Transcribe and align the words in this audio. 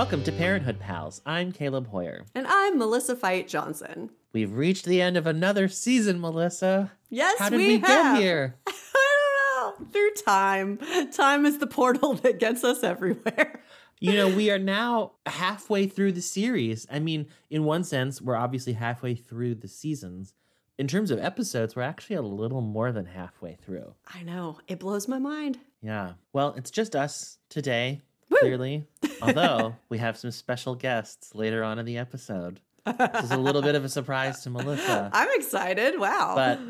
Welcome 0.00 0.22
to 0.24 0.32
Parenthood 0.32 0.80
Pals. 0.80 1.20
I'm 1.26 1.52
Caleb 1.52 1.86
Hoyer. 1.88 2.24
And 2.34 2.46
I'm 2.46 2.78
Melissa 2.78 3.14
Fite 3.14 3.48
Johnson. 3.48 4.08
We've 4.32 4.50
reached 4.50 4.86
the 4.86 5.02
end 5.02 5.18
of 5.18 5.26
another 5.26 5.68
season, 5.68 6.22
Melissa. 6.22 6.92
Yes, 7.10 7.38
How 7.38 7.50
did 7.50 7.58
we, 7.58 7.66
we, 7.66 7.78
have. 7.80 8.16
get 8.16 8.22
here? 8.22 8.56
I 8.66 9.72
don't 9.74 9.82
know. 9.82 9.92
Through 9.92 10.10
time. 10.24 10.78
Time 11.12 11.44
is 11.44 11.58
the 11.58 11.66
portal 11.66 12.14
that 12.22 12.40
gets 12.40 12.64
us 12.64 12.82
everywhere. 12.82 13.60
You 13.98 14.14
know, 14.14 14.34
we 14.34 14.50
are 14.50 14.58
now 14.58 15.16
halfway 15.26 15.86
through 15.86 16.12
the 16.12 16.22
series. 16.22 16.86
I 16.90 16.98
mean, 16.98 17.26
in 17.50 17.64
one 17.64 17.84
sense, 17.84 18.22
we're 18.22 18.36
obviously 18.36 18.72
halfway 18.72 19.14
through 19.14 19.56
the 19.56 19.68
seasons. 19.68 20.32
In 20.78 20.88
terms 20.88 21.10
of 21.10 21.18
episodes, 21.18 21.76
we're 21.76 21.82
actually 21.82 22.16
a 22.16 22.22
little 22.22 22.62
more 22.62 22.90
than 22.90 23.04
halfway 23.04 23.56
through. 23.56 23.92
I 24.14 24.22
know. 24.22 24.60
It 24.66 24.78
blows 24.78 25.08
my 25.08 25.18
mind. 25.18 25.58
Yeah. 25.82 26.12
Well, 26.32 26.54
it's 26.56 26.70
just 26.70 26.96
us 26.96 27.36
today, 27.50 28.00
Woo! 28.30 28.38
clearly. 28.38 28.86
Although 29.22 29.76
we 29.88 29.98
have 29.98 30.16
some 30.16 30.30
special 30.30 30.74
guests 30.74 31.34
later 31.34 31.62
on 31.64 31.78
in 31.78 31.84
the 31.86 31.98
episode. 31.98 32.60
This 32.86 33.24
is 33.24 33.30
a 33.30 33.36
little 33.36 33.60
bit 33.62 33.74
of 33.74 33.84
a 33.84 33.88
surprise 33.88 34.42
to 34.44 34.50
Melissa. 34.50 35.10
I'm 35.14 35.28
excited. 35.34 35.98
Wow. 35.98 36.34
But 36.34 36.60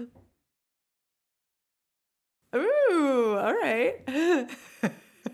Ooh, 2.61 3.37
all 3.39 3.55
right. 3.55 4.01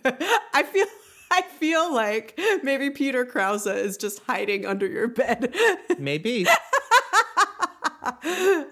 I 0.05 0.63
feel 0.63 0.87
I 1.31 1.43
feel 1.43 1.93
like 1.95 2.39
maybe 2.63 2.91
Peter 2.91 3.25
Krause 3.25 3.67
is 3.67 3.97
just 3.97 4.21
hiding 4.27 4.67
under 4.67 4.87
your 4.87 5.09
bed. 5.09 5.55
maybe 5.99 6.47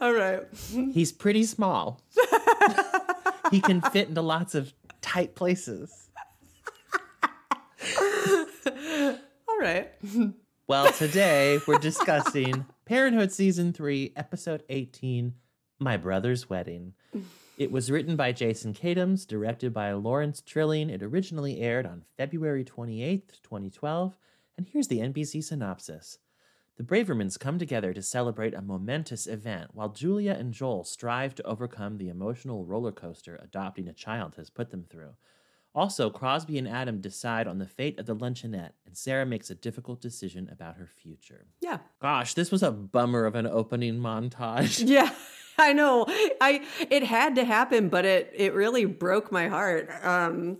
all 0.01 0.13
right. 0.13 0.43
he's 0.93 1.11
pretty 1.13 1.45
small. 1.45 2.01
he 3.51 3.61
can 3.61 3.81
fit 3.81 4.09
into 4.09 4.21
lots 4.23 4.55
of 4.55 4.73
tight 5.01 5.35
places. 5.35 6.09
All 8.67 9.54
right. 9.65 9.91
Well, 10.67 10.91
today 10.93 11.59
we're 11.67 11.77
discussing 11.77 12.65
Parenthood 12.87 13.31
Season 13.31 13.75
3, 13.75 14.15
Episode 14.17 14.63
18 14.71 15.35
My 15.79 15.99
Brother's 15.99 16.49
Wedding. 16.49 16.95
It 17.59 17.71
was 17.71 17.91
written 17.91 18.17
by 18.17 18.33
Jason 18.33 18.73
Katims, 18.73 19.27
directed 19.27 19.75
by 19.75 19.93
Lawrence 19.93 20.41
Trilling. 20.41 20.89
It 20.89 21.03
originally 21.03 21.61
aired 21.61 21.85
on 21.85 22.05
February 22.17 22.65
28th, 22.65 23.43
2012. 23.43 24.17
And 24.57 24.67
here's 24.67 24.89
the 24.89 25.01
NBC 25.01 25.45
synopsis 25.45 26.19
The 26.79 26.83
Bravermans 26.83 27.39
come 27.39 27.59
together 27.59 27.93
to 27.93 28.01
celebrate 28.01 28.55
a 28.55 28.63
momentous 28.63 29.27
event 29.27 29.75
while 29.75 29.91
Julia 29.91 30.33
and 30.33 30.55
Joel 30.55 30.85
strive 30.85 31.35
to 31.35 31.47
overcome 31.47 31.99
the 31.99 32.09
emotional 32.09 32.65
roller 32.65 32.93
coaster 32.93 33.39
adopting 33.43 33.89
a 33.89 33.93
child 33.93 34.37
has 34.37 34.49
put 34.49 34.71
them 34.71 34.87
through. 34.89 35.15
Also, 35.75 36.09
Crosby 36.09 36.57
and 36.57 36.69
Adam 36.69 37.01
decide 37.01 37.49
on 37.49 37.59
the 37.59 37.67
fate 37.67 37.99
of 37.99 38.07
the 38.07 38.15
luncheonette, 38.15 38.71
and 38.87 38.97
Sarah 38.97 39.27
makes 39.27 39.51
a 39.51 39.57
difficult 39.57 40.01
decision 40.01 40.49
about 40.53 40.77
her 40.77 40.87
future. 40.87 41.47
Yeah. 41.61 41.79
Gosh, 42.01 42.35
this 42.35 42.53
was 42.53 42.63
a 42.63 42.71
bummer 42.71 43.25
of 43.25 43.35
an 43.35 43.47
opening 43.47 43.99
montage. 43.99 44.85
Yeah. 44.95 45.13
I 45.57 45.73
know. 45.73 46.05
I 46.41 46.67
it 46.91 47.05
had 47.05 47.37
to 47.37 47.45
happen, 47.45 47.89
but 47.89 48.05
it 48.05 48.33
it 48.35 48.55
really 48.55 48.87
broke 48.87 49.31
my 49.31 49.47
heart. 49.47 49.89
Um 50.03 50.59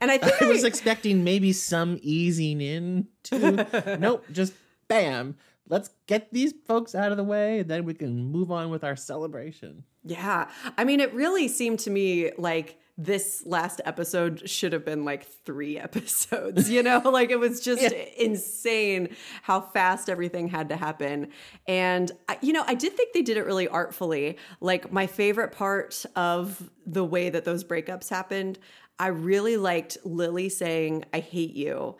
and 0.00 0.08
I 0.10 0.18
think 0.22 0.40
I 0.40 0.46
was 0.46 0.62
expecting 0.62 1.24
maybe 1.24 1.52
some 1.52 1.98
easing 2.00 2.60
in 2.60 3.08
to 3.24 3.96
nope, 4.00 4.24
just 4.30 4.52
bam. 4.86 5.36
Let's 5.68 5.90
get 6.06 6.32
these 6.32 6.54
folks 6.64 6.94
out 6.94 7.10
of 7.10 7.16
the 7.16 7.24
way 7.24 7.60
and 7.60 7.68
then 7.68 7.84
we 7.84 7.94
can 7.94 8.30
move 8.30 8.52
on 8.52 8.70
with 8.70 8.84
our 8.84 8.94
celebration. 8.94 9.82
Yeah. 10.04 10.48
I 10.78 10.84
mean, 10.84 11.00
it 11.00 11.12
really 11.12 11.48
seemed 11.48 11.80
to 11.80 11.90
me 11.90 12.30
like 12.38 12.78
this 12.98 13.42
last 13.44 13.80
episode 13.84 14.48
should 14.48 14.72
have 14.72 14.84
been 14.84 15.04
like 15.04 15.26
three 15.44 15.78
episodes, 15.88 16.70
you 16.70 16.82
know? 16.82 17.00
like 17.04 17.30
it 17.30 17.38
was 17.38 17.60
just 17.60 17.82
Yeah. 17.82 17.90
insane 18.16 19.08
how 19.42 19.60
fast 19.60 20.08
everything 20.08 20.48
had 20.48 20.70
to 20.70 20.76
happen. 20.76 21.28
And, 21.68 22.10
I, 22.28 22.38
you 22.40 22.52
know, 22.52 22.64
I 22.66 22.74
did 22.74 22.94
think 22.94 23.12
they 23.12 23.22
did 23.22 23.36
it 23.36 23.44
really 23.44 23.68
artfully. 23.68 24.38
Like, 24.60 24.90
my 24.92 25.06
favorite 25.06 25.52
part 25.52 26.04
of 26.16 26.70
the 26.86 27.04
way 27.04 27.28
that 27.30 27.44
those 27.44 27.64
breakups 27.64 28.08
happened, 28.08 28.58
I 28.98 29.08
really 29.08 29.56
liked 29.58 29.98
Lily 30.04 30.48
saying, 30.48 31.04
I 31.12 31.20
hate 31.20 31.52
you. 31.54 31.96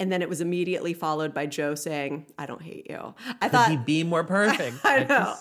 And 0.00 0.12
then 0.12 0.22
it 0.22 0.28
was 0.28 0.40
immediately 0.40 0.94
followed 0.94 1.34
by 1.34 1.46
Joe 1.46 1.74
saying, 1.74 2.26
I 2.38 2.46
don't 2.46 2.62
hate 2.62 2.86
you. 2.88 3.14
I 3.42 3.48
thought, 3.48 3.66
Could 3.68 3.78
he 3.78 3.84
be 3.84 4.04
more 4.04 4.22
perfect? 4.22 4.76
I 4.84 5.02
know. 5.04 5.34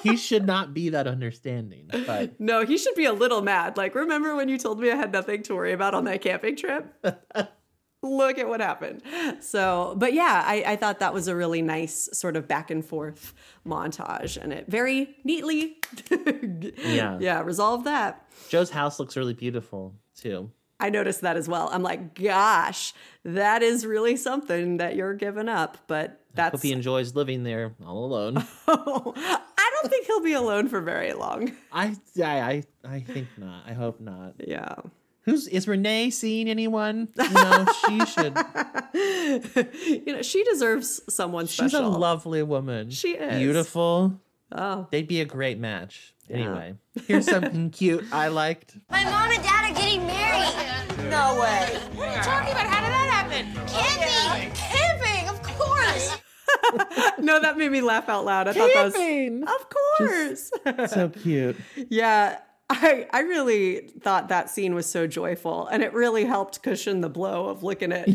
he 0.00 0.16
should 0.16 0.46
not 0.46 0.72
be 0.72 0.90
that 0.90 1.06
understanding. 1.08 1.90
But 2.06 2.34
No, 2.40 2.64
he 2.64 2.78
should 2.78 2.94
be 2.94 3.04
a 3.06 3.12
little 3.12 3.42
mad. 3.42 3.76
Like, 3.76 3.94
remember 3.96 4.36
when 4.36 4.48
you 4.48 4.58
told 4.58 4.78
me 4.78 4.92
I 4.92 4.96
had 4.96 5.10
nothing 5.12 5.42
to 5.44 5.54
worry 5.56 5.72
about 5.72 5.92
on 5.94 6.04
that 6.04 6.20
camping 6.20 6.54
trip? 6.56 6.86
Look 8.02 8.38
at 8.38 8.46
what 8.46 8.60
happened. 8.60 9.02
So, 9.40 9.94
but 9.98 10.12
yeah, 10.12 10.44
I, 10.46 10.62
I 10.64 10.76
thought 10.76 11.00
that 11.00 11.12
was 11.12 11.26
a 11.26 11.34
really 11.34 11.60
nice 11.62 12.08
sort 12.12 12.36
of 12.36 12.46
back 12.46 12.70
and 12.70 12.84
forth 12.84 13.34
montage 13.66 14.40
and 14.40 14.52
it 14.52 14.66
very 14.68 15.16
neatly, 15.24 15.78
Yeah. 16.84 17.18
yeah, 17.18 17.40
resolved 17.40 17.86
that. 17.86 18.24
Joe's 18.48 18.70
house 18.70 19.00
looks 19.00 19.16
really 19.16 19.34
beautiful 19.34 19.94
too. 20.14 20.50
I 20.78 20.90
noticed 20.90 21.22
that 21.22 21.36
as 21.36 21.48
well. 21.48 21.68
I'm 21.72 21.82
like, 21.82 22.14
gosh, 22.14 22.92
that 23.24 23.62
is 23.62 23.86
really 23.86 24.16
something 24.16 24.76
that 24.76 24.94
you're 24.96 25.14
giving 25.14 25.48
up. 25.48 25.78
But 25.86 26.20
that's 26.34 26.54
I 26.54 26.56
Hope 26.56 26.62
he 26.62 26.72
enjoys 26.72 27.14
living 27.14 27.44
there 27.44 27.74
all 27.84 28.04
alone. 28.04 28.36
I 28.68 29.70
don't 29.82 29.90
think 29.90 30.06
he'll 30.06 30.20
be 30.22 30.34
alone 30.34 30.68
for 30.68 30.80
very 30.80 31.12
long. 31.14 31.52
I, 31.72 31.96
I, 32.22 32.22
I, 32.24 32.62
I 32.84 33.00
think 33.00 33.28
not. 33.38 33.62
I 33.66 33.72
hope 33.72 34.00
not. 34.00 34.34
Yeah. 34.38 34.74
Who's 35.22 35.48
is 35.48 35.66
Renee 35.66 36.10
seeing 36.10 36.48
anyone? 36.48 37.08
No, 37.16 37.66
she 37.88 38.06
should. 38.06 38.36
you 38.94 40.12
know, 40.12 40.22
she 40.22 40.44
deserves 40.44 41.00
someone 41.08 41.46
She's 41.46 41.72
special. 41.72 41.86
a 41.86 41.98
lovely 41.98 42.42
woman. 42.44 42.90
She 42.90 43.14
is. 43.14 43.38
beautiful. 43.38 44.20
Oh, 44.52 44.86
They'd 44.92 45.08
be 45.08 45.20
a 45.20 45.24
great 45.24 45.58
match. 45.58 46.14
Anyway, 46.30 46.74
here's 47.06 47.26
something 47.26 47.70
cute 47.70 48.04
I 48.12 48.28
liked. 48.28 48.76
My 48.90 49.04
mom 49.04 49.30
and 49.30 49.42
dad 49.42 49.70
are 49.70 49.74
getting 49.74 50.06
married. 50.06 51.10
No 51.10 51.40
way. 51.40 51.78
What 51.94 52.08
are 52.08 52.16
you 52.16 52.22
talking 52.22 52.52
about? 52.52 52.66
How 52.66 52.80
did 52.80 52.92
that 52.92 53.08
happen? 53.10 53.46
Camping. 53.68 54.52
Camping, 54.54 55.28
of 55.28 55.42
course. 55.42 56.18
no, 57.20 57.40
that 57.40 57.56
made 57.56 57.70
me 57.70 57.80
laugh 57.80 58.08
out 58.08 58.24
loud. 58.24 58.48
I 58.48 58.52
thought 58.54 58.70
that 58.74 58.84
was, 58.86 58.94
Camping! 58.94 59.44
of 59.44 59.66
course. 59.70 60.50
So 60.90 61.10
cute. 61.10 61.56
yeah, 61.90 62.38
I 62.68 63.06
I 63.12 63.20
really 63.20 63.88
thought 64.00 64.28
that 64.28 64.50
scene 64.50 64.74
was 64.74 64.86
so 64.86 65.06
joyful, 65.06 65.68
and 65.68 65.82
it 65.82 65.92
really 65.92 66.24
helped 66.24 66.62
cushion 66.62 67.02
the 67.02 67.08
blow 67.08 67.46
of 67.46 67.62
looking 67.62 67.92
at 67.92 68.08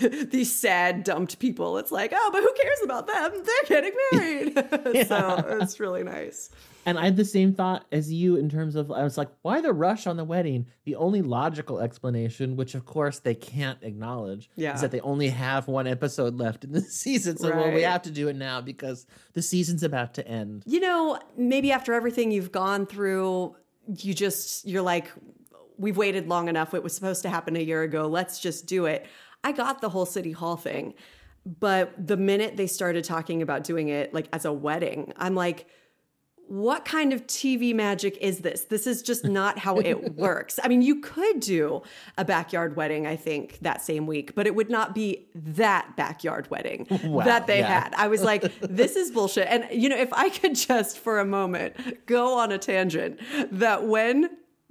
these 0.30 0.52
sad, 0.52 1.04
dumped 1.04 1.38
people. 1.38 1.78
It's 1.78 1.92
like, 1.92 2.12
oh, 2.12 2.30
but 2.32 2.42
who 2.42 2.52
cares 2.60 2.78
about 2.82 3.06
them? 3.06 3.44
They're 3.44 3.82
getting 3.82 3.92
married. 4.12 5.06
so 5.06 5.58
it's 5.60 5.78
really 5.78 6.02
nice. 6.02 6.50
And 6.84 6.98
I 6.98 7.04
had 7.04 7.16
the 7.16 7.24
same 7.24 7.54
thought 7.54 7.86
as 7.92 8.12
you 8.12 8.36
in 8.36 8.48
terms 8.48 8.74
of 8.74 8.90
I 8.90 9.04
was 9.04 9.16
like, 9.16 9.28
why 9.42 9.60
the 9.60 9.72
rush 9.72 10.06
on 10.06 10.16
the 10.16 10.24
wedding? 10.24 10.66
The 10.84 10.96
only 10.96 11.22
logical 11.22 11.78
explanation, 11.80 12.56
which 12.56 12.74
of 12.74 12.84
course 12.84 13.20
they 13.20 13.34
can't 13.34 13.78
acknowledge, 13.82 14.50
Yeah. 14.56 14.74
is 14.74 14.80
that 14.80 14.90
they 14.90 15.00
only 15.00 15.28
have 15.28 15.68
one 15.68 15.86
episode 15.86 16.34
left 16.36 16.64
in 16.64 16.72
the 16.72 16.80
season. 17.02 17.36
So 17.36 17.50
well, 17.50 17.70
we 17.72 17.82
have 17.82 18.02
to 18.02 18.10
do 18.10 18.28
it 18.28 18.36
now 18.36 18.60
because 18.60 19.06
the 19.34 19.42
season's 19.42 19.82
about 19.82 20.14
to 20.14 20.26
end. 20.26 20.64
You 20.66 20.80
know, 20.80 21.18
maybe 21.36 21.70
after 21.70 21.92
everything 21.94 22.30
you've 22.32 22.52
gone 22.52 22.86
through, 22.86 23.54
you 23.86 24.12
just, 24.14 24.66
you're 24.66 24.82
like, 24.82 25.10
we've 25.78 25.96
waited 25.96 26.28
long 26.28 26.48
enough. 26.48 26.74
It 26.74 26.82
was 26.82 26.94
supposed 26.94 27.22
to 27.22 27.28
happen 27.28 27.56
a 27.56 27.60
year 27.60 27.82
ago. 27.82 28.06
Let's 28.06 28.40
just 28.40 28.66
do 28.66 28.86
it. 28.86 29.06
I 29.44 29.52
got 29.52 29.80
the 29.80 29.88
whole 29.88 30.06
City 30.06 30.32
Hall 30.32 30.56
thing. 30.56 30.94
But 31.44 31.92
the 32.06 32.16
minute 32.16 32.56
they 32.56 32.68
started 32.68 33.02
talking 33.04 33.42
about 33.42 33.64
doing 33.64 33.88
it 33.88 34.14
like 34.14 34.28
as 34.32 34.44
a 34.44 34.52
wedding, 34.52 35.12
I'm 35.16 35.34
like, 35.34 35.66
what 36.52 36.84
kind 36.84 37.14
of 37.14 37.26
TV 37.26 37.74
magic 37.74 38.18
is 38.20 38.40
this? 38.40 38.64
This 38.64 38.86
is 38.86 39.00
just 39.00 39.24
not 39.24 39.58
how 39.58 39.78
it 39.78 40.14
works. 40.16 40.60
I 40.62 40.68
mean, 40.68 40.82
you 40.82 41.00
could 41.00 41.40
do 41.40 41.80
a 42.18 42.26
backyard 42.26 42.76
wedding, 42.76 43.06
I 43.06 43.16
think, 43.16 43.58
that 43.62 43.80
same 43.80 44.06
week, 44.06 44.34
but 44.34 44.46
it 44.46 44.54
would 44.54 44.68
not 44.68 44.94
be 44.94 45.28
that 45.34 45.96
backyard 45.96 46.50
wedding 46.50 46.86
Wow, 47.04 47.24
that 47.24 47.46
they 47.46 47.60
yeah. 47.60 47.84
had. 47.84 47.94
I 47.94 48.08
was 48.08 48.22
like, 48.22 48.42
this 48.60 48.96
is 48.96 49.10
bullshit. 49.10 49.48
And, 49.48 49.66
you 49.72 49.88
know, 49.88 49.96
if 49.96 50.12
I 50.12 50.28
could 50.28 50.54
just 50.54 50.98
for 50.98 51.20
a 51.20 51.24
moment 51.24 52.04
go 52.04 52.36
on 52.38 52.52
a 52.52 52.58
tangent 52.58 53.18
that 53.50 53.88
when 53.88 54.28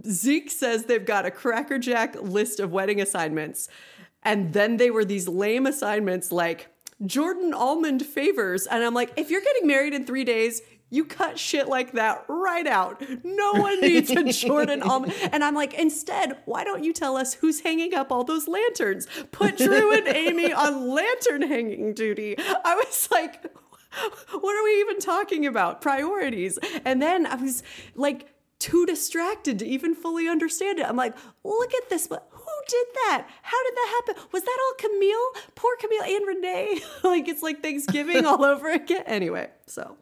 Zeke 0.08 0.52
says 0.52 0.86
they've 0.86 1.04
got 1.04 1.26
a 1.26 1.32
crackerjack 1.32 2.16
list 2.22 2.60
of 2.60 2.72
wedding 2.72 3.02
assignments, 3.02 3.70
and 4.22 4.54
then 4.54 4.78
they 4.78 4.92
were 4.92 5.04
these 5.04 5.28
lame 5.28 5.66
assignments 5.66 6.32
like 6.32 6.68
Jordan 7.04 7.56
almond 7.56 8.06
favors. 8.06 8.68
And 8.68 8.84
I'm 8.84 8.94
like, 8.94 9.14
if 9.18 9.32
you're 9.32 9.42
getting 9.42 9.66
married 9.66 9.96
in 9.96 10.06
three 10.06 10.24
days, 10.24 10.62
you 10.92 11.06
cut 11.06 11.40
shit 11.40 11.68
like 11.68 11.94
that 11.94 12.26
right 12.28 12.68
out. 12.68 13.02
No 13.24 13.54
one 13.54 13.82
needs 13.82 14.12
a 14.12 14.24
Jordan 14.32 14.84
almond. 14.84 15.14
And 15.32 15.44
I'm 15.44 15.56
like, 15.56 15.74
instead, 15.74 16.38
why 16.46 16.64
don't 16.64 16.84
you 16.84 16.94
tell 16.94 17.18
us 17.18 17.34
who's 17.34 17.62
hanging 17.62 17.96
up 17.96 18.12
all 18.12 18.24
those 18.24 18.48
lanterns? 18.48 19.08
Put 19.32 19.58
Drew 19.58 19.98
and 19.98 20.08
Amy 20.16 20.52
on 20.54 20.90
lantern 20.90 21.44
hanging 21.44 21.94
duty. 21.94 22.36
I 22.38 22.76
was 22.76 23.10
like, 23.10 23.44
what 24.32 24.56
are 24.56 24.64
we 24.64 24.82
even 24.82 25.00
talking 25.00 25.48
about? 25.48 25.82
Priorities. 25.82 26.60
And 26.86 27.02
then 27.02 27.26
I 27.26 27.36
was 27.36 27.64
like, 27.96 28.28
too 28.60 28.86
distracted 28.86 29.58
to 29.60 29.66
even 29.66 29.96
fully 29.96 30.28
understand 30.28 30.78
it. 30.78 30.86
I'm 30.86 30.96
like, 30.96 31.16
look 31.44 31.74
at 31.74 31.90
this. 31.90 32.08
Who 32.08 32.18
did 32.68 32.88
that? 32.94 33.28
How 33.42 33.64
did 33.64 33.76
that 33.76 34.04
happen? 34.06 34.24
Was 34.32 34.44
that 34.44 34.60
all 34.66 34.74
Camille? 34.78 35.32
Poor 35.56 35.76
Camille 35.80 36.04
and 36.04 36.28
Renee. 36.28 36.82
like 37.04 37.28
it's 37.28 37.42
like 37.42 37.64
Thanksgiving 37.64 38.26
all 38.26 38.46
over 38.46 38.70
again. 38.70 39.04
Anyway, 39.08 39.50
so 39.66 39.98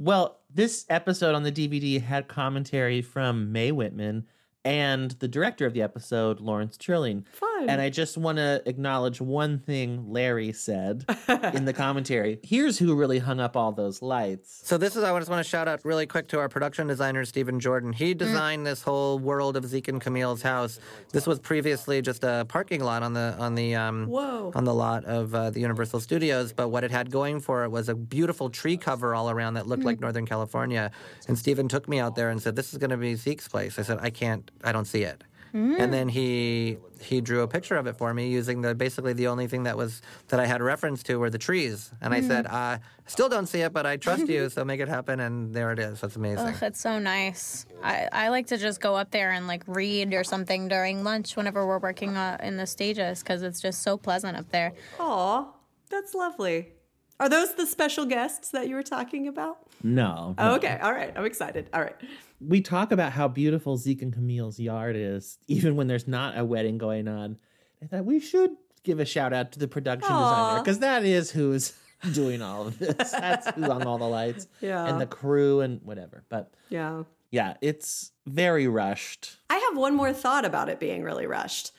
Well, 0.00 0.40
this 0.48 0.86
episode 0.88 1.34
on 1.34 1.42
the 1.42 1.52
DVD 1.52 2.00
had 2.00 2.26
commentary 2.26 3.02
from 3.02 3.52
Mae 3.52 3.70
Whitman 3.70 4.24
and 4.64 5.12
the 5.12 5.28
director 5.28 5.66
of 5.66 5.72
the 5.72 5.82
episode, 5.82 6.40
Lawrence 6.40 6.76
Trilling. 6.76 7.26
Fun. 7.32 7.68
And 7.68 7.80
I 7.80 7.88
just 7.88 8.18
want 8.18 8.38
to 8.38 8.62
acknowledge 8.66 9.20
one 9.20 9.58
thing 9.58 10.10
Larry 10.10 10.52
said 10.52 11.04
in 11.54 11.64
the 11.64 11.72
commentary. 11.72 12.38
Here's 12.42 12.78
who 12.78 12.94
really 12.94 13.18
hung 13.18 13.40
up 13.40 13.56
all 13.56 13.72
those 13.72 14.02
lights. 14.02 14.60
So 14.64 14.78
this 14.78 14.96
is 14.96 15.04
I 15.04 15.16
just 15.18 15.30
want 15.30 15.44
to 15.44 15.48
shout 15.48 15.68
out 15.68 15.84
really 15.84 16.06
quick 16.06 16.28
to 16.28 16.38
our 16.38 16.48
production 16.48 16.86
designer 16.86 17.24
Stephen 17.24 17.60
Jordan. 17.60 17.92
He 17.92 18.14
designed 18.14 18.66
this 18.66 18.82
whole 18.82 19.18
world 19.18 19.56
of 19.56 19.64
Zeke 19.66 19.88
and 19.88 20.00
Camille's 20.00 20.42
house. 20.42 20.78
This 21.12 21.26
was 21.26 21.38
previously 21.38 22.02
just 22.02 22.24
a 22.24 22.44
parking 22.48 22.82
lot 22.82 23.02
on 23.02 23.14
the 23.14 23.34
on 23.38 23.54
the 23.54 23.74
um, 23.74 24.06
Whoa. 24.06 24.52
on 24.54 24.64
the 24.64 24.74
lot 24.74 25.04
of 25.04 25.34
uh, 25.34 25.50
the 25.50 25.60
Universal 25.60 26.00
Studios. 26.00 26.52
But 26.52 26.68
what 26.68 26.84
it 26.84 26.90
had 26.90 27.10
going 27.10 27.40
for 27.40 27.64
it 27.64 27.70
was 27.70 27.88
a 27.88 27.94
beautiful 27.94 28.50
tree 28.50 28.76
cover 28.76 29.14
all 29.14 29.30
around 29.30 29.54
that 29.54 29.66
looked 29.66 29.84
like 29.84 30.00
Northern 30.00 30.26
California. 30.26 30.90
And 31.28 31.38
Stephen 31.38 31.68
took 31.68 31.88
me 31.88 31.98
out 31.98 32.14
there 32.14 32.30
and 32.30 32.40
said, 32.42 32.56
"This 32.56 32.72
is 32.72 32.78
going 32.78 32.90
to 32.90 32.96
be 32.96 33.14
Zeke's 33.14 33.48
place." 33.48 33.78
I 33.78 33.82
said, 33.82 33.98
"I 34.00 34.10
can't. 34.10 34.49
I 34.64 34.72
don't 34.72 34.86
see 34.86 35.02
it." 35.02 35.24
And 35.52 35.92
then 35.92 36.08
he 36.08 36.78
he 37.00 37.20
drew 37.20 37.40
a 37.42 37.48
picture 37.48 37.74
of 37.76 37.88
it 37.88 37.96
for 37.96 38.14
me 38.14 38.28
using 38.28 38.60
the 38.60 38.72
basically 38.72 39.14
the 39.14 39.26
only 39.26 39.48
thing 39.48 39.64
that 39.64 39.76
was 39.76 40.00
that 40.28 40.38
I 40.38 40.46
had 40.46 40.62
reference 40.62 41.02
to 41.04 41.16
were 41.16 41.28
the 41.28 41.38
trees. 41.38 41.90
And 42.00 42.14
I 42.14 42.20
said, 42.20 42.46
uh, 42.46 42.78
"Still 43.06 43.28
don't 43.28 43.46
see 43.48 43.62
it, 43.62 43.72
but 43.72 43.84
I 43.84 43.96
trust 43.96 44.28
you, 44.28 44.48
so 44.54 44.64
make 44.64 44.78
it 44.78 44.86
happen." 44.88 45.18
And 45.18 45.52
there 45.52 45.72
it 45.72 45.80
is. 45.80 46.00
That's 46.02 46.14
amazing. 46.14 46.46
Ugh, 46.46 46.62
it's 46.62 46.80
so 46.80 47.00
nice. 47.00 47.66
I, 47.82 48.08
I 48.12 48.28
like 48.28 48.46
to 48.48 48.58
just 48.58 48.80
go 48.80 48.94
up 48.94 49.10
there 49.10 49.32
and 49.32 49.48
like 49.48 49.64
read 49.66 50.14
or 50.14 50.22
something 50.22 50.68
during 50.68 51.02
lunch 51.02 51.34
whenever 51.34 51.66
we're 51.66 51.80
working 51.80 52.16
uh, 52.16 52.36
in 52.40 52.56
the 52.56 52.66
stages 52.66 53.20
because 53.20 53.42
it's 53.42 53.60
just 53.60 53.82
so 53.82 53.96
pleasant 53.96 54.36
up 54.36 54.50
there. 54.52 54.72
Aw, 55.00 55.46
that's 55.90 56.14
lovely. 56.14 56.74
Are 57.18 57.28
those 57.28 57.54
the 57.54 57.66
special 57.66 58.06
guests 58.06 58.50
that 58.50 58.68
you 58.68 58.76
were 58.76 58.82
talking 58.84 59.26
about? 59.26 59.58
No. 59.82 60.36
Oh, 60.38 60.44
no. 60.50 60.54
okay. 60.54 60.78
All 60.80 60.92
right. 60.92 61.12
I'm 61.16 61.24
excited. 61.26 61.68
All 61.74 61.80
right. 61.82 61.96
We 62.40 62.60
talk 62.62 62.90
about 62.92 63.12
how 63.12 63.28
beautiful 63.28 63.76
Zeke 63.76 64.02
and 64.02 64.12
Camille's 64.12 64.58
yard 64.58 64.96
is, 64.96 65.38
even 65.46 65.76
when 65.76 65.86
there's 65.86 66.08
not 66.08 66.38
a 66.38 66.44
wedding 66.44 66.78
going 66.78 67.08
on. 67.08 67.38
I 67.82 67.86
thought 67.86 68.04
we 68.04 68.20
should 68.20 68.52
give 68.82 68.98
a 69.00 69.04
shout 69.04 69.32
out 69.32 69.52
to 69.52 69.58
the 69.58 69.68
production 69.68 70.10
designer 70.10 70.60
because 70.60 70.78
that 70.78 71.04
is 71.04 71.30
who's 71.30 71.74
doing 72.14 72.40
all 72.42 72.66
of 72.68 72.78
this. 72.78 73.10
That's 73.12 73.50
who's 73.54 73.68
on 73.68 73.82
all 73.86 73.98
the 73.98 74.08
lights 74.08 74.46
Yeah. 74.60 74.86
and 74.86 75.00
the 75.00 75.06
crew 75.06 75.60
and 75.60 75.82
whatever. 75.82 76.24
But 76.30 76.52
Yeah. 76.70 77.02
yeah, 77.30 77.54
it's 77.60 78.12
very 78.26 78.66
rushed. 78.68 79.36
I 79.50 79.56
have 79.68 79.76
one 79.78 79.94
more 79.94 80.12
thought 80.12 80.44
about 80.46 80.68
it 80.70 80.80
being 80.80 81.02
really 81.02 81.26
rushed. 81.26 81.72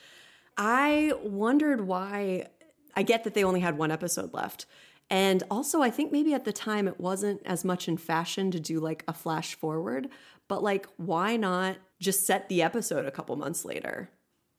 I 0.57 1.13
wondered 1.23 1.81
why. 1.81 2.47
I 2.95 3.03
get 3.03 3.23
that 3.23 3.33
they 3.33 3.43
only 3.43 3.61
had 3.61 3.77
one 3.77 3.89
episode 3.89 4.33
left. 4.33 4.65
And 5.09 5.43
also, 5.51 5.81
I 5.81 5.89
think 5.89 6.11
maybe 6.11 6.33
at 6.33 6.45
the 6.45 6.53
time 6.53 6.87
it 6.87 6.99
wasn't 6.99 7.41
as 7.45 7.65
much 7.65 7.87
in 7.87 7.97
fashion 7.97 8.49
to 8.51 8.59
do 8.59 8.79
like 8.79 9.03
a 9.07 9.13
flash 9.13 9.55
forward, 9.55 10.07
but 10.51 10.62
like, 10.62 10.86
why 10.98 11.38
not 11.38 11.77
just 12.01 12.25
set 12.25 12.50
the 12.50 12.62
episode 12.62 13.06
a 13.06 13.12
couple 13.12 13.33
months 13.38 13.63
later? 13.63 14.09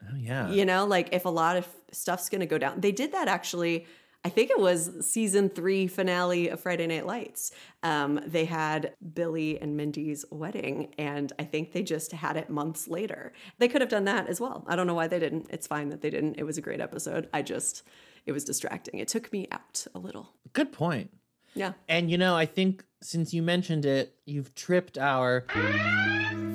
Oh 0.03 0.17
yeah. 0.17 0.49
You 0.49 0.65
know, 0.65 0.87
like 0.87 1.11
if 1.13 1.27
a 1.27 1.29
lot 1.29 1.59
of 1.59 1.69
stuff's 1.91 2.31
going 2.31 2.41
to 2.41 2.47
go 2.47 2.57
down. 2.57 2.81
They 2.81 2.93
did 2.93 3.13
that 3.13 3.29
actually. 3.29 3.85
I 4.25 4.31
think 4.31 4.51
it 4.51 4.59
was 4.59 5.07
season 5.07 5.51
three 5.51 5.87
finale 5.87 6.49
of 6.49 6.61
Friday 6.61 6.87
Night 6.87 7.05
Lights. 7.05 7.53
Um, 7.83 8.23
they 8.27 8.47
had 8.47 8.95
Billy 9.13 9.61
and 9.61 9.77
Mindy's 9.77 10.25
wedding, 10.31 10.95
and 10.97 11.31
I 11.39 11.45
think 11.45 11.73
they 11.73 11.83
just 11.83 12.13
had 12.13 12.39
it 12.39 12.49
months 12.49 12.89
later. 12.89 13.35
They 13.59 13.69
could 13.69 13.83
have 13.83 13.91
done 13.91 14.07
that 14.07 14.29
as 14.29 14.41
well. 14.41 14.65
I 14.67 14.77
don't 14.77 14.87
know 14.87 14.95
why 14.95 15.09
they 15.09 15.19
didn't. 15.19 15.49
It's 15.51 15.67
fine 15.67 15.91
that 15.91 16.01
they 16.01 16.09
didn't. 16.09 16.37
It 16.39 16.45
was 16.45 16.57
a 16.57 16.63
great 16.63 16.81
episode. 16.81 17.29
I 17.35 17.43
just, 17.43 17.83
it 18.25 18.33
was 18.33 18.47
distracting. 18.47 18.99
It 18.99 19.09
took 19.09 19.31
me 19.31 19.47
out 19.53 19.87
a 19.95 19.99
little. 19.99 20.33
Good 20.55 20.73
point. 20.73 21.11
Yeah. 21.53 21.75
And 21.87 22.11
you 22.11 22.17
know, 22.17 22.35
I 22.35 22.47
think 22.47 22.83
since 23.03 23.35
you 23.35 23.43
mentioned 23.43 23.85
it, 23.85 24.15
you've 24.25 24.55
tripped 24.55 24.97
our 24.99 25.45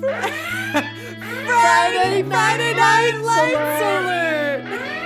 Friday 2.22 2.74
Night 2.74 3.16
Lights 3.22 3.82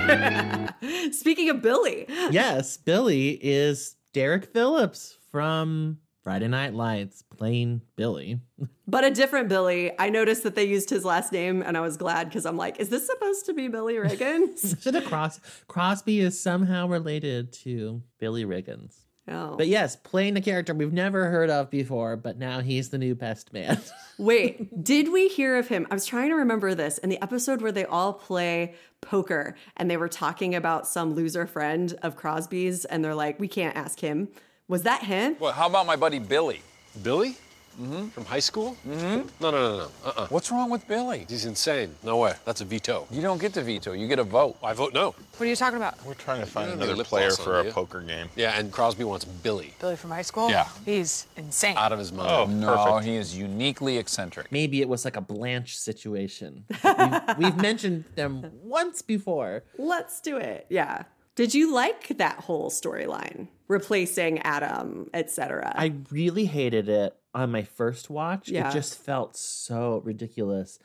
alert! 0.08 1.14
Speaking 1.14 1.50
of 1.50 1.62
Billy, 1.62 2.06
yes, 2.30 2.76
Billy 2.76 3.30
is 3.42 3.96
Derek 4.12 4.52
Phillips 4.52 5.16
from 5.30 5.98
Friday 6.22 6.48
Night 6.48 6.74
Lights 6.74 7.22
playing 7.36 7.82
Billy. 7.96 8.40
But 8.84 9.04
a 9.04 9.10
different 9.10 9.48
Billy. 9.48 9.92
I 9.98 10.10
noticed 10.10 10.42
that 10.42 10.54
they 10.54 10.64
used 10.64 10.90
his 10.90 11.02
last 11.02 11.32
name, 11.32 11.62
and 11.62 11.78
I 11.78 11.80
was 11.80 11.96
glad 11.96 12.28
because 12.28 12.44
I'm 12.44 12.58
like, 12.58 12.78
is 12.78 12.90
this 12.90 13.06
supposed 13.06 13.46
to 13.46 13.54
be 13.54 13.68
Billy 13.68 13.94
Riggins? 13.94 14.82
Should 14.82 15.02
Cros- 15.06 15.40
Crosby 15.66 16.20
is 16.20 16.38
somehow 16.38 16.88
related 16.88 17.54
to 17.64 18.02
Billy 18.18 18.44
Riggins. 18.44 19.01
Oh. 19.28 19.56
But 19.56 19.69
yes, 19.69 19.96
playing 19.96 20.36
a 20.36 20.40
character 20.40 20.74
we've 20.74 20.92
never 20.92 21.30
heard 21.30 21.50
of 21.50 21.70
before, 21.70 22.16
but 22.16 22.38
now 22.38 22.60
he's 22.60 22.90
the 22.90 22.98
new 22.98 23.14
best 23.14 23.52
man. 23.52 23.80
Wait, 24.19 24.82
did 24.84 25.12
we 25.12 25.28
hear 25.28 25.56
of 25.58 25.69
him? 25.69 25.86
I 25.90 25.94
was 25.94 26.06
trying 26.06 26.30
to 26.30 26.36
remember 26.36 26.74
this 26.74 26.98
in 26.98 27.08
the 27.08 27.22
episode 27.22 27.62
where 27.62 27.72
they 27.72 27.84
all 27.84 28.12
play 28.12 28.74
poker 29.00 29.56
and 29.76 29.90
they 29.90 29.96
were 29.96 30.08
talking 30.08 30.54
about 30.54 30.86
some 30.86 31.14
loser 31.14 31.46
friend 31.46 31.94
of 32.02 32.16
Crosby's, 32.16 32.84
and 32.84 33.04
they're 33.04 33.14
like, 33.14 33.38
we 33.40 33.48
can't 33.48 33.76
ask 33.76 34.00
him. 34.00 34.28
Was 34.69 34.84
that 34.84 35.02
him? 35.02 35.36
Well, 35.38 35.52
how 35.52 35.66
about 35.66 35.86
my 35.86 35.96
buddy 35.96 36.18
Billy? 36.18 36.62
Billy? 37.02 37.36
Mm-hmm. 37.80 38.08
From 38.08 38.24
high 38.24 38.40
school? 38.40 38.76
Mm-hmm. 38.86 39.28
No, 39.40 39.50
no, 39.50 39.50
no, 39.50 39.76
no. 39.78 39.88
Uh-uh. 40.04 40.26
What's 40.28 40.50
wrong 40.50 40.70
with 40.70 40.86
Billy? 40.86 41.26
He's 41.28 41.44
insane. 41.44 41.94
No 42.02 42.19
way. 42.19 42.34
That's 42.44 42.60
a 42.60 42.64
veto. 42.64 43.06
You 43.10 43.22
don't 43.22 43.40
get 43.40 43.54
to 43.54 43.62
veto, 43.62 43.92
you 43.92 44.06
get 44.08 44.19
a 44.19 44.24
vote. 44.24 44.56
I 44.62 44.72
vote 44.72 44.92
no. 44.94 45.14
What 45.36 45.40
are 45.40 45.46
you 45.46 45.56
talking 45.56 45.76
about? 45.78 46.04
We're 46.04 46.14
trying 46.14 46.40
to 46.40 46.46
find 46.46 46.70
another 46.72 47.02
player 47.04 47.30
for 47.30 47.44
do 47.62 47.69
our 47.69 47.72
poker 47.72 48.00
game. 48.00 48.28
Yeah, 48.36 48.58
and 48.58 48.70
Crosby 48.72 49.04
wants 49.04 49.24
Billy. 49.24 49.74
Billy 49.80 49.96
from 49.96 50.10
high 50.10 50.22
school? 50.22 50.50
Yeah. 50.50 50.69
He's 50.84 51.26
insane. 51.36 51.76
Out 51.76 51.92
of 51.92 51.98
his 51.98 52.12
mind. 52.12 52.30
Oh, 52.30 52.46
No, 52.46 52.76
perfect. 52.76 53.06
he 53.06 53.16
is 53.16 53.36
uniquely 53.36 53.98
eccentric. 53.98 54.50
Maybe 54.52 54.80
it 54.80 54.88
was 54.88 55.04
like 55.04 55.16
a 55.16 55.20
Blanche 55.20 55.76
situation. 55.76 56.64
We've, 56.84 57.20
we've 57.38 57.56
mentioned 57.56 58.04
them 58.14 58.50
once 58.62 59.02
before. 59.02 59.64
Let's 59.78 60.20
do 60.20 60.36
it. 60.36 60.66
Yeah. 60.68 61.04
Did 61.34 61.54
you 61.54 61.72
like 61.72 62.18
that 62.18 62.40
whole 62.40 62.70
storyline? 62.70 63.48
Replacing 63.69 64.41
Adam, 64.41 65.09
etc. 65.14 65.73
I 65.76 65.94
really 66.11 66.44
hated 66.44 66.88
it 66.88 67.17
on 67.35 67.50
my 67.50 67.62
first 67.62 68.11
watch. 68.11 68.49
Yeah. 68.49 68.69
It 68.69 68.73
just 68.73 68.99
felt 68.99 69.37
so 69.37 70.03
ridiculous. 70.05 70.79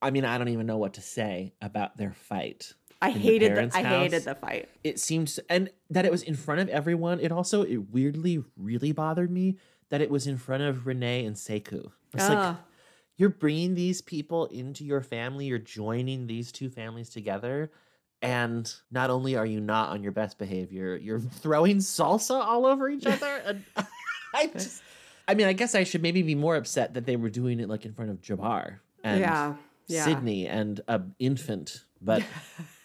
I 0.00 0.10
mean, 0.10 0.24
I 0.24 0.38
don't 0.38 0.48
even 0.48 0.66
know 0.66 0.78
what 0.78 0.94
to 0.94 1.02
say 1.02 1.52
about 1.60 1.96
their 1.96 2.12
fight. 2.12 2.72
I 3.02 3.10
hated 3.10 3.56
the, 3.56 3.76
I 3.76 3.82
hated 3.82 4.24
the 4.24 4.34
fight. 4.34 4.68
It 4.84 5.00
seems, 5.00 5.38
and 5.48 5.70
that 5.88 6.04
it 6.04 6.10
was 6.10 6.22
in 6.22 6.36
front 6.36 6.60
of 6.60 6.68
everyone. 6.68 7.20
It 7.20 7.32
also, 7.32 7.62
it 7.62 7.90
weirdly, 7.90 8.42
really 8.56 8.92
bothered 8.92 9.30
me 9.30 9.56
that 9.88 10.00
it 10.00 10.10
was 10.10 10.26
in 10.26 10.36
front 10.36 10.62
of 10.62 10.86
Renee 10.86 11.24
and 11.24 11.34
Sekou. 11.36 11.90
It's 12.14 12.28
like, 12.28 12.56
you're 13.16 13.30
bringing 13.30 13.74
these 13.74 14.00
people 14.00 14.46
into 14.46 14.84
your 14.84 15.02
family, 15.02 15.46
you're 15.46 15.58
joining 15.58 16.26
these 16.26 16.52
two 16.52 16.70
families 16.70 17.10
together. 17.10 17.70
And 18.22 18.72
not 18.90 19.08
only 19.10 19.36
are 19.36 19.46
you 19.46 19.60
not 19.60 19.90
on 19.90 20.02
your 20.02 20.12
best 20.12 20.38
behavior, 20.38 20.96
you're 20.96 21.20
throwing 21.42 21.78
salsa 21.78 22.38
all 22.40 22.66
over 22.66 22.88
each 22.88 23.06
other. 23.06 23.42
And 23.44 23.64
I 24.34 24.46
just, 24.48 24.82
I 25.26 25.34
mean, 25.34 25.46
I 25.46 25.52
guess 25.52 25.74
I 25.74 25.84
should 25.84 26.02
maybe 26.02 26.22
be 26.22 26.34
more 26.34 26.56
upset 26.56 26.94
that 26.94 27.06
they 27.06 27.16
were 27.16 27.30
doing 27.30 27.60
it 27.60 27.68
like 27.68 27.84
in 27.84 27.92
front 27.94 28.10
of 28.10 28.20
Jabbar 28.20 28.78
and 29.02 29.20
Yeah, 29.20 29.54
yeah. 29.86 30.04
Sydney 30.04 30.46
and 30.46 30.80
a 30.88 31.00
infant. 31.18 31.84
But 32.02 32.22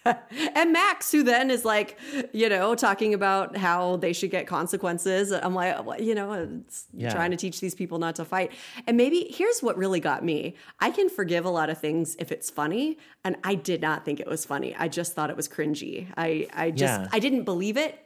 and 0.55 0.71
Max, 0.71 1.11
who 1.11 1.23
then 1.23 1.49
is 1.49 1.65
like, 1.65 1.97
you 2.31 2.47
know, 2.47 2.75
talking 2.75 3.13
about 3.13 3.57
how 3.57 3.97
they 3.97 4.13
should 4.13 4.31
get 4.31 4.45
consequences. 4.47 5.31
I'm 5.31 5.55
like, 5.55 5.85
well, 5.85 5.99
you 5.99 6.13
know, 6.15 6.61
Yeah. 6.93 7.11
trying 7.13 7.31
to 7.31 7.37
teach 7.37 7.59
these 7.59 7.73
people 7.75 7.97
not 7.97 8.15
to 8.15 8.25
fight. 8.25 8.51
And 8.87 8.97
maybe 8.97 9.27
here's 9.29 9.61
what 9.61 9.77
really 9.77 9.99
got 9.99 10.23
me 10.23 10.55
I 10.79 10.91
can 10.91 11.09
forgive 11.09 11.45
a 11.45 11.49
lot 11.49 11.69
of 11.69 11.79
things 11.79 12.15
if 12.19 12.31
it's 12.31 12.49
funny. 12.49 12.97
And 13.23 13.35
I 13.43 13.55
did 13.55 13.81
not 13.81 14.05
think 14.05 14.19
it 14.19 14.27
was 14.27 14.45
funny. 14.45 14.75
I 14.77 14.87
just 14.87 15.13
thought 15.13 15.29
it 15.29 15.35
was 15.35 15.47
cringy. 15.49 16.07
I, 16.15 16.47
I 16.53 16.71
just, 16.71 17.01
Yeah. 17.01 17.07
I 17.11 17.19
didn't 17.19 17.43
believe 17.43 17.77
it. 17.77 17.99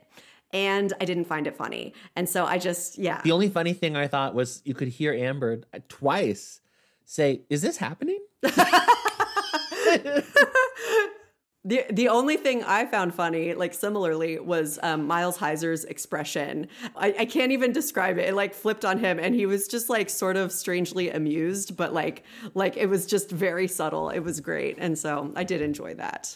And 0.52 0.94
I 1.00 1.06
didn't 1.06 1.26
find 1.26 1.46
it 1.46 1.56
funny. 1.56 1.94
And 2.16 2.28
so 2.28 2.46
I 2.46 2.58
just, 2.58 2.98
yeah. 2.98 3.22
the 3.24 3.32
only 3.34 3.50
funny 3.50 3.74
thing 3.74 3.96
I 3.96 4.08
thought 4.08 4.34
was 4.34 4.62
you 4.66 4.74
could 4.74 4.88
hear 4.88 5.14
Amber 5.14 5.62
uh, 5.74 5.80
twice 5.90 6.60
say, 7.06 7.42
Is 7.50 7.62
this 7.62 7.78
happening? 7.78 8.20
The 11.70 11.86
the 11.92 12.10
only 12.10 12.36
thing 12.36 12.64
I 12.64 12.88
found 12.88 13.14
funny, 13.14 13.54
like 13.54 13.76
similarly, 13.76 14.40
was 14.40 14.80
um, 14.82 15.06
Miles 15.06 15.38
Heizer's 15.38 15.86
expression. 15.86 16.68
I, 16.96 17.14
I 17.20 17.26
can't 17.26 17.52
even 17.52 17.72
describe 17.72 18.18
it. 18.18 18.30
It 18.30 18.34
like 18.34 18.56
flipped 18.56 18.84
on 18.84 18.98
him, 18.98 19.20
and 19.20 19.36
he 19.36 19.46
was 19.46 19.68
just 19.68 19.88
like 19.88 20.10
sort 20.10 20.36
of 20.36 20.52
strangely 20.52 21.12
amused, 21.12 21.78
but 21.78 21.94
like 21.94 22.24
like 22.56 22.76
it 22.76 22.88
was 22.88 23.06
just 23.06 23.30
very 23.30 23.68
subtle. 23.68 24.10
It 24.10 24.22
was 24.22 24.40
great, 24.40 24.78
and 24.80 24.98
so 24.98 25.32
I 25.36 25.44
did 25.44 25.62
enjoy 25.62 25.94
that. 25.94 26.36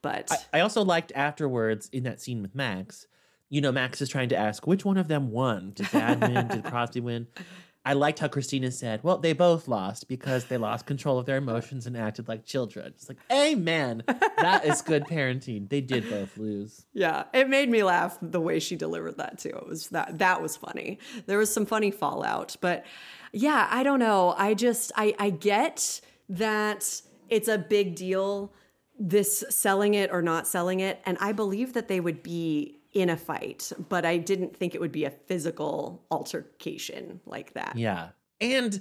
But 0.00 0.30
I 0.52 0.60
also 0.60 0.84
liked 0.84 1.10
afterwards 1.16 1.88
in 1.92 2.04
that 2.04 2.20
scene 2.20 2.40
with 2.40 2.54
Max. 2.54 3.08
You 3.48 3.60
know, 3.60 3.72
Max 3.72 4.00
is 4.00 4.08
trying 4.08 4.28
to 4.28 4.36
ask 4.36 4.64
which 4.64 4.84
one 4.84 4.96
of 4.96 5.08
them 5.08 5.32
won. 5.32 5.72
Did 5.74 5.90
Dad 5.90 6.20
win? 6.20 6.46
Did 6.46 6.62
Crosby 6.62 7.00
win? 7.00 7.26
I 7.88 7.94
liked 7.94 8.18
how 8.18 8.28
Christina 8.28 8.70
said, 8.70 9.02
well, 9.02 9.16
they 9.16 9.32
both 9.32 9.66
lost 9.66 10.08
because 10.08 10.44
they 10.44 10.58
lost 10.58 10.84
control 10.84 11.18
of 11.18 11.24
their 11.24 11.38
emotions 11.38 11.86
and 11.86 11.96
acted 11.96 12.28
like 12.28 12.44
children. 12.44 12.88
It's 12.88 13.08
like, 13.08 13.16
amen. 13.32 14.02
That 14.06 14.66
is 14.66 14.82
good 14.82 15.04
parenting. 15.06 15.70
They 15.70 15.80
did 15.80 16.10
both 16.10 16.36
lose. 16.36 16.84
Yeah, 16.92 17.24
it 17.32 17.48
made 17.48 17.70
me 17.70 17.82
laugh 17.82 18.18
the 18.20 18.42
way 18.42 18.58
she 18.58 18.76
delivered 18.76 19.16
that 19.16 19.38
too. 19.38 19.48
It 19.48 19.66
was 19.66 19.88
that 19.88 20.18
that 20.18 20.42
was 20.42 20.54
funny. 20.54 20.98
There 21.24 21.38
was 21.38 21.50
some 21.50 21.64
funny 21.64 21.90
fallout, 21.90 22.56
but 22.60 22.84
yeah, 23.32 23.66
I 23.70 23.82
don't 23.82 24.00
know. 24.00 24.34
I 24.36 24.52
just 24.52 24.92
I 24.94 25.14
I 25.18 25.30
get 25.30 26.02
that 26.28 27.00
it's 27.30 27.48
a 27.48 27.56
big 27.56 27.94
deal 27.96 28.52
this 28.98 29.44
selling 29.48 29.94
it 29.94 30.10
or 30.12 30.20
not 30.20 30.46
selling 30.46 30.80
it, 30.80 31.00
and 31.06 31.16
I 31.22 31.32
believe 31.32 31.72
that 31.72 31.88
they 31.88 32.00
would 32.00 32.22
be 32.22 32.77
in 32.92 33.10
a 33.10 33.16
fight, 33.16 33.72
but 33.88 34.04
I 34.04 34.16
didn't 34.16 34.56
think 34.56 34.74
it 34.74 34.80
would 34.80 34.92
be 34.92 35.04
a 35.04 35.10
physical 35.10 36.04
altercation 36.10 37.20
like 37.26 37.54
that. 37.54 37.76
Yeah. 37.76 38.10
And 38.40 38.80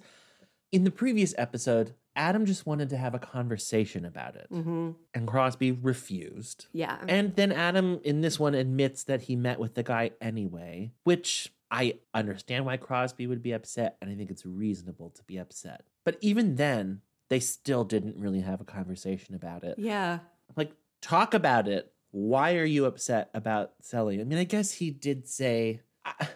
in 0.72 0.84
the 0.84 0.92
previous 0.92 1.34
episode, 1.38 1.94
Adam 2.16 2.46
just 2.46 2.66
wanted 2.66 2.90
to 2.90 2.98
have 2.98 3.14
a 3.14 3.20
conversation 3.20 4.06
about 4.06 4.36
it. 4.36 4.48
Mm-hmm. 4.52 4.92
And 5.14 5.28
Crosby 5.28 5.72
refused. 5.72 6.68
Yeah. 6.74 6.98
And 7.08 7.36
then 7.36 7.52
Adam 7.52 8.00
in 8.04 8.22
this 8.22 8.40
one 8.40 8.56
admits 8.56 9.04
that 9.04 9.24
he 9.24 9.36
met 9.36 9.60
with 9.60 9.76
the 9.76 9.84
guy 9.84 10.12
anyway, 10.20 10.92
which 11.04 11.54
I 11.70 12.00
understand 12.14 12.66
why 12.66 12.78
Crosby 12.78 13.28
would 13.28 13.44
be 13.44 13.52
upset, 13.52 13.98
and 14.02 14.10
I 14.10 14.16
think 14.16 14.32
it's 14.32 14.46
reasonable 14.46 15.10
to 15.12 15.24
be 15.24 15.38
upset. 15.38 15.84
But 16.06 16.18
even 16.22 16.56
then, 16.56 17.02
they 17.30 17.40
still 17.42 17.84
didn't 17.84 18.16
really 18.18 18.40
have 18.40 18.62
a 18.62 18.66
conversation 18.66 19.36
about 19.36 19.64
it. 19.64 19.78
yeah. 19.78 20.20
Like, 20.56 20.72
talk 21.02 21.34
about 21.34 21.68
it. 21.68 21.92
Why 22.12 22.56
are 22.56 22.66
you 22.66 22.86
upset 22.86 23.30
about 23.34 23.72
selling? 23.82 24.22
I 24.22 24.24
mean, 24.24 24.40
I 24.40 24.44
guess 24.44 24.72
he 24.72 24.92
did 24.92 25.28
say 25.28 25.82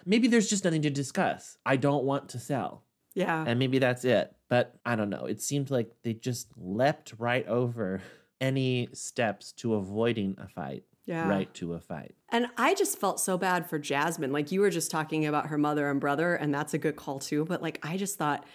maybe 0.06 0.28
there's 0.28 0.50
just 0.50 0.66
nothing 0.66 0.82
to 0.84 0.90
discuss. 0.90 1.58
I 1.66 1.78
don't 1.78 2.04
want 2.04 2.30
to 2.30 2.40
sell. 2.40 2.84
Yeah. 3.14 3.44
And 3.46 3.60
maybe 3.60 3.80
that's 3.80 4.06
it. 4.06 4.34
But 4.50 4.76
I 4.86 4.96
don't 4.96 5.10
know. 5.10 5.26
It 5.26 5.42
seemed 5.42 5.72
like 5.72 5.92
they 6.04 6.14
just 6.14 6.50
leapt 6.58 7.14
right 7.18 7.48
over 7.48 8.02
any 8.40 8.90
steps 8.94 9.54
to 9.54 9.76
avoiding 9.76 10.36
a 10.38 10.48
fight. 10.48 10.84
Yeah. 11.06 11.28
Right 11.28 11.52
to 11.56 11.74
a 11.74 11.80
fight. 11.80 12.14
And 12.30 12.48
I 12.58 12.76
just 12.76 13.00
felt 13.00 13.20
so 13.20 13.38
bad 13.38 13.68
for 13.68 13.80
Jasmine. 13.80 14.32
Like 14.32 14.52
you 14.52 14.62
were 14.62 14.70
just 14.70 14.92
talking 14.92 15.26
about 15.26 15.48
her 15.48 15.58
mother 15.58 15.90
and 15.90 16.00
brother, 16.00 16.36
and 16.36 16.54
that's 16.54 16.74
a 16.74 16.78
good 16.78 16.96
call 16.96 17.20
too. 17.20 17.44
But 17.44 17.62
like 17.62 17.80
I 17.82 17.98
just 17.98 18.18
thought 18.18 18.46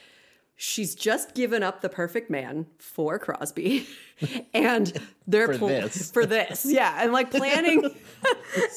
she's 0.56 0.94
just 0.94 1.34
given 1.34 1.62
up 1.62 1.82
the 1.82 1.88
perfect 1.88 2.30
man 2.30 2.66
for 2.78 3.18
Crosby. 3.18 3.86
and 4.54 4.92
they're 5.26 5.52
For 5.54 5.68
this. 5.68 6.10
for 6.10 6.26
this. 6.26 6.64
Yeah. 6.64 6.98
And 7.02 7.12
like 7.12 7.30
planning 7.30 7.94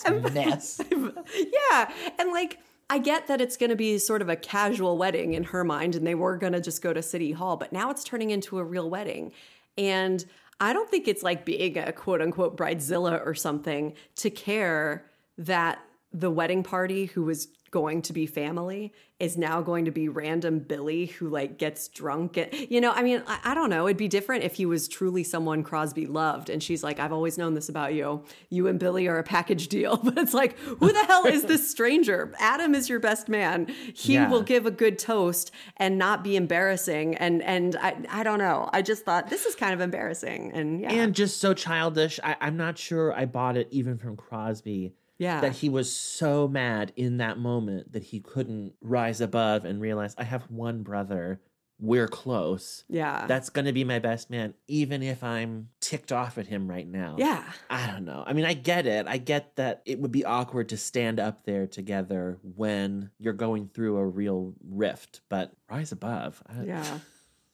Mess. 0.34 0.82
Yeah. 0.92 1.92
And 2.20 2.32
like, 2.32 2.60
I 2.90 2.98
get 2.98 3.28
that 3.28 3.40
it's 3.40 3.56
going 3.56 3.70
to 3.70 3.76
be 3.76 3.98
sort 4.00 4.22
of 4.22 4.30
a 4.30 4.36
casual 4.36 4.98
wedding 4.98 5.34
in 5.34 5.44
her 5.46 5.64
mind, 5.64 5.96
and 5.96 6.06
they 6.06 6.16
were 6.16 6.38
going 6.38 6.54
to 6.54 6.62
just 6.62 6.82
go 6.82 6.92
to 6.92 7.04
City 7.04 7.32
Hall, 7.32 7.56
but 7.56 7.72
now 7.72 7.92
it's 7.92 8.04
turning 8.04 8.32
into 8.32 8.58
a 8.58 8.64
real 8.64 8.90
wedding. 8.90 9.32
And 9.78 10.26
I 10.60 10.74
don't 10.74 10.90
think 10.90 11.08
it's 11.08 11.22
like 11.24 11.46
being 11.46 11.78
a 11.78 11.92
quote 11.92 12.22
unquote 12.22 12.58
bridezilla 12.58 13.26
or 13.26 13.36
something 13.36 13.94
to 14.18 14.30
care 14.32 15.06
that 15.38 15.80
the 16.12 16.32
wedding 16.32 16.64
party 16.64 17.06
who 17.06 17.24
was 17.24 17.48
going 17.72 18.02
to 18.04 18.14
be 18.14 18.26
family 18.26 18.94
is 19.20 19.38
now 19.38 19.62
going 19.62 19.84
to 19.86 19.92
be 19.92 20.08
random 20.08 20.60
Billy 20.60 21.08
who 21.08 21.28
like 21.28 21.58
gets 21.58 21.90
drunk. 21.90 22.38
And, 22.38 22.48
you 22.54 22.80
know, 22.80 22.92
I 22.92 23.04
mean, 23.04 23.22
I, 23.28 23.40
I 23.44 23.54
don't 23.54 23.70
know. 23.70 23.86
It'd 23.86 23.98
be 23.98 24.08
different 24.08 24.46
if 24.46 24.56
he 24.56 24.66
was 24.66 24.88
truly 24.88 25.24
someone 25.26 25.62
Crosby 25.62 26.06
loved. 26.08 26.50
And 26.50 26.64
she's 26.64 26.84
like, 26.84 27.00
I've 27.00 27.12
always 27.12 27.38
known 27.38 27.54
this 27.54 27.68
about 27.68 27.94
you. 27.94 28.24
You 28.50 28.68
and 28.68 28.80
Billy 28.80 29.08
are 29.08 29.18
a 29.20 29.24
package 29.24 29.68
deal. 29.68 29.98
But 30.10 30.18
it's 30.18 30.34
like, 30.34 30.58
who 30.60 30.92
the 30.92 31.04
hell 31.06 31.26
is 31.28 31.44
this 31.44 31.70
stranger? 31.70 32.34
Adam 32.40 32.74
is 32.74 32.88
your 32.90 33.00
best 33.00 33.28
man. 33.30 33.68
He 33.94 34.14
Yeah. 34.14 34.30
will 34.30 34.42
give 34.42 34.66
a 34.66 34.72
good 34.72 34.98
toast 34.98 35.52
and 35.78 35.98
not 35.98 36.24
be 36.24 36.36
embarrassing. 36.36 37.16
And 37.16 37.42
and 37.44 37.76
I, 37.76 37.98
I 38.10 38.24
don't 38.24 38.40
know. 38.40 38.70
I 38.74 38.82
just 38.82 39.04
thought 39.06 39.30
this 39.30 39.46
is 39.46 39.54
kind 39.56 39.74
of 39.74 39.82
embarrassing. 39.82 40.52
And 40.54 40.80
yeah. 40.82 40.92
And 40.94 41.14
just 41.14 41.40
so 41.42 41.54
childish. 41.54 42.20
I, 42.24 42.38
I'm 42.42 42.56
not 42.58 42.78
sure 42.78 43.14
I 43.14 43.26
bought 43.26 43.58
it 43.58 43.68
even 43.72 43.98
from 43.98 44.16
Crosby. 44.16 44.94
Yeah. 45.20 45.42
That 45.42 45.52
he 45.58 45.70
was 45.70 45.94
so 45.94 46.48
mad 46.48 46.92
in 46.96 47.18
that 47.18 47.38
moment 47.38 47.92
that 47.94 48.04
he 48.06 48.20
couldn't 48.22 48.74
rise 48.82 49.22
above 49.22 49.66
and 49.66 49.80
realize 49.80 50.16
I 50.18 50.24
have 50.24 50.50
one 50.50 50.82
brother. 50.82 51.40
We're 51.82 52.08
close. 52.10 52.84
yeah. 52.90 53.26
That's 53.28 53.50
going 53.50 53.64
to 53.66 53.72
be 53.72 53.86
my 53.86 54.00
best 54.00 54.30
man, 54.30 54.54
even 54.68 55.02
if 55.02 55.24
I'm 55.24 55.70
ticked 55.80 56.12
off 56.12 56.38
at 56.38 56.48
him 56.48 56.68
right 56.70 56.86
now. 56.88 57.16
yeah. 57.18 57.44
I 57.70 57.88
don't 57.88 58.04
know. 58.04 58.22
I 58.28 58.34
mean, 58.34 58.44
I 58.44 58.54
get 58.54 58.86
it. 58.86 59.08
I 59.08 59.18
get 59.18 59.56
that 59.56 59.82
it 59.86 59.98
would 60.00 60.12
be 60.12 60.26
awkward 60.26 60.68
to 60.70 60.78
stand 60.78 61.22
up 61.22 61.46
there 61.46 61.68
together 61.68 62.38
when 62.44 63.12
you're 63.18 63.32
going 63.32 63.70
through 63.74 63.96
a 63.98 64.06
real 64.06 64.56
rift, 64.70 65.22
but 65.30 65.54
rise 65.70 65.94
above. 65.94 66.44
I- 66.50 66.64
Yeah. 66.66 67.00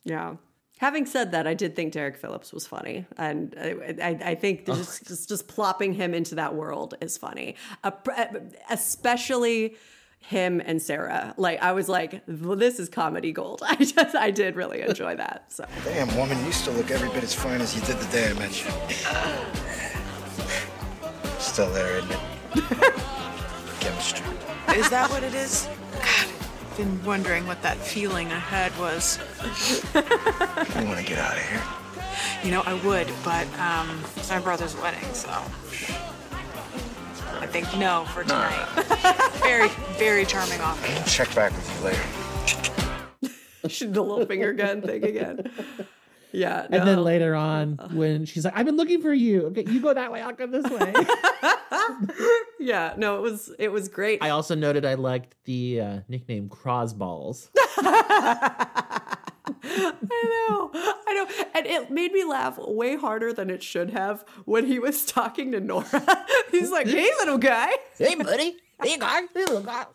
Yeah. 0.04 0.36
Having 0.80 1.06
said 1.06 1.32
that, 1.32 1.48
I 1.48 1.54
did 1.54 1.76
think 1.76 1.94
Derek 1.94 2.18
Phillips 2.18 2.52
was 2.52 2.68
funny, 2.68 3.06
and 3.18 3.56
I, 3.58 3.96
I, 4.02 4.20
I 4.32 4.36
think 4.36 4.66
just, 4.66 5.08
just 5.08 5.30
just 5.30 5.48
plopping 5.48 5.94
him 5.94 6.14
into 6.14 6.36
that 6.36 6.54
world 6.54 6.96
is 7.00 7.18
funny, 7.18 7.56
uh, 7.84 7.92
especially 8.70 9.78
him 10.20 10.62
and 10.66 10.82
Sarah. 10.82 11.34
Like 11.38 11.62
I 11.62 11.72
was 11.72 11.88
like, 11.88 12.24
well, 12.28 12.58
this 12.58 12.80
is 12.80 12.90
comedy 12.90 13.32
gold. 13.32 13.62
I 13.66 13.76
just 13.76 14.16
I 14.16 14.32
did 14.32 14.56
really 14.56 14.82
enjoy 14.82 15.16
that. 15.16 15.52
So 15.52 15.66
Damn, 15.84 16.14
woman, 16.18 16.44
you 16.46 16.52
still 16.52 16.74
look 16.74 16.92
every 16.92 17.10
bit 17.10 17.24
as 17.24 17.34
fine 17.34 17.62
as 17.62 17.76
you 17.76 17.82
did 17.82 17.98
the 17.98 18.12
day 18.12 18.30
I 18.30 18.34
met 18.34 18.64
you. 18.64 18.70
Still 21.40 21.72
there, 21.72 21.98
isn't 21.98 22.12
it? 22.12 22.20
Chemistry. 23.80 24.26
Is 24.76 24.90
that 24.90 25.10
what 25.10 25.24
it 25.24 25.34
is? 25.36 25.70
God, 26.76 26.82
I've 26.82 27.00
been 27.00 27.06
wondering 27.06 27.48
what 27.48 27.62
that 27.62 27.78
feeling 27.78 28.32
I 28.32 28.40
had 28.40 28.78
was. 28.78 29.20
I 29.94 30.84
want 30.86 31.00
to 31.00 31.06
get 31.06 31.20
out 31.20 31.38
of 31.38 31.44
here? 31.44 31.62
You 32.44 32.52
know, 32.52 32.64
I 32.66 32.74
would, 32.86 33.08
but 33.24 33.48
um, 33.60 34.02
it's 34.16 34.30
my 34.30 34.40
brother's 34.40 34.76
wedding, 34.78 35.04
so. 35.14 35.30
I 37.40 37.48
think 37.48 37.66
no 37.78 38.06
for 38.06 38.24
tonight. 38.24 38.68
very, 39.44 39.70
very 39.98 40.26
charming 40.26 40.62
offer. 40.62 40.92
I'll 40.92 41.04
check 41.06 41.34
back 41.36 41.52
with 41.54 41.78
you 41.78 41.86
later. 41.86 43.70
Should 43.70 43.94
the 43.94 44.02
little 44.02 44.26
finger 44.26 44.54
gun 44.54 44.82
thing 44.82 45.04
again. 45.04 45.52
Yeah. 46.36 46.68
And 46.70 46.88
then 46.88 47.04
later 47.04 47.34
on, 47.52 47.78
when 47.94 48.26
she's 48.26 48.46
like, 48.46 48.58
I've 48.58 48.66
been 48.66 48.78
looking 48.78 49.02
for 49.02 49.14
you. 49.14 49.48
Okay, 49.48 49.66
you 49.68 49.82
go 49.82 49.94
that 49.94 50.12
way, 50.12 50.22
I'll 50.22 50.34
go 50.34 50.48
this 50.48 50.66
way. 50.70 50.94
Yeah. 52.60 52.94
No, 52.98 53.18
it 53.18 53.22
was 53.22 53.52
it 53.60 53.72
was 53.72 53.90
great. 53.90 54.24
I 54.24 54.30
also 54.30 54.56
noted 54.56 54.86
I 54.86 54.96
liked 54.96 55.36
the 55.46 55.82
uh, 55.82 56.00
nickname 56.08 56.50
Crosballs. 56.50 57.50
I 57.78 59.12
know, 60.48 60.72
I 60.74 61.14
know, 61.14 61.28
and 61.54 61.68
it 61.68 61.92
made 61.92 62.12
me 62.12 62.24
laugh 62.24 62.58
way 62.58 62.96
harder 62.96 63.32
than 63.34 63.52
it 63.52 63.62
should 63.62 63.92
have 63.92 64.26
when 64.46 64.66
he 64.66 64.80
was 64.80 65.06
talking 65.06 65.52
to 65.52 65.60
Nora. 65.60 66.26
He's 66.52 66.72
like, 66.72 66.88
"Hey, 66.88 67.10
little 67.20 67.38
guy." 67.38 67.70
hey, 67.98 68.16
buddy. 68.16 68.58
Hey, 68.82 68.98
guy. 68.98 69.22
Hey, 69.34 69.46
little 69.46 69.62
guy. 69.62 69.86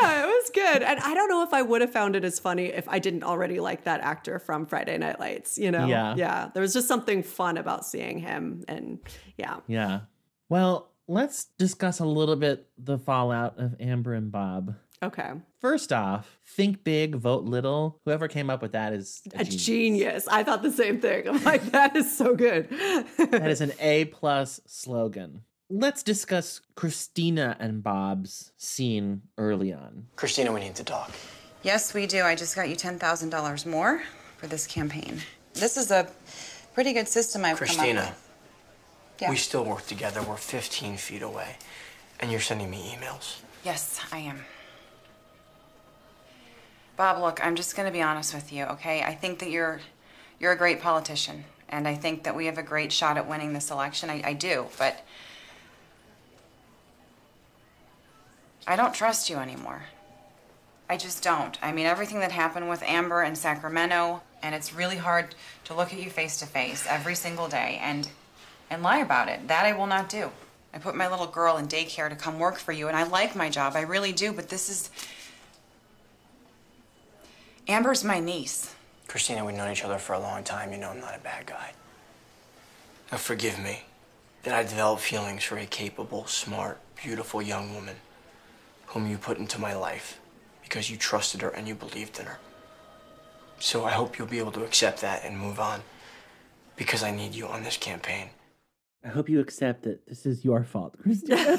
Yeah, 0.00 0.22
it 0.22 0.26
was 0.26 0.50
good, 0.54 0.82
and 0.82 1.00
I 1.00 1.14
don't 1.14 1.28
know 1.28 1.42
if 1.42 1.52
I 1.52 1.62
would 1.62 1.80
have 1.80 1.92
found 1.92 2.16
it 2.16 2.24
as 2.24 2.38
funny 2.38 2.66
if 2.66 2.88
I 2.88 2.98
didn't 2.98 3.24
already 3.24 3.60
like 3.60 3.84
that 3.84 4.00
actor 4.00 4.38
from 4.38 4.66
Friday 4.66 4.96
Night 4.98 5.18
Lights. 5.20 5.58
You 5.58 5.70
know? 5.70 5.86
Yeah. 5.86 6.14
yeah. 6.16 6.50
There 6.54 6.60
was 6.60 6.72
just 6.72 6.88
something 6.88 7.22
fun 7.22 7.56
about 7.56 7.84
seeing 7.84 8.18
him, 8.18 8.64
and 8.68 8.98
yeah, 9.36 9.56
Yeah. 9.66 10.00
Well, 10.48 10.90
let's 11.08 11.46
discuss 11.58 11.98
a 12.00 12.04
little 12.04 12.36
bit 12.36 12.68
the 12.78 12.98
fallout 12.98 13.58
of 13.58 13.74
Amber 13.80 14.14
and 14.14 14.30
Bob. 14.30 14.74
okay, 15.02 15.32
First 15.60 15.92
off, 15.92 16.38
think 16.44 16.82
big, 16.84 17.14
vote 17.14 17.44
little. 17.44 18.00
Whoever 18.04 18.26
came 18.28 18.50
up 18.50 18.62
with 18.62 18.72
that 18.72 18.92
is 18.92 19.22
a 19.34 19.40
a 19.40 19.44
genius. 19.44 19.64
genius. 19.64 20.28
I 20.28 20.42
thought 20.42 20.62
the 20.62 20.72
same 20.72 21.00
thing. 21.00 21.28
I'm 21.28 21.42
like, 21.44 21.62
that 21.70 21.94
is 21.96 22.16
so 22.16 22.34
good. 22.34 22.68
That 23.18 23.48
is 23.48 23.60
an 23.60 23.72
A 23.80 24.06
plus 24.06 24.60
slogan. 24.66 25.42
Let's 25.74 26.02
discuss 26.02 26.60
Christina 26.74 27.56
and 27.58 27.82
Bob's 27.82 28.52
scene 28.58 29.22
early 29.38 29.72
on. 29.72 30.06
Christina, 30.16 30.52
we 30.52 30.60
need 30.60 30.74
to 30.74 30.84
talk. 30.84 31.10
Yes, 31.62 31.94
we 31.94 32.06
do. 32.06 32.24
I 32.24 32.34
just 32.34 32.54
got 32.54 32.68
you 32.68 32.76
$10,000 32.76 33.66
more 33.66 34.02
for 34.36 34.46
this 34.48 34.66
campaign. 34.66 35.20
This 35.54 35.78
is 35.78 35.90
a 35.90 36.06
pretty 36.74 36.92
good 36.92 37.08
system 37.08 37.42
I've 37.42 37.56
come 37.56 37.70
up 37.70 37.74
Christina, 37.76 38.00
with. 38.02 38.30
Yeah. 39.22 39.30
we 39.30 39.36
still 39.36 39.64
work 39.64 39.86
together. 39.86 40.20
We're 40.20 40.36
15 40.36 40.98
feet 40.98 41.22
away. 41.22 41.56
And 42.20 42.30
you're 42.30 42.40
sending 42.40 42.70
me 42.70 42.94
emails. 42.94 43.40
Yes, 43.64 43.98
I 44.12 44.18
am. 44.18 44.44
Bob, 46.98 47.22
look, 47.22 47.42
I'm 47.42 47.56
just 47.56 47.76
going 47.76 47.86
to 47.86 47.92
be 47.92 48.02
honest 48.02 48.34
with 48.34 48.52
you, 48.52 48.64
okay? 48.64 49.02
I 49.02 49.14
think 49.14 49.38
that 49.38 49.48
you're 49.48 49.80
you're 50.38 50.52
a 50.52 50.58
great 50.58 50.82
politician, 50.82 51.44
and 51.70 51.88
I 51.88 51.94
think 51.94 52.24
that 52.24 52.36
we 52.36 52.44
have 52.44 52.58
a 52.58 52.62
great 52.62 52.92
shot 52.92 53.16
at 53.16 53.26
winning 53.26 53.54
this 53.54 53.70
election. 53.70 54.10
I, 54.10 54.20
I 54.22 54.32
do, 54.34 54.66
but 54.76 55.02
I 58.66 58.76
don't 58.76 58.94
trust 58.94 59.28
you 59.28 59.38
anymore. 59.38 59.82
I 60.88 60.96
just 60.96 61.22
don't. 61.22 61.56
I 61.62 61.72
mean, 61.72 61.86
everything 61.86 62.20
that 62.20 62.32
happened 62.32 62.68
with 62.68 62.82
Amber 62.82 63.22
in 63.22 63.34
Sacramento, 63.34 64.22
and 64.42 64.54
it's 64.54 64.74
really 64.74 64.98
hard 64.98 65.34
to 65.64 65.74
look 65.74 65.92
at 65.92 66.02
you 66.02 66.10
face 66.10 66.38
to 66.40 66.46
face 66.46 66.86
every 66.88 67.14
single 67.14 67.48
day 67.48 67.78
and 67.82 68.08
and 68.70 68.82
lie 68.82 68.98
about 68.98 69.28
it. 69.28 69.48
That 69.48 69.66
I 69.66 69.72
will 69.72 69.86
not 69.86 70.08
do. 70.08 70.30
I 70.74 70.78
put 70.78 70.94
my 70.94 71.10
little 71.10 71.26
girl 71.26 71.58
in 71.58 71.66
daycare 71.66 72.08
to 72.08 72.16
come 72.16 72.38
work 72.38 72.58
for 72.58 72.72
you, 72.72 72.88
and 72.88 72.96
I 72.96 73.02
like 73.02 73.36
my 73.36 73.50
job. 73.50 73.74
I 73.74 73.82
really 73.82 74.12
do, 74.12 74.32
but 74.32 74.48
this 74.48 74.68
is 74.68 74.90
Amber's 77.68 78.02
my 78.02 78.20
niece. 78.20 78.74
Christina, 79.08 79.44
we've 79.44 79.56
known 79.56 79.70
each 79.70 79.84
other 79.84 79.98
for 79.98 80.14
a 80.14 80.20
long 80.20 80.42
time. 80.42 80.72
You 80.72 80.78
know 80.78 80.90
I'm 80.90 81.00
not 81.00 81.16
a 81.16 81.20
bad 81.20 81.46
guy. 81.46 81.72
Now, 83.10 83.18
forgive 83.18 83.58
me 83.58 83.84
that 84.42 84.54
I 84.54 84.62
developed 84.62 85.02
feelings 85.02 85.44
for 85.44 85.58
a 85.58 85.66
capable, 85.66 86.26
smart, 86.26 86.80
beautiful 86.96 87.42
young 87.42 87.74
woman 87.74 87.96
whom 88.92 89.06
you 89.06 89.16
put 89.18 89.38
into 89.38 89.58
my 89.58 89.74
life 89.74 90.20
because 90.62 90.90
you 90.90 90.96
trusted 90.96 91.40
her 91.42 91.48
and 91.48 91.66
you 91.66 91.74
believed 91.74 92.18
in 92.18 92.26
her. 92.26 92.38
So 93.58 93.84
I 93.84 93.90
hope 93.90 94.18
you'll 94.18 94.26
be 94.26 94.38
able 94.38 94.52
to 94.52 94.64
accept 94.64 95.00
that 95.00 95.24
and 95.24 95.38
move 95.38 95.58
on 95.60 95.82
because 96.76 97.02
I 97.02 97.10
need 97.10 97.34
you 97.34 97.46
on 97.46 97.62
this 97.62 97.76
campaign. 97.76 98.30
I 99.04 99.08
hope 99.08 99.28
you 99.28 99.40
accept 99.40 99.82
that 99.84 100.06
this 100.06 100.26
is 100.26 100.44
your 100.44 100.62
fault, 100.62 100.96
Christina. 101.02 101.58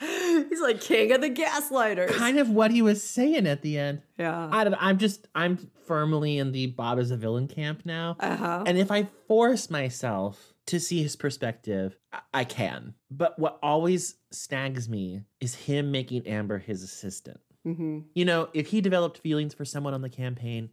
He's 0.00 0.60
like 0.60 0.80
king 0.80 1.12
of 1.12 1.20
the 1.20 1.30
gaslighters. 1.30 2.10
kind 2.10 2.38
of 2.38 2.50
what 2.50 2.70
he 2.70 2.82
was 2.82 3.02
saying 3.02 3.46
at 3.46 3.62
the 3.62 3.78
end. 3.78 4.02
Yeah. 4.18 4.48
I 4.50 4.64
don't 4.64 4.74
I'm 4.78 4.98
just 4.98 5.26
I'm 5.34 5.70
firmly 5.86 6.38
in 6.38 6.52
the 6.52 6.66
Bob 6.68 6.98
is 6.98 7.10
a 7.10 7.16
villain 7.16 7.48
camp 7.48 7.82
now. 7.84 8.16
Uh-huh. 8.20 8.64
And 8.66 8.78
if 8.78 8.90
I 8.90 9.08
force 9.26 9.70
myself 9.70 10.53
to 10.66 10.80
see 10.80 11.02
his 11.02 11.16
perspective, 11.16 11.96
I- 12.12 12.20
I 12.32 12.44
can. 12.44 12.94
But 13.10 13.38
what 13.38 13.58
always 13.62 14.16
snags 14.30 14.88
me 14.88 15.22
is 15.40 15.54
him 15.54 15.90
making 15.90 16.26
Amber 16.26 16.58
his 16.58 16.82
assistant. 16.82 17.40
Mm-hmm. 17.66 18.00
You 18.14 18.24
know, 18.24 18.48
if 18.54 18.68
he 18.68 18.80
developed 18.80 19.18
feelings 19.18 19.54
for 19.54 19.64
someone 19.64 19.94
on 19.94 20.02
the 20.02 20.08
campaign, 20.10 20.70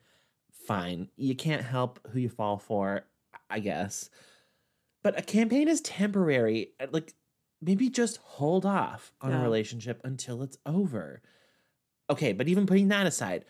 fine. 0.67 1.09
You 1.17 1.35
can't 1.35 1.63
help 1.63 1.99
who 2.11 2.19
you 2.19 2.29
fall 2.29 2.57
for, 2.57 3.05
I 3.49 3.59
guess. 3.59 4.09
But 5.03 5.17
a 5.17 5.21
campaign 5.23 5.67
is 5.67 5.81
temporary. 5.81 6.73
Uh, 6.79 6.87
Like, 6.91 7.13
maybe 7.61 7.89
just 7.89 8.17
hold 8.17 8.65
off 8.65 9.11
on 9.21 9.31
Yeah. 9.31 9.39
a 9.39 9.43
relationship 9.43 10.01
until 10.03 10.41
it's 10.43 10.57
over. 10.65 11.21
Okay, 12.09 12.33
but 12.33 12.47
even 12.47 12.65
putting 12.65 12.89
that 12.89 13.07
aside, 13.07 13.45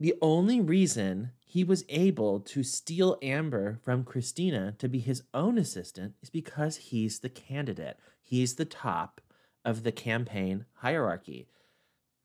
the 0.00 0.14
only 0.22 0.60
reason 0.60 1.32
he 1.56 1.64
was 1.64 1.86
able 1.88 2.38
to 2.38 2.62
steal 2.62 3.16
Amber 3.22 3.78
from 3.82 4.04
Christina 4.04 4.74
to 4.76 4.90
be 4.90 4.98
his 4.98 5.22
own 5.32 5.56
assistant 5.56 6.12
is 6.20 6.28
because 6.28 6.76
he's 6.76 7.20
the 7.20 7.30
candidate. 7.30 7.96
He's 8.22 8.56
the 8.56 8.66
top 8.66 9.22
of 9.64 9.82
the 9.82 9.90
campaign 9.90 10.66
hierarchy. 10.74 11.48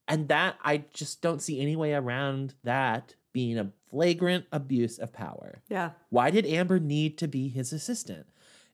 And 0.05 0.27
that, 0.27 0.57
I 0.65 0.83
just 0.93 1.21
don't 1.21 1.41
see 1.41 1.61
any 1.61 1.77
way 1.77 1.93
around 1.93 2.55
that 2.65 3.15
being 3.31 3.57
a 3.57 3.71
flagrant 3.89 4.47
abuse 4.51 4.99
of 4.99 5.13
power. 5.13 5.61
Yeah. 5.69 5.91
Why 6.09 6.29
did 6.29 6.45
Amber 6.45 6.81
need 6.81 7.17
to 7.19 7.27
be 7.29 7.47
his 7.47 7.71
assistant? 7.71 8.25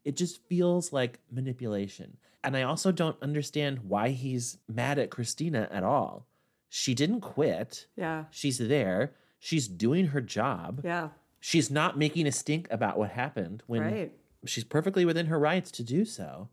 It 0.03 0.17
just 0.17 0.41
feels 0.47 0.91
like 0.91 1.19
manipulation. 1.31 2.17
And 2.43 2.57
I 2.57 2.63
also 2.63 2.91
don't 2.91 3.21
understand 3.21 3.81
why 3.87 4.09
he's 4.09 4.57
mad 4.67 4.97
at 4.97 5.11
Christina 5.11 5.67
at 5.69 5.83
all. 5.83 6.25
She 6.67 6.95
didn't 6.95 7.21
quit. 7.21 7.85
Yeah. 7.95 8.23
She's 8.31 8.57
there. 8.57 9.13
She's 9.39 9.67
doing 9.67 10.07
her 10.07 10.21
job. 10.21 10.81
Yeah. 10.83 11.09
She's 11.39 11.69
not 11.69 11.97
making 11.97 12.25
a 12.27 12.31
stink 12.31 12.67
about 12.71 12.97
what 12.97 13.11
happened 13.11 13.63
when 13.67 13.81
Right. 13.81 14.11
she's 14.45 14.63
perfectly 14.63 15.05
within 15.05 15.27
her 15.27 15.39
rights 15.39 15.71
to 15.71 15.83
do 15.83 16.03
so. 16.05 16.49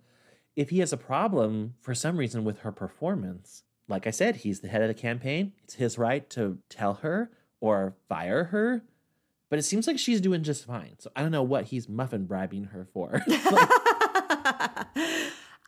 If 0.57 0.71
he 0.71 0.79
has 0.81 0.93
a 0.93 0.97
problem 0.97 1.75
for 1.81 1.95
some 1.95 2.17
reason 2.17 2.45
with 2.45 2.61
her 2.61 2.71
performance, 2.71 3.65
like 3.89 4.07
I 4.07 4.11
said, 4.11 4.37
he's 4.37 4.61
the 4.61 4.69
head 4.69 4.83
of 4.83 4.89
the 4.89 4.95
campaign. 4.95 5.53
It's 5.65 5.75
his 5.75 5.99
right 5.99 6.29
to 6.31 6.59
tell 6.69 6.95
her 6.95 7.31
or 7.61 7.95
fire 8.09 8.45
her. 8.45 8.83
But 9.51 9.59
it 9.59 9.63
seems 9.65 9.87
like 9.87 9.99
she's 9.99 10.21
doing 10.21 10.43
just 10.43 10.65
fine. 10.65 10.97
So 10.99 11.11
I 11.17 11.23
don't 11.23 11.31
know 11.33 11.43
what 11.43 11.67
he's 11.67 11.89
muffin 11.89 12.27
bribing 12.27 12.65
her 12.65 12.87
for. 12.93 13.23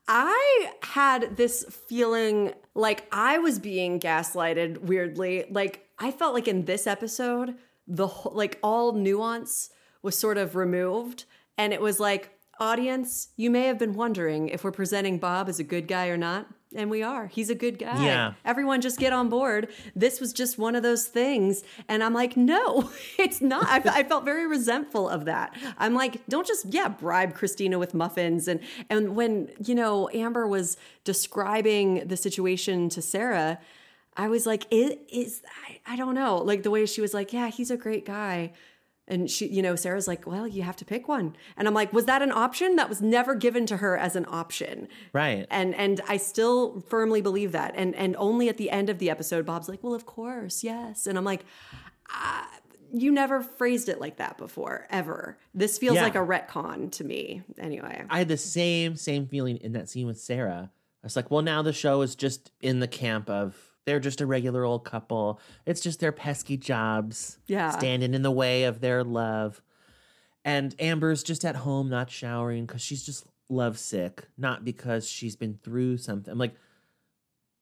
I 0.08 0.70
had 0.82 1.36
this 1.36 1.64
feeling 1.88 2.52
like 2.74 3.06
I 3.12 3.38
was 3.38 3.58
being 3.58 3.98
gaslighted 4.00 4.78
weirdly. 4.78 5.44
Like 5.50 5.85
I 5.98 6.10
felt 6.10 6.34
like 6.34 6.48
in 6.48 6.64
this 6.64 6.86
episode, 6.86 7.54
the 7.86 8.06
whole, 8.06 8.32
like 8.34 8.58
all 8.62 8.92
nuance 8.92 9.70
was 10.02 10.18
sort 10.18 10.38
of 10.38 10.56
removed 10.56 11.24
and 11.58 11.72
it 11.72 11.80
was 11.80 11.98
like 12.00 12.36
audience, 12.58 13.28
you 13.36 13.50
may 13.50 13.66
have 13.66 13.78
been 13.78 13.94
wondering 13.94 14.48
if 14.48 14.64
we're 14.64 14.72
presenting 14.72 15.18
Bob 15.18 15.48
as 15.48 15.58
a 15.58 15.64
good 15.64 15.86
guy 15.86 16.08
or 16.08 16.16
not. 16.16 16.46
And 16.74 16.90
we 16.90 17.02
are. 17.02 17.28
He's 17.28 17.48
a 17.48 17.54
good 17.54 17.78
guy. 17.78 18.04
Yeah. 18.04 18.34
Everyone 18.44 18.80
just 18.80 18.98
get 18.98 19.12
on 19.12 19.28
board. 19.28 19.68
This 19.94 20.20
was 20.20 20.32
just 20.32 20.58
one 20.58 20.74
of 20.74 20.82
those 20.82 21.06
things. 21.06 21.62
And 21.88 22.02
I'm 22.02 22.12
like, 22.12 22.36
no, 22.36 22.90
it's 23.18 23.40
not. 23.40 23.66
I, 23.66 24.00
I 24.00 24.02
felt 24.02 24.24
very 24.24 24.46
resentful 24.46 25.08
of 25.08 25.24
that. 25.26 25.56
I'm 25.78 25.94
like, 25.94 26.26
don't 26.28 26.46
just, 26.46 26.66
yeah, 26.66 26.88
bribe 26.88 27.34
Christina 27.34 27.78
with 27.78 27.94
muffins. 27.94 28.48
And, 28.48 28.60
and 28.90 29.16
when, 29.16 29.48
you 29.64 29.74
know, 29.74 30.10
Amber 30.12 30.46
was 30.46 30.76
describing 31.04 32.08
the 32.08 32.16
situation 32.16 32.88
to 32.90 33.00
Sarah, 33.00 33.58
I 34.16 34.28
was 34.28 34.46
like, 34.46 34.66
it 34.70 35.00
is, 35.12 35.42
I, 35.68 35.94
I 35.94 35.96
don't 35.96 36.14
know. 36.14 36.38
Like 36.38 36.62
the 36.62 36.70
way 36.70 36.86
she 36.86 37.00
was 37.00 37.12
like, 37.14 37.32
yeah, 37.32 37.48
he's 37.48 37.70
a 37.70 37.76
great 37.76 38.04
guy. 38.06 38.52
And 39.08 39.30
she, 39.30 39.46
you 39.46 39.62
know, 39.62 39.76
Sarah's 39.76 40.08
like, 40.08 40.26
well, 40.26 40.48
you 40.48 40.62
have 40.62 40.74
to 40.76 40.84
pick 40.84 41.06
one. 41.06 41.36
And 41.56 41.68
I'm 41.68 41.74
like, 41.74 41.92
was 41.92 42.06
that 42.06 42.22
an 42.22 42.32
option? 42.32 42.74
That 42.74 42.88
was 42.88 43.00
never 43.00 43.36
given 43.36 43.64
to 43.66 43.76
her 43.76 43.96
as 43.96 44.16
an 44.16 44.26
option. 44.28 44.88
right. 45.12 45.46
And 45.48 45.76
and 45.76 46.00
I 46.08 46.16
still 46.16 46.80
firmly 46.88 47.20
believe 47.22 47.52
that. 47.52 47.74
And 47.76 47.94
and 47.94 48.16
only 48.18 48.48
at 48.48 48.56
the 48.56 48.68
end 48.70 48.90
of 48.90 48.98
the 48.98 49.08
episode, 49.10 49.46
Bob's 49.46 49.68
like, 49.68 49.84
well, 49.84 49.94
of 49.94 50.06
course, 50.06 50.64
yes. 50.64 51.06
And 51.06 51.16
I'm 51.16 51.24
like, 51.24 51.44
ah, 52.10 52.48
you 52.92 53.12
never 53.12 53.42
phrased 53.42 53.88
it 53.88 54.00
like 54.00 54.16
that 54.16 54.38
before, 54.38 54.86
ever. 54.90 55.38
This 55.54 55.78
feels 55.78 55.96
Yeah. 55.96 56.02
like 56.02 56.16
a 56.16 56.18
retcon 56.18 56.90
to 56.92 57.04
me. 57.04 57.42
Anyway. 57.58 58.02
I 58.10 58.18
had 58.18 58.28
the 58.28 58.36
same 58.36 58.96
same 58.96 59.26
feeling 59.28 59.58
in 59.58 59.72
that 59.74 59.88
scene 59.88 60.08
with 60.08 60.18
Sarah. 60.18 60.70
I 60.72 61.06
was 61.06 61.14
like, 61.14 61.30
well, 61.30 61.42
now 61.42 61.62
the 61.62 61.72
show 61.72 62.02
is 62.02 62.16
just 62.16 62.50
in 62.60 62.80
the 62.80 62.88
camp 62.88 63.30
of 63.30 63.56
they're 63.86 64.00
just 64.00 64.20
a 64.20 64.26
regular 64.26 64.64
old 64.64 64.84
couple. 64.84 65.40
It's 65.64 65.80
just 65.80 66.00
their 66.00 66.12
pesky 66.12 66.56
jobs 66.56 67.38
Yeah. 67.46 67.70
standing 67.70 68.12
in 68.14 68.22
the 68.22 68.30
way 68.32 68.64
of 68.64 68.80
their 68.80 69.02
love. 69.04 69.62
And 70.44 70.74
Amber's 70.78 71.22
just 71.22 71.44
at 71.44 71.56
home 71.56 71.88
not 71.88 72.10
showering 72.10 72.66
because 72.66 72.82
she's 72.82 73.04
just 73.04 73.24
lovesick, 73.48 74.24
not 74.36 74.64
because 74.64 75.08
she's 75.08 75.36
been 75.36 75.58
through 75.62 75.98
something. 75.98 76.30
I'm 76.30 76.38
like, 76.38 76.54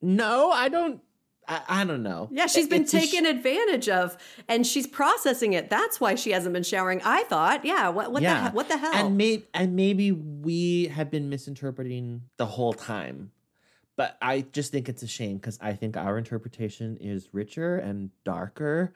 no, 0.02 0.50
I 0.50 0.68
don't. 0.68 1.00
I, 1.46 1.60
I 1.68 1.84
don't 1.84 2.02
know. 2.02 2.28
Yeah, 2.32 2.46
she's 2.46 2.68
been 2.68 2.82
It's 2.82 2.94
a 2.94 3.00
sh- 3.00 3.10
taken 3.10 3.26
advantage 3.26 3.90
of, 3.90 4.16
and 4.48 4.66
she's 4.66 4.86
processing 4.86 5.52
it. 5.52 5.68
That's 5.68 6.00
why 6.00 6.14
she 6.14 6.30
hasn't 6.30 6.54
been 6.54 6.62
showering. 6.62 7.02
I 7.04 7.24
thought, 7.24 7.66
yeah, 7.66 7.90
what 7.90 8.12
what 8.12 8.22
the 8.22 8.34
he- 8.44 8.48
what 8.48 8.68
the 8.68 8.78
hell? 8.78 8.92
And 8.94 9.18
maybe 9.18 9.44
and 9.52 9.76
maybe 9.76 10.10
we 10.10 10.86
have 10.88 11.10
been 11.10 11.28
misinterpreting 11.28 12.22
the 12.38 12.46
whole 12.46 12.72
time. 12.72 13.30
But 13.96 14.16
I 14.20 14.42
just 14.52 14.72
think 14.72 14.88
it's 14.88 15.02
a 15.02 15.06
shame 15.06 15.36
because 15.36 15.58
I 15.60 15.74
think 15.74 15.96
our 15.96 16.18
interpretation 16.18 16.96
is 17.00 17.28
richer 17.32 17.76
and 17.76 18.10
darker 18.24 18.92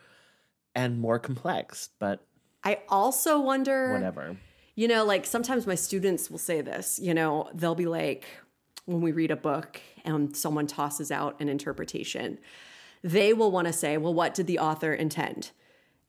and 0.75 0.99
more 1.01 1.19
complex. 1.19 1.91
But 1.99 2.27
I 2.65 2.81
also 2.89 3.41
wonder 3.41 3.93
whatever. 3.93 4.37
You 4.75 4.89
know, 4.89 5.05
like 5.05 5.27
sometimes 5.27 5.67
my 5.67 5.75
students 5.75 6.31
will 6.31 6.39
say 6.39 6.61
this, 6.61 6.99
you 7.01 7.15
know, 7.15 7.51
they'll 7.55 7.75
be 7.75 7.87
like, 7.87 8.27
when 8.85 9.01
we 9.01 9.13
read 9.13 9.31
a 9.31 9.37
book 9.37 9.81
and 10.05 10.37
someone 10.37 10.67
tosses 10.67 11.11
out 11.11 11.41
an 11.41 11.49
interpretation, 11.49 12.39
they 13.03 13.33
will 13.33 13.51
want 13.51 13.67
to 13.67 13.73
say, 13.73 13.97
well, 13.99 14.15
what 14.15 14.35
did 14.35 14.47
the 14.47 14.59
author 14.59 14.93
intend? 14.93 15.51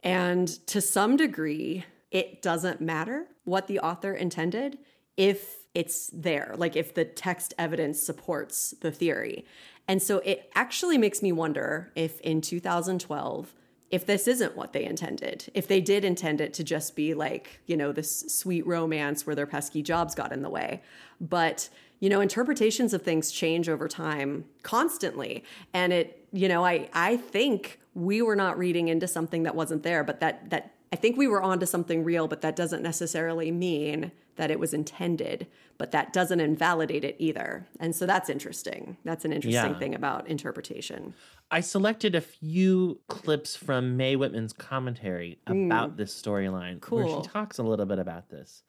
And 0.02 0.48
to 0.68 0.82
some 0.82 1.18
degree, 1.18 1.84
it 2.10 2.42
doesn't 2.42 2.80
matter 2.80 3.28
what 3.44 3.68
the 3.68 3.80
author 3.80 4.14
intended 4.14 4.78
if 5.18 5.59
it's 5.74 6.10
there, 6.14 6.54
like 6.58 6.76
if 6.76 6.94
the 6.94 7.06
text 7.06 7.54
evidence 7.58 8.02
supports 8.02 8.74
the 8.82 8.92
theory. 8.92 9.46
And 9.88 10.02
so 10.02 10.20
it 10.20 10.52
actually 10.56 10.98
makes 10.98 11.22
me 11.22 11.32
wonder 11.32 11.92
if 11.96 12.20
in 12.22 12.42
2012, 12.42 13.56
if 13.92 14.06
this 14.06 14.28
isn't 14.28 14.56
what 14.56 14.74
they 14.74 14.84
intended, 14.84 15.50
if 15.54 15.68
they 15.68 15.82
did 15.82 16.06
intend 16.06 16.42
it 16.42 16.54
to 16.56 16.64
just 16.64 16.96
be 16.96 17.14
like, 17.14 17.60
you 17.66 17.76
know, 17.76 17.92
this 17.92 18.20
sweet 18.28 18.66
romance 18.68 19.26
where 19.26 19.36
their 19.36 19.48
pesky 19.48 19.82
jobs 19.82 20.14
got 20.14 20.32
in 20.32 20.44
the 20.44 20.50
way. 20.50 20.84
But, 21.20 21.70
you 22.00 22.10
know, 22.10 22.22
interpretations 22.22 22.94
of 22.94 23.02
things 23.02 23.32
change 23.32 23.68
over 23.68 23.88
time 23.88 24.46
constantly. 24.62 25.44
And 25.74 25.92
it, 25.92 26.28
you 26.32 26.48
know, 26.48 26.64
I 26.64 26.90
I 26.94 27.18
think 27.18 27.80
we 27.96 28.22
were 28.22 28.36
not 28.36 28.58
reading 28.60 28.90
into 28.90 29.08
something 29.08 29.44
that 29.44 29.56
wasn't 29.56 29.82
there, 29.82 30.04
but 30.04 30.20
that 30.20 30.52
that 30.52 30.76
I 30.92 30.96
think 30.96 31.18
we 31.18 31.28
were 31.28 31.42
onto 31.42 31.66
something 31.66 32.04
real, 32.04 32.28
but 32.28 32.42
that 32.42 32.56
doesn't 32.56 32.82
necessarily 32.82 33.52
mean 33.52 34.12
that 34.38 34.50
it 34.50 34.60
was 34.60 34.74
intended, 34.74 35.48
but 35.78 35.92
that 35.92 36.14
doesn't 36.14 36.40
invalidate 36.40 37.04
it 37.04 37.16
either. 37.20 37.68
And 37.80 37.96
so 37.96 38.06
that's 38.06 38.30
interesting. 38.30 38.98
That's 39.04 39.26
an 39.26 39.34
interesting 39.34 39.74
Yeah. 39.74 39.80
thing 39.80 39.94
about 39.94 40.28
interpretation. 40.28 41.14
I 41.52 41.60
selected 41.60 42.16
a 42.16 42.22
few 42.22 43.02
clips 43.08 43.56
from 43.56 43.98
Mae 43.98 44.16
Whitman's 44.16 44.54
commentary 44.54 45.40
about 45.46 45.94
mm. 45.94 45.98
this 45.98 46.20
storyline 46.20 46.84
where 46.90 47.08
she 47.08 47.28
talks 47.28 47.58
a 47.58 47.64
little 47.64 47.86
bit 47.86 48.00
about 48.00 48.30
this. 48.30 48.64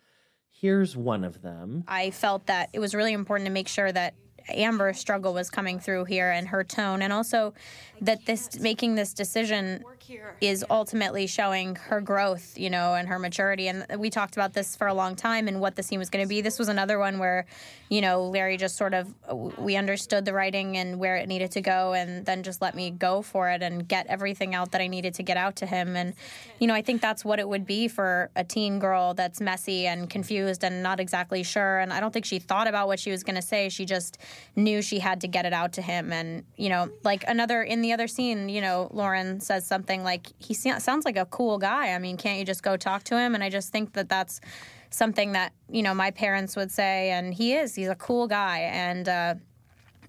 Here's 0.51 0.97
one 0.97 1.25
of 1.25 1.41
them. 1.41 1.85
I 1.89 2.11
felt 2.11 2.47
that 2.47 2.69
it 2.73 2.81
was 2.81 2.95
really 2.95 3.13
important 3.13 3.47
to 3.47 3.53
make 3.53 3.69
sure 3.69 3.91
that 3.93 4.15
Amber's 4.49 4.99
struggle 4.99 5.35
was 5.35 5.51
coming 5.51 5.79
through 5.79 6.07
here 6.07 6.31
and 6.31 6.49
her 6.49 6.65
tone, 6.65 7.03
and 7.03 7.13
also 7.13 7.55
that 8.01 8.25
this 8.25 8.59
making 8.59 8.95
this 8.95 9.13
decision 9.13 9.85
is 10.41 10.65
ultimately 10.71 11.27
showing 11.27 11.77
her 11.77 12.01
growth, 12.01 12.59
you 12.59 12.71
know, 12.71 12.95
and 12.95 13.09
her 13.09 13.19
maturity. 13.19 13.69
And 13.69 13.87
we 13.99 14.11
talked 14.11 14.37
about 14.37 14.55
this 14.55 14.75
for 14.75 14.87
a 14.87 14.95
long 14.95 15.15
time 15.15 15.47
and 15.47 15.61
what 15.61 15.77
the 15.77 15.83
scene 15.83 15.99
was 15.99 16.11
going 16.11 16.25
to 16.25 16.29
be. 16.29 16.41
This 16.41 16.59
was 16.59 16.69
another 16.69 16.99
one 16.99 17.19
where, 17.19 17.47
you 17.89 18.01
know, 18.01 18.25
Larry 18.25 18.57
just 18.57 18.77
sort 18.77 18.95
of 18.95 19.15
we 19.59 19.77
understood 19.77 20.25
the 20.25 20.33
writing 20.33 20.77
and 20.77 20.99
where 20.99 21.17
it 21.17 21.29
needed 21.29 21.53
to 21.53 21.61
go, 21.61 21.93
and 21.93 22.25
then 22.27 22.43
just 22.43 22.61
let 22.61 22.75
me 22.75 22.91
go 22.91 23.23
for 23.23 23.51
it 23.51 23.63
and 23.63 23.87
get 23.87 24.07
everything 24.07 24.55
out 24.55 24.73
that 24.73 24.81
I 24.81 24.87
needed 24.87 25.15
to 25.15 25.23
get 25.23 25.37
out 25.37 25.57
to 25.57 25.67
him. 25.67 25.95
And 25.95 26.15
you 26.59 26.67
know, 26.67 26.75
I 26.75 26.83
think 26.83 27.01
that's 27.01 27.25
what 27.25 27.39
it 27.39 27.49
would 27.49 27.67
be 27.67 27.87
for 27.87 28.31
a 28.35 28.43
teen 28.43 28.79
girl 28.79 29.15
that's 29.15 29.41
messy 29.41 29.87
and 29.87 30.09
confused 30.09 30.65
and 30.65 30.83
not 30.83 31.01
exactly 31.01 31.43
sure. 31.43 31.79
And 31.79 31.93
I 31.93 32.01
don't 32.01 32.13
think 32.13 32.25
she 32.25 32.39
thought 32.39 32.67
about 32.67 32.87
what 32.87 32.99
she 32.99 33.11
was 33.11 33.23
going 33.23 33.37
to 33.37 33.43
say. 33.43 33.69
She 33.69 33.85
just 33.85 34.19
knew 34.57 34.83
she 34.83 34.99
had 34.99 35.21
to 35.23 35.29
get 35.29 35.47
it 35.47 35.53
out 35.53 35.73
to 35.75 35.83
him. 35.83 36.13
And 36.13 36.45
you 36.57 36.69
know, 36.69 36.91
like 37.03 37.25
another 37.27 37.63
in 37.63 37.83
the 37.83 37.93
other 37.93 38.09
scene, 38.09 38.49
you 38.49 38.61
know, 38.61 38.89
Lauren 38.93 39.41
says 39.41 39.67
something 39.67 40.03
like, 40.03 40.29
"He 40.39 40.55
sounds 40.55 41.05
like 41.05 41.17
a 41.17 41.27
cool 41.27 41.59
guy. 41.59 41.93
I 41.93 41.99
mean, 41.99 42.17
can't 42.17 42.39
you 42.39 42.45
just 42.45 42.63
go 42.63 42.77
talk 42.77 43.05
to 43.05 43.19
him?" 43.19 43.35
And 43.35 43.43
I 43.45 43.51
just 43.51 43.73
think 43.73 43.93
that 43.95 44.09
that's 44.09 44.41
something 44.91 45.33
that 45.33 45.53
you 45.69 45.83
know 45.83 45.95
my 45.95 46.11
parents 46.11 46.57
would 46.57 46.71
say, 46.71 47.11
and 47.11 47.33
he 47.33 47.55
is. 47.55 47.75
He's 47.75 47.89
a 47.89 47.97
cool 47.97 48.27
guy, 48.27 48.61
and. 48.61 49.09
Uh, 49.09 49.35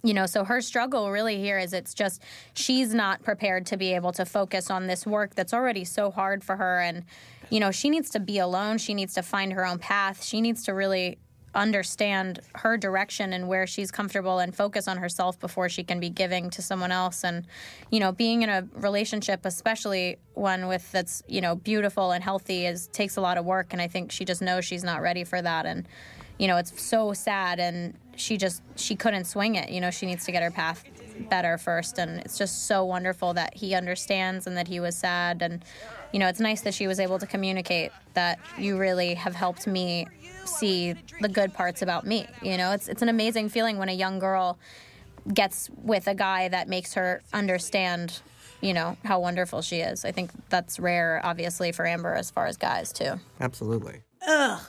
you 0.03 0.13
know, 0.13 0.25
so 0.25 0.43
her 0.43 0.61
struggle 0.61 1.11
really 1.11 1.37
here 1.37 1.59
is 1.59 1.73
it's 1.73 1.93
just 1.93 2.23
she's 2.53 2.93
not 2.93 3.21
prepared 3.23 3.67
to 3.67 3.77
be 3.77 3.93
able 3.93 4.11
to 4.13 4.25
focus 4.25 4.71
on 4.71 4.87
this 4.87 5.05
work 5.05 5.35
that's 5.35 5.53
already 5.53 5.85
so 5.85 6.09
hard 6.09 6.43
for 6.43 6.55
her. 6.55 6.79
And, 6.79 7.03
you 7.49 7.59
know, 7.59 7.71
she 7.71 7.89
needs 7.89 8.09
to 8.11 8.19
be 8.19 8.39
alone. 8.39 8.79
She 8.79 8.93
needs 8.93 9.13
to 9.13 9.21
find 9.21 9.53
her 9.53 9.65
own 9.65 9.77
path. 9.77 10.23
She 10.23 10.41
needs 10.41 10.63
to 10.63 10.73
really 10.73 11.19
understand 11.53 12.39
her 12.55 12.77
direction 12.77 13.33
and 13.33 13.47
where 13.47 13.67
she's 13.67 13.91
comfortable 13.91 14.39
and 14.39 14.55
focus 14.55 14.87
on 14.87 14.97
herself 14.97 15.39
before 15.39 15.67
she 15.67 15.83
can 15.83 15.99
be 15.99 16.09
giving 16.09 16.49
to 16.49 16.61
someone 16.61 16.91
else. 16.91 17.23
And 17.23 17.45
you 17.89 17.99
know 17.99 18.11
being 18.11 18.41
in 18.41 18.49
a 18.49 18.67
relationship 18.73 19.45
especially 19.45 20.17
one 20.33 20.67
with 20.67 20.89
that's 20.91 21.23
you 21.27 21.41
know 21.41 21.55
beautiful 21.55 22.11
and 22.11 22.23
healthy 22.23 22.65
is 22.65 22.87
takes 22.87 23.17
a 23.17 23.21
lot 23.21 23.37
of 23.37 23.45
work. 23.45 23.73
And 23.73 23.81
i 23.81 23.87
think 23.87 24.11
she 24.11 24.23
just 24.23 24.41
knows 24.41 24.65
she's 24.65 24.83
not 24.83 25.01
ready 25.01 25.23
for 25.23 25.41
that. 25.41 25.65
And 25.65 25.87
you 26.39 26.47
know 26.47 26.57
it's 26.57 26.81
so 26.81 27.13
sad. 27.13 27.59
And 27.59 27.97
she 28.15 28.37
just 28.37 28.61
she 28.75 28.95
couldn't 28.95 29.25
swing 29.25 29.55
it. 29.55 29.69
You 29.69 29.81
know 29.81 29.91
she 29.91 30.05
needs 30.05 30.25
to 30.25 30.31
get 30.31 30.43
her 30.43 30.51
path 30.51 30.83
better 31.29 31.57
first. 31.57 31.97
And 31.97 32.21
it's 32.21 32.37
just 32.37 32.67
so 32.67 32.85
wonderful 32.85 33.33
that 33.33 33.55
he 33.55 33.75
understands 33.75 34.47
and 34.47 34.55
that 34.57 34.67
he 34.69 34.79
was 34.79 34.95
sad. 34.95 35.41
And 35.41 35.65
you 36.13 36.19
know 36.19 36.27
it's 36.27 36.39
nice 36.39 36.61
that 36.61 36.73
she 36.73 36.87
was 36.87 36.99
able 36.99 37.19
to 37.19 37.27
communicate 37.27 37.91
that 38.13 38.39
you 38.57 38.77
really 38.77 39.15
have 39.15 39.35
helped 39.35 39.67
me 39.67 40.07
see 40.45 40.93
the 41.21 41.29
good 41.29 41.53
parts 41.53 41.81
about 41.81 42.05
me 42.05 42.25
you 42.41 42.57
know 42.57 42.71
it's 42.71 42.87
it's 42.87 43.01
an 43.01 43.09
amazing 43.09 43.49
feeling 43.49 43.77
when 43.77 43.89
a 43.89 43.93
young 43.93 44.19
girl 44.19 44.57
gets 45.33 45.69
with 45.83 46.07
a 46.07 46.15
guy 46.15 46.47
that 46.47 46.67
makes 46.67 46.93
her 46.95 47.21
understand 47.33 48.21
you 48.61 48.73
know 48.73 48.97
how 49.05 49.19
wonderful 49.19 49.61
she 49.61 49.77
is 49.77 50.03
i 50.05 50.11
think 50.11 50.31
that's 50.49 50.79
rare 50.79 51.21
obviously 51.23 51.71
for 51.71 51.85
amber 51.85 52.13
as 52.13 52.29
far 52.31 52.45
as 52.47 52.57
guys 52.57 52.91
too 52.91 53.19
Absolutely. 53.39 54.01
Ugh. 54.27 54.61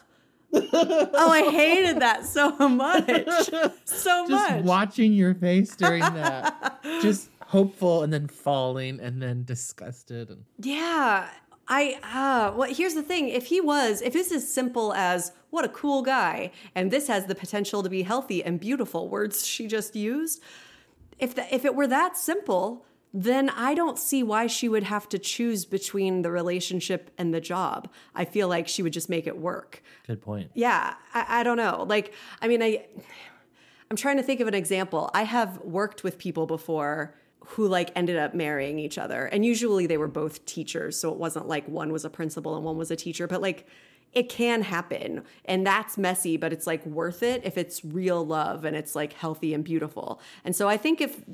oh, 0.55 1.31
I 1.31 1.51
hated 1.51 2.01
that 2.01 2.27
so 2.27 2.51
much. 2.69 3.07
So 3.87 4.27
Just 4.29 4.51
much. 4.51 4.65
watching 4.65 5.13
your 5.15 5.35
face 5.35 5.75
during 5.77 6.01
that, 6.01 6.79
just 7.01 7.31
hopeful 7.47 8.03
and 8.03 8.13
then 8.13 8.29
falling 8.29 9.01
and 9.01 9.21
then 9.23 9.45
disgusted 9.45 10.29
and 10.31 10.45
Yeah. 10.59 11.29
I 11.69 11.99
uh 12.03 12.57
well 12.57 12.73
here's 12.73 12.95
the 12.95 13.03
thing 13.03 13.29
if 13.29 13.47
he 13.47 13.61
was 13.61 14.03
if 14.03 14.17
it's 14.17 14.33
as 14.33 14.53
simple 14.53 14.93
as 14.95 15.33
what 15.51 15.65
a 15.65 15.69
cool 15.69 16.03
guy 16.03 16.51
and 16.75 16.91
this 16.91 17.09
has 17.09 17.27
the 17.27 17.35
potential 17.35 17.83
to 17.83 17.89
be 17.89 18.03
healthy 18.03 18.43
and 18.43 18.59
beautiful 18.59 19.09
words 19.09 19.47
she 19.47 19.67
just 19.67 19.95
used 19.95 20.43
if 21.19 21.35
the, 21.35 21.55
if 21.55 21.65
it 21.65 21.75
were 21.75 21.87
that 21.87 22.17
simple 22.17 22.85
then 23.15 23.51
I 23.51 23.75
don't 23.75 23.99
see 23.99 24.23
why 24.23 24.47
she 24.47 24.69
would 24.69 24.85
have 24.85 25.09
to 25.11 25.19
choose 25.19 25.65
between 25.65 26.23
the 26.23 26.31
relationship 26.31 27.11
and 27.19 27.35
the 27.35 27.41
job. 27.41 27.91
I 28.15 28.25
feel 28.25 28.49
like 28.49 28.69
she 28.69 28.83
would 28.83 28.93
just 28.93 29.11
make 29.11 29.27
it 29.27 29.37
work. 29.37 29.83
good 30.07 30.23
point. 30.23 30.51
Yeah, 30.55 30.95
I, 31.13 31.41
I 31.41 31.43
don't 31.43 31.59
know. 31.59 31.85
Like, 31.87 32.15
I 32.41 32.49
mean, 32.49 32.63
I, 32.63 32.87
I'm 33.91 33.97
trying 33.97 34.17
to 34.17 34.23
think 34.23 34.41
of 34.41 34.49
an 34.49 34.55
example. 34.55 35.11
I 35.13 35.25
have 35.25 35.59
worked 35.59 36.03
with 36.03 36.17
people 36.17 36.47
before 36.47 37.15
who 37.47 37.69
like 37.69 37.91
ended 37.95 38.17
up 38.17 38.35
marrying 38.35 38.79
each 38.79 38.99
other, 38.99 39.27
and 39.27 39.45
usually 39.45 39.87
they 39.87 39.99
were 39.99 40.09
both 40.09 40.45
teachers, 40.47 40.99
so 40.99 41.11
it 41.11 41.19
wasn't 41.19 41.49
like 41.49 41.67
one 41.69 41.93
was 41.93 42.05
a 42.05 42.11
principal 42.11 42.57
and 42.57 42.65
one 42.65 42.77
was 42.77 42.91
a 42.91 42.97
teacher, 42.97 43.27
but 43.27 43.41
like. 43.41 43.67
It 44.15 44.29
can 44.29 44.61
happen 44.61 45.23
and 45.47 45.67
that's 45.67 45.97
messy, 45.97 46.37
but 46.37 46.53
it's 46.53 46.67
like 46.67 46.85
worth 46.85 47.23
it 47.23 47.47
if 47.47 47.57
it's 47.57 47.83
real 47.83 48.23
love 48.27 48.67
and 48.67 48.77
it's 48.77 48.95
like 48.95 49.15
healthy 49.15 49.55
and 49.55 49.65
beautiful. 49.65 50.21
And 50.45 50.55
so 50.55 50.69
I 50.69 50.77
think 50.77 51.01
if 51.01 51.25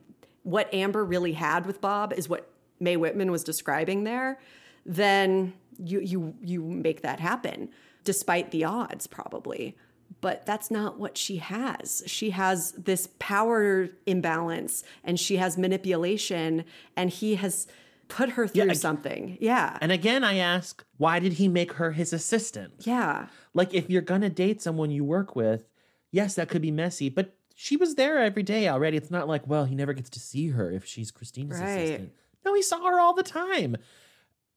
what 0.45 0.73
Amber 0.73 1.05
really 1.05 1.33
had 1.33 1.67
with 1.67 1.81
Bob 1.81 2.13
is 2.13 2.29
what 2.29 2.49
Mae 2.79 2.97
Whitman 2.97 3.33
was 3.33 3.43
describing 3.43 4.05
there, 4.05 4.39
then 4.87 5.55
you 5.79 5.99
you 6.01 6.35
you 6.41 6.63
make 6.63 7.03
that 7.03 7.19
happen 7.19 7.71
despite 8.05 8.51
the 8.53 8.65
odds 8.65 9.07
probably. 9.07 9.77
But 10.21 10.45
that's 10.47 10.71
not 10.71 10.99
what 10.99 11.17
she 11.17 11.37
has. 11.37 12.03
She 12.07 12.31
has 12.31 12.73
this 12.73 13.09
power 13.21 13.89
imbalance 14.07 14.83
and 15.05 15.19
she 15.19 15.37
has 15.37 15.57
manipulation 15.57 16.65
and 16.97 17.11
he 17.11 17.37
has 17.37 17.69
put 18.09 18.31
her 18.31 18.49
through 18.49 18.65
Yeah, 18.69 18.73
something. 18.73 19.39
Yeah. 19.41 19.79
And 19.81 19.93
again, 19.93 20.25
I 20.25 20.37
ask, 20.39 20.85
why 20.97 21.19
did 21.21 21.35
he 21.35 21.47
make 21.47 21.75
her 21.75 21.93
his 21.93 22.13
assistant? 22.13 22.73
Yeah. 22.81 23.27
Like, 23.55 23.75
if 23.75 23.89
you're 23.91 24.03
gonna 24.03 24.31
date 24.31 24.61
someone 24.63 24.91
you 24.91 25.05
work 25.05 25.37
with, 25.37 25.69
yes, 26.11 26.35
that 26.35 26.49
could 26.49 26.63
be 26.63 26.71
messy, 26.71 27.09
but 27.11 27.35
she 27.55 27.77
was 27.77 27.95
there 27.97 28.19
every 28.19 28.43
day 28.43 28.69
already. 28.69 28.97
It's 28.97 29.11
not 29.11 29.29
like, 29.29 29.47
well, 29.47 29.67
he 29.67 29.75
never 29.75 29.93
gets 29.93 30.11
to 30.11 30.21
see 30.21 30.49
her 30.49 30.71
if 30.73 30.85
she's 30.85 31.11
Christina's 31.11 31.61
Right. 31.61 31.69
assistant. 31.71 32.13
No, 32.45 32.55
he 32.55 32.63
saw 32.63 32.83
her 32.87 32.99
all 32.99 33.15
the 33.15 33.23
time. 33.23 33.77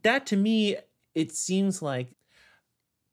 That 0.04 0.26
to 0.28 0.38
me, 0.38 0.78
it 1.13 1.32
seems 1.32 1.82
like 1.82 2.08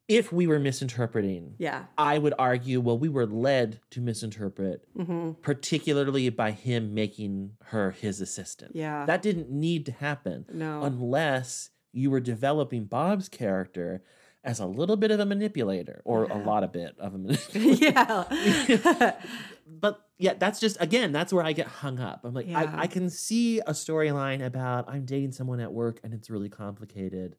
if 0.09 0.33
we 0.33 0.47
were 0.47 0.59
misinterpreting, 0.59 1.55
Yeah. 1.59 1.85
I 1.99 2.16
would 2.18 2.35
argue, 2.38 2.81
well, 2.81 2.99
we 2.99 3.09
were 3.11 3.27
led 3.27 3.81
to 3.90 4.01
misinterpret, 4.01 4.87
hmm 4.97 5.33
particularly 5.42 6.29
by 6.31 6.51
him 6.53 6.94
making 6.94 7.53
her 7.66 7.90
his 7.92 8.21
assistant. 8.21 8.75
Yeah. 8.75 9.05
That 9.07 9.21
didn't 9.23 9.51
need 9.51 9.85
to 9.87 9.92
happen 9.92 10.47
No. 10.53 10.83
unless 10.83 11.71
you 11.92 12.11
were 12.11 12.21
developing 12.21 12.85
Bob's 12.85 13.29
character 13.29 14.03
as 14.44 14.61
a 14.61 14.66
little 14.66 14.97
bit 14.97 15.11
of 15.11 15.21
a 15.21 15.27
manipulator 15.27 16.01
or 16.05 16.25
a 16.25 16.38
lot 16.38 16.62
of 16.64 16.73
bit 16.73 16.94
of 16.99 17.14
a 17.14 17.18
manipulator. 17.25 17.85
yeah. 17.85 19.12
but 19.66 20.07
yeah, 20.18 20.35
that's 20.38 20.59
just 20.61 20.77
again, 20.81 21.12
that's 21.12 21.33
where 21.33 21.44
I 21.44 21.53
get 21.53 21.66
hung 21.66 21.99
up. 22.01 22.21
I'm 22.25 22.35
like, 22.35 22.47
Yeah. 22.49 22.61
I, 22.75 22.83
I 22.83 22.87
can 22.87 23.11
see 23.11 23.59
a 23.61 23.73
storyline 23.73 24.44
about 24.44 24.88
I'm 24.88 25.05
dating 25.05 25.33
someone 25.33 25.61
at 25.61 25.73
work 25.73 26.01
and 26.03 26.14
it's 26.14 26.31
really 26.31 26.49
complicated, 26.49 27.37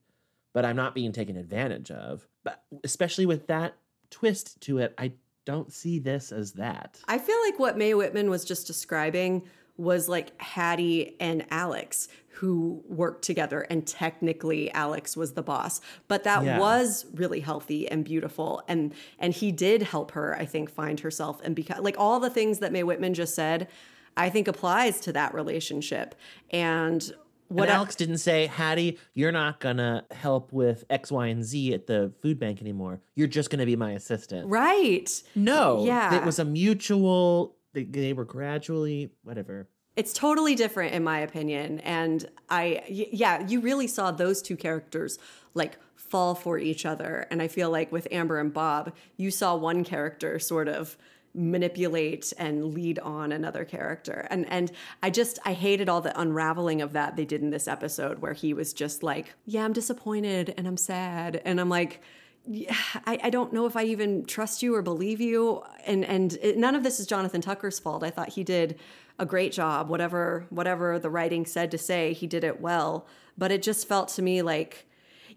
but 0.53 0.65
I'm 0.65 0.75
not 0.75 0.95
being 0.95 1.11
taken 1.11 1.37
advantage 1.37 1.91
of. 1.91 2.27
But 2.43 2.63
especially 2.83 3.25
with 3.25 3.47
that 3.47 3.75
twist 4.09 4.59
to 4.61 4.79
it, 4.79 4.93
I 4.97 5.13
don't 5.45 5.71
see 5.71 5.99
this 5.99 6.31
as 6.31 6.53
that. 6.53 6.99
I 7.07 7.17
feel 7.17 7.37
like 7.45 7.59
what 7.59 7.77
Mae 7.77 7.93
Whitman 7.93 8.29
was 8.29 8.45
just 8.45 8.67
describing 8.67 9.43
was 9.77 10.09
like 10.09 10.39
Hattie 10.41 11.15
and 11.21 11.45
Alex 11.51 12.09
who 12.33 12.83
worked 12.87 13.23
together 13.23 13.61
and 13.69 13.87
technically 13.87 14.69
Alex 14.73 15.15
was 15.17 15.33
the 15.33 15.41
boss 15.41 15.79
but 16.09 16.23
that 16.25 16.43
Yeah. 16.43 16.59
was 16.59 17.05
really 17.13 17.39
healthy 17.39 17.89
and 17.89 18.03
beautiful 18.03 18.61
and 18.67 18.93
and 19.19 19.33
he 19.33 19.51
did 19.53 19.81
help 19.83 20.11
her 20.11 20.35
I 20.37 20.45
think 20.45 20.69
find 20.69 20.99
herself 20.99 21.39
and 21.43 21.55
become 21.55 21.81
like 21.83 21.95
all 21.97 22.19
the 22.19 22.29
things 22.29 22.59
that 22.59 22.73
Mae 22.73 22.83
Whitman 22.83 23.13
just 23.13 23.35
said 23.35 23.69
I 24.17 24.29
think 24.29 24.49
applies 24.49 24.99
to 25.01 25.13
that 25.13 25.33
relationship 25.33 26.13
and 26.51 27.11
What 27.49 27.69
I- 27.69 27.73
Alex 27.73 27.95
didn't 27.95 28.19
say, 28.19 28.45
Hattie, 28.47 28.97
you're 29.13 29.31
not 29.31 29.59
gonna 29.59 30.05
help 30.11 30.53
with 30.53 30.85
X, 30.89 31.11
Y, 31.11 31.27
and 31.27 31.43
Z 31.43 31.73
at 31.73 31.87
the 31.87 32.13
food 32.21 32.39
bank 32.39 32.61
anymore. 32.61 33.01
You're 33.15 33.27
just 33.27 33.49
gonna 33.49 33.65
be 33.65 33.75
my 33.75 33.91
assistant. 33.91 34.47
right 34.47 35.21
No. 35.35 35.83
Yeah. 35.85 36.15
It 36.15 36.23
was 36.25 36.39
a 36.39 36.45
mutual 36.45 37.55
they, 37.73 37.83
they 37.83 38.13
were 38.13 38.25
gradually 38.25 39.11
whatever. 39.23 39.67
It's 39.95 40.13
totally 40.13 40.55
different 40.55 40.93
in 40.93 41.03
my 41.03 41.19
opinion. 41.19 41.79
And 41.81 42.27
I, 42.49 42.81
y- 42.89 43.09
yeah, 43.11 43.45
you 43.47 43.59
really 43.61 43.85
saw 43.87 44.11
those 44.11 44.41
two 44.41 44.55
characters 44.55 45.19
like 45.53 45.77
fall 45.95 46.33
for 46.35 46.57
each 46.57 46.85
other. 46.85 47.27
And 47.29 47.41
I 47.41 47.47
feel 47.47 47.69
like 47.69 47.91
with 47.91 48.07
Amber 48.11 48.39
and 48.39 48.51
Bob, 48.53 48.93
you 49.17 49.29
saw 49.29 49.55
one 49.55 49.83
character 49.83 50.39
sort 50.39 50.67
of 50.67 50.97
manipulate 51.33 52.33
and 52.37 52.73
lead 52.73 52.99
on 52.99 53.31
another 53.31 53.65
character. 53.65 54.27
And 54.29 54.49
and 54.49 54.71
I 55.03 55.09
just 55.09 55.39
I 55.45 55.53
hated 55.53 55.89
all 55.89 56.01
the 56.01 56.19
unraveling 56.19 56.81
of 56.81 56.93
that 56.93 57.15
they 57.15 57.25
did 57.25 57.41
in 57.41 57.49
this 57.49 57.67
episode 57.67 58.19
where 58.19 58.33
he 58.33 58.53
was 58.53 58.73
just 58.73 59.03
like, 59.03 59.33
"Yeah, 59.45 59.65
I'm 59.65 59.73
disappointed 59.73 60.53
and 60.57 60.67
I'm 60.67 60.77
sad." 60.77 61.41
And 61.45 61.59
I'm 61.59 61.69
like, 61.69 62.01
yeah, 62.47 62.75
I, 63.05 63.19
I 63.23 63.29
don't 63.29 63.53
know 63.53 63.65
if 63.65 63.75
I 63.75 63.83
even 63.83 64.25
trust 64.25 64.63
you 64.63 64.73
or 64.75 64.81
believe 64.81 65.21
you. 65.21 65.63
And 65.85 66.03
and 66.03 66.33
it, 66.41 66.57
none 66.57 66.75
of 66.75 66.83
this 66.83 66.99
is 66.99 67.05
Jonathan 67.05 67.41
Tucker's 67.41 67.79
fault. 67.79 68.03
I 68.03 68.09
thought 68.09 68.29
he 68.29 68.43
did 68.43 68.79
a 69.19 69.25
great 69.25 69.51
job. 69.51 69.89
Whatever 69.89 70.45
whatever 70.49 70.97
the 70.97 71.09
writing 71.09 71.45
said 71.45 71.71
to 71.71 71.77
say, 71.77 72.13
he 72.13 72.27
did 72.27 72.43
it 72.43 72.59
well. 72.59 73.07
But 73.37 73.51
it 73.51 73.61
just 73.61 73.87
felt 73.87 74.09
to 74.09 74.21
me 74.21 74.41
like 74.41 74.88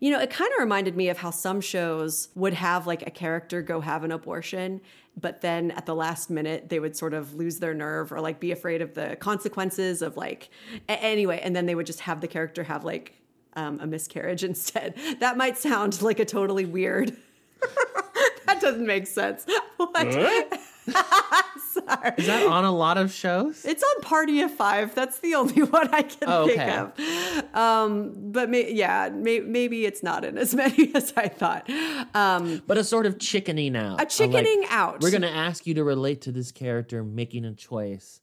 you 0.02 0.10
know, 0.10 0.18
it 0.18 0.30
kind 0.30 0.50
of 0.52 0.58
reminded 0.58 0.96
me 0.96 1.10
of 1.10 1.18
how 1.18 1.30
some 1.30 1.60
shows 1.60 2.28
would 2.34 2.54
have 2.54 2.88
like 2.88 3.06
a 3.06 3.10
character 3.10 3.62
go 3.62 3.80
have 3.80 4.02
an 4.02 4.10
abortion, 4.10 4.80
but 5.16 5.42
then 5.42 5.70
at 5.70 5.86
the 5.86 5.94
last 5.94 6.28
minute 6.28 6.68
they 6.68 6.80
would 6.80 6.96
sort 6.96 7.14
of 7.14 7.34
lose 7.34 7.60
their 7.60 7.72
nerve 7.72 8.10
or 8.10 8.20
like 8.20 8.40
be 8.40 8.50
afraid 8.50 8.82
of 8.82 8.94
the 8.94 9.14
consequences 9.20 10.02
of 10.02 10.16
like 10.16 10.50
a- 10.88 11.00
anyway, 11.00 11.40
and 11.40 11.54
then 11.54 11.66
they 11.66 11.76
would 11.76 11.86
just 11.86 12.00
have 12.00 12.20
the 12.20 12.26
character 12.26 12.64
have 12.64 12.84
like 12.84 13.14
um, 13.54 13.78
a 13.78 13.86
miscarriage 13.86 14.42
instead. 14.52 14.96
That 15.20 15.36
might 15.36 15.56
sound 15.56 16.02
like 16.02 16.18
a 16.18 16.24
totally 16.24 16.64
weird. 16.64 17.16
that 18.46 18.60
doesn't 18.60 18.84
make 18.86 19.06
sense. 19.06 19.46
What? 19.76 20.60
Sorry. 20.86 22.12
Is 22.18 22.26
that 22.26 22.46
on 22.46 22.64
a 22.64 22.72
lot 22.72 22.98
of 22.98 23.12
shows? 23.12 23.64
It's 23.64 23.82
on 23.82 24.02
Party 24.02 24.40
of 24.42 24.50
Five. 24.52 24.94
That's 24.94 25.18
the 25.20 25.34
only 25.34 25.62
one 25.62 25.88
I 25.92 26.02
can 26.02 26.28
Oh, 26.28 26.46
think 26.46 26.60
of. 26.60 27.54
Um, 27.54 28.12
but 28.32 28.50
may, 28.50 28.72
yeah, 28.72 29.08
may, 29.12 29.40
maybe 29.40 29.84
it's 29.86 30.02
not 30.02 30.24
in 30.24 30.36
as 30.38 30.54
many 30.62 30.94
as 30.94 31.12
I 31.16 31.28
thought. 31.28 31.68
Um, 32.14 32.62
But 32.66 32.78
a 32.78 32.84
sort 32.84 33.06
of 33.06 33.18
chickening 33.18 33.76
out. 33.76 34.00
A 34.02 34.06
chickening 34.06 34.64
out. 34.68 35.00
We're 35.00 35.10
going 35.10 35.22
to 35.22 35.30
ask 35.30 35.66
you 35.66 35.74
to 35.74 35.84
relate 35.84 36.22
to 36.22 36.32
this 36.32 36.52
character 36.52 37.02
making 37.02 37.44
a 37.44 37.54
choice 37.54 38.20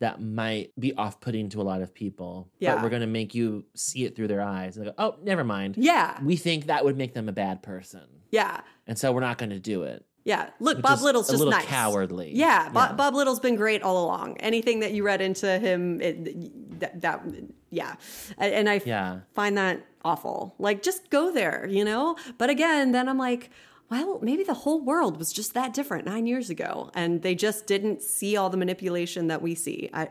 that 0.00 0.20
might 0.20 0.72
be 0.78 0.92
off 0.94 1.20
putting 1.20 1.48
to 1.50 1.60
a 1.60 1.62
lot 1.62 1.80
of 1.80 1.94
people. 1.94 2.48
Yeah. 2.58 2.74
But 2.74 2.82
we're 2.84 2.90
going 2.90 3.02
to 3.02 3.06
make 3.08 3.34
you 3.36 3.64
see 3.74 4.04
it 4.04 4.16
through 4.16 4.28
their 4.28 4.42
eyes. 4.42 4.76
And 4.76 4.86
go, 4.86 4.92
oh, 4.98 5.16
never 5.22 5.44
mind. 5.44 5.76
Yeah. 5.78 6.18
We 6.22 6.34
think 6.36 6.66
that 6.66 6.84
would 6.84 6.96
make 6.96 7.14
them 7.14 7.28
a 7.28 7.32
bad 7.32 7.62
person. 7.62 8.02
yeah, 8.32 8.62
And 8.86 8.98
so 8.98 9.12
we're 9.12 9.20
not 9.20 9.38
going 9.38 9.50
to 9.50 9.60
do 9.60 9.84
it. 9.84 10.04
Yeah. 10.24 10.50
Look, 10.60 10.80
Bob 10.82 11.00
Little's 11.00 11.28
a 11.28 11.32
just 11.32 11.38
little 11.40 11.52
nice. 11.52 11.66
cowardly. 11.66 12.32
Yeah, 12.34 12.68
Bo- 12.70 12.80
Yeah. 12.80 12.92
Bob 12.92 13.14
Little's 13.14 13.40
been 13.40 13.56
great 13.56 13.82
all 13.82 14.04
along. 14.04 14.36
Anything 14.38 14.80
that 14.80 14.92
you 14.92 15.04
read 15.04 15.20
into 15.20 15.58
him, 15.58 16.00
it, 16.00 16.80
that, 16.80 17.00
that 17.00 17.24
yeah, 17.70 17.94
and, 18.38 18.68
I 18.68 18.80
Yeah. 18.84 19.20
find 19.34 19.56
that 19.58 19.84
awful. 20.04 20.54
Like, 20.58 20.82
just 20.82 21.10
go 21.10 21.32
there, 21.32 21.66
you 21.68 21.84
know. 21.84 22.16
But 22.38 22.50
again, 22.50 22.92
then 22.92 23.08
I'm 23.08 23.18
like. 23.18 23.50
Well, 23.90 24.20
maybe 24.22 24.42
the 24.42 24.54
whole 24.54 24.80
world 24.80 25.18
was 25.18 25.34
just 25.34 25.52
that 25.52 25.74
different 25.74 26.06
nine 26.06 26.26
years 26.26 26.48
ago, 26.48 26.90
and 26.94 27.20
they 27.20 27.34
just 27.34 27.66
didn't 27.66 28.00
see 28.00 28.38
all 28.38 28.48
the 28.48 28.56
manipulation 28.56 29.26
that 29.26 29.42
we 29.42 29.54
see. 29.54 29.90
I, 29.92 30.08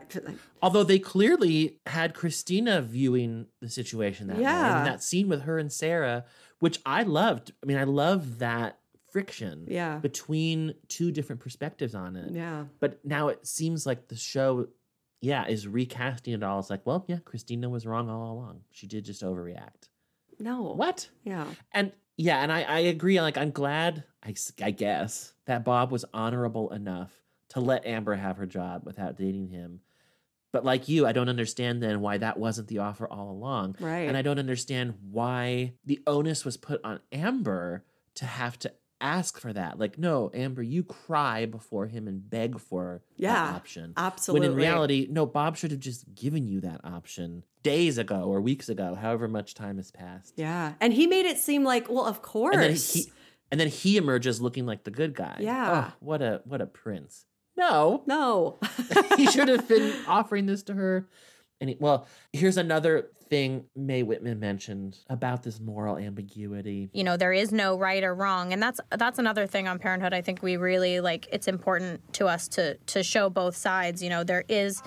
Although 0.62 0.84
they 0.84 1.00
clearly 1.00 1.80
had 1.86 2.14
Christina 2.14 2.80
viewing 2.80 3.46
the 3.60 3.68
situation 3.68 4.28
that 4.28 4.36
way. 4.36 4.44
And 4.44 4.86
that 4.86 5.02
scene 5.02 5.28
with 5.28 5.42
her 5.42 5.58
and 5.58 5.72
Sarah, 5.72 6.26
which 6.60 6.78
I 6.86 7.02
loved. 7.02 7.50
I 7.60 7.66
mean, 7.66 7.76
I 7.76 7.82
love 7.82 8.38
that 8.38 8.78
friction 9.12 9.66
Yeah. 9.68 9.98
between 9.98 10.74
two 10.88 11.12
different 11.12 11.40
perspectives 11.40 11.94
on 11.94 12.16
it. 12.16 12.32
Yeah. 12.32 12.64
But 12.80 13.04
now 13.04 13.28
it 13.28 13.46
seems 13.46 13.86
like 13.86 14.08
the 14.08 14.16
show, 14.16 14.68
yeah, 15.20 15.46
is 15.46 15.68
recasting 15.68 16.34
it 16.34 16.42
all. 16.42 16.58
It's 16.58 16.70
like, 16.70 16.84
well, 16.86 17.04
yeah, 17.06 17.18
Christina 17.24 17.68
was 17.68 17.86
wrong 17.86 18.08
all 18.10 18.32
along. 18.32 18.62
She 18.70 18.86
did 18.86 19.04
just 19.04 19.22
overreact. 19.22 19.88
no. 20.40 20.72
What? 20.74 21.08
Yeah. 21.22 21.46
And 21.72 21.92
yeah, 22.16 22.38
and 22.42 22.50
I, 22.52 22.62
I 22.62 22.78
agree. 22.80 23.20
Like, 23.20 23.38
I'm 23.38 23.50
glad, 23.52 24.04
I, 24.22 24.34
I 24.62 24.70
guess, 24.70 25.32
that 25.46 25.64
Bob 25.64 25.90
was 25.92 26.04
honorable 26.12 26.70
enough 26.72 27.12
to 27.50 27.60
let 27.60 27.86
Amber 27.86 28.14
have 28.14 28.36
her 28.38 28.46
job 28.46 28.82
without 28.84 29.16
dating 29.16 29.48
him. 29.48 29.80
But 30.52 30.64
like 30.64 30.88
you, 30.88 31.06
I 31.06 31.12
don't 31.12 31.30
understand 31.30 31.82
then 31.82 32.00
why 32.02 32.18
that 32.18 32.38
wasn't 32.38 32.68
the 32.68 32.78
offer 32.80 33.06
all 33.08 33.30
along. 33.30 33.76
Right. 33.80 34.06
And 34.08 34.16
I 34.16 34.22
don't 34.22 34.38
understand 34.38 34.94
why 35.10 35.72
the 35.84 36.00
onus 36.06 36.44
was 36.44 36.56
put 36.58 36.80
on 36.84 37.00
Amber 37.10 37.84
to 38.16 38.26
have 38.26 38.58
to 38.60 38.72
ask 39.02 39.38
for 39.38 39.52
that. 39.52 39.78
Like, 39.78 39.98
no, 39.98 40.30
Amber, 40.32 40.62
you 40.62 40.82
cry 40.82 41.46
before 41.46 41.86
him 41.86 42.08
and 42.08 42.28
beg 42.28 42.58
for 42.58 43.02
Yeah, 43.16 43.34
that 43.34 43.54
option. 43.56 43.92
Absolutely. 43.96 44.48
When 44.48 44.50
in 44.52 44.56
reality, 44.56 45.08
no, 45.10 45.26
Bob 45.26 45.56
should 45.56 45.72
have 45.72 45.80
just 45.80 46.14
given 46.14 46.46
you 46.46 46.60
that 46.60 46.80
option 46.84 47.42
days 47.62 47.98
ago 47.98 48.22
or 48.22 48.40
weeks 48.40 48.68
ago, 48.68 48.94
however 48.94 49.28
much 49.28 49.54
time 49.54 49.76
has 49.76 49.90
passed. 49.90 50.34
Yeah. 50.36 50.74
And 50.80 50.92
he 50.92 51.06
made 51.06 51.26
it 51.26 51.38
seem 51.38 51.64
like, 51.64 51.90
well, 51.90 52.06
of 52.06 52.22
course. 52.22 52.54
And 52.54 52.62
then 52.62 52.74
he 52.76 53.12
and 53.50 53.60
then 53.60 53.68
he 53.68 53.98
emerges 53.98 54.40
looking 54.40 54.64
like 54.64 54.84
the 54.84 54.90
good 54.90 55.14
guy. 55.14 55.36
Yeah. 55.40 55.90
Oh, 55.90 55.96
what 56.00 56.22
a 56.22 56.40
what 56.44 56.60
a 56.60 56.66
prince. 56.66 57.26
No. 57.56 58.02
No. 58.06 58.58
he 59.16 59.26
should 59.26 59.48
have 59.48 59.68
been 59.68 59.92
offering 60.06 60.46
this 60.46 60.62
to 60.64 60.74
her. 60.74 61.06
And 61.62 61.74
well, 61.78 62.06
here's 62.32 62.56
another 62.56 63.08
thing 63.30 63.64
Mae 63.74 64.02
Whitman 64.02 64.40
mentioned 64.40 64.98
about 65.08 65.42
this 65.42 65.58
moral 65.58 65.96
ambiguity. 65.96 66.90
you 66.92 67.02
know 67.02 67.16
there 67.16 67.32
is 67.32 67.50
no 67.50 67.78
right 67.78 68.04
or 68.04 68.14
wrong 68.14 68.52
and 68.52 68.62
that's 68.62 68.78
that's 68.90 69.18
another 69.18 69.46
thing 69.46 69.66
on 69.66 69.78
parenthood 69.78 70.12
i 70.12 70.20
think 70.20 70.42
we 70.42 70.58
really 70.58 71.00
like 71.00 71.26
it's 71.32 71.48
important 71.48 72.12
to 72.12 72.26
us 72.26 72.46
to 72.48 72.74
to 72.86 73.02
show 73.02 73.30
both 73.30 73.56
sides. 73.56 74.02
You 74.02 74.10
know 74.10 74.22
there 74.22 74.44
is 74.48 74.82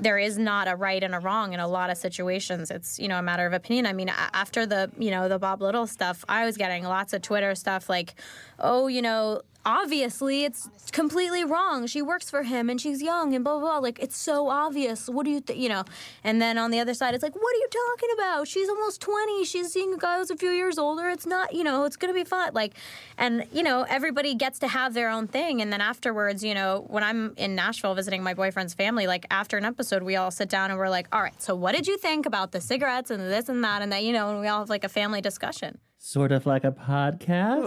there 0.00 0.18
is 0.18 0.38
not 0.38 0.68
a 0.68 0.76
right 0.76 1.02
and 1.02 1.14
a 1.14 1.18
wrong 1.18 1.52
in 1.52 1.60
a 1.60 1.68
lot 1.68 1.90
of 1.90 1.96
situations. 1.98 2.70
It's 2.70 2.98
you 3.00 3.08
know 3.08 3.18
a 3.18 3.22
matter 3.22 3.46
of 3.46 3.52
opinion. 3.52 3.86
I 3.86 3.92
mean 3.92 4.10
after 4.32 4.64
the 4.64 4.90
you 4.98 5.10
know 5.10 5.28
the 5.28 5.38
bob 5.38 5.60
little 5.60 5.86
stuff 5.86 6.24
i 6.28 6.44
was 6.44 6.56
getting 6.56 6.84
lots 6.84 7.12
of 7.12 7.22
twitter 7.22 7.54
stuff 7.54 7.88
like 7.88 8.14
oh 8.58 8.86
you 8.86 9.02
know 9.02 9.42
obviously 9.64 10.44
it's 10.44 10.68
completely 10.92 11.44
wrong. 11.44 11.86
She 11.86 12.02
works 12.02 12.30
for 12.30 12.42
him 12.42 12.68
and 12.68 12.80
she's 12.80 13.02
young 13.02 13.34
and 13.34 13.44
blah 13.44 13.58
blah 13.58 13.68
blah. 13.68 13.78
Like 13.78 13.98
it's 14.00 14.16
so 14.16 14.48
obvious. 14.48 15.08
What 15.08 15.24
do 15.24 15.30
you 15.30 15.40
think 15.40 15.58
you 15.58 15.68
know? 15.68 15.84
And 16.24 16.40
then 16.40 16.58
on 16.58 16.70
the 16.70 16.80
other 16.80 16.94
side 16.94 17.14
it's 17.14 17.22
like 17.22 17.34
what 17.34 17.54
are 17.54 17.58
you 17.58 17.68
talking 17.70 18.08
about? 18.14 18.48
She's 18.48 18.68
almost 18.68 19.00
20 19.00 19.44
she's 19.44 19.72
seeing 19.72 19.94
a 19.94 19.98
guy 19.98 20.18
who's 20.18 20.30
a 20.30 20.36
few 20.36 20.50
years 20.50 20.78
older. 20.78 21.08
It's 21.08 21.26
not 21.26 21.54
you 21.54 21.64
know 21.64 21.84
it's 21.84 21.96
gonna 21.96 22.14
be 22.14 22.24
fun 22.24 22.50
like 22.54 22.74
and 23.18 23.46
you 23.52 23.62
know 23.62 23.84
everybody 23.88 24.34
gets 24.34 24.58
to 24.60 24.68
have 24.68 24.94
their 24.94 25.08
own 25.08 25.26
thing. 25.26 25.62
And 25.62 25.72
then 25.72 25.80
afterwards 25.80 26.44
you 26.44 26.54
know 26.54 26.84
when 26.88 27.02
i'm 27.02 27.34
in 27.36 27.54
nashville 27.54 27.94
visiting 27.94 28.22
my 28.22 28.34
boyfriend's 28.34 28.74
family 28.74 29.06
like 29.06 29.26
after 29.30 29.56
an 29.56 29.64
episode 29.64 30.02
we 30.02 30.16
all 30.16 30.30
sit 30.30 30.48
down 30.48 30.70
and 30.70 30.78
we're 30.78 30.88
like 30.88 31.06
all 31.12 31.22
right 31.22 31.40
so 31.40 31.54
what 31.54 31.74
did 31.74 31.86
you 31.86 31.96
think 31.98 32.26
about 32.26 32.52
the 32.52 32.60
cigarettes 32.60 33.10
and 33.10 33.22
this 33.30 33.48
and 33.48 33.64
that? 33.64 33.82
And 33.82 33.92
that 33.92 34.04
you 34.04 34.12
know 34.12 34.30
and 34.30 34.40
we 34.40 34.48
all 34.48 34.60
have 34.60 34.70
like 34.70 34.84
a 34.84 34.88
family 34.88 35.20
discussion. 35.20 35.78
Sort 35.98 36.32
of 36.32 36.46
like 36.46 36.64
a 36.64 36.72
podcast. 36.72 37.62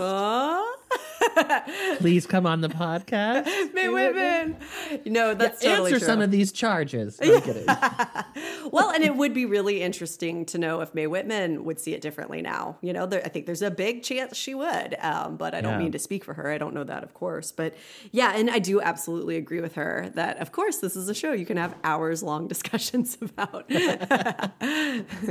Please 1.98 2.26
come 2.26 2.46
on 2.46 2.62
the 2.62 2.70
podcast. 2.70 3.46
Mae 3.74 3.90
Whitman. 3.90 4.58
No, 5.06 5.34
that's 5.34 5.62
totally 5.62 5.92
Answer 5.92 6.00
true. 6.00 6.06
some 6.08 6.22
of 6.22 6.32
these 6.32 6.52
charges. 6.52 7.20
No, 7.22 7.36
I'm 7.36 8.26
well, 8.72 8.92
and 8.92 9.04
it 9.04 9.16
would 9.16 9.34
be 9.34 9.46
really 9.46 9.82
interesting 9.82 10.46
to 10.48 10.58
know 10.58 10.82
if 10.82 10.94
Mae 10.94 11.08
Whitman 11.08 11.64
would 11.66 11.80
see 11.80 11.94
it 11.94 12.02
differently 12.02 12.42
now. 12.42 12.78
You 12.82 12.94
know, 12.94 13.06
there, 13.06 13.22
I 13.26 13.30
think 13.30 13.46
there's 13.46 13.62
a 13.62 13.72
big 13.72 14.04
chance 14.04 14.38
she 14.38 14.56
would, 14.56 14.96
um, 15.02 15.38
but 15.38 15.54
I 15.54 15.62
don't 15.62 15.74
Yeah. 15.74 15.80
mean 15.80 15.92
to 15.94 16.00
speak 16.00 16.24
for 16.24 16.34
her. 16.36 16.52
I 16.52 16.58
don't 16.58 16.74
know 16.74 16.84
that, 16.84 17.04
of 17.04 17.14
course. 17.14 17.52
But 17.52 17.76
yeah, 18.12 18.34
and 18.36 18.50
I 18.50 18.60
do 18.60 18.80
absolutely 18.82 19.36
agree 19.38 19.62
with 19.62 19.76
her 19.76 20.12
that, 20.16 20.38
of 20.40 20.52
course, 20.52 20.78
this 20.78 20.96
is 20.96 21.10
a 21.10 21.14
show 21.14 21.34
you 21.34 21.46
can 21.46 21.58
have 21.58 21.76
hours 21.84 22.24
long 22.24 22.48
discussions 22.48 23.18
about. 23.22 23.70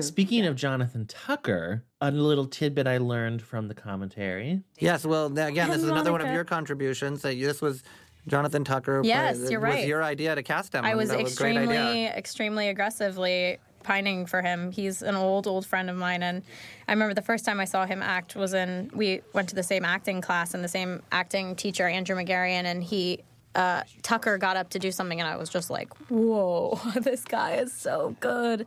Speaking 0.00 0.44
of 0.46 0.56
Jonathan 0.56 1.06
Tucker, 1.06 1.84
a 2.00 2.10
little 2.10 2.46
tidbit 2.46 2.86
I 2.86 2.98
learned 2.98 3.40
from 3.42 3.68
the 3.68 3.74
commentary. 3.74 4.62
Yes, 4.78 5.04
well, 5.06 5.30
th- 5.30 5.43
again, 5.46 5.68
this 5.70 5.82
is 5.82 5.88
another 5.88 6.12
one 6.12 6.20
of 6.20 6.32
your 6.32 6.44
contributions. 6.44 7.22
That 7.22 7.38
this 7.38 7.60
was 7.60 7.82
Jonathan 8.26 8.64
Tucker. 8.64 9.02
Yes, 9.04 9.38
play- 9.38 9.50
you're 9.50 9.60
Was 9.60 9.74
right. 9.74 9.86
your 9.86 10.02
idea 10.02 10.34
to 10.34 10.42
cast 10.42 10.74
him. 10.74 10.84
I 10.84 10.94
was 10.94 11.10
that 11.10 11.22
was 11.22 11.34
a 11.34 11.36
great 11.36 11.56
extremely, 11.56 11.76
idea. 11.78 12.14
extremely 12.16 12.68
aggressively 12.68 13.58
pining 13.82 14.24
for 14.24 14.40
him. 14.40 14.72
He's 14.72 15.02
an 15.02 15.14
old, 15.14 15.46
old 15.46 15.66
friend 15.66 15.90
of 15.90 15.96
mine, 15.96 16.22
and 16.22 16.42
I 16.88 16.92
remember 16.92 17.14
the 17.14 17.22
first 17.22 17.44
time 17.44 17.60
I 17.60 17.66
saw 17.66 17.84
him 17.86 18.02
act 18.02 18.34
was 18.34 18.54
in. 18.54 18.90
We 18.94 19.20
went 19.34 19.50
to 19.50 19.54
the 19.54 19.62
same 19.62 19.84
acting 19.84 20.20
class, 20.20 20.54
and 20.54 20.64
the 20.64 20.68
same 20.68 21.02
acting 21.12 21.54
teacher, 21.54 21.86
Andrew 21.86 22.16
McGarrian, 22.16 22.64
and 22.64 22.82
he. 22.82 23.20
Uh, 23.54 23.84
Tucker 24.02 24.36
got 24.36 24.56
up 24.56 24.70
to 24.70 24.80
do 24.80 24.90
something, 24.90 25.20
and 25.20 25.28
I 25.28 25.36
was 25.36 25.48
just 25.48 25.70
like, 25.70 25.92
"Whoa, 26.10 26.80
this 27.00 27.22
guy 27.24 27.56
is 27.56 27.72
so 27.72 28.16
good!" 28.18 28.66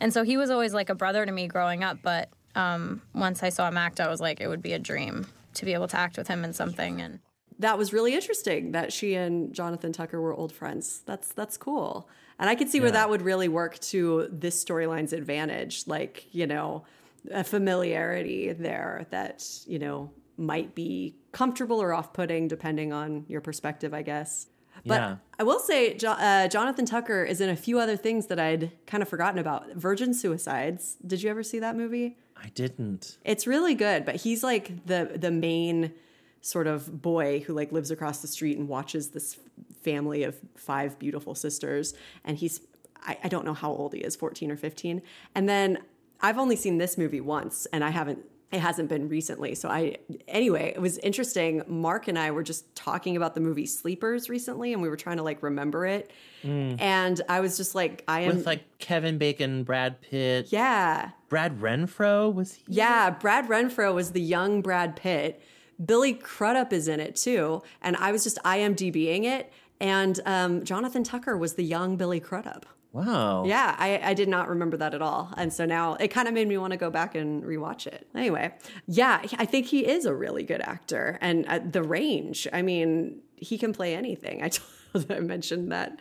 And 0.00 0.12
so 0.12 0.24
he 0.24 0.36
was 0.36 0.50
always 0.50 0.74
like 0.74 0.90
a 0.90 0.94
brother 0.96 1.24
to 1.24 1.30
me 1.30 1.46
growing 1.46 1.84
up. 1.84 1.98
But 2.02 2.30
um, 2.56 3.00
once 3.14 3.44
I 3.44 3.50
saw 3.50 3.68
him 3.68 3.76
act, 3.76 4.00
I 4.00 4.08
was 4.08 4.20
like, 4.20 4.40
it 4.40 4.48
would 4.48 4.60
be 4.62 4.72
a 4.72 4.78
dream 4.80 5.26
to 5.54 5.64
be 5.64 5.72
able 5.74 5.88
to 5.88 5.96
act 5.98 6.16
with 6.16 6.28
him 6.28 6.44
in 6.44 6.52
something. 6.52 7.00
And 7.00 7.20
that 7.58 7.78
was 7.78 7.92
really 7.92 8.14
interesting 8.14 8.72
that 8.72 8.92
she 8.92 9.14
and 9.14 9.52
Jonathan 9.54 9.92
Tucker 9.92 10.20
were 10.20 10.34
old 10.34 10.52
friends. 10.52 11.02
That's 11.06 11.28
that's 11.32 11.56
cool. 11.56 12.08
And 12.38 12.50
I 12.50 12.56
could 12.56 12.68
see 12.68 12.80
where 12.80 12.90
that 12.90 13.08
would 13.08 13.22
really 13.22 13.46
work 13.46 13.78
to 13.78 14.28
this 14.32 14.62
storyline's 14.64 15.12
advantage, 15.12 15.86
like, 15.86 16.26
you 16.34 16.48
know, 16.48 16.84
a 17.30 17.44
familiarity 17.44 18.52
there 18.52 19.06
that, 19.10 19.46
you 19.66 19.78
know, 19.78 20.10
might 20.36 20.74
be 20.74 21.14
comfortable 21.30 21.80
or 21.80 21.94
off-putting 21.94 22.48
depending 22.48 22.92
on 22.92 23.24
your 23.28 23.40
perspective, 23.40 23.94
I 23.94 24.02
guess. 24.02 24.48
But 24.84 25.00
Yeah. 25.00 25.16
I 25.38 25.44
will 25.44 25.60
say, 25.60 25.94
Jo- 25.94 26.10
uh, 26.10 26.48
Jonathan 26.48 26.84
Tucker 26.86 27.22
is 27.22 27.40
in 27.40 27.48
a 27.48 27.56
few 27.56 27.78
other 27.78 27.96
things 27.96 28.26
that 28.26 28.40
I'd 28.40 28.72
kind 28.86 29.00
of 29.00 29.08
forgotten 29.08 29.38
about. 29.38 29.72
Virgin 29.76 30.12
Suicides. 30.12 30.96
Did 31.06 31.22
you 31.22 31.30
ever 31.30 31.44
see 31.44 31.60
that 31.60 31.76
movie? 31.76 32.18
I 32.44 32.48
didn't. 32.48 33.16
It's 33.24 33.46
really 33.46 33.74
good, 33.74 34.04
but 34.04 34.16
he's 34.16 34.44
like 34.44 34.86
the 34.86 35.12
the 35.16 35.30
main 35.30 35.92
sort 36.42 36.66
of 36.66 37.00
boy 37.00 37.40
who 37.40 37.54
like 37.54 37.72
lives 37.72 37.90
across 37.90 38.20
the 38.20 38.28
street 38.28 38.58
and 38.58 38.68
watches 38.68 39.08
this 39.08 39.38
family 39.82 40.24
of 40.24 40.36
five 40.54 40.98
beautiful 40.98 41.34
sisters. 41.34 41.94
And 42.22 42.36
he's 42.36 42.60
I, 43.02 43.16
I 43.24 43.28
don't 43.28 43.46
know 43.46 43.54
how 43.54 43.70
old 43.70 43.94
he 43.94 44.00
is, 44.00 44.14
14 44.14 44.50
or 44.50 44.56
15. 44.56 45.00
And 45.34 45.48
then 45.48 45.78
I've 46.20 46.38
only 46.38 46.56
seen 46.56 46.76
this 46.76 46.98
movie 46.98 47.20
once 47.20 47.66
and 47.72 47.82
I 47.82 47.90
haven't 47.90 48.20
it 48.54 48.60
hasn't 48.60 48.88
been 48.88 49.08
recently. 49.08 49.56
So 49.56 49.68
I 49.68 49.96
anyway, 50.28 50.72
it 50.74 50.80
was 50.80 50.98
interesting. 50.98 51.62
Mark 51.66 52.06
and 52.06 52.16
I 52.16 52.30
were 52.30 52.44
just 52.44 52.72
talking 52.76 53.16
about 53.16 53.34
the 53.34 53.40
movie 53.40 53.66
Sleepers 53.66 54.28
recently 54.28 54.72
and 54.72 54.80
we 54.80 54.88
were 54.88 54.96
trying 54.96 55.16
to 55.16 55.24
like 55.24 55.42
remember 55.42 55.84
it. 55.86 56.12
Mm. 56.44 56.80
And 56.80 57.20
I 57.28 57.40
was 57.40 57.56
just 57.56 57.74
like 57.74 58.04
I 58.06 58.20
am 58.20 58.36
With 58.36 58.46
like 58.46 58.78
Kevin 58.78 59.18
Bacon, 59.18 59.64
Brad 59.64 60.00
Pitt. 60.00 60.52
Yeah. 60.52 61.10
Brad 61.28 61.58
Renfro 61.58 62.32
was 62.32 62.54
he? 62.54 62.62
Yeah, 62.68 63.10
Brad 63.10 63.48
Renfro 63.48 63.92
was 63.92 64.12
the 64.12 64.20
young 64.20 64.62
Brad 64.62 64.94
Pitt. 64.94 65.42
Billy 65.84 66.14
Crudup 66.14 66.72
is 66.72 66.86
in 66.86 67.00
it 67.00 67.16
too. 67.16 67.60
And 67.82 67.96
I 67.96 68.12
was 68.12 68.22
just 68.22 68.38
IMDBing 68.44 69.24
it. 69.24 69.52
And 69.80 70.20
um, 70.24 70.64
Jonathan 70.64 71.02
Tucker 71.02 71.36
was 71.36 71.54
the 71.54 71.64
young 71.64 71.96
Billy 71.96 72.20
Crudup. 72.20 72.66
Wow. 72.94 73.44
Yeah, 73.44 73.74
I, 73.76 74.00
I 74.02 74.14
did 74.14 74.28
not 74.28 74.48
remember 74.48 74.76
that 74.76 74.94
at 74.94 75.02
all. 75.02 75.34
And 75.36 75.52
so 75.52 75.66
now 75.66 75.94
it 75.94 76.08
kind 76.08 76.28
of 76.28 76.32
made 76.32 76.46
me 76.46 76.56
want 76.58 76.70
to 76.70 76.76
go 76.76 76.90
back 76.90 77.16
and 77.16 77.42
rewatch 77.42 77.88
it. 77.88 78.06
Anyway, 78.14 78.54
yeah, 78.86 79.20
I 79.36 79.46
think 79.46 79.66
he 79.66 79.84
is 79.84 80.06
a 80.06 80.14
really 80.14 80.44
good 80.44 80.60
actor. 80.60 81.18
And 81.20 81.44
uh, 81.46 81.58
the 81.58 81.82
range, 81.82 82.46
I 82.52 82.62
mean, 82.62 83.20
he 83.34 83.58
can 83.58 83.72
play 83.72 83.96
anything. 83.96 84.44
I, 84.44 84.48
told, 84.92 85.10
I 85.10 85.18
mentioned 85.18 85.72
that. 85.72 86.00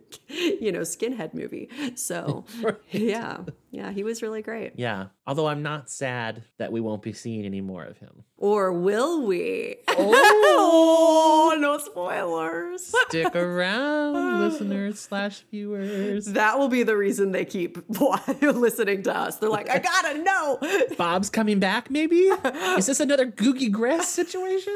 you 0.28 0.72
know, 0.72 0.80
skinhead 0.80 1.34
movie. 1.34 1.68
So, 1.94 2.44
yeah, 2.90 3.38
yeah, 3.70 3.90
he 3.90 4.04
was 4.04 4.22
really 4.22 4.42
great. 4.42 4.72
Yeah. 4.76 5.06
Although 5.26 5.46
I'm 5.48 5.62
not 5.62 5.90
sad 5.90 6.44
that 6.58 6.72
we 6.72 6.80
won't 6.80 7.02
be 7.02 7.12
seeing 7.12 7.44
any 7.44 7.60
more 7.60 7.84
of 7.84 7.98
him. 7.98 8.24
Or 8.36 8.72
will 8.72 9.24
we? 9.24 9.76
Oh, 9.88 11.56
no 11.60 11.78
spoilers. 11.78 12.92
Stick 13.08 13.36
around, 13.36 14.40
listeners 14.40 14.98
slash 14.98 15.44
viewers. 15.50 16.26
That 16.26 16.58
will 16.58 16.68
be 16.68 16.82
the 16.82 16.96
reason 16.96 17.32
they 17.32 17.44
keep 17.44 17.78
listening 18.40 19.04
to 19.04 19.16
us. 19.16 19.36
They're 19.36 19.48
like, 19.48 19.70
I 19.70 19.78
gotta 19.78 20.18
know. 20.22 20.58
Bob's 20.98 21.30
coming 21.30 21.60
back, 21.60 21.90
maybe? 21.90 22.16
Is 22.16 22.86
this 22.86 23.00
another 23.00 23.26
Googie 23.26 23.70
Grass 23.70 24.08
situation? 24.08 24.74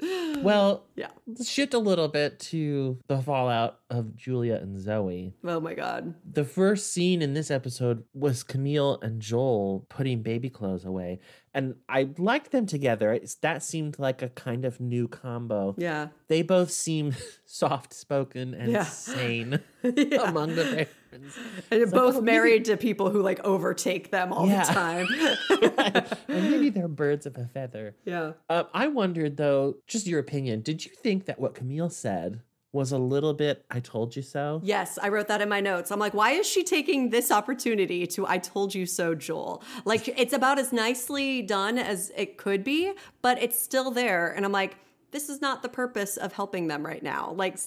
well, 0.42 0.84
yeah. 0.96 1.08
Let's 1.26 1.48
shift 1.48 1.74
a 1.74 1.78
little 1.78 2.08
bit 2.08 2.38
to 2.40 2.98
the 3.08 3.20
fallout 3.20 3.80
of 3.90 4.16
Julia 4.16 4.54
and 4.56 4.78
Zoe. 4.80 5.32
Oh 5.44 5.60
my 5.60 5.74
god. 5.74 6.14
The 6.30 6.44
first 6.44 6.92
scene 6.92 7.22
in 7.22 7.34
this 7.34 7.50
episode 7.50 8.04
was 8.14 8.42
Camille 8.42 8.98
and 9.02 9.20
Joel 9.20 9.86
putting 9.88 10.22
baby 10.22 10.50
clothes 10.50 10.84
away. 10.84 11.20
And 11.54 11.74
I 11.88 12.10
liked 12.18 12.52
them 12.52 12.66
together. 12.66 13.12
It's, 13.12 13.34
that 13.36 13.62
seemed 13.62 13.98
like 13.98 14.22
a 14.22 14.28
kind 14.28 14.64
of 14.64 14.78
new 14.80 15.08
combo. 15.08 15.74
Yeah. 15.78 16.08
They 16.28 16.42
both 16.42 16.70
seem 16.70 17.16
soft 17.46 17.92
spoken 17.92 18.54
and 18.54 18.70
Yeah. 18.70 18.84
sane 18.84 19.60
among 19.82 20.54
the 20.54 20.86
parents. 21.10 21.38
And 21.70 21.82
like, 21.82 21.90
both 21.90 22.16
oh, 22.16 22.20
married 22.20 22.64
to 22.66 22.76
people 22.76 23.10
who 23.10 23.22
like 23.22 23.40
overtake 23.44 24.10
them 24.10 24.32
all 24.32 24.46
Yeah. 24.48 24.64
the 24.64 24.72
time. 24.72 26.06
and 26.28 26.50
maybe 26.50 26.70
they're 26.70 26.88
birds 26.88 27.26
of 27.26 27.36
a 27.36 27.46
feather. 27.46 27.94
Yeah. 28.04 28.32
Um, 28.48 28.66
I 28.72 28.88
wondered 28.88 29.36
though, 29.36 29.76
just 29.86 30.06
your 30.06 30.20
opinion. 30.20 30.60
Did 30.62 30.84
you 30.84 30.90
think 30.90 31.26
that 31.26 31.38
what 31.38 31.54
Camille 31.54 31.90
said 31.90 32.40
was 32.72 32.92
a 32.92 32.98
little 32.98 33.32
bit 33.32 33.64
"I 33.70 33.80
told 33.80 34.14
you 34.14 34.22
so"? 34.22 34.60
Yes, 34.62 34.98
I 35.02 35.08
wrote 35.08 35.28
that 35.28 35.40
in 35.40 35.48
my 35.48 35.60
notes. 35.60 35.90
I'm 35.90 35.98
like, 35.98 36.12
why 36.14 36.32
is 36.32 36.46
she 36.46 36.62
taking 36.64 37.10
this 37.10 37.30
opportunity 37.30 38.06
to 38.08 38.26
I 38.26 38.38
told 38.38 38.74
you 38.74 38.84
so, 38.84 39.14
Joel? 39.14 39.62
Like, 39.86 40.06
it's 40.08 40.34
about 40.34 40.58
as 40.58 40.70
nicely 40.72 41.40
done 41.42 41.78
as 41.78 42.12
it 42.14 42.36
could 42.36 42.62
be, 42.64 42.92
but 43.22 43.42
it's 43.42 43.58
still 43.60 43.90
there. 43.90 44.28
And 44.28 44.44
I'm 44.44 44.52
like, 44.52 44.76
this 45.12 45.30
is 45.30 45.40
not 45.40 45.62
the 45.62 45.70
purpose 45.70 46.18
of 46.18 46.34
helping 46.34 46.68
them 46.68 46.84
right 46.84 47.02
now. 47.02 47.32
Like, 47.34 47.58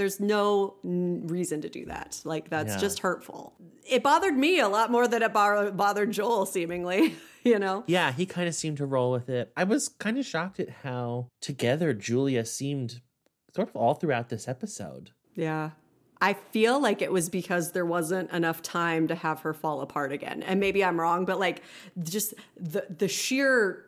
there's 0.00 0.18
no 0.18 0.76
reason 0.82 1.60
to 1.60 1.68
do 1.68 1.84
that. 1.84 2.18
Like, 2.24 2.48
that's 2.48 2.72
Yeah. 2.74 2.78
just 2.78 3.00
hurtful. 3.00 3.52
It 3.86 4.02
bothered 4.02 4.34
me 4.36 4.58
a 4.58 4.68
lot 4.68 4.90
more 4.90 5.06
than 5.06 5.22
it 5.22 5.32
bar- 5.34 5.70
bothered 5.72 6.10
Joel, 6.12 6.46
seemingly, 6.46 7.14
you 7.44 7.58
know? 7.58 7.84
Yeah, 7.86 8.12
he 8.12 8.24
kind 8.24 8.48
of 8.48 8.54
seemed 8.54 8.78
to 8.78 8.86
roll 8.86 9.12
with 9.12 9.28
it. 9.28 9.52
I 9.56 9.64
was 9.64 9.88
kind 9.88 10.16
of 10.18 10.24
shocked 10.24 10.58
at 10.58 10.70
how 10.82 11.28
together 11.42 11.92
Julia 11.92 12.46
seemed 12.46 13.02
sort 13.54 13.68
of 13.68 13.76
all 13.76 13.94
throughout 13.94 14.30
this 14.30 14.48
episode. 14.48 15.10
Yeah. 15.34 15.70
I 16.22 16.34
feel 16.34 16.80
like 16.80 17.02
it 17.02 17.12
was 17.12 17.28
because 17.28 17.72
there 17.72 17.86
wasn't 17.86 18.30
enough 18.30 18.62
time 18.62 19.08
to 19.08 19.14
have 19.14 19.40
her 19.40 19.52
fall 19.54 19.80
apart 19.80 20.12
again. 20.12 20.42
And 20.42 20.60
maybe 20.60 20.84
I'm 20.84 20.98
wrong, 21.00 21.24
but 21.24 21.38
like 21.40 21.62
just 22.02 22.34
the 22.56 22.84
the 22.98 23.08
sheer 23.08 23.86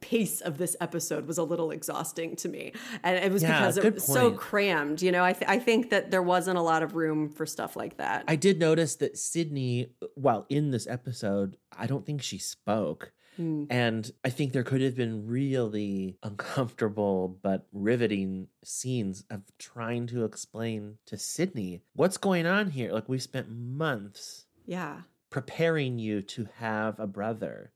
pace 0.00 0.40
of 0.40 0.58
this 0.58 0.76
episode 0.80 1.26
was 1.26 1.38
a 1.38 1.42
little 1.42 1.70
exhausting 1.70 2.36
to 2.36 2.48
me. 2.48 2.72
And 3.02 3.16
it 3.16 3.30
was 3.32 3.42
Yeah, 3.42 3.60
because 3.60 3.76
it 3.78 3.94
was 3.94 4.04
so 4.04 4.32
crammed, 4.32 5.02
you 5.02 5.12
know. 5.12 5.24
I 5.24 5.32
th- 5.32 5.48
I 5.48 5.58
think 5.58 5.90
that 5.90 6.10
there 6.10 6.22
wasn't 6.22 6.58
a 6.58 6.62
lot 6.62 6.82
of 6.82 6.94
room 6.94 7.28
for 7.30 7.46
stuff 7.46 7.76
like 7.76 7.96
that. 7.98 8.24
I 8.28 8.36
did 8.36 8.58
notice 8.58 8.96
that 8.96 9.18
Sydney, 9.18 9.92
while 10.14 10.46
in 10.48 10.70
this 10.70 10.86
episode, 10.86 11.56
I 11.76 11.86
don't 11.86 12.04
think 12.04 12.22
she 12.22 12.38
spoke. 12.38 13.12
Hmm. 13.36 13.64
And 13.70 14.10
I 14.24 14.30
think 14.30 14.52
there 14.52 14.64
could 14.64 14.80
have 14.80 14.96
been 14.96 15.26
really 15.26 16.18
uncomfortable 16.22 17.38
but 17.42 17.66
riveting 17.72 18.48
scenes 18.64 19.24
of 19.30 19.42
trying 19.58 20.06
to 20.08 20.24
explain 20.24 20.98
to 21.06 21.16
Sydney 21.16 21.82
what's 21.94 22.16
going 22.16 22.46
on 22.46 22.70
here. 22.70 22.92
Like, 22.92 23.08
we've 23.08 23.22
spent 23.22 23.48
months 23.50 24.46
yeah. 24.66 25.02
preparing 25.30 25.98
you 25.98 26.22
to 26.22 26.48
have 26.58 26.98
a 26.98 27.06
brother. 27.06 27.72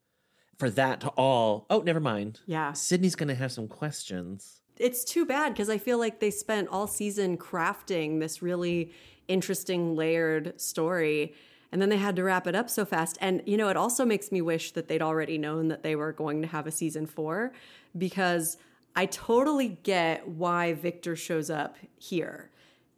For 0.59 0.71
that 0.71 1.01
to 1.01 1.09
all, 1.11 1.67
oh, 1.71 1.81
never 1.81 2.01
mind. 2.01 2.41
Yeah. 2.47 2.73
Sydney's 2.73 3.15
going 3.17 3.29
to 3.29 3.35
have 3.35 3.53
some 3.53 3.69
questions. 3.69 4.61
it's 4.79 5.05
too 5.05 5.25
bad 5.25 5.53
because 5.53 5.69
I 5.69 5.79
feel 5.79 5.99
like 5.99 6.21
they 6.21 6.31
spent 6.31 6.69
all 6.69 6.87
season 6.87 7.37
crafting 7.39 8.21
this 8.21 8.43
really 8.43 8.93
interesting 9.29 9.95
layered 9.97 10.61
story 10.61 11.35
and 11.73 11.83
then 11.83 11.89
they 11.89 11.97
had 11.97 12.15
to 12.17 12.23
wrap 12.23 12.47
it 12.47 12.55
up 12.55 12.71
so 12.71 12.85
fast. 12.85 13.19
And 13.21 13.43
you 13.47 13.57
know, 13.57 13.69
it 13.69 13.77
also 13.77 14.05
makes 14.05 14.31
me 14.31 14.41
wish 14.41 14.73
that 14.73 14.87
they'd 14.87 15.03
already 15.03 15.39
known 15.39 15.69
that 15.69 15.83
they 15.83 15.97
were 15.97 16.13
going 16.13 16.41
to 16.43 16.49
have 16.49 16.67
a 16.69 16.71
season 16.71 17.07
4 17.07 17.53
because 17.99 18.57
I 18.95 19.07
totally 19.07 19.79
get 19.83 20.29
why 20.29 20.75
Victor 20.75 21.17
shows 21.17 21.51
up 21.51 21.77
here. 21.99 22.51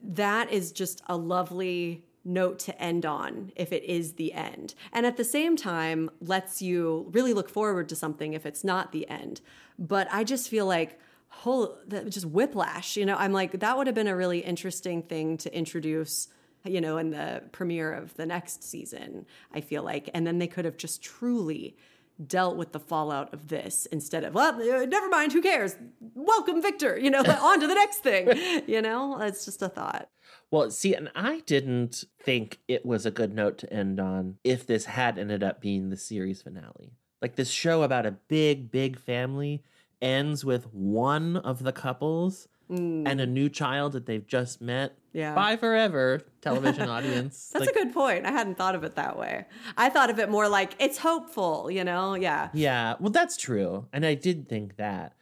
That 0.02 0.52
is 0.52 0.72
just 0.72 1.00
a 1.06 1.16
lovely 1.16 2.04
note 2.26 2.58
to 2.58 2.82
end 2.82 3.06
on 3.06 3.52
if 3.56 3.72
it 3.72 3.84
is 3.84 4.14
the 4.14 4.32
end. 4.32 4.74
And 4.92 5.06
at 5.06 5.16
the 5.16 5.24
same 5.24 5.56
time, 5.56 6.10
lets 6.20 6.60
you 6.60 7.06
really 7.12 7.32
look 7.32 7.48
forward 7.48 7.88
to 7.90 7.96
something 7.96 8.34
if 8.34 8.44
it's 8.44 8.64
not 8.64 8.92
the 8.92 9.08
end. 9.08 9.40
But 9.78 10.08
I 10.10 10.24
just 10.24 10.48
feel 10.48 10.66
like, 10.66 10.98
whole 11.28 11.78
that 11.86 12.08
just 12.08 12.26
whiplash. 12.26 12.96
You 12.96 13.04
know, 13.04 13.16
I'm 13.16 13.32
like, 13.32 13.60
that 13.60 13.76
would 13.76 13.86
have 13.86 13.94
been 13.94 14.06
a 14.08 14.16
really 14.16 14.40
interesting 14.40 15.02
thing 15.02 15.36
to 15.38 15.56
introduce. 15.56 16.28
You 16.64 16.80
know, 16.80 16.98
in 16.98 17.10
the 17.10 17.44
premiere 17.52 17.92
of 17.92 18.14
the 18.14 18.26
next 18.26 18.64
season, 18.64 19.24
I 19.54 19.60
feel 19.60 19.84
like, 19.84 20.10
and 20.12 20.26
then 20.26 20.38
they 20.38 20.48
could 20.48 20.64
have 20.64 20.76
just 20.76 21.00
truly 21.00 21.76
dealt 22.24 22.57
with 22.57 22.72
the 22.72 22.81
fallout 22.81 23.33
of 23.35 23.48
this 23.48 23.87
instead 23.87 24.24
of 24.24 24.33
well 24.35 24.55
uh, 24.55 24.85
never 24.87 25.09
mind 25.09 25.33
who 25.33 25.42
cares? 25.42 25.76
Welcome 26.14 26.62
victor 26.62 26.98
you 26.98 27.11
know 27.11 27.20
on 27.20 27.61
to 27.61 27.66
the 27.66 27.74
next 27.74 27.98
thing 27.98 28.62
you 28.66 28.83
know? 28.83 29.20
It's 29.20 29.44
just 29.44 29.62
a 29.62 29.68
thought. 29.68 30.09
Well, 30.50 30.70
see, 30.70 30.94
and 30.94 31.11
I 31.14 31.40
didn't 31.40 32.05
think 32.22 32.61
it 32.68 32.87
was 32.87 33.05
a 33.05 33.11
good 33.11 33.35
note 33.35 33.59
to 33.59 33.72
end 33.72 33.98
on 33.98 34.37
if 34.44 34.66
this 34.66 34.85
had 34.85 35.18
ended 35.18 35.42
up 35.42 35.61
being 35.61 35.88
the 35.88 35.96
series 35.96 36.42
finale. 36.42 36.92
Like 37.20 37.35
this 37.35 37.50
show 37.50 37.83
about 37.83 38.07
a 38.07 38.12
big, 38.12 38.70
big 38.70 38.98
family 38.98 39.64
ends 40.00 40.44
with 40.44 40.72
one 40.72 41.37
of 41.38 41.62
the 41.62 41.72
couples 41.72 42.48
and 42.68 43.20
a 43.20 43.26
new 43.26 43.48
child 43.48 43.92
that 43.92 44.07
they've 44.07 44.26
just 44.26 44.61
met. 44.61 44.92
Mm. 44.92 45.00
Yeah. 45.12 45.35
Bye 45.35 45.57
forever, 45.57 46.20
television 46.42 46.88
audience. 46.88 47.50
That's 47.52 47.66
Like, 47.66 47.74
a 47.74 47.79
good 47.79 47.94
point. 47.94 48.26
I 48.26 48.31
hadn't 48.33 48.57
thought 48.59 48.74
of 48.74 48.85
it 48.85 48.96
that 48.96 49.18
way. 49.18 49.46
I 49.76 49.88
thought 49.88 50.11
of 50.11 50.18
it 50.18 50.29
more 50.29 50.48
like 50.48 50.74
it's 50.79 50.98
hopeful, 50.98 51.70
you 51.70 51.85
know? 51.85 52.14
Yeah. 52.14 52.50
Yeah, 52.52 52.96
well, 53.00 53.11
that's 53.11 53.37
true. 53.37 53.87
And 53.92 54.05
I 54.05 54.14
did 54.14 54.48
think 54.48 54.76
that. 54.76 55.14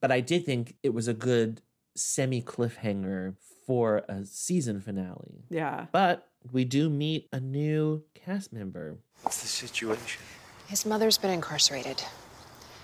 But 0.00 0.10
I 0.10 0.20
did 0.20 0.44
think 0.44 0.76
it 0.82 0.92
was 0.94 1.06
a 1.08 1.14
good 1.14 1.62
semi 1.94 2.42
cliffhanger 2.42 3.34
for 3.66 4.04
a 4.08 4.24
season 4.24 4.80
finale. 4.80 5.44
Yeah. 5.48 5.86
But 5.92 6.28
we 6.52 6.64
do 6.64 6.88
meet 6.90 7.28
a 7.32 7.40
new 7.40 8.02
cast 8.14 8.52
member. 8.52 8.98
What's 9.22 9.42
the 9.42 9.48
situation? 9.48 10.22
His 10.68 10.84
mother's 10.86 11.18
been 11.18 11.30
incarcerated. 11.30 12.02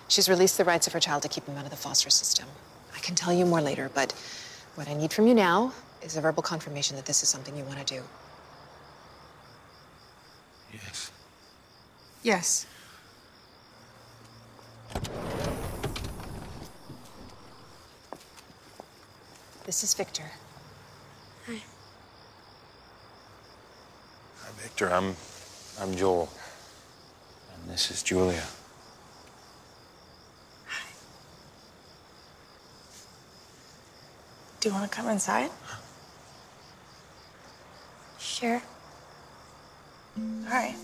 She's 0.09 0.29
released 0.29 0.59
the 0.59 0.64
rights 0.64 0.87
of 0.87 0.92
her 0.92 1.01
child 1.01 1.22
to 1.22 1.29
keep 1.29 1.46
him 1.46 1.57
out 1.57 1.64
of 1.64 1.70
the 1.70 1.77
foster 1.77 2.11
system. 2.11 2.46
I 3.02 3.04
can 3.04 3.16
tell 3.16 3.32
you 3.32 3.44
more 3.44 3.60
later, 3.60 3.90
but 3.92 4.12
what 4.76 4.86
I 4.86 4.94
need 4.94 5.12
from 5.12 5.26
you 5.26 5.34
now 5.34 5.72
is 6.02 6.16
a 6.16 6.20
verbal 6.20 6.40
confirmation 6.40 6.94
that 6.94 7.04
this 7.04 7.24
is 7.24 7.28
something 7.28 7.56
you 7.56 7.64
want 7.64 7.84
to 7.84 7.94
do. 7.96 8.00
Yes. 10.72 11.10
Yes. 12.22 12.66
This 19.64 19.82
is 19.82 19.94
Victor. 19.94 20.30
Hi. 21.46 21.60
Hi, 24.42 24.50
Victor. 24.58 24.92
I'm, 24.92 25.16
I'm 25.80 25.96
Joel. 25.96 26.28
And 27.56 27.68
this 27.68 27.90
is 27.90 28.04
Julia. 28.04 28.44
Do 34.62 34.68
you 34.68 34.75
want 34.77 34.88
to 34.88 34.96
come 34.96 35.09
inside? 35.09 35.51
Sure. 38.20 38.62
All 40.16 40.53
right. 40.53 40.76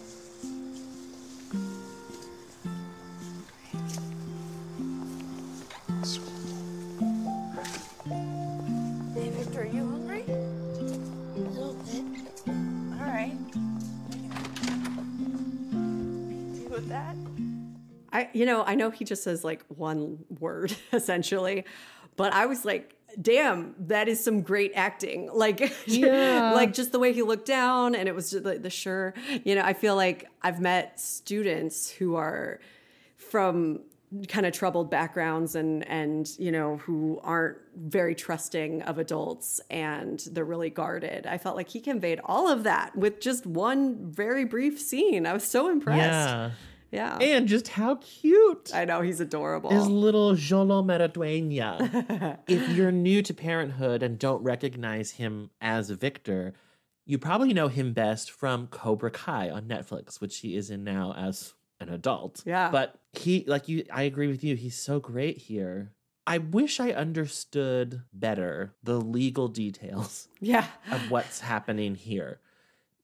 Are 9.54 9.64
you 9.64 9.86
hungry? 9.86 10.24
A 10.28 11.38
little 11.38 11.74
bit. 11.84 12.04
All 12.48 13.06
right. 13.06 13.36
That. 16.88 17.14
I, 18.12 18.28
you 18.32 18.44
know, 18.44 18.64
I 18.64 18.74
know 18.74 18.90
he 18.90 19.04
just 19.04 19.22
says 19.22 19.44
like 19.44 19.64
one 19.68 20.24
word 20.40 20.74
essentially, 20.92 21.64
but 22.16 22.32
I 22.32 22.46
was 22.46 22.64
like 22.64 22.97
damn, 23.20 23.74
that 23.78 24.08
is 24.08 24.22
some 24.22 24.42
great 24.42 24.72
acting. 24.74 25.28
Like, 25.34 25.72
Yeah. 25.86 26.52
like 26.54 26.72
just 26.72 26.92
the 26.92 26.98
way 26.98 27.12
he 27.12 27.22
looked 27.22 27.46
down 27.46 27.94
and 27.94 28.08
it 28.08 28.14
was 28.14 28.30
just 28.30 28.44
like 28.44 28.62
the 28.62 28.70
sure, 28.70 29.14
you 29.44 29.54
know, 29.54 29.62
I 29.62 29.72
feel 29.72 29.96
like 29.96 30.28
I've 30.42 30.60
met 30.60 31.00
students 31.00 31.90
who 31.90 32.16
are 32.16 32.60
from 33.16 33.80
kind 34.28 34.46
of 34.46 34.54
troubled 34.54 34.90
backgrounds 34.90 35.54
and 35.54 35.86
and 35.86 36.30
you 36.38 36.50
know 36.50 36.78
who 36.78 37.20
aren't 37.22 37.58
very 37.76 38.14
trusting 38.14 38.80
of 38.82 38.96
adults 38.98 39.60
and 39.68 40.20
they're 40.32 40.46
really 40.46 40.70
guarded. 40.70 41.26
I 41.26 41.36
felt 41.36 41.56
like 41.56 41.68
he 41.68 41.78
conveyed 41.80 42.18
all 42.24 42.48
of 42.48 42.64
that 42.64 42.96
with 42.96 43.20
just 43.20 43.44
one 43.46 44.10
very 44.10 44.44
brief 44.46 44.80
scene. 44.80 45.26
I 45.26 45.34
was 45.34 45.44
so 45.44 45.68
impressed. 45.68 45.98
Yeah. 46.00 46.50
Yeah. 46.90 47.18
And 47.18 47.46
just 47.48 47.68
how 47.68 47.96
cute. 47.96 48.70
I 48.74 48.84
know 48.84 49.02
he's 49.02 49.20
adorable. 49.20 49.70
His 49.70 49.86
little 49.86 50.34
Xolo 50.34 50.82
Maridueña. 50.84 52.38
if 52.48 52.68
you're 52.70 52.92
new 52.92 53.22
to 53.22 53.34
parenthood 53.34 54.02
and 54.02 54.18
don't 54.18 54.42
recognize 54.42 55.12
him 55.12 55.50
as 55.60 55.90
Victor, 55.90 56.54
you 57.04 57.18
probably 57.18 57.52
know 57.52 57.68
him 57.68 57.92
best 57.92 58.30
from 58.30 58.66
Cobra 58.68 59.10
Kai 59.10 59.50
on 59.50 59.64
Netflix, 59.64 60.20
which 60.20 60.38
he 60.38 60.56
is 60.56 60.70
in 60.70 60.84
now 60.84 61.14
as 61.16 61.54
an 61.80 61.88
adult. 61.90 62.42
Yeah. 62.46 62.70
But 62.70 62.98
he, 63.12 63.44
like 63.46 63.68
you, 63.68 63.84
I 63.92 64.02
agree 64.02 64.26
with 64.28 64.42
you. 64.42 64.56
He's 64.56 64.76
so 64.78 64.98
great 65.00 65.38
here. 65.38 65.92
I 66.26 66.38
wish 66.38 66.78
I 66.80 66.90
understood 66.92 68.02
better 68.12 68.74
the 68.82 69.00
legal 69.00 69.48
details 69.48 70.28
Yeah. 70.40 70.66
of 70.90 71.10
what's 71.10 71.40
happening 71.40 71.94
here. 71.94 72.40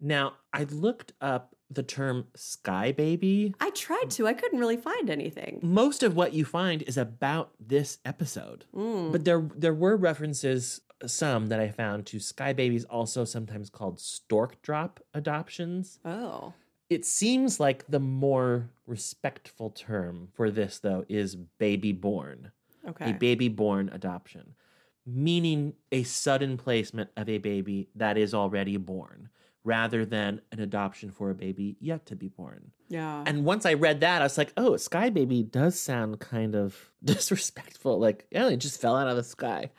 Now, 0.01 0.35
I 0.53 0.65
looked 0.65 1.13
up 1.23 1.54
the 1.71 1.83
term 1.83 2.27
sky 2.35 2.93
baby. 2.93 3.55
I 3.61 3.71
tried 3.71 4.11
to. 4.11 4.27
I 4.27 4.35
couldn't 4.35 4.59
really 4.59 4.77
find 4.77 5.11
anything. 5.11 5.61
Most 5.63 6.03
of 6.03 6.15
what 6.15 6.33
you 6.33 6.45
find 6.45 6.83
is 6.83 6.97
about 6.97 7.51
this 7.59 7.99
episode. 8.05 8.65
Mm. 8.75 9.13
But 9.13 9.25
there 9.25 9.49
there 9.57 9.75
were 9.75 9.97
references 9.97 10.81
some 11.07 11.47
that 11.47 11.61
I 11.61 11.69
found 11.69 12.07
to 12.07 12.21
sky 12.21 12.53
babies 12.53 12.85
also 12.85 13.25
sometimes 13.25 13.71
called 13.71 14.01
stork 14.01 14.63
drop 14.63 15.01
adoptions. 15.13 15.99
Oh. 16.05 16.53
It 16.91 17.05
seems 17.05 17.59
like 17.59 17.87
the 17.89 18.01
more 18.01 18.71
respectful 18.87 19.71
term 19.71 20.29
for 20.35 20.51
this 20.51 20.79
though 20.79 21.05
is 21.09 21.35
baby 21.37 21.93
born. 21.93 22.53
Okay. 22.87 23.11
A 23.11 23.15
baby 23.15 23.49
born 23.49 23.91
adoption, 23.93 24.55
meaning 25.07 25.73
a 25.91 26.03
sudden 26.03 26.59
placement 26.59 27.11
of 27.17 27.29
a 27.29 27.39
baby 27.39 27.89
that 27.95 28.19
is 28.19 28.35
already 28.35 28.77
born 28.77 29.31
rather 29.65 30.05
than 30.05 30.43
an 30.53 30.61
adoption 30.61 31.11
for 31.11 31.31
a 31.31 31.35
baby 31.35 31.77
yet 31.81 32.07
to 32.07 32.15
be 32.15 32.29
born. 32.29 32.71
Yeah. 32.89 33.25
And 33.27 33.45
once 33.45 33.65
I 33.65 33.75
read 33.75 34.01
that, 34.01 34.21
I 34.21 34.25
was 34.25 34.37
like, 34.37 34.53
oh, 34.59 34.77
Sky 34.77 35.09
Baby 35.09 35.43
does 35.43 35.81
sound 35.81 36.21
kind 36.21 36.55
of 36.55 36.91
disrespectful. 37.05 37.99
Like, 37.99 38.27
oh, 38.35 38.49
it 38.49 38.59
just 38.59 38.81
fell 38.81 38.95
out 38.95 39.09
of 39.09 39.17
the 39.17 39.25
sky. 39.25 39.71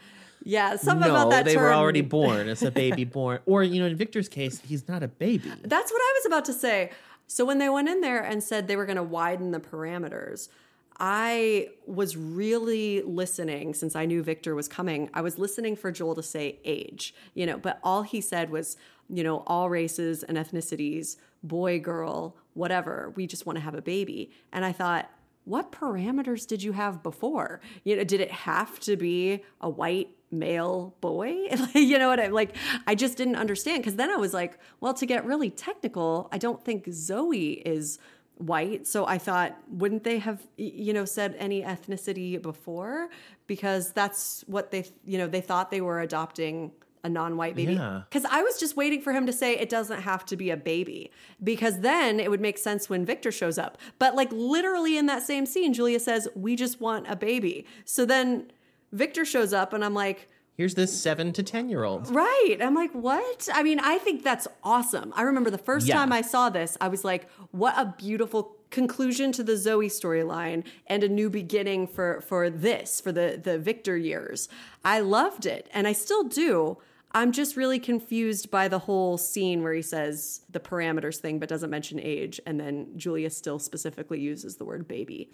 yeah, 0.43 0.75
something 0.75 1.07
no, 1.07 1.15
about 1.15 1.29
that 1.29 1.45
they 1.45 1.53
term. 1.53 1.63
were 1.63 1.73
already 1.73 2.01
born. 2.17 2.49
It's 2.49 2.63
a 2.63 2.71
baby 2.71 3.03
born. 3.03 3.39
Or, 3.45 3.63
you 3.63 3.79
know, 3.79 3.85
in 3.85 3.95
Victor's 3.95 4.27
case, 4.27 4.59
he's 4.59 4.87
not 4.87 5.03
a 5.03 5.07
baby. 5.07 5.51
That's 5.63 5.91
what 5.91 6.01
I 6.01 6.13
was 6.17 6.25
about 6.25 6.45
to 6.45 6.53
say. 6.53 6.91
So 7.27 7.45
when 7.45 7.59
they 7.59 7.69
went 7.69 7.87
in 7.87 8.01
there 8.01 8.21
and 8.21 8.43
said 8.43 8.67
they 8.67 8.75
were 8.75 8.85
going 8.85 8.97
to 8.97 9.03
widen 9.03 9.51
the 9.51 9.59
parameters, 9.59 10.49
I 10.97 11.69
was 11.85 12.15
really 12.15 13.01
listening 13.01 13.73
since 13.73 13.95
I 13.95 14.05
knew 14.05 14.23
Victor 14.23 14.55
was 14.55 14.67
coming. 14.67 15.09
I 15.13 15.21
was 15.21 15.37
listening 15.37 15.75
for 15.75 15.91
Joel 15.91 16.15
to 16.15 16.23
say 16.23 16.59
age, 16.63 17.13
you 17.33 17.45
know, 17.45 17.57
but 17.57 17.79
all 17.83 18.03
he 18.03 18.21
said 18.21 18.49
was, 18.49 18.77
you 19.09 19.23
know, 19.23 19.43
all 19.47 19.69
races 19.69 20.23
and 20.23 20.37
ethnicities, 20.37 21.17
boy, 21.43 21.79
girl, 21.79 22.35
whatever. 22.53 23.13
We 23.15 23.27
just 23.27 23.45
want 23.45 23.57
to 23.57 23.61
have 23.61 23.75
a 23.75 23.81
baby. 23.81 24.31
And 24.51 24.65
I 24.65 24.71
thought, 24.71 25.09
what 25.45 25.71
parameters 25.71 26.47
did 26.47 26.63
you 26.63 26.71
have 26.71 27.03
before? 27.03 27.61
You 27.83 27.97
know, 27.97 28.03
did 28.03 28.19
it 28.19 28.31
have 28.31 28.79
to 28.81 28.97
be 28.97 29.43
a 29.61 29.69
white 29.69 30.09
male 30.31 30.95
boy? 31.01 31.35
you 31.73 31.99
know 31.99 32.09
what 32.09 32.19
I'm 32.19 32.31
like? 32.31 32.55
I 32.87 32.95
just 32.95 33.15
didn't 33.15 33.35
understand 33.35 33.81
because 33.81 33.95
then 33.95 34.09
I 34.09 34.17
was 34.17 34.33
like, 34.33 34.57
well, 34.81 34.93
to 34.95 35.05
get 35.05 35.23
really 35.23 35.51
technical, 35.51 36.27
I 36.31 36.39
don't 36.39 36.63
think 36.63 36.87
Zoe 36.91 37.61
is 37.65 37.99
white. 38.37 38.87
So 38.87 39.05
I 39.05 39.17
thought, 39.17 39.55
wouldn't 39.69 40.03
they 40.03 40.17
have, 40.19 40.45
you 40.57 40.93
know, 40.93 41.05
said 41.05 41.35
any 41.37 41.61
ethnicity 41.61 42.41
before? 42.41 43.09
Because 43.47 43.93
that's 43.93 44.43
what 44.47 44.71
they, 44.71 44.85
you 45.05 45.17
know, 45.17 45.27
they 45.27 45.41
thought 45.41 45.71
they 45.71 45.81
were 45.81 46.01
adopting 46.01 46.71
a 47.05 47.09
non-white 47.09 47.55
baby. 47.55 47.73
Yeah. 47.73 48.01
Because 48.09 48.25
I 48.25 48.41
was 48.41 48.59
just 48.59 48.75
waiting 48.75 49.01
for 49.01 49.13
him 49.13 49.25
to 49.25 49.33
say 49.33 49.57
it 49.57 49.69
doesn't 49.69 50.01
have 50.01 50.25
to 50.25 50.35
be 50.35 50.49
a 50.49 50.57
baby, 50.57 51.11
because 51.43 51.79
then 51.81 52.19
it 52.19 52.29
would 52.31 52.41
make 52.41 52.57
sense 52.57 52.89
when 52.89 53.05
Victor 53.05 53.31
shows 53.31 53.57
up. 53.57 53.77
But 53.99 54.15
like 54.15 54.29
literally 54.31 54.97
in 54.97 55.05
that 55.05 55.23
same 55.23 55.45
scene, 55.45 55.73
Julia 55.73 55.99
says, 55.99 56.27
"We 56.35 56.55
just 56.55 56.81
want 56.81 57.05
a 57.07 57.15
baby." 57.15 57.65
So 57.85 58.05
then 58.05 58.51
Victor 58.91 59.23
shows 59.25 59.53
up, 59.53 59.71
and 59.73 59.83
I'm 59.85 59.93
like, 59.93 60.29
Here's 60.57 60.75
this 60.75 60.97
seven 60.97 61.33
to 61.33 61.43
10 61.43 61.67
year 61.67 61.83
old. 61.83 62.09
Right. 62.15 62.57
I'm 62.61 62.73
like, 62.75 62.91
what? 62.93 63.49
I 63.53 63.61
mean, 63.61 63.77
I 63.81 63.97
think 63.97 64.23
that's 64.23 64.47
awesome. 64.63 65.11
I 65.13 65.23
remember 65.23 65.49
the 65.49 65.57
first 65.57 65.85
Yeah. 65.85 65.95
time 65.95 66.13
I 66.13 66.21
saw 66.21 66.49
this, 66.49 66.77
I 66.79 66.87
was 66.87 67.03
like, 67.03 67.29
what 67.51 67.73
a 67.77 67.93
beautiful 67.97 68.55
conclusion 68.69 69.33
to 69.33 69.43
the 69.43 69.57
Zoe 69.57 69.89
storyline 69.89 70.63
and 70.87 71.03
a 71.03 71.09
new 71.09 71.29
beginning 71.29 71.87
for 71.87 72.21
for 72.21 72.49
this, 72.49 73.01
for 73.01 73.11
the 73.11 73.37
the 73.41 73.57
Victor 73.59 73.97
years. 73.97 74.47
I 74.85 75.01
loved 75.01 75.45
it 75.45 75.67
and 75.73 75.87
I 75.87 75.93
still 75.93 76.23
do. 76.23 76.77
I'm 77.15 77.31
just 77.31 77.55
really 77.55 77.79
confused 77.79 78.51
by 78.51 78.67
the 78.67 78.77
whole 78.77 79.17
scene 79.17 79.63
where 79.63 79.73
he 79.73 79.81
says 79.81 80.41
the 80.49 80.59
parameters 80.59 81.15
thing 81.17 81.39
but 81.39 81.47
doesn't 81.47 81.69
mention 81.69 81.97
age 81.99 82.41
and 82.45 82.59
then 82.59 82.89
Julia 82.97 83.29
still 83.29 83.57
specifically 83.57 84.19
uses 84.19 84.57
the 84.57 84.65
word 84.65 84.85
baby. 84.85 85.31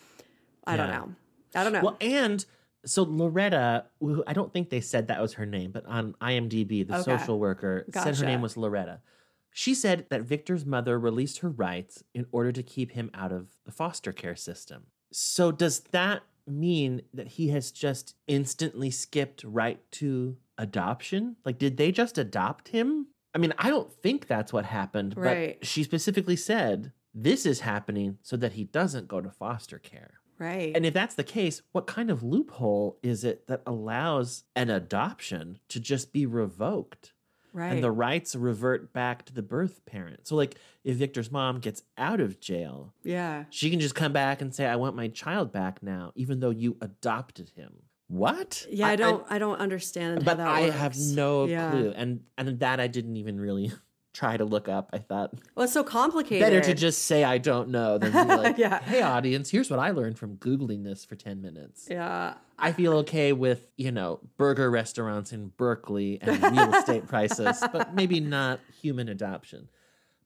I 0.68 0.78
don't 0.78 0.90
know. 0.90 1.16
I 1.56 1.64
don't 1.64 1.74
know. 1.74 1.82
Well, 1.82 1.98
and 2.00 2.46
so 2.86 3.02
Loretta, 3.04 3.86
who 4.00 4.24
I 4.28 4.34
don't 4.34 4.54
think 4.54 4.70
they 4.70 4.80
said 4.80 5.08
that 5.08 5.20
was 5.22 5.34
her 5.34 5.46
name, 5.48 5.72
but 5.72 5.86
on 5.88 6.14
IMDb, 6.22 6.88
the 6.88 6.94
Okay. 7.00 7.04
social 7.18 7.40
worker 7.40 7.86
said 7.92 8.16
her 8.16 8.26
name 8.26 8.42
was 8.42 8.56
Loretta. 8.56 9.02
She 9.50 9.74
said 9.74 10.06
that 10.10 10.22
Victor's 10.22 10.66
mother 10.66 11.00
released 11.00 11.40
her 11.40 11.50
rights 11.50 12.04
in 12.14 12.26
order 12.32 12.52
to 12.52 12.64
keep 12.64 12.92
him 12.92 13.10
out 13.14 13.32
of 13.32 13.48
the 13.66 13.72
foster 13.72 14.12
care 14.14 14.36
system. 14.36 14.84
So 15.12 15.52
does 15.52 15.80
that 15.92 16.22
mean 16.48 17.02
that 17.14 17.28
he 17.28 17.50
has 17.50 17.72
just 17.72 18.16
instantly 18.28 18.92
skipped 18.92 19.44
right 19.44 19.80
to 19.92 20.38
adoption? 20.62 21.36
Like, 21.46 21.58
did 21.58 21.78
they 21.78 21.92
just 21.92 22.18
adopt 22.18 22.70
him? 22.70 23.08
I 23.34 23.38
mean, 23.38 23.54
I 23.58 23.70
don't 23.70 23.92
think 23.92 24.28
that's 24.28 24.54
what 24.54 24.66
happened, 24.66 25.16
Right. 25.18 25.58
but 25.60 25.68
she 25.68 25.84
specifically 25.84 26.36
said 26.36 26.92
this 27.14 27.46
is 27.46 27.62
happening 27.62 28.18
so 28.22 28.38
that 28.38 28.54
he 28.54 28.64
doesn't 28.66 29.08
go 29.08 29.20
to 29.22 29.30
foster 29.32 29.80
care. 29.80 30.16
right. 30.38 30.72
And 30.76 30.86
if 30.86 30.94
that's 30.94 31.16
the 31.16 31.24
case, 31.24 31.62
what 31.72 31.86
kind 31.88 32.10
of 32.10 32.24
loophole 32.24 32.98
is 33.04 33.24
it 33.24 33.48
that 33.48 33.62
allows 33.66 34.44
an 34.56 34.70
adoption 34.70 35.60
to 35.70 35.80
just 35.80 36.12
be 36.14 36.26
revoked? 36.26 37.14
right. 37.54 37.74
And 37.74 37.84
the 37.84 37.92
rights 37.92 38.34
revert 38.36 38.94
back 38.94 39.26
to 39.26 39.34
the 39.34 39.42
birth 39.42 39.86
parent. 39.86 40.26
So, 40.26 40.36
like, 40.38 40.56
if 40.86 40.96
Victor's 40.96 41.32
mom 41.32 41.60
gets 41.60 41.84
out 41.98 42.20
of 42.22 42.40
jail, 42.40 42.94
yeah. 43.04 43.44
she 43.50 43.70
can 43.70 43.80
just 43.82 43.94
come 43.94 44.14
back 44.14 44.42
and 44.42 44.56
say, 44.56 44.66
I 44.66 44.78
want 44.78 44.96
my 44.96 45.10
child 45.10 45.52
back 45.52 45.84
now, 45.84 46.12
even 46.16 46.40
though 46.40 46.50
you 46.50 46.78
adopted 46.82 47.50
him. 47.50 47.84
What? 48.12 48.68
Yeah, 48.70 48.88
I, 48.88 48.96
don't 48.98 49.26
I, 49.30 49.40
don't 49.40 49.60
understand 49.60 50.26
but 50.26 50.38
that 50.38 50.48
I 50.48 50.64
works. 50.64 50.76
have 50.76 50.98
no 50.98 51.46
Yeah. 51.46 51.72
clue. 51.72 51.94
And 51.96 52.22
and 52.38 52.60
that 52.60 52.80
I 52.82 52.88
didn't 52.88 53.16
even 53.16 53.40
really 53.40 53.72
try 54.14 54.36
to 54.36 54.44
look 54.44 54.68
up. 54.68 54.90
I 54.92 54.98
thought 54.98 55.34
Well, 55.56 55.64
it's 55.64 55.72
so 55.72 55.86
complicated. 55.86 56.46
better 56.46 56.60
to 56.60 56.74
just 56.74 57.04
say 57.04 57.24
I 57.24 57.38
don't 57.38 57.70
know 57.70 57.98
than 57.98 58.12
be 58.12 58.18
like, 58.36 58.58
Yeah. 58.58 58.82
hey 58.82 59.02
audience, 59.02 59.50
here's 59.50 59.70
what 59.70 59.80
I 59.80 59.92
learned 59.92 60.20
from 60.20 60.36
Googling 60.38 60.84
this 60.84 61.06
for 61.06 61.16
10 61.16 61.42
minutes. 61.42 61.88
Yeah. 61.90 62.34
I 62.60 62.74
feel 62.74 62.94
okay 62.98 63.32
with, 63.32 63.66
you 63.78 63.92
know, 63.94 64.20
burger 64.38 64.70
restaurants 64.70 65.32
in 65.32 65.48
Berkeley 65.56 66.20
and 66.22 66.44
real 66.44 66.74
estate 66.76 67.08
prices, 67.08 67.64
but 67.72 67.96
maybe 67.96 68.20
not 68.20 68.60
human 68.82 69.08
adoption. 69.08 69.70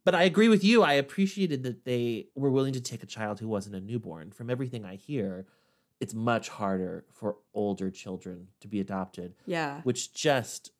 But 0.04 0.16
I 0.16 0.24
agree 0.24 0.50
with 0.50 0.64
you. 0.64 0.82
I 0.84 0.94
appreciated 0.94 1.64
that 1.64 1.86
they 1.86 2.28
were 2.36 2.50
willing 2.50 2.74
to 2.74 2.82
take 2.82 3.04
a 3.04 3.06
child 3.08 3.40
who 3.40 3.48
wasn't 3.48 3.76
a 3.76 3.80
newborn. 3.80 4.32
From 4.32 4.50
everything 4.50 4.84
I 4.86 4.96
hear, 4.96 5.46
it's 6.00 6.14
much 6.14 6.50
harder 6.50 7.06
for 7.14 7.38
older 7.54 7.90
children 7.90 8.48
to 8.60 8.68
be 8.68 8.80
adopted, 8.80 9.34
Yeah. 9.46 9.82
which 9.84 10.14
just 10.14 10.72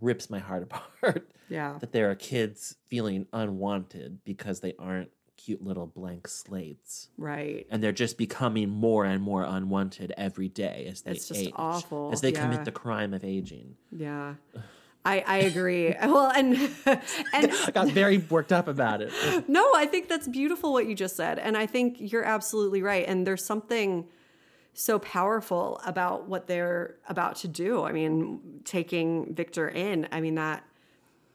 rips 0.00 0.28
my 0.30 0.38
heart 0.40 0.62
apart. 0.68 1.30
Yeah. 1.48 1.78
That 1.80 1.92
there 1.92 2.10
are 2.10 2.14
kids 2.14 2.76
feeling 2.86 3.26
unwanted 3.32 4.18
because 4.24 4.60
they 4.60 4.74
aren't 4.78 5.10
cute 5.36 5.62
little 5.62 5.86
blank 5.86 6.26
slates 6.28 7.08
Right. 7.18 7.66
and 7.70 7.82
they're 7.82 7.92
just 7.92 8.16
becoming 8.16 8.68
more 8.70 9.04
and 9.04 9.20
more 9.22 9.42
unwanted 9.42 10.12
every 10.16 10.48
day 10.48 10.86
as 10.90 11.02
they 11.02 11.10
age. 11.10 11.16
It's 11.18 11.28
just 11.28 11.40
age, 11.40 11.52
awful, 11.56 12.10
as 12.12 12.20
they 12.20 12.32
yeah. 12.32 12.42
commit 12.42 12.64
the 12.64 12.72
crime 12.72 13.12
of 13.14 13.24
aging. 13.24 13.76
Yeah. 13.90 14.34
I, 15.04 15.22
I 15.26 15.36
agree. 15.38 15.94
well, 16.02 16.30
and 16.34 16.54
and 16.86 17.52
I 17.52 17.70
got 17.72 17.88
very 17.88 18.18
worked 18.18 18.52
up 18.52 18.68
about 18.68 19.02
it. 19.02 19.12
no, 19.48 19.62
I 19.76 19.86
think 19.86 20.08
that's 20.08 20.26
beautiful 20.28 20.72
what 20.72 20.86
you 20.86 20.94
just 20.94 21.14
said, 21.14 21.38
and 21.38 21.56
I 21.58 21.66
think 21.66 21.96
you're 22.00 22.24
absolutely 22.24 22.80
right. 22.80 23.04
And 23.06 23.26
there's 23.26 23.44
something 23.44 24.06
so 24.74 24.98
powerful 24.98 25.80
about 25.86 26.28
what 26.28 26.46
they're 26.46 26.96
about 27.08 27.36
to 27.36 27.48
do. 27.48 27.84
I 27.84 27.92
mean, 27.92 28.60
taking 28.64 29.34
Victor 29.34 29.68
in. 29.68 30.08
I 30.12 30.20
mean 30.20 30.34
that 30.34 30.64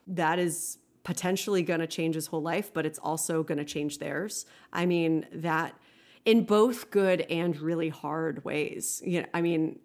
that 0.06 0.38
is 0.38 0.78
potentially 1.02 1.62
going 1.62 1.80
to 1.80 1.86
change 1.86 2.14
his 2.14 2.26
whole 2.26 2.42
life, 2.42 2.72
but 2.72 2.84
it's 2.84 2.98
also 2.98 3.42
going 3.42 3.58
to 3.58 3.64
change 3.64 3.98
theirs. 3.98 4.46
I 4.72 4.86
mean 4.86 5.26
that 5.32 5.74
in 6.24 6.44
both 6.44 6.90
good 6.90 7.22
and 7.22 7.58
really 7.58 7.88
hard 7.88 8.44
ways. 8.44 9.02
You 9.04 9.22
know, 9.22 9.28
I 9.32 9.40
mean, 9.40 9.78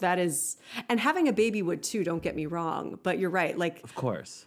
that 0.00 0.18
is, 0.18 0.58
and 0.88 1.00
having 1.00 1.28
a 1.28 1.32
baby 1.32 1.62
would 1.62 1.82
too. 1.82 2.04
Don't 2.04 2.22
get 2.22 2.36
me 2.36 2.46
wrong, 2.46 2.98
but 3.02 3.18
you're 3.18 3.30
right. 3.30 3.56
Like, 3.56 3.82
Of 3.82 3.94
course. 3.94 4.46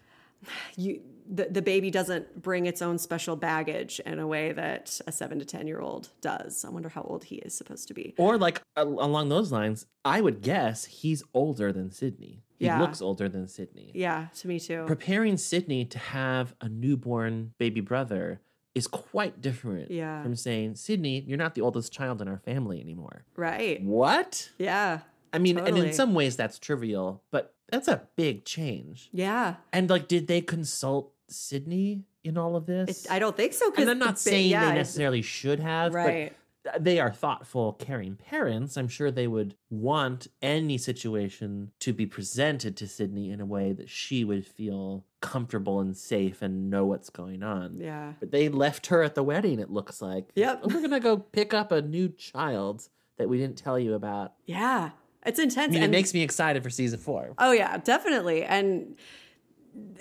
you, 0.76 1.02
the 1.30 1.46
the 1.50 1.62
baby 1.62 1.90
doesn't 1.92 2.42
bring 2.42 2.66
its 2.66 2.82
own 2.82 2.98
special 2.98 3.36
baggage 3.36 4.00
in 4.06 4.20
a 4.20 4.28
way 4.28 4.52
that 4.52 5.00
a 5.08 5.12
seven 5.12 5.40
to 5.40 5.46
ten 5.46 5.68
year 5.68 5.80
old 5.80 6.10
does. 6.22 6.64
I 6.66 6.70
wonder 6.70 6.90
how 6.90 7.02
old 7.04 7.26
he 7.26 7.36
is 7.38 7.54
supposed 7.54 7.88
to 7.90 7.94
be. 7.94 8.14
Or 8.18 8.38
like 8.38 8.62
a- 8.76 8.84
along 8.84 9.30
those 9.30 9.52
lines, 9.52 9.86
I 10.06 10.22
would 10.22 10.42
guess 10.42 10.86
he's 10.86 11.24
older 11.34 11.72
than 11.72 11.92
Sydney. 11.92 12.44
He 12.60 12.66
Yeah. 12.66 12.80
looks 12.80 13.02
older 13.02 13.28
than 13.30 13.48
Sydney. 13.48 13.92
Yeah, 13.94 14.28
to 14.38 14.48
me 14.48 14.60
too. 14.60 14.84
Preparing 14.88 15.38
Sydney 15.38 15.86
to 15.86 15.98
have 16.00 16.56
a 16.62 16.70
newborn 16.70 17.54
baby 17.58 17.82
brother 17.82 18.40
is 18.76 18.88
quite 18.88 19.40
different 19.42 19.92
Yeah. 19.92 20.24
from 20.24 20.36
saying, 20.36 20.76
Sydney, 20.76 21.22
you're 21.28 21.38
not 21.38 21.54
the 21.56 21.62
oldest 21.62 21.92
child 21.94 22.22
in 22.22 22.28
our 22.28 22.40
family 22.40 22.80
anymore. 22.82 23.26
Right. 23.36 23.84
What? 23.84 24.50
Yeah. 24.58 25.02
I 25.32 25.40
mean, 25.40 25.58
and 25.58 25.78
in 25.78 25.94
some 25.94 26.14
ways 26.14 26.36
that's 26.36 26.58
trivial, 26.60 27.24
but 27.32 27.54
that's 27.70 27.88
a 27.88 28.08
big 28.16 28.46
change. 28.46 29.10
Yeah. 29.12 29.56
And 29.72 29.90
like, 29.90 30.08
did 30.08 30.28
they 30.28 30.42
consult 30.42 31.13
Sydney 31.30 32.04
in 32.24 32.38
all 32.38 32.56
of 32.56 32.66
this? 32.66 33.08
I 33.10 33.20
don't 33.20 33.36
think 33.36 33.54
so. 33.54 33.72
And 33.78 33.90
I'm 33.90 34.00
not 34.00 34.20
saying 34.20 34.50
yeah, 34.50 34.70
they 34.70 34.76
necessarily 34.76 35.22
should 35.22 35.60
have, 35.60 35.94
Right. 35.94 36.34
but 36.64 36.84
they 36.84 37.00
are 37.00 37.12
thoughtful, 37.12 37.74
caring 37.74 38.16
parents. 38.16 38.78
I'm 38.78 38.88
sure 38.88 39.12
they 39.12 39.28
would 39.28 39.56
want 39.70 40.28
any 40.42 40.78
situation 40.78 41.72
to 41.80 41.92
be 41.92 42.06
presented 42.06 42.78
to 42.78 42.88
Sydney 42.88 43.32
in 43.32 43.42
a 43.42 43.46
way 43.46 43.74
that 43.74 43.90
she 43.90 44.24
would 44.24 44.46
feel 44.48 45.04
comfortable 45.22 45.80
and 45.82 45.96
safe 45.98 46.42
and 46.42 46.70
know 46.70 46.86
what's 46.86 47.10
going 47.10 47.44
on. 47.44 47.78
Yeah. 47.80 48.14
But 48.20 48.32
they 48.32 48.48
left 48.50 48.88
her 48.88 49.04
at 49.04 49.16
the 49.16 49.24
wedding, 49.24 49.60
it 49.60 49.70
looks 49.72 50.02
like. 50.02 50.30
Yep. 50.36 50.64
We're 50.66 50.80
going 50.80 50.92
to 50.92 51.00
go 51.02 51.18
pick 51.18 51.54
up 51.54 51.72
a 51.74 51.82
new 51.82 52.10
child 52.10 52.88
that 53.18 53.28
we 53.28 53.38
didn't 53.38 53.58
tell 53.58 53.78
you 53.78 53.94
about. 53.94 54.34
Yeah. 54.46 54.92
It's 55.26 55.40
intense. 55.40 55.70
I 55.72 55.74
mean, 55.76 55.84
it 55.84 55.90
makes 55.92 56.14
me 56.14 56.22
excited 56.22 56.64
for 56.64 56.70
season 56.70 57.00
four. 57.00 57.34
Oh 57.38 57.54
yeah, 57.54 57.78
definitely. 57.78 58.44
And 58.44 58.98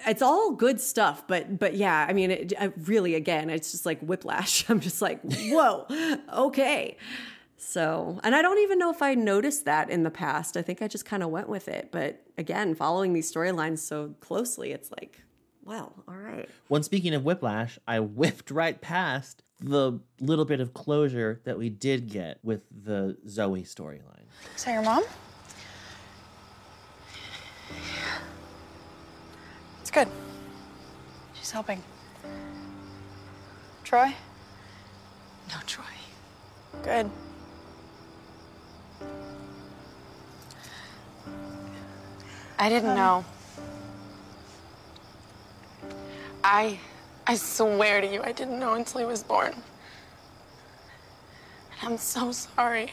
it's 0.06 0.22
all 0.22 0.52
good 0.52 0.80
stuff, 0.80 1.26
but 1.26 1.58
but 1.58 1.74
yeah, 1.74 2.06
I 2.08 2.12
mean, 2.12 2.30
it, 2.30 2.52
I 2.58 2.72
really, 2.84 3.14
again, 3.14 3.50
it's 3.50 3.72
just 3.72 3.86
like 3.86 4.00
whiplash. 4.00 4.64
I'm 4.70 4.80
just 4.80 5.02
like, 5.02 5.20
whoa, 5.22 5.86
okay. 6.32 6.96
So, 7.56 8.20
and 8.24 8.34
I 8.34 8.42
don't 8.42 8.58
even 8.58 8.78
know 8.78 8.90
if 8.90 9.02
I 9.02 9.14
noticed 9.14 9.64
that 9.66 9.88
in 9.88 10.02
the 10.02 10.10
past. 10.10 10.56
I 10.56 10.62
think 10.62 10.82
I 10.82 10.88
just 10.88 11.04
kind 11.04 11.22
of 11.22 11.30
went 11.30 11.48
with 11.48 11.68
it. 11.68 11.90
But 11.92 12.22
again, 12.36 12.74
following 12.74 13.12
these 13.12 13.32
storylines 13.32 13.78
so 13.78 14.14
closely, 14.20 14.72
it's 14.72 14.90
like, 14.90 15.20
wow, 15.64 15.92
all 16.08 16.16
right. 16.16 16.48
When 16.68 16.82
speaking 16.82 17.14
of 17.14 17.24
whiplash, 17.24 17.78
I 17.86 18.00
whipped 18.00 18.50
right 18.50 18.80
past 18.80 19.42
the 19.60 20.00
little 20.20 20.44
bit 20.44 20.60
of 20.60 20.74
closure 20.74 21.40
that 21.44 21.56
we 21.56 21.70
did 21.70 22.08
get 22.08 22.40
with 22.42 22.62
the 22.70 23.16
Zoe 23.28 23.62
storyline. 23.62 24.26
Is 24.56 24.64
that 24.64 24.72
your 24.72 24.82
mom? 24.82 25.04
It's 27.70 28.31
good. 29.92 30.08
She's 31.34 31.50
helping. 31.50 31.82
Troy? 33.84 34.14
No, 35.48 35.56
Troy. 35.66 35.84
Good. 36.82 37.10
I 42.58 42.68
didn't 42.68 42.94
know. 42.94 43.24
I 46.44 46.78
I 47.26 47.34
swear 47.36 48.00
to 48.00 48.06
you, 48.06 48.22
I 48.22 48.32
didn't 48.32 48.58
know 48.58 48.74
until 48.74 49.00
he 49.00 49.06
was 49.06 49.22
born. 49.22 49.52
And 51.80 51.92
I'm 51.92 51.98
so 51.98 52.32
sorry. 52.32 52.92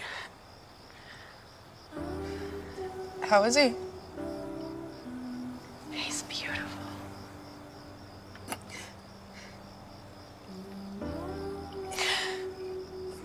How 3.21 3.43
is 3.43 3.55
he? 3.55 3.73
He's 5.91 6.23
beautiful. 6.23 6.68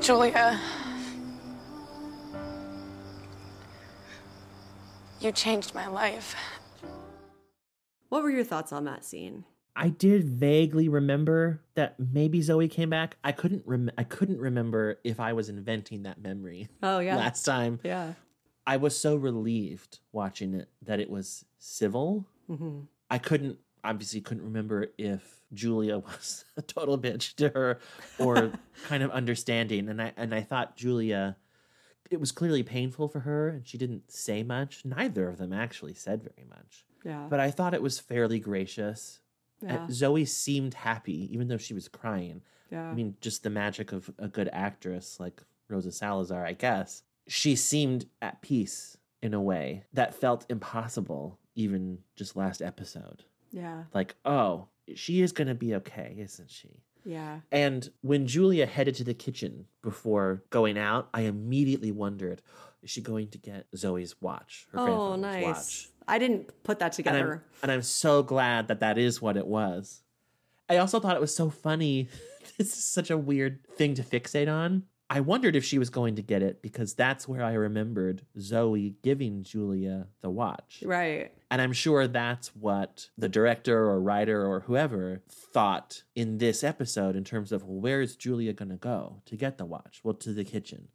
Julia. 0.05 0.61
You 5.21 5.33
changed 5.33 5.75
my 5.75 5.87
life. 5.87 6.37
What 8.11 8.23
were 8.23 8.29
your 8.29 8.45
thoughts 8.45 8.71
on 8.71 8.85
that 8.85 9.03
scene? 9.03 9.47
I 9.75 9.89
did 9.89 10.25
vaguely 10.25 10.91
remember 10.91 11.63
that 11.75 11.99
maybe 11.99 12.43
Zoe 12.43 12.69
came 12.69 12.91
back. 12.91 13.17
I 13.25 13.33
couldn't 13.33 13.63
rem- 13.65 13.93
I 13.97 14.05
couldn't 14.05 14.39
remember 14.39 15.01
if 15.05 15.21
I 15.21 15.33
was 15.33 15.49
inventing 15.49 16.03
that 16.03 16.21
memory. 16.21 16.69
Oh, 16.83 16.99
yeah. 16.99 17.17
Last 17.17 17.45
time. 17.45 17.81
Yeah. 17.83 18.13
I 18.67 18.77
was 18.77 18.99
so 18.99 19.17
relieved 19.17 20.01
watching 20.13 20.53
it 20.53 20.69
that 20.83 21.01
it 21.01 21.09
was 21.09 21.47
civil. 21.59 22.27
Mm-hmm. 22.51 22.81
I 23.11 23.17
couldn't 23.17 23.59
obviously 23.85 24.21
couldn't 24.21 24.45
remember 24.45 24.89
if 24.99 25.43
Julia 25.53 25.99
was 26.09 26.45
a 26.57 26.63
total 26.63 26.99
bitch 26.99 27.35
to 27.37 27.51
her 27.51 27.79
or 28.19 28.53
kind 28.89 29.03
of 29.03 29.11
understanding 29.11 29.89
and 29.89 30.01
I 30.03 30.13
and 30.17 30.35
I 30.35 30.41
thought 30.43 30.77
Julia 30.77 31.37
it 32.11 32.21
was 32.21 32.33
clearly 32.33 32.63
painful 32.63 33.09
for 33.09 33.21
her 33.21 33.49
and 33.49 33.67
she 33.67 33.79
didn't 33.79 34.11
say 34.11 34.43
much. 34.43 34.85
Neither 34.85 35.29
of 35.29 35.39
them 35.39 35.53
actually 35.53 35.95
said 35.95 36.23
very 36.23 36.47
much. 36.49 36.85
Yeah. 37.05 37.27
But 37.31 37.41
I 37.41 37.51
thought 37.51 37.75
it 37.75 37.83
was 37.83 37.99
fairly 37.99 38.39
gracious. 38.39 39.21
Uh, 39.63 39.67
Yeah. 39.69 39.87
Zoe 39.91 40.25
seemed 40.25 40.75
happy 40.75 41.33
even 41.33 41.49
though 41.49 41.57
she 41.59 41.75
was 41.75 41.89
crying. 41.89 42.43
Yeah. 42.71 42.89
I 42.91 42.95
mean 42.95 43.17
just 43.21 43.43
the 43.43 43.51
magic 43.51 43.93
of 43.93 44.11
a 44.19 44.29
good 44.29 44.49
actress 44.53 45.19
like 45.21 45.43
Rosa 45.69 45.93
Salazar, 45.93 46.45
I 46.45 46.53
guess. 46.53 47.03
She 47.27 47.57
seemed 47.57 48.07
at 48.21 48.43
peace 48.43 48.99
in 49.23 49.33
a 49.33 49.41
way 49.41 49.85
that 49.95 50.15
felt 50.15 50.45
impossible 50.51 51.39
even 51.55 51.99
just 52.17 52.37
last 52.37 52.61
episode 52.61 53.25
Yeah. 53.55 53.85
like, 53.95 54.17
oh, 54.25 54.67
she 54.95 55.23
is 55.23 55.33
going 55.33 55.49
to 55.49 55.55
be 55.55 55.75
okay, 55.77 56.17
isn't 56.19 56.51
she? 56.51 56.83
Yeah. 57.05 57.41
And 57.53 57.89
when 58.01 58.27
Julia 58.27 58.67
headed 58.67 58.95
to 58.97 59.05
the 59.05 59.15
kitchen 59.15 59.67
before 59.83 60.43
going 60.51 60.77
out, 60.79 61.09
I 61.15 61.23
immediately 61.23 61.93
wondered, 61.93 62.43
is 62.83 62.91
she 62.91 63.01
going 63.01 63.29
to 63.29 63.39
get 63.39 63.67
Zoe's 63.77 64.21
watch? 64.21 64.67
Her 64.73 64.81
Oh, 64.81 65.17
nice. 65.17 65.45
watch? 65.45 65.89
I 66.09 66.19
didn't 66.19 66.51
put 66.65 66.81
that 66.81 66.99
And 66.99 67.09
I'm, 67.09 67.15
together. 67.15 67.45
and 67.63 67.71
I'm 67.73 67.83
so 67.83 68.23
glad 68.23 68.69
that 68.69 68.81
that 68.81 68.99
is 68.99 69.23
what 69.23 69.37
it 69.37 69.47
was. 69.47 70.03
I 70.69 70.79
also 70.79 70.99
thought 70.99 71.15
it 71.15 71.21
was 71.21 71.35
so 71.35 71.49
funny. 71.51 72.09
this 72.59 72.77
is 72.77 72.85
such 72.85 73.11
a 73.11 73.17
weird 73.19 73.67
thing 73.77 73.95
to 73.95 74.03
fixate 74.03 74.53
on. 74.53 74.85
I 75.15 75.21
wondered 75.21 75.55
if 75.55 75.65
she 75.65 75.79
was 75.79 75.91
going 75.91 76.17
to 76.17 76.23
get 76.23 76.43
it 76.43 76.61
because 76.61 76.95
that's 76.95 77.29
where 77.29 77.45
I 77.45 77.53
remembered 77.53 78.23
Zoe 78.41 78.97
giving 79.05 79.45
Julia 79.45 80.09
the 80.23 80.29
watch. 80.29 80.83
Right. 80.85 81.33
And 81.53 81.63
I'm 81.63 81.73
sure 81.73 82.09
that's 82.09 82.49
what 82.57 83.11
the 83.17 83.29
director 83.29 83.89
or 83.89 84.01
writer 84.01 84.45
or 84.45 84.61
whoever 84.61 85.23
thought 85.31 86.03
in 86.17 86.39
this 86.39 86.65
episode 86.65 87.15
in 87.15 87.23
terms 87.23 87.53
of 87.53 87.63
well, 87.63 87.81
where 87.81 88.01
is 88.01 88.17
Julia 88.17 88.53
going 88.53 88.71
to 88.71 88.77
go 88.77 89.23
to 89.27 89.37
get 89.37 89.57
the 89.57 89.65
watch? 89.65 90.01
Well, 90.03 90.15
to 90.15 90.33
the 90.33 90.43
kitchen. 90.43 90.89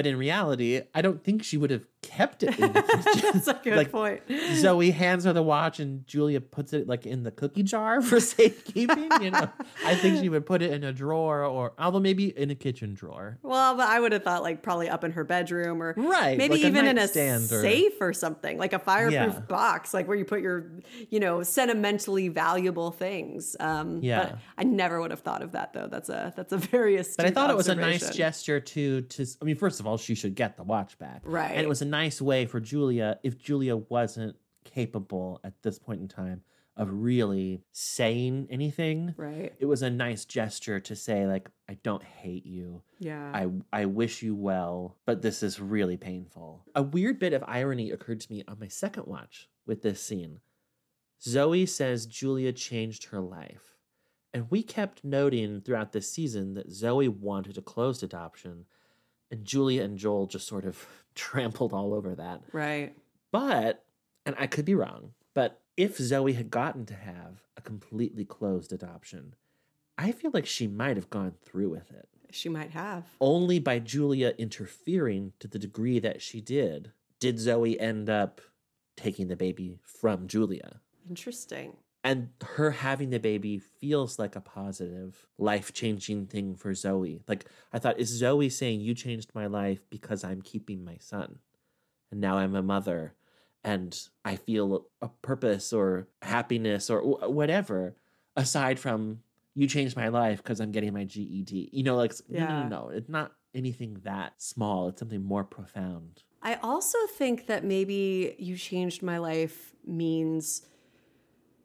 But 0.00 0.06
in 0.06 0.16
reality, 0.16 0.80
I 0.94 1.02
don't 1.02 1.22
think 1.22 1.44
she 1.44 1.58
would 1.58 1.70
have 1.70 1.84
kept 2.00 2.42
it 2.42 2.58
in 2.58 2.72
the 2.72 2.82
kitchen. 3.12 3.30
That's 3.34 3.48
a 3.48 3.60
good 3.62 3.76
Like, 3.76 3.92
point. 3.92 4.22
Zoe 4.54 4.90
hands 4.92 5.24
her 5.26 5.34
the 5.34 5.42
watch 5.42 5.78
and 5.78 6.06
Julia 6.06 6.40
puts 6.40 6.72
it 6.72 6.88
like 6.88 7.04
in 7.04 7.22
the 7.22 7.30
cookie 7.30 7.62
jar 7.62 8.00
for 8.00 8.18
safekeeping. 8.34 9.10
You 9.20 9.32
know, 9.32 9.50
I 9.84 9.94
think 9.96 10.18
she 10.22 10.30
would 10.30 10.46
put 10.46 10.62
it 10.62 10.72
in 10.72 10.84
a 10.84 10.92
drawer 10.94 11.44
or, 11.44 11.74
although 11.78 12.00
maybe 12.00 12.28
in 12.34 12.50
a 12.50 12.54
kitchen 12.54 12.94
drawer. 12.94 13.36
Well, 13.42 13.76
but 13.76 13.88
I 13.88 14.00
would 14.00 14.12
have 14.12 14.22
thought 14.24 14.42
like 14.42 14.62
probably 14.62 14.88
up 14.88 15.04
in 15.04 15.12
her 15.12 15.24
bedroom 15.24 15.82
or 15.82 15.92
Right, 15.98 16.38
maybe 16.38 16.54
like 16.54 16.62
a 16.64 16.66
even 16.68 16.86
in 16.86 16.96
a 16.96 17.00
nightstand 17.02 17.44
or- 17.52 17.60
safe 17.60 18.00
or 18.00 18.14
something, 18.14 18.56
like 18.56 18.72
a 18.72 18.78
fireproof 18.78 19.12
Yeah. 19.34 19.40
box, 19.40 19.92
like 19.92 20.08
where 20.08 20.16
you 20.16 20.24
put 20.24 20.40
your, 20.40 20.70
you 21.10 21.20
know, 21.20 21.42
sentimentally 21.42 22.28
valuable 22.28 22.90
things. 22.92 23.54
Um, 23.60 23.98
Yeah. 24.02 24.20
But 24.30 24.38
I 24.56 24.64
never 24.64 24.98
would 25.02 25.10
have 25.10 25.20
thought 25.20 25.42
of 25.42 25.52
that 25.52 25.74
though. 25.74 25.88
That's 25.88 26.08
a 26.08 26.32
that's 26.34 26.54
a 26.54 26.56
very 26.72 26.96
astute 26.96 27.18
But 27.18 27.26
I 27.26 27.30
thought 27.32 27.50
it 27.50 27.56
was 27.58 27.68
a 27.68 27.74
nice 27.74 28.08
gesture 28.16 28.60
to 28.60 29.02
to. 29.02 29.26
I 29.42 29.44
mean, 29.44 29.56
first 29.56 29.80
of 29.80 29.86
all, 29.86 29.89
she 29.98 30.14
should 30.14 30.34
get 30.34 30.56
the 30.56 30.62
watch 30.62 30.98
back, 30.98 31.22
Right. 31.24 31.50
And 31.50 31.60
it 31.60 31.68
was 31.68 31.82
a 31.82 31.86
nice 31.86 32.20
way 32.20 32.46
for 32.46 32.60
Julia, 32.60 33.18
if 33.22 33.38
Julia 33.38 33.76
wasn't 33.76 34.36
capable 34.64 35.40
at 35.44 35.62
this 35.62 35.78
point 35.78 36.00
in 36.00 36.08
time 36.08 36.42
of 36.76 36.88
really 36.92 37.62
saying 37.72 38.46
anything, 38.50 39.14
Right. 39.16 39.52
It 39.58 39.66
was 39.66 39.82
a 39.82 39.90
nice 39.90 40.24
gesture 40.24 40.80
to 40.80 40.96
say, 40.96 41.26
like, 41.26 41.50
I 41.68 41.74
don't 41.82 42.02
hate 42.02 42.46
you. 42.46 42.82
Yeah. 42.98 43.30
I 43.34 43.48
I 43.72 43.84
wish 43.86 44.22
you 44.22 44.34
well, 44.34 44.96
but 45.04 45.20
this 45.22 45.42
is 45.42 45.60
really 45.60 45.96
painful. 45.96 46.64
A 46.74 46.82
weird 46.82 47.18
bit 47.18 47.32
of 47.32 47.44
irony 47.46 47.90
occurred 47.90 48.20
to 48.20 48.32
me 48.32 48.44
on 48.48 48.58
my 48.60 48.68
second 48.68 49.06
watch 49.06 49.48
with 49.66 49.82
this 49.82 50.02
scene. 50.02 50.40
Zoe 51.22 51.66
says 51.66 52.06
Julia 52.06 52.52
changed 52.52 53.06
her 53.06 53.20
life. 53.20 53.76
And 54.32 54.50
we 54.50 54.62
kept 54.62 55.04
noting 55.04 55.60
throughout 55.60 55.92
this 55.92 56.08
season 56.10 56.54
that 56.54 56.70
Zoe 56.70 57.08
wanted 57.08 57.58
a 57.58 57.62
closed 57.62 58.02
adoption, 58.04 58.64
and 59.30 59.44
Julia 59.44 59.82
and 59.82 59.98
Joel 59.98 60.26
just 60.26 60.46
sort 60.46 60.64
of 60.64 60.86
trampled 61.14 61.72
all 61.72 61.94
over 61.94 62.14
that. 62.14 62.42
Right. 62.52 62.94
But, 63.32 63.84
and 64.26 64.34
I 64.38 64.46
could 64.46 64.64
be 64.64 64.74
wrong, 64.74 65.12
but 65.34 65.60
if 65.76 65.96
Zoe 65.96 66.32
had 66.32 66.50
gotten 66.50 66.84
to 66.86 66.94
have 66.94 67.42
a 67.56 67.60
completely 67.60 68.24
closed 68.24 68.72
adoption, 68.72 69.34
I 69.96 70.12
feel 70.12 70.30
like 70.32 70.46
she 70.46 70.66
might 70.66 70.96
have 70.96 71.10
gone 71.10 71.34
through 71.44 71.70
with 71.70 71.90
it. 71.90 72.08
She 72.30 72.48
might 72.48 72.70
have. 72.70 73.04
Only 73.20 73.58
by 73.58 73.78
Julia 73.78 74.34
interfering 74.38 75.32
to 75.40 75.48
the 75.48 75.58
degree 75.58 75.98
that 75.98 76.22
she 76.22 76.40
did, 76.40 76.92
did 77.18 77.38
Zoe 77.38 77.78
end 77.78 78.08
up 78.08 78.40
taking 78.96 79.28
the 79.28 79.36
baby 79.36 79.78
from 79.82 80.26
Julia. 80.26 80.80
Interesting. 81.08 81.76
And 82.02 82.30
her 82.42 82.70
having 82.70 83.10
the 83.10 83.18
baby 83.18 83.58
feels 83.58 84.18
like 84.18 84.34
a 84.34 84.40
positive, 84.40 85.26
life 85.36 85.72
changing 85.74 86.26
thing 86.26 86.54
for 86.54 86.72
Zoe. 86.74 87.22
Like, 87.28 87.44
I 87.72 87.78
thought, 87.78 88.00
is 88.00 88.08
Zoe 88.08 88.48
saying, 88.48 88.80
You 88.80 88.94
changed 88.94 89.32
my 89.34 89.46
life 89.46 89.80
because 89.90 90.24
I'm 90.24 90.40
keeping 90.40 90.82
my 90.82 90.96
son? 90.98 91.40
And 92.10 92.20
now 92.20 92.38
I'm 92.38 92.54
a 92.54 92.62
mother 92.62 93.14
and 93.62 93.98
I 94.24 94.36
feel 94.36 94.86
a 95.02 95.08
purpose 95.08 95.72
or 95.72 96.08
happiness 96.22 96.88
or 96.88 97.02
whatever 97.30 97.94
aside 98.36 98.78
from 98.78 99.20
you 99.54 99.66
changed 99.66 99.96
my 99.96 100.08
life 100.08 100.42
because 100.42 100.60
I'm 100.60 100.72
getting 100.72 100.94
my 100.94 101.04
GED. 101.04 101.70
You 101.72 101.82
know, 101.82 101.96
like, 101.96 102.14
no, 102.28 102.40
no, 102.40 102.62
no, 102.62 102.68
no. 102.68 102.88
It's 102.88 103.08
not 103.08 103.32
anything 103.54 103.98
that 104.04 104.40
small, 104.40 104.88
it's 104.88 105.00
something 105.00 105.22
more 105.22 105.44
profound. 105.44 106.22
I 106.42 106.54
also 106.62 106.98
think 107.06 107.46
that 107.48 107.64
maybe 107.64 108.34
you 108.38 108.56
changed 108.56 109.02
my 109.02 109.18
life 109.18 109.74
means 109.86 110.62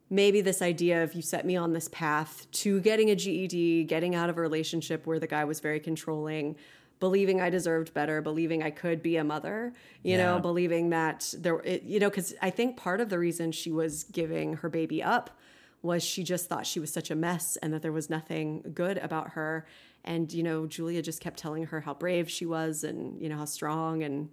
maybe 0.10 0.42
this 0.42 0.62
idea 0.62 1.04
of 1.04 1.14
you 1.14 1.22
set 1.22 1.46
me 1.46 1.56
on 1.56 1.74
this 1.74 1.88
path 1.88 2.48
to 2.52 2.80
getting 2.82 3.10
a 3.10 3.16
GED, 3.16 3.86
getting 3.86 4.16
out 4.16 4.30
of 4.30 4.38
a 4.38 4.42
relationship 4.42 5.06
where 5.08 5.20
the 5.20 5.28
guy 5.28 5.44
was 5.46 5.60
very 5.60 5.80
controlling, 5.80 6.56
believing 7.00 7.42
I 7.42 7.50
deserved 7.50 7.94
better, 7.94 8.22
believing 8.22 8.64
I 8.64 8.70
could 8.70 9.02
be 9.02 9.18
a 9.18 9.24
mother, 9.24 9.74
you 10.04 10.18
know, 10.18 10.40
believing 10.40 10.92
that 10.92 11.34
there, 11.38 11.60
it, 11.60 11.84
you 11.84 12.00
know, 12.00 12.10
because 12.10 12.34
I 12.42 12.50
think 12.50 12.78
part 12.78 13.02
of 13.02 13.10
the 13.10 13.20
reason 13.20 13.52
she 13.52 13.72
was 13.72 14.04
giving 14.06 14.58
her 14.58 14.70
baby 14.70 15.02
up 15.04 15.32
was 15.82 16.04
she 16.04 16.24
just 16.24 16.48
thought 16.48 16.66
she 16.66 16.80
was 16.80 16.92
such 16.92 17.12
a 17.12 17.16
mess 17.16 17.58
and 17.58 17.74
that 17.74 17.82
there 17.82 17.92
was 17.92 18.10
nothing 18.10 18.64
good 18.74 18.98
about 19.00 19.32
her. 19.32 19.66
And, 20.04 20.32
you 20.32 20.44
know, 20.44 20.68
Julia 20.68 21.02
just 21.02 21.20
kept 21.20 21.38
telling 21.38 21.66
her 21.66 21.82
how 21.82 21.94
brave 21.94 22.30
she 22.30 22.46
was 22.46 22.84
and, 22.84 23.22
you 23.22 23.28
know, 23.30 23.38
how 23.38 23.46
strong 23.46 24.04
and, 24.04 24.30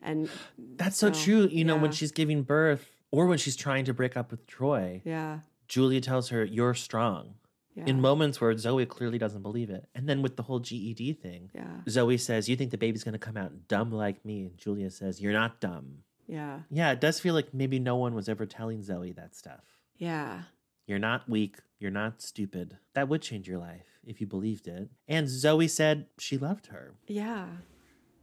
and 0.00 0.28
That's 0.76 0.96
so 0.96 1.08
Oh, 1.08 1.10
true. 1.10 1.48
You 1.50 1.64
know, 1.64 1.76
when 1.76 1.92
she's 1.92 2.12
giving 2.12 2.42
birth 2.42 2.88
or 3.10 3.26
when 3.26 3.38
she's 3.38 3.56
trying 3.56 3.84
to 3.86 3.94
break 3.94 4.16
up 4.16 4.30
with 4.30 4.46
Troy, 4.46 5.02
yeah. 5.04 5.40
Julia 5.66 6.00
tells 6.00 6.28
her, 6.30 6.44
You're 6.44 6.74
strong. 6.74 7.34
Yeah. 7.74 7.84
In 7.86 8.00
moments 8.00 8.40
where 8.40 8.56
Zoe 8.58 8.84
clearly 8.86 9.18
doesn't 9.18 9.42
believe 9.42 9.70
it. 9.70 9.86
And 9.94 10.08
then 10.08 10.20
with 10.20 10.36
the 10.36 10.42
whole 10.42 10.58
GED 10.58 11.12
thing, 11.14 11.50
Yeah. 11.54 11.80
Zoe 11.88 12.16
says, 12.16 12.48
You 12.48 12.56
think 12.56 12.70
the 12.70 12.78
baby's 12.78 13.04
going 13.04 13.12
to 13.12 13.18
come 13.18 13.36
out 13.36 13.68
dumb 13.68 13.92
like 13.92 14.24
me? 14.24 14.42
And 14.46 14.56
Julia 14.58 14.90
says, 14.90 15.20
You're 15.20 15.32
not 15.32 15.60
dumb. 15.60 15.98
Yeah. 16.26 16.60
Yeah, 16.70 16.92
it 16.92 17.00
does 17.00 17.20
feel 17.20 17.34
like 17.34 17.54
maybe 17.54 17.78
no 17.78 17.96
one 17.96 18.14
was 18.14 18.28
ever 18.28 18.46
telling 18.46 18.82
Zoe 18.82 19.12
that 19.12 19.34
stuff. 19.34 19.64
Yeah. 19.96 20.42
You're 20.86 20.98
not 20.98 21.28
weak. 21.28 21.56
You're 21.78 21.90
not 21.90 22.20
stupid. 22.20 22.78
That 22.94 23.08
would 23.08 23.22
change 23.22 23.48
your 23.48 23.58
life 23.58 23.86
if 24.04 24.20
you 24.20 24.26
believed 24.26 24.66
it. 24.66 24.88
And 25.06 25.28
Zoe 25.28 25.68
said 25.68 26.06
she 26.18 26.36
loved 26.36 26.66
her. 26.68 26.94
Yeah. 27.06 27.46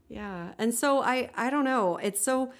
Yeah. 0.09 0.53
And 0.57 0.73
so 0.73 1.01
I 1.01 1.29
I 1.35 1.49
don't 1.49 1.63
know. 1.63 1.97
It's 1.97 2.21
so 2.21 2.51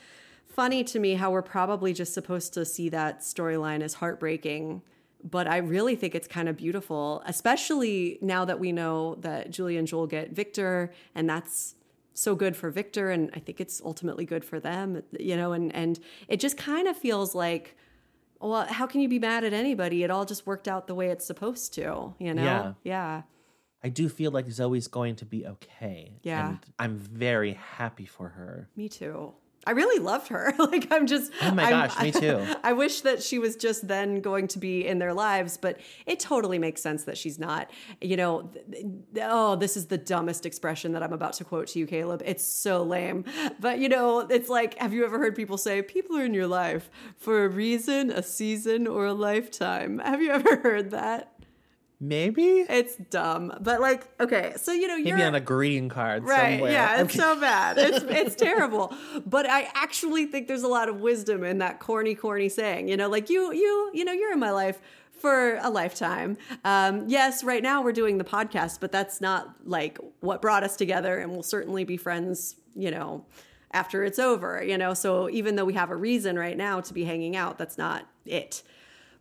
funny 0.55 0.83
to 0.85 0.99
me 0.99 1.15
how 1.15 1.31
we're 1.31 1.41
probably 1.41 1.93
just 1.93 2.13
supposed 2.13 2.53
to 2.53 2.63
see 2.63 2.87
that 2.89 3.19
storyline 3.19 3.81
as 3.81 3.95
heartbreaking, 3.95 4.81
but 5.23 5.47
I 5.47 5.57
really 5.57 5.95
think 5.95 6.15
it's 6.15 6.27
kind 6.27 6.47
of 6.47 6.55
beautiful, 6.55 7.21
especially 7.25 8.17
now 8.21 8.45
that 8.45 8.59
we 8.59 8.71
know 8.71 9.15
that 9.15 9.51
Julie 9.51 9.75
and 9.77 9.85
Joel 9.87 10.07
get 10.07 10.31
Victor 10.31 10.93
and 11.13 11.29
that's 11.29 11.75
so 12.13 12.35
good 12.35 12.55
for 12.55 12.69
Victor 12.69 13.11
and 13.11 13.29
I 13.33 13.39
think 13.39 13.59
it's 13.59 13.81
ultimately 13.83 14.25
good 14.25 14.45
for 14.45 14.59
them, 14.59 15.03
you 15.19 15.35
know, 15.35 15.51
and 15.51 15.75
and 15.75 15.99
it 16.29 16.39
just 16.39 16.57
kind 16.57 16.87
of 16.87 16.95
feels 16.95 17.35
like 17.35 17.75
well, 18.39 18.65
how 18.67 18.85
can 18.85 19.01
you 19.01 19.09
be 19.09 19.19
mad 19.19 19.43
at 19.43 19.53
anybody? 19.53 20.03
It 20.03 20.11
all 20.11 20.25
just 20.25 20.45
worked 20.45 20.67
out 20.67 20.87
the 20.87 20.95
way 20.95 21.09
it's 21.09 21.25
supposed 21.25 21.73
to, 21.75 22.13
you 22.19 22.33
know? 22.33 22.43
Yeah. 22.43 22.73
Yeah. 22.83 23.21
I 23.83 23.89
do 23.89 24.09
feel 24.09 24.31
like 24.31 24.49
Zoe's 24.51 24.87
going 24.87 25.15
to 25.17 25.25
be 25.25 25.45
okay. 25.47 26.19
Yeah. 26.21 26.49
And 26.49 26.59
I'm 26.77 26.97
very 26.97 27.53
happy 27.53 28.05
for 28.05 28.29
her. 28.29 28.69
Me 28.75 28.89
too. 28.89 29.33
I 29.68 29.72
really 29.72 29.99
loved 30.03 30.28
her. 30.28 30.53
like 30.59 30.91
I'm 30.91 31.07
just 31.07 31.32
Oh 31.41 31.51
my 31.51 31.63
I'm- 31.63 31.72
gosh, 31.89 32.01
me 32.01 32.11
too. 32.22 32.45
I 32.63 32.74
wish 32.74 33.01
that 33.01 33.24
she 33.24 33.39
was 33.39 33.55
just 33.55 33.88
then 33.88 34.22
going 34.22 34.47
to 34.49 34.59
be 34.59 34.86
in 34.86 34.99
their 34.99 35.13
lives, 35.13 35.57
but 35.57 35.80
it 36.05 36.20
totally 36.20 36.59
makes 36.59 36.82
sense 36.82 37.03
that 37.05 37.18
she's 37.18 37.39
not. 37.39 37.72
You 38.01 38.18
know, 38.18 38.51
oh, 39.22 39.55
this 39.55 39.76
is 39.78 39.88
the 39.88 39.97
dumbest 39.97 40.45
expression 40.45 40.91
that 40.93 41.03
I'm 41.03 41.13
about 41.13 41.34
to 41.34 41.43
quote 41.43 41.68
to 41.70 41.80
you, 41.80 41.88
Caleb. 41.88 42.22
It's 42.26 42.43
so 42.43 42.84
lame. 42.84 43.26
But 43.59 43.80
you 43.80 43.89
know, 43.89 44.20
it's 44.20 44.49
like 44.49 44.78
have 44.78 44.93
you 44.93 45.03
ever 45.05 45.18
heard 45.18 45.36
people 45.36 45.57
say 45.57 45.82
people 45.82 46.18
are 46.18 46.26
in 46.26 46.34
your 46.34 46.47
life 46.47 46.89
for 47.18 47.45
a 47.45 47.49
reason, 47.49 48.11
a 48.11 48.22
season, 48.24 48.88
or 48.88 49.05
a 49.07 49.13
lifetime? 49.13 49.99
Have 49.99 50.22
you 50.22 50.32
ever 50.32 50.55
heard 50.63 50.91
that? 50.91 51.32
Maybe? 52.07 52.65
It's 52.69 52.95
dumb. 52.95 53.53
But 53.61 53.81
like, 53.81 54.07
okay, 54.19 54.53
so 54.57 54.71
you 54.71 54.87
know, 54.87 54.97
Maybe 54.97 55.09
you're 55.09 55.27
on 55.27 55.35
a 55.35 55.39
greeting 55.39 55.89
card 55.89 56.23
Right. 56.23 56.53
somewhere. 56.53 56.71
Yeah, 56.71 57.01
it's 57.01 57.09
Okay. 57.15 57.19
so 57.19 57.39
bad. 57.39 57.77
It's 57.77 58.03
it's 58.07 58.35
terrible. 58.35 58.93
But 59.25 59.49
I 59.49 59.69
actually 59.73 60.25
think 60.27 60.47
there's 60.47 60.63
a 60.63 60.67
lot 60.67 60.89
of 60.89 60.99
wisdom 61.01 61.43
in 61.43 61.57
that 61.59 61.79
corny, 61.79 62.15
corny 62.15 62.49
saying. 62.49 62.87
You 62.87 62.97
know, 62.97 63.09
like 63.09 63.29
you, 63.29 63.51
you, 63.53 63.91
you 63.93 64.05
know, 64.05 64.11
you're 64.13 64.31
in 64.33 64.39
my 64.39 64.51
life 64.51 64.79
for 65.11 65.57
a 65.61 65.69
lifetime. 65.69 66.37
Um, 66.63 67.05
yes, 67.07 67.43
right 67.43 67.63
now 67.63 67.81
we're 67.81 67.93
doing 67.93 68.17
the 68.17 68.23
podcast, 68.25 68.79
but 68.79 68.91
that's 68.91 69.21
not 69.21 69.55
like 69.65 69.97
what 70.19 70.41
brought 70.41 70.63
us 70.63 70.75
together, 70.75 71.17
and 71.17 71.31
we'll 71.31 71.43
certainly 71.43 71.83
be 71.83 71.97
friends. 71.97 72.55
You 72.75 72.91
know, 72.91 73.25
after 73.71 74.03
it's 74.03 74.19
over. 74.19 74.61
You 74.63 74.77
know, 74.77 74.93
so 74.93 75.29
even 75.29 75.55
though 75.55 75.65
we 75.65 75.73
have 75.73 75.89
a 75.89 75.95
reason 75.95 76.37
right 76.37 76.57
now 76.57 76.81
to 76.81 76.93
be 76.93 77.05
hanging 77.05 77.35
out, 77.35 77.57
that's 77.57 77.77
not 77.77 78.05
it. 78.25 78.61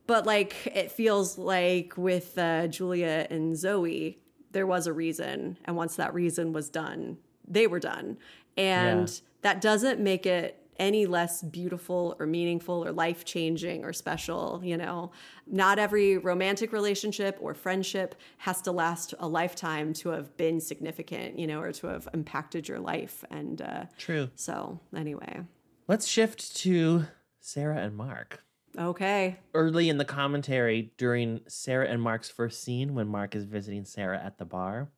But 0.06 0.26
like 0.26 0.66
it 0.66 0.90
feels 0.90 1.38
like 1.38 1.96
with 1.96 2.36
uh, 2.38 2.66
Julia 2.66 3.26
and 3.30 3.56
Zoe, 3.56 4.18
there 4.52 4.66
was 4.66 4.86
a 4.86 4.92
reason, 4.92 5.58
and 5.64 5.76
once 5.76 5.96
that 5.96 6.14
reason 6.14 6.52
was 6.52 6.68
done, 6.70 7.18
they 7.46 7.66
were 7.66 7.80
done, 7.80 8.18
and 8.56 9.08
Yeah. 9.08 9.14
that 9.42 9.60
doesn't 9.60 10.00
make 10.00 10.26
it 10.26 10.60
any 10.76 11.06
less 11.06 11.40
beautiful 11.40 12.16
or 12.18 12.26
meaningful 12.26 12.84
or 12.84 12.90
life 12.90 13.24
changing 13.24 13.84
or 13.84 13.92
special. 13.92 14.60
You 14.64 14.76
know, 14.76 15.12
not 15.46 15.78
every 15.78 16.18
romantic 16.18 16.72
relationship 16.72 17.38
or 17.40 17.54
friendship 17.54 18.16
has 18.38 18.60
to 18.62 18.72
last 18.72 19.14
a 19.20 19.28
lifetime 19.28 19.92
to 19.94 20.08
have 20.10 20.36
been 20.36 20.60
significant, 20.60 21.38
you 21.38 21.46
know, 21.46 21.60
or 21.60 21.70
to 21.72 21.86
have 21.86 22.08
impacted 22.12 22.66
your 22.68 22.80
life. 22.80 23.24
And 23.30 23.62
uh, 23.62 23.84
True. 23.98 24.30
so, 24.34 24.80
anyway, 24.94 25.42
Let's 25.86 26.06
shift 26.06 26.56
to 26.56 27.04
Sarah 27.40 27.76
and 27.78 27.94
Mark. 27.96 28.42
Okay. 28.78 29.36
Early 29.54 29.88
in 29.88 29.98
the 29.98 30.04
commentary, 30.04 30.92
during 30.96 31.40
Sarah 31.48 31.86
and 31.88 32.00
Mark's 32.02 32.30
first 32.30 32.62
scene, 32.62 32.94
when 32.94 33.08
Mark 33.08 33.34
is 33.34 33.44
visiting 33.44 33.84
Sarah 33.84 34.20
at 34.22 34.38
the 34.38 34.44
bar, 34.44 34.88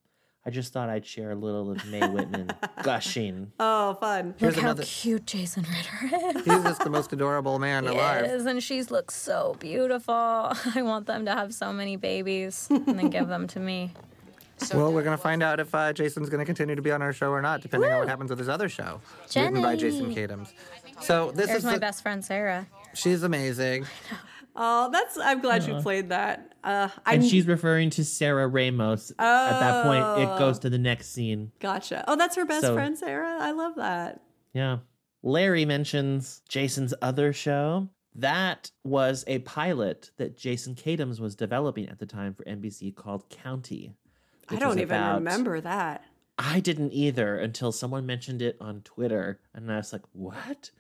I 0.45 0.51
just 0.51 0.73
thought 0.73 0.89
I'd 0.89 1.05
share 1.05 1.33
a 1.33 1.35
little 1.35 1.73
of 1.73 1.85
Mae 1.87 2.07
Whitman 2.09 2.51
gushing. 2.85 3.51
Oh, 3.59 3.95
fun. 3.95 4.35
Here's 4.39 4.55
Look 4.55 4.63
how 4.63 4.71
another- 4.71 4.85
cute 4.85 5.27
Jason 5.27 5.65
Ritter 5.65 6.29
is. 6.39 6.45
He's 6.45 6.63
just 6.63 6.85
the 6.85 6.91
most 6.91 7.13
adorable 7.13 7.59
man 7.59 7.83
He 7.85 7.91
alive. 7.91 8.27
is, 8.27 8.47
and 8.47 8.63
she's 8.63 8.91
looks 8.93 9.15
so 9.17 9.57
beautiful. 9.59 10.15
I 10.75 10.83
want 10.83 11.07
them 11.07 11.25
to 11.25 11.33
have 11.33 11.53
so 11.53 11.73
many 11.73 11.97
babies 11.97 12.69
and 12.71 12.87
then 12.99 13.11
give 13.11 13.27
them 13.27 13.49
to 13.49 13.59
me. 13.61 13.93
well, 14.73 14.91
we're 14.93 15.03
going 15.03 15.17
to 15.17 15.23
find 15.23 15.43
out 15.43 15.61
if 15.61 15.75
uh, 15.75 15.93
Jason's 15.93 16.31
going 16.31 16.39
to 16.39 16.47
continue 16.47 16.77
to 16.77 16.81
be 16.81 16.91
on 16.93 17.03
our 17.03 17.13
show 17.13 17.31
or 17.31 17.43
not, 17.43 17.61
depending 17.61 17.91
on 17.93 17.99
what 17.99 18.09
happens 18.09 18.31
with 18.31 18.39
his 18.39 18.49
other 18.49 18.69
show, 18.71 19.01
written 19.35 19.61
by 19.61 19.75
Jason 19.77 20.15
Jenny. 20.15 20.29
Katims. 20.29 20.53
So 21.03 21.31
this 21.33 21.49
There's 21.49 21.59
is 21.59 21.65
my 21.65 21.75
the- 21.75 21.81
best 21.81 22.03
friend 22.03 22.25
Sarah. 22.25 22.67
She's 22.97 23.23
amazing. 23.23 23.87
Oh, 24.59 24.89
that's. 24.91 25.19
I'm 25.19 25.41
glad 25.43 25.67
you 25.67 25.75
played 25.81 26.09
that. 26.09 26.55
Uh, 26.65 26.89
And 27.05 27.23
she's 27.25 27.47
referring 27.47 27.91
to 27.91 28.05
Sarah 28.05 28.49
Ramos. 28.49 29.11
At 29.19 29.61
that 29.61 29.85
point, 29.85 30.23
it 30.23 30.39
goes 30.39 30.59
to 30.61 30.71
the 30.71 30.79
next 30.79 31.13
scene. 31.13 31.53
gotcha. 31.61 32.05
Oh, 32.09 32.17
that's 32.17 32.37
her 32.37 32.45
best 32.47 32.63
So- 32.63 32.75
friend, 32.75 32.97
Sarah. 32.97 33.37
I 33.41 33.51
love 33.53 33.75
that. 33.77 34.23
Yeah. 34.55 34.79
Larry 35.23 35.65
mentions 35.67 36.41
Jason's 36.49 36.95
other 37.03 37.33
show. 37.33 37.89
That 38.15 38.71
was 38.83 39.25
a 39.27 39.41
pilot 39.41 40.11
that 40.17 40.39
Jason 40.39 40.75
Katims 40.75 41.21
was 41.21 41.35
developing 41.35 41.89
at 41.91 41.99
the 41.99 42.07
time 42.07 42.33
for 42.33 42.45
NBC 42.45 42.95
called 42.95 43.29
County. 43.29 43.95
I 44.49 44.57
don't 44.57 44.79
even 44.79 44.97
about- 44.97 45.17
remember 45.17 45.61
that. 45.61 46.03
I 46.39 46.61
didn't 46.61 46.93
either 46.93 47.37
until 47.39 47.73
someone 47.73 48.07
mentioned 48.07 48.41
it 48.43 48.57
on 48.61 48.81
Twitter. 48.83 49.41
And 49.55 49.71
I 49.71 49.77
was 49.77 49.93
like, 49.93 50.03
what? 50.13 50.71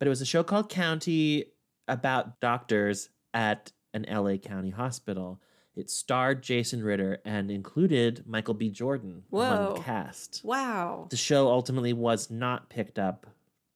But 0.00 0.06
it 0.06 0.08
was 0.08 0.20
a 0.22 0.26
show 0.26 0.42
called 0.42 0.68
County 0.70 1.44
about 1.86 2.40
doctors 2.40 3.10
at 3.32 3.70
an 3.94 4.06
LA 4.10 4.38
County 4.38 4.70
hospital. 4.70 5.40
It 5.76 5.88
starred 5.90 6.42
Jason 6.42 6.82
Ritter 6.82 7.18
and 7.24 7.50
included 7.50 8.24
Michael 8.26 8.54
B. 8.54 8.70
Jordan 8.70 9.22
Whoa. 9.30 9.74
the 9.76 9.82
cast. 9.82 10.40
Wow. 10.42 11.06
The 11.10 11.16
show 11.16 11.48
ultimately 11.48 11.92
was 11.92 12.30
not 12.30 12.68
picked 12.70 12.98
up 12.98 13.26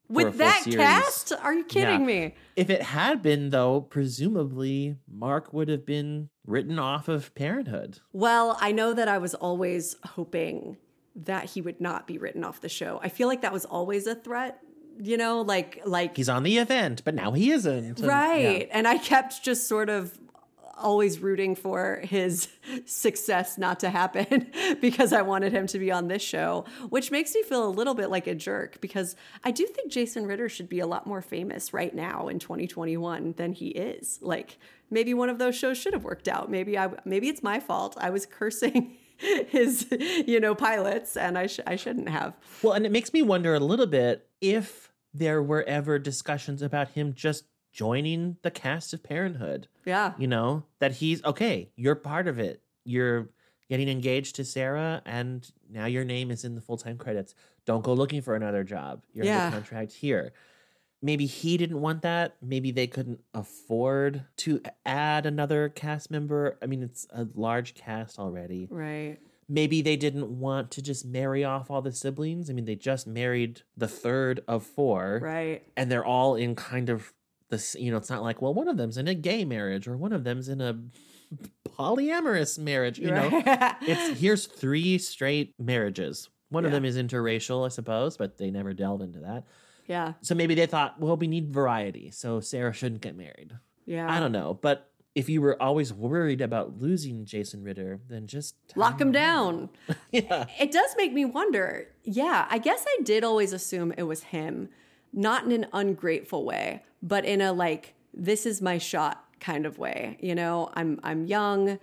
With 0.09 0.39
that 0.39 0.63
series. 0.65 0.77
cast? 0.79 1.33
Are 1.33 1.55
you 1.55 1.65
kidding 1.65 2.01
Yeah. 2.01 2.07
me? 2.07 2.35
If 2.57 2.69
it 2.71 2.83
had 2.83 3.23
been, 3.23 3.51
though, 3.51 3.83
presumably 3.83 4.97
Mark 5.07 5.53
would 5.53 5.69
have 5.69 5.85
been 5.85 6.31
written 6.47 6.79
off 6.79 7.07
of 7.09 7.35
Parenthood. 7.35 8.01
Well, 8.13 8.57
I 8.61 8.73
know 8.73 8.93
that 8.95 9.09
I 9.09 9.19
was 9.19 9.35
always 9.35 9.97
hoping 10.05 10.79
that 11.15 11.51
he 11.51 11.61
would 11.61 11.81
not 11.81 12.07
be 12.07 12.19
written 12.19 12.45
off 12.45 12.61
the 12.61 12.69
show. 12.69 12.99
I 13.03 13.09
feel 13.09 13.29
like 13.29 13.43
that 13.43 13.53
was 13.53 13.65
always 13.65 14.07
a 14.07 14.15
threat, 14.15 14.59
you 15.01 15.17
know, 15.17 15.43
like 15.43 15.81
like 15.85 16.17
He's 16.17 16.29
on 16.29 16.43
the 16.43 16.59
event, 16.59 17.03
but 17.05 17.15
now 17.15 17.33
he 17.33 17.51
isn't. 17.51 17.99
And- 18.01 18.09
right. 18.09 18.63
yeah. 18.63 18.77
And 18.77 18.87
I 18.89 18.99
kept 18.99 19.43
just 19.43 19.67
sort 19.69 19.89
of 19.89 20.19
always 20.77 21.21
rooting 21.21 21.55
for 21.55 22.01
his 22.03 22.49
success 22.85 23.57
not 23.57 23.79
to 23.81 23.89
happen 23.91 24.51
because 24.81 25.13
I 25.13 25.23
wanted 25.23 25.53
him 25.53 25.69
to 25.69 25.79
be 25.79 25.93
on 25.93 26.09
this 26.09 26.21
show, 26.23 26.65
which 26.89 27.11
makes 27.13 27.33
me 27.35 27.43
feel 27.45 27.65
a 27.67 27.71
little 27.71 27.95
bit 27.95 28.11
like 28.11 28.27
a 28.27 28.35
jerk 28.35 28.81
because 28.81 29.15
I 29.45 29.53
do 29.53 29.67
think 29.67 29.93
Jason 29.93 30.27
Ritter 30.27 30.49
should 30.49 30.69
be 30.69 30.81
a 30.81 30.87
lot 30.87 31.07
more 31.07 31.23
famous 31.23 31.73
right 31.73 31.95
now 31.95 32.27
in 32.27 32.41
2021 32.41 33.35
than 33.37 33.53
he 33.53 33.69
is. 33.69 34.19
Like 34.21 34.59
maybe 34.91 35.15
one 35.15 35.29
of 35.29 35.39
those 35.39 35.55
shows 35.57 35.79
should 35.79 35.93
have 35.95 36.05
worked 36.05 36.27
out. 36.29 36.51
Maybe 36.51 36.77
I 36.77 36.91
maybe 37.05 37.29
it's 37.29 37.43
my 37.43 37.61
fault. 37.61 37.97
I 38.01 38.11
was 38.11 38.27
cursing 38.27 38.97
his 39.17 39.87
you 40.27 40.41
know 40.41 40.57
pilots 40.57 41.17
and 41.17 41.39
I 41.39 41.47
sh- 41.47 41.61
I 41.67 41.77
shouldn't 41.77 42.09
have. 42.09 42.35
Well, 42.63 42.73
and 42.73 42.85
it 42.85 42.91
makes 42.93 43.13
me 43.13 43.23
wonder 43.23 43.55
a 43.55 43.61
little 43.61 43.87
bit 43.87 44.27
if 44.53 44.93
there 45.13 45.43
were 45.43 45.63
ever 45.65 45.99
discussions 45.99 46.61
about 46.63 46.89
him 46.91 47.15
just 47.15 47.45
joining 47.73 48.37
the 48.43 48.51
cast 48.51 48.93
of 48.93 49.03
Parenthood. 49.03 49.69
Yeah. 49.85 50.13
You 50.19 50.27
know, 50.29 50.65
that 50.79 50.93
he's 50.93 51.23
okay, 51.25 51.71
you're 51.77 51.95
part 51.97 52.29
of 52.29 52.39
it. 52.39 52.63
You're 52.85 53.29
getting 53.69 53.89
engaged 53.89 54.37
to 54.37 54.45
Sarah 54.45 55.03
and 55.07 55.51
now 55.71 55.87
your 55.87 56.05
name 56.05 56.31
is 56.31 56.45
in 56.45 56.55
the 56.55 56.61
full-time 56.61 56.99
credits. 56.99 57.35
Don't 57.65 57.83
go 57.83 57.95
looking 57.95 58.21
for 58.23 58.35
another 58.37 58.63
job. 58.65 59.03
You're 59.13 59.25
Yeah. 59.25 59.47
under 59.47 59.57
contract 59.57 59.93
here. 59.93 60.33
Maybe 61.03 61.27
he 61.27 61.57
didn't 61.57 61.81
want 61.81 62.03
that. 62.03 62.37
Maybe 62.43 62.71
they 62.71 62.87
couldn't 62.87 63.21
afford 63.35 64.25
to 64.39 64.61
add 64.87 65.27
another 65.27 65.69
cast 65.69 66.11
member. 66.11 66.57
I 66.63 66.67
mean, 66.67 66.83
it's 66.83 67.07
a 67.11 67.27
large 67.35 67.75
cast 67.75 68.19
already 68.19 68.69
Right. 68.71 69.19
Maybe 69.49 69.83
they 69.83 69.97
didn't 69.97 70.29
want 70.39 70.71
to 70.73 70.83
just 70.83 71.05
marry 71.05 71.45
off 71.45 71.71
all 71.71 71.83
the 71.83 71.93
siblings. 71.93 72.49
I 72.51 72.53
mean, 72.53 72.65
they 72.65 72.75
just 72.77 73.07
married 73.07 73.63
the 73.77 73.89
third 73.89 74.43
of 74.49 74.65
four, 74.65 75.21
Right. 75.23 75.63
and 75.77 75.91
they're 75.91 76.05
all 76.05 76.35
in 76.37 76.55
kind 76.55 76.89
of 76.91 77.13
this. 77.51 77.77
You 77.79 77.91
know, 77.91 77.97
it's 77.97 78.11
not 78.11 78.23
like 78.23 78.41
well, 78.43 78.55
one 78.55 78.69
of 78.69 78.77
them's 78.77 78.97
in 78.99 79.09
a 79.09 79.15
gay 79.15 79.45
marriage 79.45 79.87
or 79.89 79.97
one 79.97 80.13
of 80.13 80.25
them's 80.25 80.49
in 80.49 80.61
a 80.61 80.79
polyamorous 81.69 82.59
marriage. 82.59 82.99
You 82.99 83.11
know, 83.11 83.31
it's 83.83 84.21
here's 84.21 84.47
three 84.47 84.99
straight 84.99 85.55
marriages. 85.59 86.29
One 86.51 86.65
of 86.65 86.71
them 86.73 86.85
is 86.85 86.97
interracial, 86.97 87.65
I 87.65 87.69
suppose, 87.69 88.17
but 88.17 88.39
they 88.39 88.51
never 88.51 88.73
delve 88.73 89.01
into 89.01 89.19
that. 89.21 89.45
Yeah. 89.87 90.13
So 90.21 90.35
maybe 90.35 90.55
they 90.55 90.67
thought, 90.67 91.01
well, 91.01 91.17
we 91.17 91.27
need 91.27 91.53
variety, 91.53 92.11
so 92.13 92.39
Sarah 92.41 92.73
shouldn't 92.73 93.01
get 93.01 93.17
married. 93.17 93.53
Yeah. 93.87 94.11
I 94.11 94.21
don't 94.21 94.33
know, 94.33 94.59
but. 94.61 94.91
If 95.15 95.29
you 95.29 95.41
were 95.41 95.61
always 95.63 95.93
worried 95.93 96.41
about 96.41 96.81
losing 96.81 97.25
Jason 97.25 97.63
Ritter, 97.63 98.01
then 98.09 98.27
just 98.27 98.57
Lock 98.75 99.01
him 99.01 99.13
down. 99.13 99.71
yeah. 100.11 100.47
It 100.59 100.73
does 100.73 100.95
make 100.97 101.13
me 101.13 101.25
wonder. 101.25 101.87
Yeah, 102.03 102.47
I 102.51 102.59
guess 102.59 102.85
I 102.87 103.03
did 103.03 103.23
always 103.23 103.53
assume 103.53 103.93
it 103.97 104.03
was 104.05 104.25
him, 104.25 104.69
not 105.13 105.45
in 105.45 105.53
an 105.53 105.67
ungrateful 105.73 106.45
way, 106.45 106.83
but 107.03 107.25
in 107.25 107.41
a 107.41 107.53
like 107.53 107.95
this 108.13 108.45
is 108.47 108.61
my 108.61 108.79
shot 108.79 109.25
kind 109.41 109.67
of 109.67 109.79
way. 109.79 110.19
You 110.21 110.35
know, 110.35 110.71
I'm 110.75 110.99
I'm 111.03 111.27
young 111.27 111.79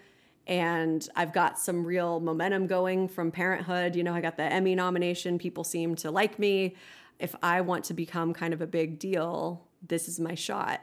and 0.48 1.08
I've 1.16 1.34
got 1.34 1.60
some 1.60 1.86
real 1.86 2.20
momentum 2.20 2.68
going 2.68 3.08
from 3.08 3.32
parenthood. 3.32 3.96
You 3.96 4.04
know, 4.04 4.14
I 4.14 4.22
got 4.22 4.38
the 4.38 4.44
Emmy 4.44 4.76
nomination, 4.76 5.38
people 5.38 5.64
seem 5.64 5.96
to 5.98 6.12
like 6.12 6.40
me. 6.40 6.76
If 7.20 7.36
I 7.44 7.62
want 7.62 7.86
to 7.86 7.94
become 7.94 8.34
kind 8.34 8.54
of 8.54 8.62
a 8.62 8.68
big 8.68 8.98
deal, 9.00 9.64
this 9.88 10.08
is 10.08 10.20
my 10.20 10.36
shot. 10.36 10.82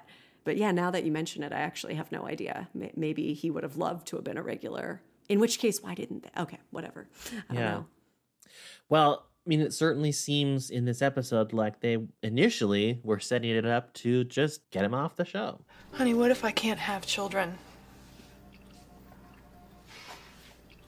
But 0.49 0.57
yeah, 0.57 0.71
now 0.71 0.91
that 0.93 1.05
you 1.05 1.13
mention 1.13 1.43
it, 1.43 1.53
I 1.53 1.59
actually 1.61 1.93
have 1.97 2.11
no 2.11 2.27
idea. 2.27 2.71
May- 2.73 2.91
Maybe 2.97 3.35
he 3.35 3.51
would 3.51 3.65
have 3.65 3.77
loved 3.77 4.07
to 4.07 4.17
have 4.17 4.25
been 4.25 4.39
a 4.39 4.43
regular. 4.43 5.03
In 5.29 5.41
which 5.41 5.59
case, 5.59 5.83
why 5.83 5.93
didn't 5.95 6.23
they? 6.23 6.41
Okay, 6.41 6.57
whatever. 6.71 7.07
I 7.51 7.55
don't 7.55 7.63
know. 7.65 7.87
Well, 8.89 9.27
I 9.47 9.49
mean, 9.51 9.61
it 9.61 9.75
certainly 9.75 10.11
seems 10.11 10.71
in 10.71 10.87
this 10.87 11.03
episode 11.03 11.53
like 11.53 11.81
they 11.81 11.99
initially 12.23 12.99
were 13.05 13.21
setting 13.21 13.51
it 13.51 13.67
up 13.67 13.93
to 13.97 14.25
just 14.25 14.71
get 14.71 14.85
him 14.87 14.95
off 14.95 15.17
the 15.17 15.27
show. 15.27 15.61
Honey, 15.93 16.15
what 16.15 16.31
if 16.31 16.43
I 16.47 16.51
can't 16.51 16.79
have 16.81 17.05
children? 17.05 17.59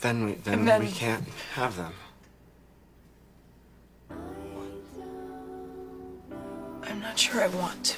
Then 0.01 0.25
we 0.25 0.33
then, 0.37 0.65
then- 0.65 0.81
we 0.81 0.91
can't 0.91 1.29
have 1.53 1.77
them. 1.77 1.93
I'm 6.83 7.01
not 7.01 7.19
sure 7.19 7.43
I 7.43 7.49
want 7.49 7.85
to 7.85 7.97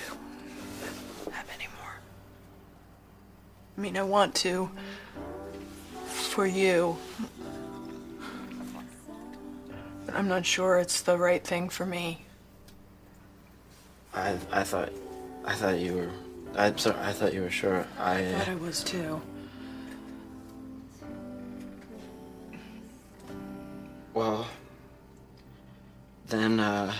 I 3.76 3.80
mean, 3.80 3.96
I 3.96 4.02
want 4.02 4.34
to 4.36 4.70
for 6.06 6.46
you. 6.46 6.96
But 10.06 10.14
I'm 10.14 10.28
not 10.28 10.44
sure 10.44 10.78
it's 10.78 11.00
the 11.02 11.18
right 11.18 11.44
thing 11.44 11.68
for 11.68 11.86
me. 11.86 12.24
I 14.14 14.36
I 14.50 14.62
thought 14.62 14.90
I 15.44 15.54
thought 15.54 15.78
you 15.78 15.94
were 15.94 16.10
I'm 16.56 16.76
sorry, 16.76 16.98
I 17.00 17.12
thought 17.12 17.32
you 17.32 17.42
were 17.42 17.50
sure. 17.50 17.86
I 17.98 18.18
I 18.18 18.32
thought 18.32 18.48
I 18.48 18.54
was 18.56 18.84
too. 18.84 19.20
well 24.14 24.46
then 26.28 26.60
uh 26.60 26.92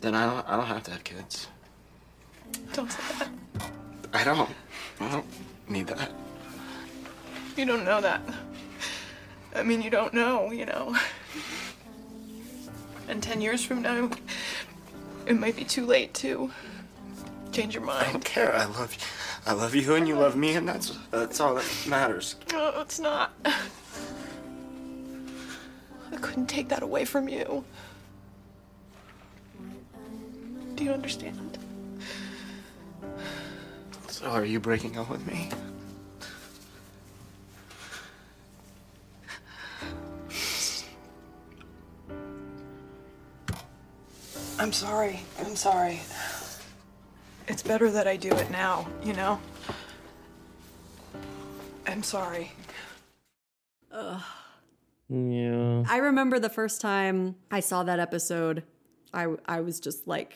then 0.00 0.14
I 0.14 0.26
don't 0.26 0.48
I 0.48 0.56
don't 0.56 0.66
have 0.66 0.82
to 0.84 0.90
have 0.92 1.04
kids. 1.04 1.48
Don't 2.72 2.90
say 2.90 3.02
that. 3.18 3.28
I 4.12 4.24
don't. 4.24 4.50
I 5.00 5.10
don't 5.10 5.26
need 5.68 5.86
that. 5.88 6.10
You 7.56 7.64
don't 7.64 7.84
know 7.84 8.00
that. 8.00 8.20
I 9.54 9.62
mean, 9.62 9.82
you 9.82 9.90
don't 9.90 10.14
know, 10.14 10.50
you 10.50 10.66
know. 10.66 10.96
And 13.08 13.22
10 13.22 13.40
years 13.40 13.64
from 13.64 13.82
now, 13.82 14.10
it 15.26 15.38
might 15.38 15.56
be 15.56 15.64
too 15.64 15.86
late 15.86 16.14
to 16.14 16.50
change 17.52 17.74
your 17.74 17.82
mind. 17.82 18.06
I 18.06 18.12
don't 18.12 18.24
care. 18.24 18.54
I 18.54 18.66
love 18.66 18.94
you. 18.94 19.00
I 19.46 19.52
love 19.52 19.74
you 19.74 19.94
and 19.94 20.06
you 20.06 20.14
love 20.14 20.36
me 20.36 20.56
and 20.56 20.68
that's 20.68 20.96
that's 21.10 21.40
all 21.40 21.54
that 21.54 21.64
matters. 21.88 22.36
No, 22.52 22.80
it's 22.80 23.00
not. 23.00 23.32
I 23.44 23.54
couldn't 26.20 26.46
take 26.46 26.68
that 26.68 26.82
away 26.82 27.04
from 27.04 27.28
you. 27.28 27.64
Do 30.74 30.84
you 30.84 30.92
understand? 30.92 31.47
So 34.18 34.26
are 34.26 34.44
you 34.44 34.58
breaking 34.58 34.98
up 34.98 35.08
with 35.08 35.24
me? 35.28 35.48
I'm 44.58 44.72
sorry. 44.72 45.20
I'm 45.38 45.54
sorry. 45.54 46.00
It's 47.46 47.62
better 47.62 47.92
that 47.92 48.08
I 48.08 48.16
do 48.16 48.30
it 48.30 48.50
now, 48.50 48.88
you 49.04 49.12
know? 49.12 49.38
I'm 51.86 52.02
sorry. 52.02 52.50
Ugh. 53.92 54.20
Yeah. 55.08 55.84
I 55.88 55.98
remember 55.98 56.40
the 56.40 56.50
first 56.50 56.80
time 56.80 57.36
I 57.52 57.60
saw 57.60 57.84
that 57.84 58.00
episode, 58.00 58.64
I 59.14 59.28
I 59.46 59.60
was 59.60 59.78
just 59.78 60.08
like, 60.08 60.34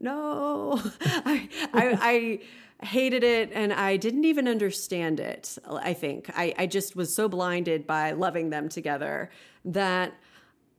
no, 0.00 0.80
I, 1.02 1.50
I 1.74 1.98
I 2.00 2.40
hated 2.82 3.24
it 3.24 3.50
and 3.52 3.72
I 3.72 3.96
didn't 3.96 4.24
even 4.24 4.48
understand 4.48 5.20
it. 5.20 5.58
I 5.68 5.94
think 5.94 6.30
I 6.36 6.54
I 6.58 6.66
just 6.66 6.96
was 6.96 7.14
so 7.14 7.28
blinded 7.28 7.86
by 7.86 8.12
loving 8.12 8.50
them 8.50 8.68
together 8.68 9.30
that. 9.64 10.14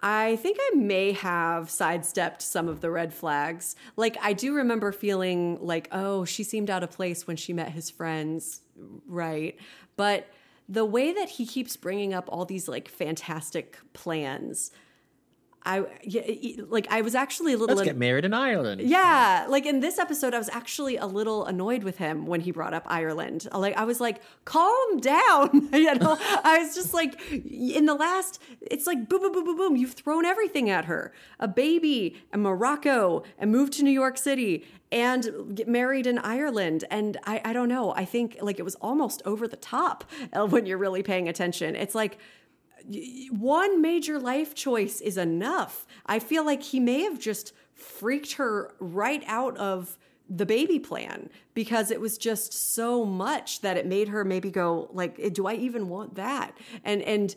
I 0.06 0.36
think 0.36 0.58
I 0.60 0.76
may 0.76 1.14
have 1.14 1.70
sidestepped 1.70 2.42
some 2.42 2.68
of 2.68 2.82
the 2.82 2.92
red 2.92 3.14
flags. 3.14 3.78
Like, 3.96 4.18
I 4.22 4.34
do 4.34 4.54
remember 4.54 4.92
feeling 4.92 5.58
like, 5.62 5.88
oh, 5.94 6.26
she 6.26 6.44
seemed 6.44 6.70
out 6.70 6.84
of 6.84 6.92
place 6.92 7.26
when 7.26 7.38
she 7.38 7.54
met 7.54 7.72
his 7.72 7.90
friends, 7.90 8.60
right? 9.08 9.58
But 9.96 10.28
the 10.68 10.84
way 10.84 11.14
that 11.14 11.30
he 11.30 11.46
keeps 11.46 11.78
bringing 11.78 12.14
up 12.14 12.28
all 12.28 12.44
these 12.44 12.68
like 12.68 12.90
fantastic 12.90 13.78
plans, 13.94 14.72
I 15.66 15.86
yeah, 16.04 16.64
like 16.68 16.88
I 16.90 17.02
was 17.02 17.16
actually 17.16 17.54
a 17.54 17.58
little 17.58 17.76
Let's 17.76 17.88
get 17.88 17.98
married 17.98 18.26
in 18.26 18.34
Ireland. 18.34 18.82
yeah, 18.82 19.46
like 19.48 19.66
in 19.66 19.80
this 19.80 19.98
episode, 19.98 20.34
I 20.34 20.38
was 20.38 20.50
actually 20.50 20.98
a 20.98 21.06
little 21.06 21.46
annoyed 21.46 21.84
with 21.84 21.98
him 21.98 22.26
when 22.26 22.42
he 22.42 22.52
brought 22.52 22.74
up 22.74 22.84
Ireland. 22.86 23.48
Like 23.54 23.78
I 23.78 23.86
was 23.86 24.02
like, 24.02 24.22
calm 24.46 25.00
down, 25.00 25.70
you 25.74 25.96
know. 25.96 26.18
I 26.44 26.60
was 26.60 26.76
just 26.76 26.94
like, 26.94 27.20
in 27.32 27.86
the 27.86 27.96
last, 27.96 28.42
it's 28.62 28.86
like 28.86 29.08
boom, 29.08 29.22
boom, 29.22 29.34
boom, 29.34 29.46
boom, 29.46 29.58
boom. 29.58 29.76
You've 29.78 29.94
thrown 29.94 30.26
everything 30.26 30.70
at 30.70 30.86
her: 30.86 31.14
a 31.40 31.48
baby, 31.48 32.18
and 32.32 32.44
Morocco, 32.44 33.24
and 33.38 33.52
moved 33.52 33.74
to 33.74 33.84
New 33.84 33.92
York 33.92 34.18
City, 34.18 34.66
and 34.92 35.56
get 35.56 35.68
married 35.68 36.06
in 36.06 36.18
Ireland. 36.20 36.84
And 36.92 37.18
I, 37.24 37.42
I 37.46 37.54
don't 37.54 37.70
know. 37.70 37.94
I 37.96 38.06
think 38.06 38.38
like 38.42 38.60
it 38.60 38.64
was 38.64 38.76
almost 38.76 39.22
over 39.26 39.48
the 39.48 39.58
top 39.58 40.04
uh, 40.34 40.46
when 40.46 40.66
you're 40.66 40.78
really 40.78 41.04
paying 41.04 41.30
attention. 41.30 41.76
It's 41.76 41.96
like 41.96 42.18
one 43.32 43.82
major 43.82 44.20
life 44.20 44.54
choice 44.54 45.02
is 45.02 45.18
enough. 45.18 45.86
I 46.06 46.20
feel 46.20 46.46
like 46.46 46.64
he 46.64 46.80
may 46.80 47.02
have 47.04 47.20
just 47.20 47.54
freaked 47.74 48.34
her 48.34 48.74
right 48.80 49.24
out 49.28 49.58
of 49.58 49.98
the 50.30 50.46
baby 50.46 50.80
plan 50.80 51.30
because 51.54 51.92
it 51.92 52.00
was 52.00 52.18
just 52.18 52.54
so 52.54 53.06
much 53.06 53.62
that 53.62 53.78
it 53.78 53.86
made 53.86 54.08
her 54.08 54.24
maybe 54.24 54.50
go 54.50 54.90
like 54.94 55.20
eh, 55.20 55.30
do 55.30 55.48
I 55.48 55.54
even 55.56 55.90
want 55.90 56.16
that? 56.16 56.58
And 56.84 57.02
and 57.02 57.36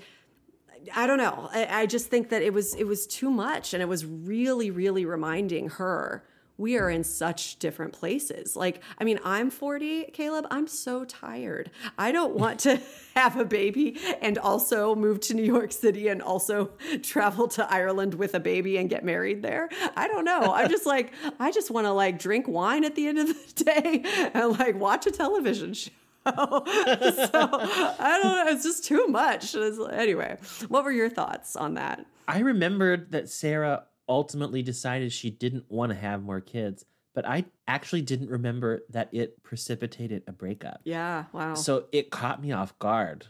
I 0.94 1.06
don't 1.06 1.18
know. 1.18 1.48
I, 1.52 1.82
I 1.82 1.86
just 1.86 2.08
think 2.08 2.28
that 2.30 2.42
it 2.42 2.52
was 2.52 2.74
it 2.74 2.84
was 2.84 3.06
too 3.06 3.30
much 3.30 3.74
and 3.74 3.82
it 3.82 3.86
was 3.86 4.04
really 4.04 4.70
really 4.70 5.04
reminding 5.04 5.68
her 5.70 6.24
we 6.58 6.78
are 6.78 6.88
in 6.90 7.04
such 7.04 7.58
different 7.58 7.92
places. 7.92 8.56
Like, 8.56 8.82
I 8.98 9.04
mean, 9.04 9.18
I'm 9.24 9.50
40, 9.50 10.04
Caleb. 10.12 10.46
I'm 10.50 10.66
so 10.66 11.04
tired. 11.04 11.70
I 11.98 12.12
don't 12.12 12.34
want 12.34 12.60
to 12.60 12.80
have 13.14 13.36
a 13.36 13.44
baby 13.44 13.98
and 14.22 14.38
also 14.38 14.94
move 14.94 15.20
to 15.20 15.34
New 15.34 15.42
York 15.44 15.72
City 15.72 16.08
and 16.08 16.22
also 16.22 16.70
travel 17.02 17.48
to 17.48 17.70
Ireland 17.72 18.14
with 18.14 18.34
a 18.34 18.40
baby 18.40 18.78
and 18.78 18.88
get 18.88 19.04
married 19.04 19.42
there. 19.42 19.68
I 19.96 20.08
don't 20.08 20.24
know. 20.24 20.52
I'm 20.54 20.70
just 20.70 20.86
like, 20.94 21.12
I 21.38 21.50
just 21.52 21.70
want 21.70 21.86
to 21.86 21.92
like 21.92 22.18
drink 22.18 22.48
wine 22.48 22.84
at 22.84 22.94
the 22.94 23.06
end 23.06 23.18
of 23.18 23.28
the 23.28 23.64
day 23.64 24.02
and 24.34 24.58
like 24.58 24.76
watch 24.76 25.06
a 25.06 25.10
television 25.10 25.74
show. 25.74 25.90
so 26.26 26.32
I 26.34 28.18
don't 28.20 28.32
know. 28.32 28.44
It's 28.48 28.64
just 28.64 28.84
too 28.84 29.06
much. 29.08 29.54
It's- 29.54 29.78
anyway, 29.92 30.38
what 30.68 30.84
were 30.84 30.90
your 30.92 31.08
thoughts 31.10 31.54
on 31.54 31.74
that? 31.74 32.04
I 32.26 32.40
remembered 32.40 33.12
that 33.12 33.28
Sarah 33.28 33.84
ultimately 34.08 34.62
decided 34.62 35.12
she 35.12 35.30
didn't 35.30 35.64
want 35.70 35.90
to 35.92 35.96
have 35.98 36.22
more 36.22 36.40
kids, 36.40 36.84
but 37.14 37.26
I 37.26 37.44
actually 37.66 38.02
didn't 38.02 38.30
remember 38.30 38.82
that 38.90 39.08
it 39.12 39.42
precipitated 39.42 40.22
a 40.26 40.32
breakup. 40.32 40.80
Yeah, 40.84 41.24
wow. 41.32 41.54
So 41.54 41.86
it 41.92 42.10
caught 42.10 42.42
me 42.42 42.52
off 42.52 42.78
guard. 42.78 43.26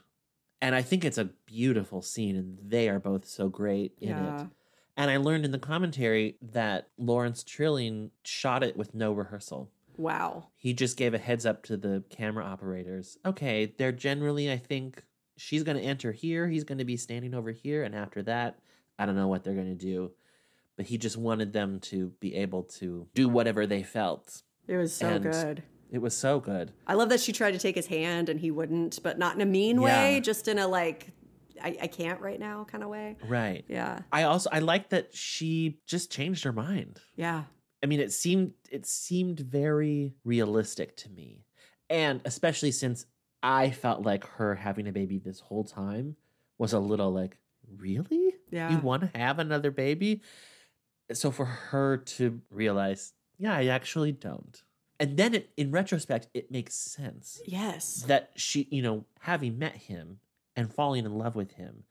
And 0.62 0.74
I 0.74 0.83
think 0.83 1.05
it's 1.05 1.18
a 1.18 1.31
beautiful 1.47 2.03
scene, 2.03 2.35
and 2.37 2.59
they 2.66 2.89
are 2.89 2.99
both 2.99 3.27
so 3.27 3.49
great 3.49 3.93
in 4.01 4.09
Yeah. 4.11 4.43
it. 4.43 4.47
And 4.97 5.11
I 5.11 5.18
learned 5.18 5.45
in 5.45 5.51
the 5.51 5.59
commentary 5.59 6.37
that 6.41 6.89
Lawrence 6.97 7.45
Trilling 7.45 8.11
shot 8.24 8.62
it 8.62 8.77
with 8.79 8.95
no 8.95 9.12
rehearsal. 9.12 9.70
Wow. 9.99 10.49
He 10.57 10.72
just 10.72 10.97
gave 10.97 11.12
a 11.12 11.18
heads 11.18 11.45
up 11.45 11.62
to 11.64 11.77
the 11.77 12.03
camera 12.09 12.45
operators. 12.45 13.18
Okay, 13.24 13.74
they're 13.79 13.93
generally, 13.93 14.51
I 14.51 14.57
think, 14.57 15.03
she's 15.37 15.62
going 15.62 15.77
to 15.77 15.83
enter 15.83 16.12
here. 16.12 16.49
He's 16.49 16.64
going 16.64 16.79
to 16.79 16.85
be 16.87 16.97
standing 16.97 17.35
over 17.35 17.51
here. 17.51 17.83
And 17.83 17.95
after 17.95 18.22
that, 18.22 18.59
I 18.99 19.05
don't 19.05 19.16
know 19.16 19.29
what 19.29 19.45
they're 19.45 19.55
going 19.55 19.77
to 19.77 19.85
do. 19.85 20.12
But 20.77 20.87
he 20.87 20.99
just 20.99 21.16
wanted 21.16 21.53
them 21.53 21.81
to 21.81 22.12
be 22.20 22.35
able 22.37 22.64
to 22.64 23.09
do 23.14 23.29
whatever 23.29 23.66
they 23.66 23.83
felt. 23.83 24.43
It 24.68 24.77
was 24.77 24.95
so 24.95 25.07
And 25.09 25.24
good. 25.24 25.62
It 25.91 25.99
was 25.99 26.16
so 26.16 26.41
good. 26.41 26.72
I 26.87 26.95
love 26.95 27.09
that 27.11 27.20
she 27.20 27.33
tried 27.33 27.53
to 27.53 27.59
take 27.59 27.77
his 27.77 27.87
hand 27.87 28.29
and 28.29 28.39
he 28.41 28.51
wouldn't, 28.51 29.03
but 29.03 29.18
not 29.18 29.35
in 29.37 29.41
a 29.41 29.47
mean 29.47 29.77
Yeah. 29.81 29.85
way, 29.85 30.20
just 30.20 30.49
in 30.49 30.59
a 30.59 30.66
like, 30.66 31.12
I, 31.62 31.77
I 31.83 31.87
can't 31.87 32.20
right 32.20 32.39
now 32.39 32.64
kind 32.64 32.85
of 32.85 32.91
way. 32.91 33.16
Right. 33.27 33.64
Yeah. 33.68 34.01
I 34.12 34.24
also 34.24 34.51
I 34.53 34.59
like 34.59 34.91
that 34.91 35.14
she 35.14 35.79
just 35.87 36.11
changed 36.12 36.45
her 36.45 36.53
mind. 36.53 37.01
Yeah. 37.14 37.45
I 37.83 37.87
mean, 37.87 38.01
it 38.01 38.12
seemed 38.12 38.53
it 38.70 38.85
seemed 38.85 39.41
very 39.41 40.14
realistic 40.24 40.97
to 40.99 41.11
me, 41.11 41.45
and 41.89 42.20
especially 42.24 42.72
since 42.72 43.07
I 43.43 43.70
felt 43.70 44.03
like 44.05 44.27
her 44.27 44.55
having 44.57 44.89
a 44.89 44.93
baby 44.93 45.18
this 45.18 45.41
whole 45.41 45.64
time 45.64 46.16
was 46.59 46.72
a 46.72 46.79
little 46.81 47.12
like, 47.12 47.37
really? 47.79 48.35
Yeah. 48.51 48.70
You 48.72 48.79
want 48.79 49.03
to 49.11 49.18
have 49.18 49.39
another 49.39 49.70
baby? 49.70 50.22
So 51.13 51.31
for 51.31 51.45
her 51.45 51.97
to 51.99 52.41
realize, 52.51 53.13
yeah, 53.39 53.55
I 53.55 53.67
actually 53.67 54.13
don't. 54.13 54.63
And 54.99 55.17
then 55.17 55.35
it, 55.35 55.51
in 55.57 55.71
retrospect, 55.71 56.29
it 56.33 56.51
makes 56.51 56.75
sense 56.75 57.41
Yes. 57.47 58.05
that 58.09 58.31
she, 58.35 58.67
you 58.71 58.83
know, 58.83 59.05
having 59.21 59.59
met 59.59 59.77
him 59.77 60.21
and 60.57 60.73
falling 60.73 61.05
in 61.05 61.19
love 61.19 61.37
with 61.37 61.53
him, 61.53 61.85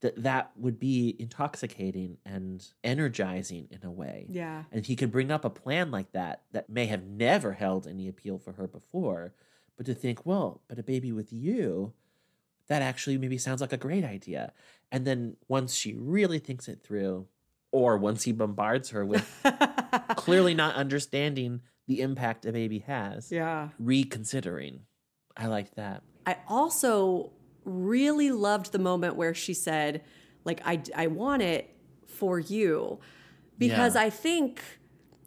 that 0.00 0.22
that 0.22 0.50
would 0.56 0.78
be 0.80 1.14
intoxicating 1.18 2.16
and 2.24 2.66
energizing 2.82 3.68
in 3.70 3.86
a 3.86 3.90
way. 3.90 4.26
Yeah. 4.28 4.64
And 4.72 4.84
he 4.84 4.96
could 4.96 5.12
bring 5.12 5.30
up 5.30 5.44
a 5.44 5.50
plan 5.50 5.90
like 5.90 6.10
that 6.12 6.42
that 6.52 6.68
may 6.68 6.86
have 6.86 7.04
never 7.04 7.52
held 7.52 7.86
any 7.86 8.08
appeal 8.08 8.38
for 8.38 8.52
her 8.52 8.66
before, 8.66 9.32
but 9.76 9.86
to 9.86 9.94
think, 9.94 10.26
well, 10.26 10.60
but 10.68 10.78
a 10.78 10.82
baby 10.82 11.12
with 11.12 11.32
you, 11.32 11.92
that 12.66 12.82
actually 12.82 13.16
maybe 13.18 13.38
sounds 13.38 13.60
like 13.60 13.72
a 13.72 13.76
great 13.76 14.04
idea. 14.04 14.52
And 14.90 15.06
then 15.06 15.36
once 15.48 15.74
she 15.74 15.94
really 15.94 16.38
thinks 16.38 16.66
it 16.66 16.82
through, 16.82 17.26
or 17.72 17.96
once 17.96 18.24
he 18.24 18.32
bombards 18.32 18.90
her 18.90 19.04
with 19.04 19.24
clearly 20.16 20.54
not 20.54 20.74
understanding 20.74 21.60
the 21.86 22.00
impact 22.00 22.46
a 22.46 22.52
baby 22.52 22.80
has, 22.80 23.30
Yeah. 23.32 23.68
reconsidering. 23.78 24.80
I 25.36 25.46
like 25.46 25.74
that. 25.74 26.02
I 26.26 26.36
also 26.48 27.30
really 27.64 28.30
loved 28.30 28.72
the 28.72 28.78
moment 28.78 29.16
where 29.16 29.34
she 29.34 29.54
said, 29.54 30.02
like, 30.44 30.60
I, 30.64 30.82
I 30.94 31.06
want 31.08 31.42
it 31.42 31.74
for 32.06 32.38
you. 32.38 33.00
Because 33.58 33.94
Yeah. 33.94 34.02
I 34.02 34.10
think, 34.10 34.62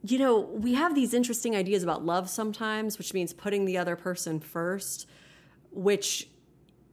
you 0.03 0.17
know, 0.19 0.39
we 0.39 0.73
have 0.73 0.95
these 0.95 1.13
interesting 1.13 1.55
ideas 1.55 1.83
about 1.83 2.05
love 2.05 2.29
sometimes, 2.29 2.97
which 2.97 3.13
means 3.13 3.31
putting 3.33 3.65
the 3.65 3.77
other 3.77 3.95
person 3.95 4.39
first, 4.39 5.07
which 5.71 6.29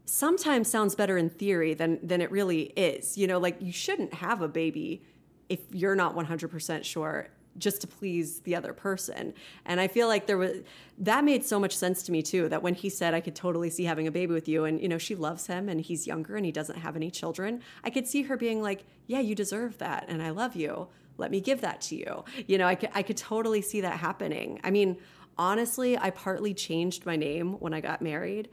sometimes 0.05 0.68
sounds 0.68 0.94
better 0.94 1.16
in 1.16 1.30
theory 1.30 1.72
than 1.74 1.98
than 2.07 2.20
it 2.20 2.30
really 2.30 2.62
is. 2.76 3.16
You 3.16 3.26
know, 3.26 3.38
like 3.38 3.57
you 3.61 3.72
shouldn't 3.72 4.14
have 4.14 4.42
a 4.42 4.48
baby 4.48 5.05
if 5.51 5.61
you're 5.72 5.96
not 5.96 6.16
100% 6.16 6.84
sure 6.84 7.28
just 7.59 7.80
to 7.80 7.86
please 7.86 8.40
the 8.40 8.55
other 8.55 8.72
person. 8.72 9.34
And 9.64 9.80
I 9.80 9.88
feel 9.88 10.07
like 10.07 10.26
there 10.26 10.38
was 10.38 10.62
that 10.98 11.24
made 11.24 11.44
so 11.44 11.59
much 11.59 11.76
sense 11.76 12.03
to 12.05 12.12
me 12.12 12.22
too 12.22 12.48
that 12.48 12.62
when 12.62 12.74
he 12.74 12.88
said 12.88 13.12
I 13.12 13.20
could 13.20 13.34
totally 13.34 13.68
see 13.70 13.84
having 13.84 14.07
a 14.07 14.12
baby 14.12 14.32
with 14.32 14.48
you 14.48 14.64
and 14.64 14.80
you 14.80 14.88
know 14.88 14.98
she 14.98 15.16
loves 15.16 15.48
him 15.48 15.68
and 15.68 15.80
he's 15.80 16.07
younger 16.07 16.36
and 16.36 16.46
he 16.46 16.53
doesn't 16.53 16.78
have 16.78 16.94
any 16.96 17.11
children, 17.11 17.61
I 17.82 17.90
could 17.90 18.07
see 18.07 18.22
her 18.22 18.36
being 18.36 18.62
like, 18.62 18.84
"Yeah, 19.09 19.20
you 19.20 19.34
deserve 19.34 19.78
that 19.78 20.07
and 20.09 20.22
I 20.22 20.30
love 20.30 20.55
you. 20.55 20.88
Let 21.18 21.32
me 21.32 21.40
give 21.40 21.61
that 21.61 21.80
to 21.82 21.96
you." 21.96 22.24
You 22.46 22.57
know, 22.57 22.66
I 22.66 22.76
could 22.76 22.90
I 22.94 23.03
could 23.03 23.16
totally 23.16 23.62
see 23.62 23.80
that 23.80 23.98
happening. 23.98 24.61
I 24.62 24.70
mean, 24.70 24.96
honestly, 25.36 25.98
I 25.98 26.11
partly 26.11 26.55
changed 26.55 27.05
my 27.05 27.16
name 27.16 27.55
when 27.55 27.74
I 27.74 27.80
got 27.80 28.01
married. 28.01 28.48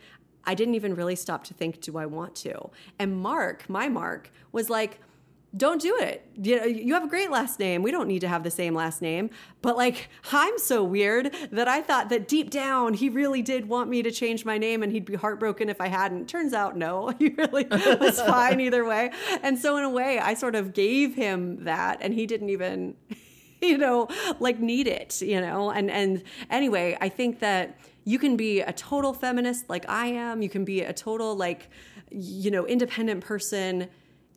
I 0.47 0.55
didn't 0.55 0.75
even 0.75 0.95
really 0.95 1.17
stop 1.17 1.43
to 1.45 1.53
think, 1.53 1.81
do 1.81 1.97
I 1.97 2.05
want 2.05 2.33
to? 2.37 2.69
And 2.97 3.17
Mark, 3.17 3.69
my 3.69 3.89
Mark, 3.89 4.31
was 4.53 4.69
like, 4.69 5.01
don't 5.55 5.81
do 5.81 5.95
it. 5.97 6.29
You 6.35 6.57
know, 6.57 6.65
you 6.65 6.93
have 6.93 7.03
a 7.03 7.07
great 7.07 7.31
last 7.31 7.59
name. 7.59 7.81
We 7.81 7.91
don't 7.91 8.07
need 8.07 8.19
to 8.19 8.27
have 8.27 8.43
the 8.43 8.51
same 8.51 8.75
last 8.75 9.01
name. 9.01 9.29
But 9.61 9.77
like, 9.77 10.09
I'm 10.31 10.57
so 10.59 10.83
weird 10.83 11.33
that 11.51 11.67
I 11.67 11.81
thought 11.81 12.09
that 12.09 12.27
deep 12.27 12.49
down 12.49 12.93
he 12.93 13.09
really 13.09 13.41
did 13.41 13.69
want 13.69 13.89
me 13.89 14.03
to 14.03 14.11
change 14.11 14.43
my 14.43 14.57
name 14.57 14.83
and 14.83 14.91
he'd 14.91 15.05
be 15.05 15.15
heartbroken 15.15 15.69
if 15.69 15.79
I 15.79 15.87
hadn't. 15.87 16.27
Turns 16.27 16.53
out, 16.53 16.75
no, 16.75 17.09
he 17.19 17.29
really 17.29 17.65
was 17.65 18.19
fine 18.27 18.59
either 18.59 18.83
way. 18.83 19.11
And 19.41 19.57
so, 19.57 19.77
in 19.77 19.83
a 19.83 19.89
way, 19.89 20.19
I 20.19 20.33
sort 20.33 20.55
of 20.55 20.73
gave 20.73 21.15
him 21.15 21.63
that 21.63 21.99
and 22.01 22.13
he 22.13 22.25
didn't 22.25 22.49
even 22.49 22.95
you 23.61 23.77
know 23.77 24.07
like 24.39 24.59
need 24.59 24.87
it 24.87 25.19
you 25.21 25.41
know 25.41 25.71
and 25.71 25.89
and 25.89 26.21
anyway 26.51 26.95
i 27.01 27.09
think 27.09 27.39
that 27.39 27.75
you 28.03 28.19
can 28.19 28.37
be 28.37 28.61
a 28.61 28.71
total 28.73 29.13
feminist 29.13 29.67
like 29.67 29.83
i 29.89 30.05
am 30.05 30.43
you 30.43 30.49
can 30.49 30.63
be 30.63 30.81
a 30.81 30.93
total 30.93 31.35
like 31.35 31.67
you 32.11 32.51
know 32.51 32.67
independent 32.67 33.23
person 33.23 33.87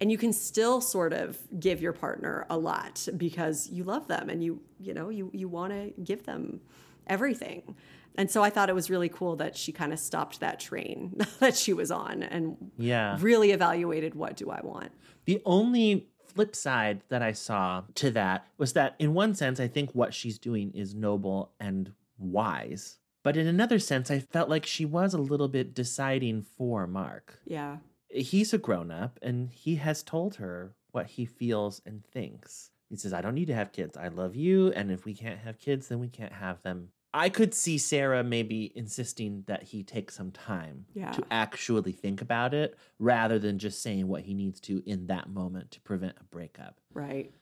and 0.01 0.11
you 0.11 0.19
can 0.19 0.33
still 0.33 0.81
sort 0.81 1.13
of 1.13 1.39
give 1.59 1.81
your 1.83 1.93
partner 1.93 2.47
a 2.49 2.57
lot 2.57 3.07
because 3.17 3.69
you 3.71 3.85
love 3.85 4.09
them 4.09 4.29
and 4.31 4.43
you 4.43 4.61
you 4.79 4.95
know 4.95 5.09
you 5.09 5.31
you 5.35 5.49
want 5.49 5.73
to 5.73 5.93
give 6.03 6.25
them 6.25 6.61
everything 7.07 7.75
and 8.17 8.31
so 8.31 8.43
i 8.43 8.51
thought 8.51 8.69
it 8.69 8.75
was 8.75 8.89
really 8.91 9.09
cool 9.09 9.37
that 9.37 9.57
she 9.57 9.73
kind 9.73 9.93
of 9.93 9.99
stopped 9.99 10.41
that 10.41 10.59
train 10.61 11.17
that 11.41 11.57
she 11.57 11.73
was 11.73 11.91
on 11.91 12.23
and 12.23 12.57
Yeah. 12.77 13.17
really 13.21 13.51
evaluated 13.53 14.15
what 14.15 14.37
do 14.37 14.51
i 14.51 14.61
want 14.63 14.91
The 15.25 15.41
only 15.45 16.07
flip 16.35 16.55
side 16.55 17.03
that 17.09 17.23
I 17.23 17.33
saw 17.33 17.83
to 17.97 18.11
that 18.13 18.47
was 18.57 18.73
that, 18.75 18.95
in 19.01 19.15
one 19.15 19.35
sense, 19.35 19.59
I 19.59 19.67
think 19.67 19.91
what 19.95 20.15
she's 20.15 20.39
doing 20.39 20.71
is 20.75 20.95
noble 20.95 21.51
and 21.59 21.93
wise. 22.19 22.99
But 23.25 23.37
in 23.37 23.49
another 23.49 23.81
sense, 23.81 24.13
I 24.13 24.21
felt 24.21 24.49
like 24.49 24.65
she 24.65 24.85
was 24.85 25.13
a 25.13 25.19
little 25.19 25.49
bit 25.49 25.75
deciding 25.75 26.43
for 26.57 26.87
Mark. 26.87 27.41
yeah 27.45 27.79
He's 28.13 28.53
a 28.53 28.59
grown 28.59 28.91
up 28.91 29.19
and 29.23 29.51
he 29.51 29.77
has 29.77 30.03
told 30.03 30.37
her 30.37 30.75
what 30.91 31.07
he 31.07 31.25
feels 31.25 31.81
and 31.87 32.05
thinks. 32.05 32.71
He 32.89 32.97
says, 32.97 33.13
I 33.13 33.21
don't 33.21 33.35
need 33.35 33.47
to 33.47 33.55
have 33.55 33.73
kids. 33.73 33.97
I 33.97 34.09
love 34.09 34.35
you. 34.35 34.73
And 34.73 34.91
if 34.91 35.05
we 35.05 35.15
can't 35.15 35.39
have 35.41 35.59
kids, 35.61 35.87
then 35.89 36.01
we 36.01 36.09
can't 36.09 36.33
have 36.33 36.61
them. 36.63 36.89
I 37.15 37.29
could 37.29 37.55
see 37.55 37.79
Sarah 37.79 38.23
maybe 38.25 38.73
insisting 38.77 39.45
that 39.47 39.65
he 39.65 39.83
take 39.83 40.11
some 40.11 40.31
time 40.31 40.87
Yeah. 40.95 41.11
to 41.13 41.25
actually 41.31 41.93
think 41.93 42.21
about 42.21 42.55
it 42.55 42.77
rather 42.99 43.39
than 43.39 43.59
just 43.59 43.83
saying 43.83 44.07
what 44.09 44.23
he 44.23 44.35
needs 44.35 44.61
to 44.63 44.83
in 44.87 45.07
that 45.09 45.29
moment 45.29 45.71
to 45.73 45.81
prevent 45.81 46.17
a 46.21 46.25
breakup. 46.25 46.79
right 46.93 47.33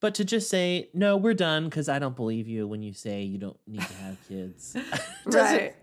But 0.00 0.14
to 0.16 0.24
just 0.24 0.48
say, 0.48 0.88
no, 0.94 1.16
we're 1.16 1.34
done 1.34 1.64
because 1.64 1.88
I 1.88 1.98
don't 1.98 2.16
believe 2.16 2.46
you 2.48 2.66
when 2.68 2.82
you 2.82 2.92
say 2.94 3.22
you 3.22 3.36
don't 3.38 3.58
need 3.66 3.82
to 3.82 3.94
have 3.94 4.16
kids. 4.28 4.76
right 5.26 5.74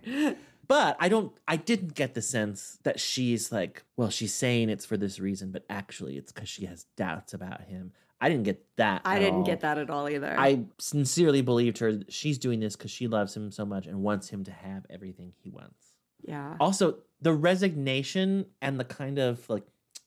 But 0.68 0.97
I 0.99 1.09
don't, 1.09 1.32
I 1.47 1.57
didn't 1.57 1.95
get 1.95 2.13
the 2.13 2.22
sense 2.22 2.80
that 2.84 2.99
she's 2.99 3.51
like, 3.51 3.84
well, 3.97 4.09
she's 4.09 4.34
saying 4.34 4.70
it's 4.70 4.86
for 4.86 4.97
this 4.97 5.20
reason, 5.20 5.51
but 5.51 5.66
actually 5.70 6.18
it's 6.18 6.32
because 6.32 6.49
she 6.49 6.66
has 6.66 6.86
doubts 6.95 7.34
about 7.34 7.61
him. 7.61 7.91
I 8.22 8.30
didn't 8.30 8.43
get 8.43 8.66
that. 8.78 9.01
i 9.05 9.20
didn't 9.20 9.39
all. 9.39 9.43
get 9.43 9.59
that 9.61 9.78
at 9.78 9.89
all 9.89 10.09
either 10.09 10.34
I 10.39 10.61
sincerely 10.80 11.41
believed 11.41 11.80
her. 11.80 11.99
She's 12.09 12.38
doing 12.38 12.59
this 12.59 12.76
because 12.76 12.91
she 12.91 13.07
loves 13.07 13.36
him 13.36 13.51
so 13.51 13.66
much 13.66 13.86
and 13.88 14.01
wants 14.01 14.30
him 14.30 14.43
to 14.45 14.51
have 14.51 14.86
everything 14.89 15.34
he 15.43 15.49
wants. 15.49 15.93
yeah 16.24 16.55
Also, 16.59 16.99
the 17.22 17.34
resignation 17.34 18.45
and 18.61 18.80
the 18.80 18.86
kind 18.86 19.20
of 19.20 19.47
like 19.49 19.63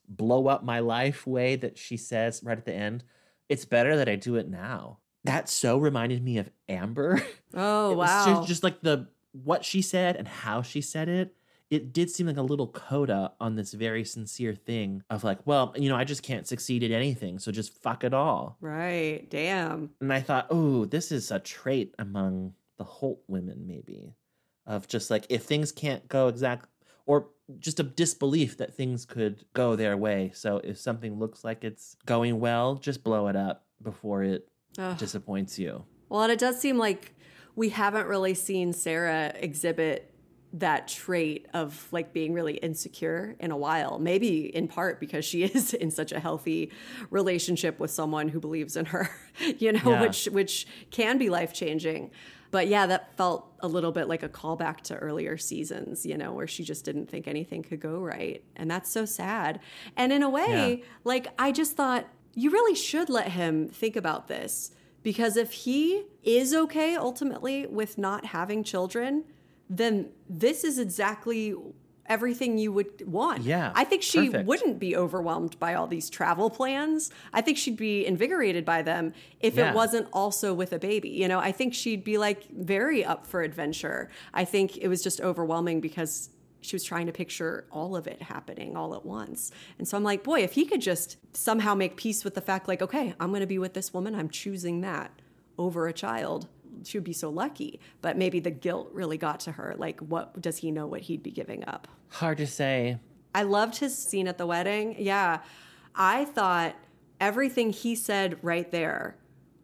blow 0.07 0.47
up 0.47 0.63
my 0.63 0.79
life 0.79 1.27
way 1.27 1.55
that 1.55 1.77
she 1.77 1.97
says 1.97 2.41
right 2.43 2.57
at 2.57 2.65
the 2.65 2.73
end, 2.73 3.03
it's 3.47 3.65
better 3.65 3.95
that 3.97 4.09
I 4.09 4.15
do 4.15 4.35
it 4.35 4.49
now. 4.49 4.99
That 5.25 5.49
so 5.49 5.77
reminded 5.77 6.23
me 6.23 6.39
of 6.39 6.49
Amber. 6.67 7.21
oh 7.53 7.93
wow 7.93 8.25
just, 8.25 8.47
just 8.47 8.63
like 8.63 8.81
the 8.81 9.07
what 9.31 9.63
she 9.65 9.81
said 9.81 10.15
and 10.15 10.27
how 10.27 10.61
she 10.61 10.81
said 10.81 11.07
it. 11.09 11.35
it 11.69 11.93
did 11.93 12.09
seem 12.09 12.25
like 12.27 12.37
a 12.37 12.41
little 12.41 12.67
coda 12.67 13.31
on 13.39 13.55
this 13.55 13.73
very 13.73 14.03
sincere 14.03 14.55
thing 14.55 15.03
of 15.09 15.23
like, 15.23 15.37
well, 15.45 15.71
you 15.77 15.87
know, 15.87 15.95
I 15.95 16.03
just 16.03 16.23
can't 16.23 16.47
succeed 16.47 16.83
at 16.83 16.89
anything, 16.91 17.37
so 17.37 17.51
just 17.51 17.73
fuck 17.83 18.03
it 18.03 18.13
all. 18.13 18.57
Right. 18.59 19.29
Damn. 19.29 19.91
And 20.01 20.11
I 20.11 20.21
thought, 20.21 20.47
oh, 20.49 20.85
this 20.85 21.11
is 21.11 21.29
a 21.29 21.37
trait 21.39 21.93
among 21.99 22.53
the 22.77 22.83
Holt 22.83 23.21
women, 23.27 23.65
maybe, 23.67 24.15
of 24.65 24.87
just 24.87 25.11
like 25.11 25.25
if 25.29 25.43
things 25.43 25.71
can't 25.71 26.07
go 26.07 26.27
exact 26.27 26.67
or 27.05 27.27
just 27.59 27.79
a 27.79 27.83
disbelief 27.83 28.57
that 28.57 28.73
things 28.75 29.05
could 29.05 29.43
go 29.53 29.75
their 29.75 29.95
way. 29.97 30.31
So 30.33 30.57
if 30.63 30.77
something 30.79 31.19
looks 31.19 31.43
like 31.43 31.63
it's 31.63 31.95
going 32.05 32.39
well, 32.39 32.75
just 32.75 33.03
blow 33.03 33.27
it 33.27 33.35
up 33.35 33.65
before 33.81 34.23
it 34.23 34.47
Ugh. 34.77 34.97
disappoints 34.97 35.59
you. 35.59 35.83
Well, 36.09 36.21
and 36.23 36.31
it 36.31 36.39
does 36.39 36.59
seem 36.59 36.77
like 36.77 37.15
we 37.59 37.67
haven't 37.69 38.07
really 38.07 38.33
seen 38.33 38.71
Sarah 38.71 39.33
exhibit 39.35 39.97
that 40.53 40.87
trait 40.87 41.45
of 41.53 41.87
like 41.91 42.13
being 42.13 42.31
really 42.33 42.53
insecure 42.53 43.35
in 43.39 43.51
a 43.51 43.57
while. 43.57 43.99
Maybe 43.99 44.33
in 44.59 44.67
part 44.67 44.99
because 44.99 45.25
she 45.25 45.43
is 45.57 45.73
in 45.73 45.91
such 45.91 46.11
a 46.13 46.19
healthy 46.19 46.71
relationship 47.11 47.77
with 47.79 47.91
someone 47.91 48.29
who 48.29 48.39
believes 48.39 48.75
in 48.77 48.85
her, 48.85 49.09
you 49.59 49.73
know, 49.73 49.81
Yeah. 49.91 50.01
which 50.01 50.25
which 50.31 50.67
can 50.89 51.17
be 51.17 51.29
life-changing. 51.29 52.11
But 52.51 52.67
yeah, 52.67 52.87
that 52.87 53.15
felt 53.17 53.41
a 53.59 53.67
little 53.67 53.91
bit 53.91 54.07
like 54.07 54.23
a 54.23 54.29
callback 54.29 54.77
to 54.89 54.95
earlier 54.95 55.37
seasons, 55.37 56.05
you 56.05 56.17
know, 56.17 56.31
where 56.33 56.47
she 56.47 56.63
just 56.63 56.83
didn't 56.85 57.07
think 57.11 57.27
anything 57.27 57.61
could 57.61 57.81
go 57.81 57.99
right. 57.99 58.41
And 58.55 58.71
that's 58.71 58.89
so 58.89 59.03
sad. 59.05 59.59
And 59.97 60.11
in 60.13 60.23
a 60.23 60.29
way, 60.29 60.77
Yeah. 60.79 60.85
like 61.03 61.27
I 61.37 61.51
just 61.51 61.75
thought 61.75 62.07
you 62.35 62.49
really 62.51 62.73
should 62.75 63.09
let 63.09 63.27
him 63.33 63.67
think 63.67 63.95
about 63.97 64.27
this 64.29 64.71
because 65.09 65.35
if 65.37 65.51
he 65.65 66.03
is 66.23 66.53
okay 66.53 66.95
ultimately 66.95 67.65
with 67.65 67.97
not 67.97 68.21
having 68.37 68.63
children, 68.63 69.23
then 69.67 70.09
this 70.29 70.63
is 70.63 70.77
exactly 70.77 71.55
everything 72.05 72.57
you 72.59 72.71
would 72.71 73.07
want. 73.07 73.41
Yeah, 73.43 73.71
I 73.75 73.83
think 73.85 74.01
she 74.03 74.25
perfect. 74.27 74.47
wouldn't 74.47 74.77
be 74.79 74.95
overwhelmed 74.95 75.57
by 75.59 75.73
all 75.73 75.87
these 75.87 76.09
travel 76.11 76.49
plans. 76.49 77.09
I 77.33 77.41
think 77.41 77.57
she'd 77.57 77.77
be 77.77 78.05
invigorated 78.05 78.65
by 78.65 78.81
them 78.83 79.13
if 79.39 79.55
Yeah. 79.55 79.69
it 79.69 79.75
wasn't 79.75 80.07
also 80.13 80.53
with 80.53 80.73
a 80.73 80.79
baby. 80.79 81.09
You 81.09 81.27
know, 81.27 81.39
I 81.39 81.51
think 81.51 81.73
she'd 81.73 82.03
be 82.03 82.17
like 82.19 82.47
very 82.51 83.03
up 83.05 83.25
for 83.25 83.41
adventure. 83.41 84.09
I 84.33 84.43
think 84.45 84.77
it 84.77 84.87
was 84.87 85.01
just 85.03 85.21
overwhelming 85.21 85.81
because 85.81 86.29
she 86.61 86.75
was 86.75 86.83
trying 86.83 87.05
to 87.05 87.11
picture 87.11 87.65
all 87.71 87.95
of 87.95 88.07
it 88.07 88.21
happening 88.21 88.75
all 88.75 88.93
at 88.93 89.05
once. 89.05 89.51
And 89.77 89.87
so 89.87 89.97
I'm 89.97 90.03
like, 90.03 90.23
boy, 90.23 90.41
if 90.41 90.53
he 90.53 90.65
could 90.65 90.81
just 90.81 91.17
somehow 91.33 91.73
make 91.73 91.95
peace 91.95 92.23
with 92.23 92.35
the 92.35 92.41
fact, 92.41 92.67
like, 92.67 92.81
okay, 92.81 93.13
I'm 93.19 93.29
going 93.29 93.41
to 93.41 93.47
be 93.47 93.59
with 93.59 93.73
this 93.73 93.93
woman, 93.93 94.15
I'm 94.15 94.29
choosing 94.29 94.81
that 94.81 95.21
over 95.57 95.87
a 95.87 95.93
child. 95.93 96.47
She 96.83 96.97
would 96.97 97.05
be 97.05 97.13
so 97.13 97.29
lucky. 97.29 97.79
But 98.01 98.17
maybe 98.17 98.39
the 98.39 98.51
guilt 98.51 98.89
really 98.93 99.17
got 99.17 99.39
to 99.41 99.53
her. 99.53 99.75
Like, 99.77 99.99
what 99.99 100.41
does 100.41 100.57
he 100.57 100.71
know 100.71 100.87
what 100.87 101.01
he'd 101.01 101.23
be 101.23 101.31
giving 101.31 101.65
up? 101.65 101.87
Hard 102.09 102.37
to 102.39 102.47
say. 102.47 102.99
I 103.33 103.43
loved 103.43 103.77
his 103.77 103.97
scene 103.97 104.27
at 104.27 104.37
the 104.37 104.47
wedding. 104.47 104.95
Yeah. 104.97 105.39
I 105.95 106.25
thought 106.25 106.75
everything 107.19 107.71
he 107.71 107.95
said 107.95 108.37
right 108.41 108.69
there 108.71 109.17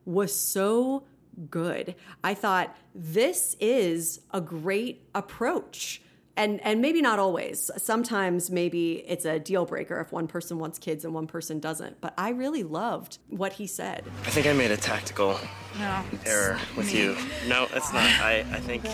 was 0.05 0.35
so 0.35 1.03
good. 1.49 1.95
I 2.23 2.33
thought 2.33 2.75
this 2.93 3.55
is 3.59 4.21
a 4.31 4.41
great 4.41 5.07
approach. 5.13 6.01
And 6.37 6.59
and 6.65 6.81
maybe 6.81 7.01
not 7.01 7.17
always. 7.17 7.71
Sometimes 7.77 8.51
maybe 8.51 9.03
it's 9.07 9.23
a 9.25 9.39
deal 9.39 9.65
breaker 9.65 10.01
if 10.01 10.11
one 10.11 10.27
person 10.27 10.59
wants 10.59 10.77
kids 10.79 11.05
and 11.05 11.13
one 11.13 11.27
person 11.27 11.59
doesn't. 11.59 12.01
But 12.01 12.13
I 12.17 12.29
really 12.29 12.63
loved 12.63 13.19
what 13.29 13.53
he 13.53 13.67
said. 13.67 14.03
I 14.25 14.29
think 14.31 14.45
I 14.45 14.51
made 14.53 14.71
a 14.71 14.77
tactical 14.77 15.39
No. 15.79 16.03
error 16.25 16.59
with 16.75 16.91
me. 16.93 16.99
you. 16.99 17.17
No, 17.47 17.67
it's 17.73 17.93
not. 17.93 18.03
I, 18.03 18.39
I 18.51 18.59
think 18.59 18.85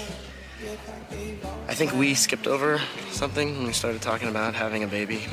I 1.68 1.74
think 1.74 1.94
we 1.94 2.14
skipped 2.14 2.46
over 2.46 2.80
something 3.10 3.58
when 3.58 3.66
we 3.68 3.74
started 3.74 4.02
talking 4.04 4.28
about 4.30 4.54
having 4.54 4.84
a 4.84 4.88
baby. 4.88 5.24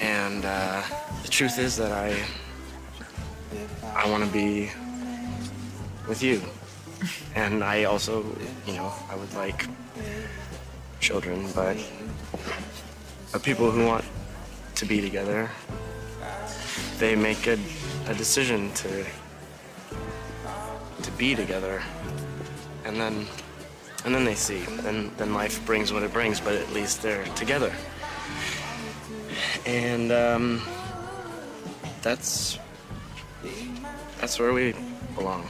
And 0.00 0.44
uh, 0.44 0.82
the 1.24 1.28
truth 1.28 1.58
is 1.58 1.76
that 1.78 1.90
I 1.90 2.16
I 3.96 4.08
want 4.08 4.24
to 4.24 4.30
be 4.30 4.70
with 6.08 6.22
you. 6.22 6.40
And 7.34 7.64
I 7.64 7.84
also, 7.84 8.24
you 8.66 8.74
know, 8.74 8.92
I 9.10 9.16
would 9.16 9.32
like 9.34 9.66
children, 11.00 11.50
but 11.54 11.76
but 13.32 13.42
people 13.42 13.70
who 13.70 13.86
want 13.86 14.04
to 14.74 14.86
be 14.86 15.00
together, 15.00 15.50
they 16.98 17.16
make 17.16 17.46
a, 17.46 17.58
a 18.06 18.14
decision 18.14 18.72
to 18.74 19.04
to 21.02 21.10
be 21.12 21.34
together, 21.34 21.82
and 22.84 22.96
then 22.96 23.26
and 24.04 24.14
then 24.14 24.24
they 24.24 24.34
see. 24.34 24.60
Then 24.60 25.10
then 25.16 25.34
life 25.34 25.64
brings 25.66 25.92
what 25.92 26.02
it 26.02 26.12
brings, 26.12 26.40
but 26.40 26.54
at 26.54 26.70
least 26.72 27.02
they're 27.02 27.24
together. 27.34 27.72
And 29.66 30.12
um, 30.12 30.62
that's 32.02 32.58
that's 34.20 34.38
where 34.38 34.52
we 34.52 34.74
belong. 35.14 35.48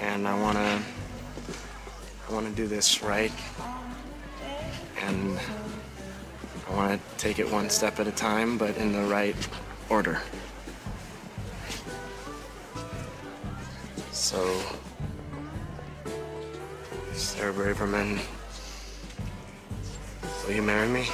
And 0.00 0.26
I 0.28 0.40
wanna 0.40 0.82
I 2.28 2.32
wanna 2.32 2.50
do 2.50 2.66
this 2.66 3.02
right. 3.02 3.32
And 5.00 5.38
I 6.68 6.74
wanna 6.74 7.00
take 7.18 7.38
it 7.38 7.50
one 7.50 7.68
step 7.70 8.00
at 8.00 8.06
a 8.06 8.12
time, 8.12 8.56
but 8.58 8.76
in 8.76 8.92
the 8.92 9.02
right 9.02 9.36
order. 9.88 10.20
So, 14.10 14.60
Sarah 17.12 17.52
Braverman, 17.52 18.20
will 20.46 20.54
you 20.54 20.62
marry 20.62 20.88
me? 20.88 21.06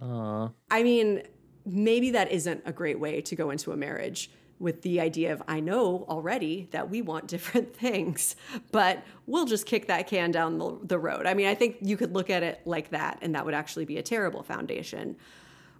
Aw. 0.00 0.50
I 0.70 0.82
mean, 0.82 1.22
maybe 1.66 2.10
that 2.12 2.30
isn't 2.30 2.62
a 2.64 2.72
great 2.72 3.00
way 3.00 3.20
to 3.22 3.34
go 3.34 3.50
into 3.50 3.72
a 3.72 3.76
marriage 3.76 4.30
with 4.58 4.82
the 4.82 5.00
idea 5.00 5.32
of 5.32 5.42
I 5.48 5.60
know 5.60 6.04
already 6.08 6.68
that 6.70 6.90
we 6.90 7.02
want 7.02 7.26
different 7.34 7.74
things, 7.74 8.36
but 8.72 9.02
we'll 9.26 9.46
just 9.46 9.66
kick 9.66 9.86
that 9.88 10.06
can 10.06 10.30
down 10.30 10.58
the, 10.58 10.78
the 10.82 10.98
road. 10.98 11.26
I 11.26 11.34
mean, 11.34 11.46
I 11.46 11.54
think 11.54 11.76
you 11.80 11.96
could 11.96 12.14
look 12.14 12.30
at 12.30 12.42
it 12.42 12.60
like 12.64 12.90
that, 12.90 13.18
and 13.22 13.34
that 13.34 13.44
would 13.44 13.54
actually 13.54 13.84
be 13.84 13.98
a 13.98 14.02
terrible 14.02 14.42
foundation. 14.42 15.16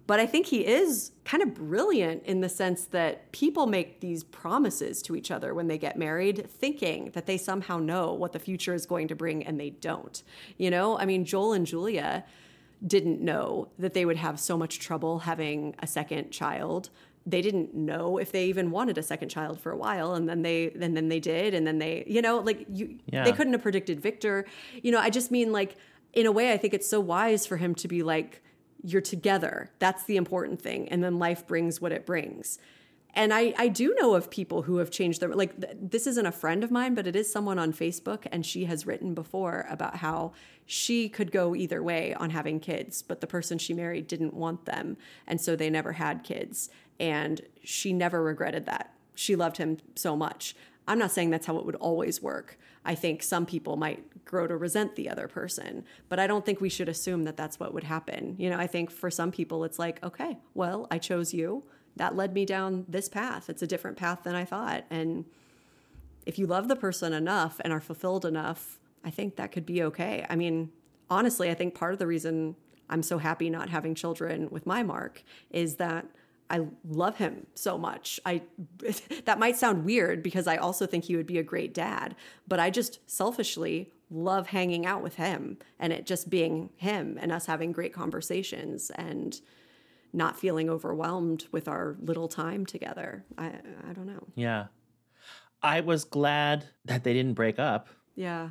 But 0.07 0.19
I 0.19 0.27
think 0.27 0.45
he 0.45 0.65
is 0.65 1.11
kind 1.23 1.41
of 1.41 1.55
brilliant 1.55 2.23
in 2.25 2.41
the 2.41 2.49
sense 2.49 2.85
that 2.85 3.31
people 3.31 3.65
make 3.65 4.01
these 4.01 4.23
promises 4.23 5.01
to 5.03 5.15
each 5.15 5.31
other 5.31 5.53
when 5.55 5.67
they 5.67 5.79
get 5.79 5.97
married, 5.97 6.47
thinking 6.47 7.09
that 7.13 7.25
they 7.25 7.37
somehow 7.37 7.79
know 7.79 8.13
what 8.13 8.31
the 8.31 8.37
future 8.37 8.75
is 8.75 8.85
going 8.85 9.07
to 9.07 9.15
bring, 9.15 9.43
and 9.43 9.59
they 9.59 9.71
don't. 9.71 10.21
You 10.57 10.69
know, 10.69 10.99
I 10.99 11.05
mean, 11.05 11.25
Joel 11.25 11.53
and 11.53 11.65
Julia 11.65 12.23
didn't 12.85 13.21
know 13.21 13.69
that 13.79 13.93
they 13.93 14.05
would 14.05 14.17
have 14.17 14.39
so 14.39 14.57
much 14.57 14.79
trouble 14.79 15.19
having 15.19 15.75
a 15.79 15.87
second 15.87 16.29
child. 16.29 16.89
They 17.27 17.41
didn't 17.41 17.73
know 17.73 18.17
if 18.17 18.31
they 18.31 18.45
even 18.45 18.69
wanted 18.69 18.97
a 18.97 19.03
second 19.03 19.29
child 19.29 19.59
for 19.59 19.71
a 19.71 19.77
while, 19.77 20.13
and 20.13 20.29
then 20.29 20.41
they 20.43 20.71
and 20.79 20.95
then 20.95 21.09
they 21.09 21.19
did, 21.19 21.53
and 21.55 21.65
then 21.65 21.79
they, 21.79 22.03
you 22.05 22.21
know, 22.21 22.37
like 22.39 22.65
you, 22.69 22.99
Yeah. 23.11 23.23
they 23.23 23.31
couldn't 23.31 23.53
have 23.53 23.63
predicted 23.63 23.99
Victor. 23.99 24.45
You 24.83 24.91
know, 24.91 24.99
I 24.99 25.09
just 25.09 25.31
mean 25.31 25.51
like 25.51 25.75
in 26.13 26.25
a 26.27 26.31
way, 26.31 26.53
I 26.53 26.57
think 26.57 26.73
it's 26.73 26.87
so 26.89 26.99
wise 26.99 27.45
for 27.45 27.57
him 27.57 27.75
to 27.75 27.87
be 27.87 28.01
like, 28.03 28.41
you're 28.83 29.01
together. 29.01 29.71
That's 29.79 30.03
the 30.03 30.17
important 30.17 30.61
thing, 30.61 30.87
and 30.89 31.03
then 31.03 31.17
life 31.17 31.47
brings 31.47 31.81
what 31.81 31.91
it 31.91 32.05
brings. 32.05 32.59
And 33.17 33.33
I, 33.33 33.53
I 33.57 33.69
do 33.69 33.95
know 33.97 34.13
of 34.13 34.29
people 34.29 34.63
who 34.63 34.77
have 34.77 34.91
changed 34.91 35.21
their 35.21 35.29
like 35.33 35.59
th- 35.59 35.77
this 35.81 36.05
isn't 36.05 36.25
a 36.25 36.31
friend 36.33 36.63
of 36.65 36.69
mine, 36.69 36.95
but 36.95 37.07
it 37.07 37.15
is 37.15 37.31
someone 37.31 37.57
on 37.57 37.73
Facebook, 37.73 38.27
and 38.31 38.45
she 38.45 38.65
has 38.65 38.85
written 38.85 39.13
before 39.15 39.65
about 39.69 39.95
how 39.97 40.33
she 40.65 41.07
could 41.09 41.31
go 41.31 41.55
either 41.55 41.81
way 41.81 42.13
on 42.13 42.29
having 42.31 42.59
kids, 42.59 43.01
but 43.01 43.21
the 43.21 43.27
person 43.27 43.57
she 43.57 43.73
married 43.73 44.07
didn't 44.07 44.33
want 44.33 44.65
them, 44.65 44.97
and 45.25 45.39
so 45.41 45.55
they 45.55 45.69
never 45.69 45.93
had 45.93 46.23
kids, 46.23 46.69
and 46.99 47.41
she 47.63 47.93
never 47.93 48.23
regretted 48.23 48.65
that. 48.65 48.93
She 49.15 49.35
loved 49.35 49.57
him 49.57 49.77
so 49.95 50.15
much. 50.15 50.55
I'm 50.87 50.99
not 50.99 51.11
saying 51.11 51.29
that's 51.29 51.47
how 51.47 51.57
it 51.57 51.65
would 51.65 51.75
always 51.75 52.21
work. 52.21 52.57
I 52.83 52.95
think 52.95 53.23
some 53.23 53.45
people 53.45 53.75
might 53.75 54.25
grow 54.25 54.45
to 54.47 54.55
resent 54.55 54.95
the 54.95 55.09
other 55.09 55.27
person, 55.27 55.83
but 56.09 56.19
I 56.19 56.27
don't 56.27 56.45
think 56.45 56.61
we 56.61 56.69
should 56.69 56.89
assume 56.89 57.23
that 57.23 57.37
that's 57.37 57.59
what 57.59 57.73
would 57.73 57.83
happen. 57.83 58.35
You 58.37 58.49
know, 58.49 58.57
I 58.57 58.67
think 58.67 58.91
for 58.91 59.09
some 59.09 59.31
people 59.31 59.63
it's 59.63 59.79
like, 59.79 60.03
okay, 60.03 60.37
well, 60.53 60.87
I 60.91 60.99
chose 60.99 61.33
you. 61.33 61.63
That 61.95 62.15
led 62.15 62.33
me 62.33 62.45
down 62.45 62.85
this 62.87 63.09
path. 63.09 63.49
It's 63.49 63.61
a 63.61 63.67
different 63.67 63.97
path 63.97 64.23
than 64.23 64.35
I 64.35 64.45
thought. 64.45 64.83
And 64.89 65.25
if 66.25 66.37
you 66.37 66.45
love 66.45 66.67
the 66.67 66.75
person 66.75 67.13
enough 67.13 67.59
and 67.63 67.71
are 67.71 67.81
fulfilled 67.81 68.25
enough, 68.25 68.79
I 69.03 69.09
think 69.09 69.37
that 69.37 69.51
could 69.51 69.65
be 69.65 69.83
okay. 69.83 70.25
I 70.29 70.35
mean, 70.35 70.71
honestly, 71.09 71.49
I 71.49 71.53
think 71.53 71.73
part 71.73 71.93
of 71.93 71.99
the 71.99 72.07
reason 72.07 72.55
I'm 72.89 73.03
so 73.03 73.17
happy 73.17 73.49
not 73.49 73.69
having 73.69 73.95
children 73.95 74.49
with 74.51 74.65
my 74.65 74.83
Mark 74.83 75.23
is 75.49 75.75
that 75.75 76.05
I 76.49 76.67
love 76.87 77.17
him 77.17 77.47
so 77.55 77.77
much. 77.77 78.19
I 78.25 78.41
that 79.25 79.39
might 79.39 79.57
sound 79.57 79.85
weird 79.85 80.21
because 80.23 80.47
I 80.47 80.57
also 80.57 80.85
think 80.85 81.05
he 81.05 81.15
would 81.15 81.27
be 81.27 81.37
a 81.37 81.43
great 81.43 81.73
dad, 81.73 82.15
but 82.47 82.59
I 82.59 82.69
just 82.69 82.99
selfishly 83.09 83.91
love 84.11 84.47
hanging 84.47 84.85
out 84.85 85.01
with 85.01 85.15
him 85.15 85.57
and 85.79 85.91
it 85.91 86.05
just 86.05 86.29
being 86.29 86.69
him 86.75 87.17
and 87.19 87.31
us 87.31 87.47
having 87.47 87.71
great 87.71 87.93
conversations 87.93 88.91
and 88.91 89.41
not 90.13 90.39
feeling 90.39 90.69
overwhelmed 90.69 91.45
with 91.51 91.67
our 91.67 91.97
little 91.99 92.27
time 92.27 92.65
together. 92.65 93.25
I 93.37 93.47
I 93.89 93.93
don't 93.93 94.07
know. 94.07 94.27
Yeah. 94.35 94.67
I 95.63 95.81
was 95.81 96.03
glad 96.03 96.65
that 96.85 97.03
they 97.03 97.13
didn't 97.13 97.33
break 97.33 97.57
up. 97.57 97.87
Yeah. 98.15 98.49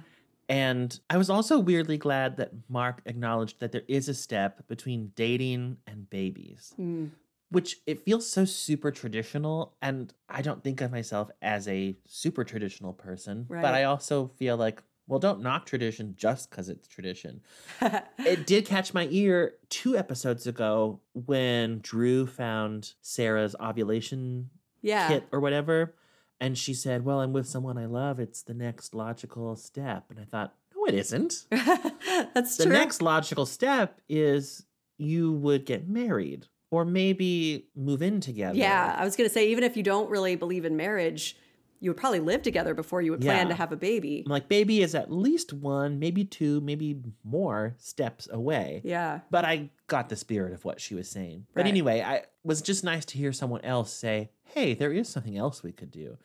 And 0.48 0.98
I 1.08 1.16
was 1.16 1.30
also 1.30 1.58
weirdly 1.58 1.96
glad 1.96 2.36
that 2.36 2.50
Mark 2.68 3.00
acknowledged 3.06 3.60
that 3.60 3.72
there 3.72 3.84
is 3.88 4.08
a 4.08 4.14
step 4.14 4.66
between 4.66 5.12
dating 5.14 5.78
and 5.86 6.10
babies, 6.10 6.74
Mm. 6.78 7.10
Which 7.50 7.78
it 7.86 8.04
feels 8.04 8.28
so 8.28 8.44
super 8.44 8.90
traditional. 8.90 9.76
And 9.82 10.12
I 10.28 10.42
don't 10.42 10.62
think 10.62 10.80
of 10.80 10.90
myself 10.90 11.30
as 11.42 11.68
a 11.68 11.96
super 12.06 12.44
traditional 12.44 12.92
person, 12.92 13.46
Right. 13.48 13.62
but 13.62 13.74
I 13.74 13.84
also 13.84 14.28
feel 14.36 14.56
like, 14.56 14.82
well, 15.06 15.18
don't 15.20 15.42
knock 15.42 15.66
tradition 15.66 16.14
just 16.16 16.50
because 16.50 16.68
it's 16.68 16.88
tradition. 16.88 17.42
it 18.18 18.46
did 18.46 18.64
catch 18.66 18.94
my 18.94 19.06
ear 19.10 19.54
two 19.68 19.96
episodes 19.96 20.46
ago 20.46 21.00
when 21.12 21.80
Drew 21.80 22.26
found 22.26 22.94
Sarah's 23.02 23.54
ovulation 23.60 24.48
Yeah. 24.80 25.08
kit 25.08 25.28
or 25.30 25.40
whatever. 25.40 25.94
And 26.40 26.58
she 26.58 26.74
said, 26.74 27.04
Well, 27.04 27.20
I'm 27.20 27.32
with 27.32 27.46
someone 27.46 27.78
I 27.78 27.86
love. 27.86 28.18
It's 28.18 28.42
the 28.42 28.54
next 28.54 28.94
logical 28.94 29.54
step. 29.56 30.06
And 30.10 30.18
I 30.18 30.24
thought, 30.24 30.54
No, 30.74 30.86
it 30.86 30.94
isn't. 30.94 31.46
That's 31.50 32.56
true. 32.56 32.64
the 32.64 32.64
true. 32.64 32.72
next 32.72 33.00
logical 33.02 33.46
step 33.46 34.00
is 34.08 34.64
you 34.98 35.32
would 35.32 35.64
get 35.66 35.86
married 35.88 36.46
or 36.74 36.84
maybe 36.84 37.66
move 37.76 38.02
in 38.02 38.20
together. 38.20 38.56
Yeah, 38.58 38.94
I 38.98 39.04
was 39.04 39.14
going 39.16 39.28
to 39.28 39.32
say, 39.32 39.48
even 39.50 39.62
if 39.64 39.76
you 39.76 39.82
don't 39.82 40.10
really 40.10 40.34
believe 40.36 40.64
in 40.64 40.76
marriage, 40.76 41.36
you 41.80 41.90
would 41.90 41.96
probably 41.96 42.20
live 42.20 42.42
together 42.42 42.74
before 42.74 43.02
you 43.02 43.10
would 43.12 43.20
plan 43.20 43.46
Yeah. 43.46 43.48
to 43.50 43.54
have 43.54 43.70
a 43.70 43.76
baby. 43.76 44.22
I'm 44.26 44.32
like, 44.32 44.48
baby 44.48 44.82
is 44.82 44.94
at 44.94 45.12
least 45.12 45.52
one, 45.52 45.98
maybe 45.98 46.24
two, 46.24 46.60
maybe 46.62 46.96
more 47.22 47.74
steps 47.78 48.28
away. 48.30 48.80
Yeah. 48.84 49.20
But 49.30 49.44
I 49.44 49.70
got 49.86 50.08
the 50.08 50.16
spirit 50.16 50.52
of 50.52 50.64
what 50.64 50.80
she 50.80 50.94
was 50.94 51.08
saying. 51.10 51.46
But 51.54 51.66
anyway, 51.66 52.00
I 52.02 52.22
was 52.42 52.62
just 52.62 52.84
nice 52.84 53.04
to 53.06 53.18
hear 53.18 53.32
someone 53.32 53.60
else 53.62 53.92
say, 53.92 54.30
"Hey, 54.44 54.74
there 54.74 54.92
is 54.92 55.08
something 55.08 55.36
else 55.36 55.62
we 55.62 55.72
could 55.72 55.90
do." 55.90 56.16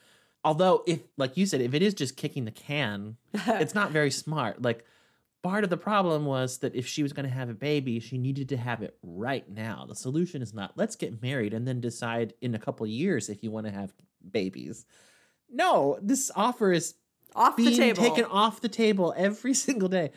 Although, 0.45 0.83
if 0.87 1.01
like 1.17 1.35
you 1.35 1.45
said, 1.45 1.59
if 1.61 1.73
it 1.73 1.81
is 1.81 1.93
just 1.93 2.15
kicking 2.15 2.45
the 2.45 2.51
can, 2.51 3.17
it's 3.33 3.75
not 3.75 3.91
very 3.91 4.11
smart. 4.11 4.61
Like 4.61 4.85
part 5.41 5.63
of 5.63 5.69
the 5.69 5.77
problem 5.77 6.25
was 6.25 6.57
that 6.59 6.75
if 6.75 6.85
she 6.87 7.03
was 7.03 7.13
going 7.13 7.27
to 7.27 7.33
have 7.33 7.49
a 7.49 7.53
baby, 7.53 7.99
she 7.99 8.17
needed 8.17 8.49
to 8.49 8.57
have 8.57 8.81
it 8.81 8.97
right 9.01 9.49
now. 9.49 9.85
The 9.87 9.95
solution 9.95 10.41
is 10.41 10.53
not 10.53 10.73
let's 10.77 10.95
get 10.95 11.21
married 11.21 11.53
and 11.53 11.67
then 11.67 11.79
decide 11.81 12.33
in 12.41 12.55
a 12.55 12.59
couple 12.59 12.85
years 12.87 13.29
if 13.29 13.43
you 13.43 13.51
want 13.51 13.65
to 13.67 13.71
have 13.71 13.93
babies. 14.31 14.85
No, 15.51 15.97
this 16.01 16.29
offer 16.35 16.71
is 16.71 16.95
Off 17.35 17.55
the 17.55 17.65
being 17.65 17.77
table. 17.77 18.03
taken 18.03 18.25
off 18.25 18.61
the 18.61 18.69
table 18.69 19.13
every 19.17 19.53
single 19.65 19.89
day. 19.89 20.11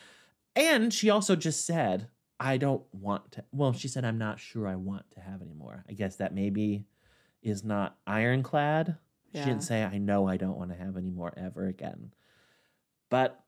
And 0.54 0.92
she 0.92 1.08
also 1.08 1.36
just 1.36 1.64
said, 1.64 2.08
I 2.38 2.56
don't 2.56 2.82
want 2.92 3.32
to. 3.32 3.44
Well, 3.52 3.72
she 3.72 3.88
said, 3.88 4.04
I'm 4.04 4.18
not 4.18 4.40
sure 4.40 4.66
I 4.66 4.74
want 4.74 5.10
to 5.12 5.20
have 5.20 5.40
anymore. 5.40 5.84
I 5.88 5.92
guess 5.92 6.16
that 6.16 6.34
maybe 6.34 6.84
is 7.42 7.64
not 7.64 7.96
ironclad. 8.06 8.96
She 9.34 9.38
didn't 9.46 9.62
say, 9.62 9.82
I 9.82 9.96
know 9.96 10.28
I 10.28 10.36
don't 10.36 10.58
want 10.58 10.72
to 10.72 10.76
have 10.76 10.98
any 10.98 11.08
more 11.08 11.32
ever 11.36 11.66
again. 11.66 12.12
But 13.08 13.41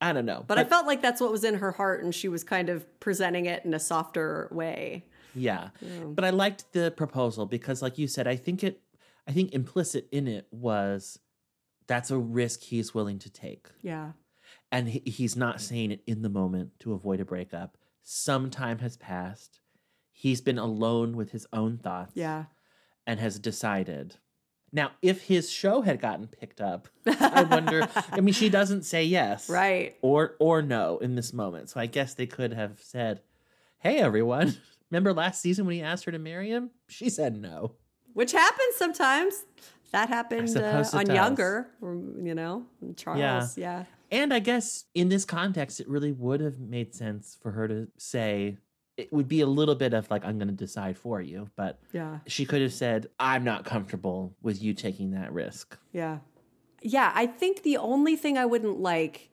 I 0.00 0.12
don't 0.12 0.26
know. 0.26 0.44
But 0.46 0.58
I 0.58 0.64
felt 0.64 0.86
like 0.86 1.02
that's 1.02 1.20
what 1.20 1.32
was 1.32 1.42
in 1.44 1.54
her 1.54 1.72
heart, 1.72 2.04
and 2.04 2.14
she 2.14 2.28
was 2.28 2.44
kind 2.44 2.68
of 2.68 2.86
presenting 3.00 3.46
it 3.46 3.64
in 3.64 3.74
a 3.74 3.80
softer 3.80 4.48
way. 4.52 5.04
Yeah. 5.34 5.70
Yeah. 5.80 6.04
But 6.04 6.24
I 6.24 6.30
liked 6.30 6.72
the 6.72 6.90
proposal 6.90 7.46
because 7.46 7.82
like 7.82 7.98
you 7.98 8.06
said, 8.06 8.26
I 8.26 8.36
think 8.36 8.62
it 8.64 8.80
I 9.26 9.32
think 9.32 9.52
implicit 9.52 10.08
in 10.10 10.26
it 10.28 10.46
was 10.50 11.18
that's 11.86 12.10
a 12.10 12.18
risk 12.18 12.62
he's 12.62 12.94
willing 12.94 13.18
to 13.20 13.30
take. 13.30 13.68
Yeah. 13.82 14.12
And 14.70 14.88
he, 14.88 15.02
he's 15.04 15.36
not 15.36 15.60
saying 15.60 15.90
it 15.90 16.02
in 16.06 16.22
the 16.22 16.28
moment 16.28 16.72
to 16.80 16.92
avoid 16.92 17.20
a 17.20 17.24
breakup. 17.24 17.76
Some 18.02 18.50
time 18.50 18.78
has 18.78 18.96
passed. 18.96 19.60
He's 20.12 20.40
been 20.40 20.58
alone 20.58 21.16
with 21.16 21.30
his 21.32 21.46
own 21.52 21.78
thoughts 21.78 22.12
Yeah. 22.14 22.44
and 23.06 23.20
has 23.20 23.38
decided. 23.38 24.16
Now, 24.72 24.90
if 25.00 25.22
his 25.22 25.50
show 25.50 25.80
had 25.80 26.00
gotten 26.00 26.26
picked 26.26 26.60
up, 26.60 26.88
I 27.06 27.42
wonder. 27.44 27.88
I 28.12 28.20
mean, 28.20 28.34
she 28.34 28.48
doesn't 28.48 28.82
say 28.84 29.04
yes, 29.04 29.48
Right. 29.48 29.96
or 30.02 30.34
or 30.38 30.60
no 30.62 30.98
in 30.98 31.14
this 31.14 31.32
moment. 31.32 31.70
So 31.70 31.80
I 31.80 31.86
guess 31.86 32.14
they 32.14 32.26
could 32.26 32.52
have 32.52 32.78
said, 32.82 33.22
"Hey, 33.78 33.98
everyone, 33.98 34.56
remember 34.90 35.12
last 35.14 35.40
season 35.40 35.64
when 35.66 35.74
he 35.76 35.82
asked 35.82 36.04
her 36.04 36.12
to 36.12 36.18
marry 36.18 36.50
him? 36.50 36.70
She 36.86 37.08
said 37.10 37.36
no." 37.40 37.72
Which 38.12 38.32
happens 38.32 38.74
sometimes. 38.76 39.44
That 39.92 40.08
happened 40.10 40.54
uh, 40.56 40.84
on 40.92 41.04
does. 41.06 41.14
Younger, 41.14 41.68
you 41.80 42.34
know, 42.34 42.66
Charles. 42.96 43.56
Yeah. 43.56 43.84
And 44.10 44.34
I 44.34 44.38
guess 44.38 44.84
in 44.94 45.08
this 45.08 45.24
context, 45.24 45.80
it 45.80 45.88
really 45.88 46.12
would 46.12 46.40
have 46.40 46.58
made 46.58 46.94
sense 46.94 47.36
for 47.40 47.52
her 47.52 47.68
to 47.68 47.88
say, 47.96 48.58
it 48.98 49.12
would 49.12 49.28
be 49.28 49.40
a 49.40 49.46
little 49.46 49.76
bit 49.76 49.94
of 49.94 50.10
like, 50.10 50.24
I'm 50.24 50.38
going 50.38 50.48
to 50.48 50.54
decide 50.54 50.98
for 50.98 51.22
you. 51.22 51.48
But 51.56 51.78
Yeah. 51.92 52.18
she 52.26 52.44
could 52.44 52.60
have 52.60 52.72
said, 52.72 53.06
I'm 53.18 53.44
not 53.44 53.64
comfortable 53.64 54.34
with 54.42 54.60
you 54.60 54.74
taking 54.74 55.12
that 55.12 55.32
risk. 55.32 55.78
Yeah. 55.92 56.18
Yeah, 56.82 57.12
I 57.14 57.26
think 57.26 57.62
the 57.62 57.76
only 57.76 58.16
thing 58.16 58.36
I 58.36 58.44
wouldn't 58.44 58.80
like 58.80 59.30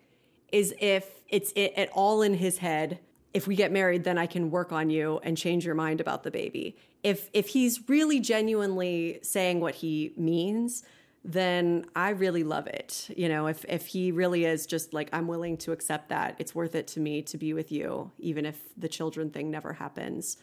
is 0.51 0.73
if 0.79 1.09
it's 1.29 1.51
it, 1.55 1.73
at 1.75 1.89
all 1.93 2.21
in 2.21 2.35
his 2.35 2.59
head. 2.59 2.99
If 3.33 3.47
we 3.47 3.55
get 3.55 3.71
married, 3.71 4.03
then 4.05 4.17
I 4.17 4.27
can 4.27 4.49
work 4.49 4.71
on 4.71 4.89
you 4.89 5.19
and 5.23 5.35
change 5.35 5.65
your 5.65 5.75
mind 5.75 5.99
about 5.99 6.23
the 6.23 6.31
baby. 6.31 6.77
If 7.03 7.29
if 7.33 7.49
he's 7.49 7.89
really 7.89 8.19
genuinely 8.21 9.19
saying 9.23 9.59
what 9.59 9.75
he 9.75 10.13
means, 10.15 10.83
then 11.27 11.87
I 11.95 12.09
really 12.09 12.43
love 12.43 12.67
it. 12.67 13.09
You 13.17 13.27
know, 13.27 13.47
if 13.47 13.65
if 13.67 13.87
he 13.87 14.11
really 14.11 14.45
is 14.45 14.67
just 14.67 14.93
like 14.93 15.09
I'm 15.11 15.27
willing 15.27 15.57
to 15.57 15.71
accept 15.71 16.09
that, 16.09 16.35
it's 16.37 16.53
worth 16.53 16.75
it 16.75 16.85
to 16.89 16.99
me 16.99 17.23
to 17.23 17.37
be 17.37 17.51
with 17.51 17.71
you 17.71 18.11
even 18.19 18.45
if 18.45 18.59
the 18.77 18.87
children 18.87 19.31
thing 19.31 19.49
never 19.49 19.73
happens. 19.73 20.37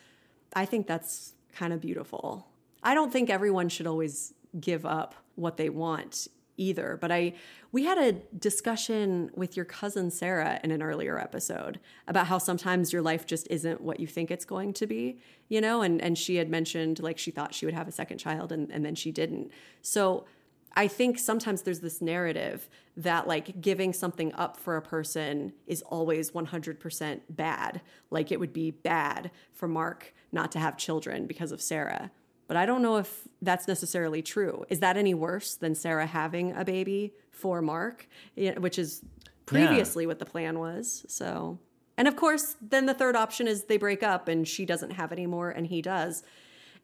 I 0.55 0.65
think 0.65 0.89
that's 0.89 1.35
kind 1.55 1.73
of 1.73 1.81
beautiful. 1.81 2.49
I 2.83 2.95
don't 2.95 3.13
think 3.13 3.31
everyone 3.31 3.69
should 3.69 3.87
always 3.87 4.35
give 4.61 4.85
up 4.85 5.15
what 5.37 5.57
they 5.57 5.71
want 5.71 6.27
either, 6.57 6.99
but 7.01 7.13
I 7.13 7.35
we 7.71 7.85
had 7.85 7.99
a 7.99 8.13
discussion 8.37 9.31
with 9.35 9.57
your 9.57 9.65
cousin 9.65 10.11
Sarah 10.11 10.59
in 10.65 10.73
an 10.73 10.83
earlier 10.83 11.17
episode 11.17 11.79
about 12.09 12.27
how 12.27 12.39
sometimes 12.39 12.93
your 12.93 13.03
life 13.03 13.25
just 13.25 13.47
isn't 13.51 13.81
what 13.81 14.01
you 14.01 14.09
think 14.09 14.33
it's 14.33 14.45
going 14.45 14.73
to 14.75 14.87
be, 14.89 15.21
you 15.49 15.61
know, 15.61 15.81
and 15.83 16.03
and 16.03 16.19
she 16.19 16.37
had 16.37 16.51
mentioned 16.51 16.99
like 16.99 17.19
she 17.19 17.31
thought 17.31 17.55
she 17.55 17.67
would 17.67 17.75
have 17.75 17.87
a 17.87 17.93
second 17.93 18.19
child 18.19 18.51
and 18.51 18.69
and 18.73 18.85
then 18.85 18.97
she 18.97 19.13
didn't. 19.13 19.53
So 19.81 20.27
I 20.75 20.89
think 20.89 21.19
sometimes 21.19 21.63
there's 21.63 21.81
this 21.81 22.01
narrative 22.01 22.69
that 22.97 23.27
like 23.27 23.61
giving 23.61 23.93
something 23.93 24.33
up 24.35 24.57
for 24.57 24.77
a 24.77 24.83
person 24.83 25.53
is 25.67 25.83
always 25.83 26.31
100% 26.31 27.21
bad. 27.31 27.81
Like 28.11 28.33
it 28.33 28.41
would 28.41 28.53
be 28.53 28.71
bad 28.71 29.31
for 29.53 29.69
Mark 29.69 30.15
not 30.31 30.53
to 30.53 30.59
have 30.59 30.77
children 30.77 31.27
because 31.27 31.53
of 31.53 31.61
Sarah. 31.61 32.11
But 32.49 32.57
I 32.57 32.67
don't 32.67 32.83
know 32.83 32.97
if 32.97 33.29
that's 33.41 33.69
necessarily 33.69 34.21
true. 34.23 34.65
Is 34.69 34.81
that 34.81 34.97
any 34.97 35.15
worse 35.15 35.55
than 35.55 35.75
Sarah 35.75 36.07
having 36.07 36.53
a 36.53 36.65
baby 36.65 37.15
for 37.31 37.63
Mark, 37.63 38.09
which 38.37 38.79
is 38.79 39.03
previously 39.47 40.07
what 40.07 40.19
the 40.19 40.27
plan 40.27 40.59
was? 40.59 41.05
So, 41.09 41.59
and 41.97 42.09
of 42.09 42.17
course, 42.17 42.57
then 42.61 42.87
the 42.87 42.95
third 42.95 43.17
option 43.17 43.47
is 43.47 43.65
they 43.65 43.79
break 43.79 44.03
up 44.03 44.29
and 44.29 44.47
she 44.47 44.67
doesn't 44.67 44.91
have 44.91 45.13
any 45.13 45.27
more 45.27 45.51
and 45.51 45.67
he 45.67 45.81
does. 45.81 46.23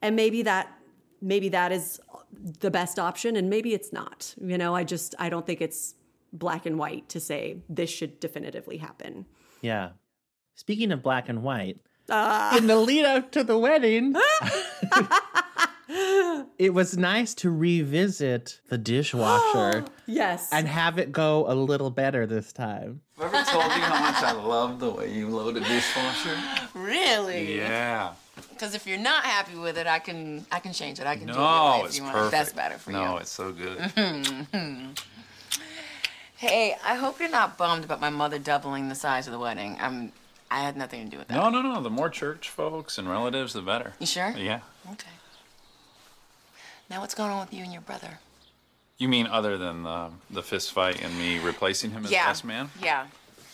And 0.01 0.15
maybe 0.17 0.43
that 0.43 0.73
maybe 1.21 1.49
that 1.49 1.73
is 1.73 2.01
the 2.33 2.71
best 2.71 2.99
option 2.99 3.37
and 3.37 3.49
maybe 3.51 3.75
it's 3.75 3.93
not. 3.93 4.35
You 4.41 4.59
know, 4.59 4.75
I 4.75 4.85
just 4.85 5.15
I 5.19 5.29
don't 5.29 5.47
think 5.47 5.61
it's 5.61 5.95
black 6.33 6.67
and 6.67 6.79
white 6.79 7.09
to 7.11 7.21
say 7.21 7.59
this 7.69 7.91
should 7.91 8.21
definitively 8.21 8.77
happen. 8.79 9.27
Yeah. 9.63 9.91
Speaking 10.55 10.93
of 10.93 11.03
black 11.03 11.29
and 11.29 11.43
white, 11.43 11.79
Ah. 12.11 12.57
in 12.57 12.67
the 12.67 12.77
lead 12.77 13.05
up 13.05 13.31
to 13.33 13.45
the 13.45 13.59
wedding, 13.59 14.15
it 16.59 16.75
was 16.75 16.97
nice 16.99 17.35
to 17.35 17.51
revisit 17.51 18.61
the 18.69 18.77
dishwasher 18.79 19.85
yes. 20.07 20.51
and 20.53 20.69
have 20.69 20.99
it 20.99 21.13
go 21.13 21.47
a 21.51 21.55
little 21.55 21.91
better 21.91 22.27
this 22.27 22.53
time. 22.53 23.01
Have 23.19 23.35
I 23.35 23.39
ever 23.41 23.51
told 23.51 23.65
you 23.65 23.71
how 23.71 24.01
much 24.01 24.23
I 24.23 24.33
love 24.33 24.81
the 24.81 24.91
way 24.91 25.11
you 25.13 25.29
load 25.29 25.57
a 25.57 25.61
dishwasher? 25.61 26.37
Really? 26.75 27.57
Yeah. 27.59 28.13
Because 28.51 28.75
if 28.75 28.87
you're 28.87 28.99
not 28.99 29.25
happy 29.25 29.57
with 29.57 29.79
it, 29.79 29.87
I 29.87 29.99
can 29.99 30.45
I 30.53 30.61
can 30.61 30.73
change 30.73 31.01
it. 31.01 31.07
I 31.07 31.17
can 31.17 31.27
do 31.27 31.33
it 31.33 31.37
your 31.37 31.45
No, 31.45 31.73
way 31.73 31.81
if 31.81 31.87
it's 31.87 31.97
you 31.99 32.03
want. 32.05 32.15
perfect. 32.17 32.31
That's 32.33 32.53
better 32.53 32.79
for 32.79 32.91
no, 32.93 33.13
you. 33.15 33.19
it's 33.19 33.31
so 33.31 33.51
good. 33.53 33.79
Mhm. 33.97 34.99
hey, 36.37 36.77
I 36.85 36.95
hope 36.95 37.19
you're 37.19 37.29
not 37.31 37.57
bummed 37.59 37.85
about 37.85 38.01
my 38.01 38.11
mother 38.11 38.39
doubling 38.39 38.89
the 38.89 38.95
size 38.95 39.27
of 39.27 39.33
the 39.33 39.39
wedding. 39.39 39.77
I'm. 39.81 40.13
I 40.51 40.61
had 40.61 40.77
nothing 40.79 41.05
to 41.05 41.11
do 41.11 41.19
with 41.19 41.29
that. 41.29 41.35
No, 41.35 41.51
no, 41.51 41.61
no. 41.61 41.83
The 41.83 41.91
more 41.91 42.09
church 42.09 42.49
folks 42.49 42.97
and 42.97 43.07
relatives, 43.09 43.53
the 43.53 43.61
better. 43.61 43.93
You 43.99 44.07
sure? 44.07 44.31
Yeah. 44.37 44.61
Okay. 44.93 45.09
Now 46.91 47.01
what's 47.01 47.15
going 47.15 47.31
on 47.31 47.41
with 47.41 47.53
you 47.53 47.63
and 47.63 47.73
your 47.73 47.83
brother? 47.83 48.19
You 48.97 49.09
mean 49.09 49.27
other 49.27 49.59
than 49.59 49.83
the, 49.83 50.11
the 50.31 50.43
fist 50.43 50.73
fight 50.73 51.03
and 51.03 51.17
me 51.19 51.39
replacing 51.39 51.91
him 51.91 52.05
as 52.05 52.11
yeah. 52.11 52.27
best 52.27 52.45
man? 52.45 52.71
Yeah. 52.83 53.07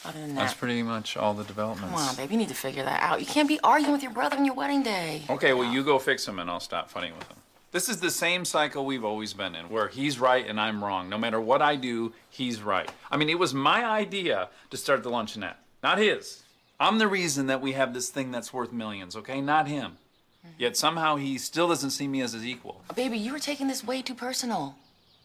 Other 0.05 0.21
than 0.21 0.35
that. 0.35 0.43
That's 0.43 0.55
pretty 0.55 0.83
much 0.83 1.17
all 1.17 1.35
the 1.35 1.45
developments. 1.45 1.95
Come 1.95 2.09
on, 2.09 2.15
baby. 2.17 2.35
You 2.35 2.39
need 2.39 2.49
to 2.49 2.55
figure 2.55 2.85
that 2.85 3.03
out. 3.03 3.21
You 3.21 3.27
can't 3.27 3.49
be 3.49 3.59
arguing 3.65 3.93
with 3.93 4.03
your 4.03 4.13
brother 4.13 4.37
on 4.37 4.45
your 4.45 4.55
wedding 4.55 4.83
day. 4.83 5.23
Okay, 5.29 5.53
well, 5.53 5.71
you 5.71 5.83
go 5.83 5.99
fix 5.99 6.27
him 6.27 6.39
and 6.39 6.51
I'll 6.51 6.61
stop 6.61 6.91
fighting 6.91 7.15
with 7.17 7.27
him. 7.29 7.39
This 7.73 7.89
is 7.89 7.99
the 7.99 8.11
same 8.11 8.45
cycle 8.45 8.87
we've 8.87 9.05
always 9.05 9.35
been 9.35 9.57
in, 9.57 9.69
where 9.69 9.89
he's 9.89 10.21
right 10.21 10.47
and 10.47 10.61
I'm 10.61 10.85
wrong. 10.85 11.09
No 11.09 11.19
matter 11.19 11.41
what 11.41 11.61
I 11.61 11.75
do, 11.75 12.13
he's 12.31 12.63
right. 12.63 12.89
I 13.11 13.17
mean, 13.17 13.29
it 13.29 13.39
was 13.39 13.53
my 13.53 13.85
idea 13.85 14.49
to 14.71 14.77
start 14.77 15.03
the 15.03 15.11
luncheonette, 15.11 15.57
not 15.83 15.99
his. 15.99 16.45
I'm 16.79 16.99
the 16.99 17.09
reason 17.09 17.47
that 17.49 17.61
we 17.61 17.73
have 17.73 17.93
this 17.93 18.11
thing 18.11 18.31
that's 18.31 18.53
worth 18.53 18.73
millions, 18.73 19.17
okay? 19.17 19.41
Not 19.41 19.67
him. 19.67 19.97
Mm-hmm. 20.45 20.55
Yet 20.59 20.77
somehow 20.77 21.17
he 21.17 21.39
still 21.39 21.69
doesn't 21.69 21.91
see 21.91 22.07
me 22.07 22.21
as 22.21 22.33
his 22.33 22.45
equal. 22.45 22.83
Baby, 22.95 23.19
you 23.19 23.33
were 23.33 23.39
taking 23.39 23.69
this 23.69 23.85
way 23.85 24.03
too 24.03 24.15
personal. 24.15 24.77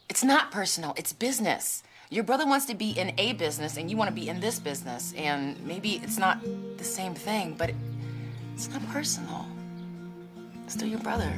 It's 0.09 0.23
not 0.23 0.51
personal, 0.51 0.93
it's 0.97 1.13
business. 1.13 1.83
Your 2.09 2.23
brother 2.23 2.47
wants 2.47 2.65
to 2.65 2.73
be 2.73 2.91
in 2.91 3.13
a 3.19 3.33
business 3.33 3.77
and 3.77 3.91
you 3.91 3.95
want 3.95 4.09
to 4.09 4.15
be 4.15 4.29
in 4.29 4.39
this 4.39 4.57
business. 4.59 5.13
And 5.15 5.63
maybe 5.65 6.01
it's 6.03 6.17
not 6.17 6.41
the 6.77 6.83
same 6.83 7.13
thing, 7.13 7.53
but 7.55 7.71
it's 8.55 8.69
not 8.69 8.83
personal. 8.89 9.45
It's 10.63 10.73
still 10.73 10.87
your 10.87 10.99
brother. 10.99 11.31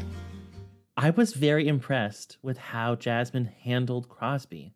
I 0.95 1.09
was 1.09 1.33
very 1.33 1.67
impressed 1.67 2.37
with 2.41 2.57
how 2.57 2.95
Jasmine 2.95 3.51
handled 3.63 4.07
Crosby. 4.07 4.73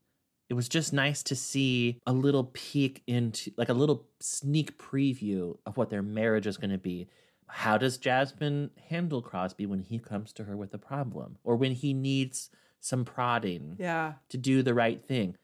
It 0.50 0.54
was 0.54 0.68
just 0.68 0.92
nice 0.92 1.24
to 1.24 1.36
see 1.36 2.00
a 2.06 2.14
little 2.14 2.52
peek 2.54 3.02
into, 3.08 3.52
like 3.58 3.70
a 3.70 3.74
little 3.74 4.06
sneak 4.20 4.78
preview 4.78 5.58
of 5.66 5.78
what 5.78 5.90
their 5.90 6.02
marriage 6.02 6.46
is 6.46 6.58
going 6.58 6.72
to 6.72 6.78
be. 6.78 7.08
How 7.48 7.78
does 7.78 7.98
Jasmine 7.98 8.72
handle 8.90 9.22
Crosby 9.22 9.66
when 9.66 9.80
he 9.80 10.00
comes 10.00 10.34
to 10.34 10.44
her 10.46 10.58
with 10.58 10.74
a 10.74 10.78
problem 10.78 11.38
or 11.44 11.56
when 11.56 11.72
he 11.74 11.94
needs 11.94 12.50
some 12.80 13.06
prodding 13.06 13.76
Yeah. 13.80 14.14
to 14.30 14.38
do 14.38 14.62
the 14.64 14.74
right 14.74 15.04
thing? 15.04 15.36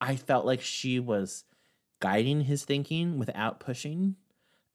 I 0.00 0.16
felt 0.16 0.46
like 0.46 0.60
she 0.60 0.98
was 1.00 1.44
guiding 2.00 2.42
his 2.42 2.64
thinking 2.64 3.18
without 3.18 3.58
pushing 3.60 4.16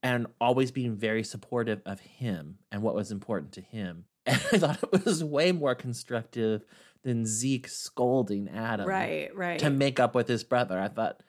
and 0.03 0.26
always 0.40 0.72
being 0.72 0.95
very 0.95 1.23
supportive 1.23 1.82
of 1.86 1.99
him 1.99 2.57
and 2.72 2.82
what 2.82 2.95
was 2.95 3.11
important 3.11 3.52
to 3.53 3.61
him. 3.61 4.06
And 4.26 4.36
I 4.52 4.57
thought 4.57 4.84
it 4.94 5.06
was 5.06 5.23
way 5.23 5.52
more 5.52 5.73
constructive 5.76 6.64
than 7.03 7.26
Zeke 7.26 7.68
scolding 7.68 8.48
Adam. 8.49 8.88
Right, 8.88 9.36
right. 9.36 9.57
To 9.60 9.69
make 9.72 9.99
up 9.99 10.14
with 10.14 10.28
his 10.28 10.44
brother. 10.44 10.80
I 10.80 10.88
thought, 10.90 11.22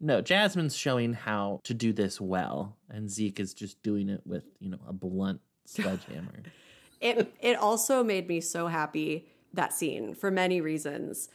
no, 0.00 0.22
Jasmine's 0.22 0.76
showing 0.76 1.12
how 1.12 1.60
to 1.64 1.74
do 1.74 1.92
this 1.92 2.20
well, 2.20 2.76
and 2.88 3.10
Zeke 3.10 3.38
is 3.38 3.52
just 3.52 3.82
doing 3.82 4.08
it 4.08 4.22
with, 4.24 4.44
you 4.58 4.70
know, 4.70 4.80
a 4.88 4.92
blunt 4.92 5.40
sledgehammer. 5.66 6.42
it 7.00 7.32
it 7.40 7.56
also 7.56 8.02
made 8.02 8.26
me 8.26 8.40
so 8.40 8.66
happy 8.66 9.28
that 9.52 9.72
scene 9.72 10.14
for 10.14 10.30
many 10.30 10.60
reasons. 10.60 11.28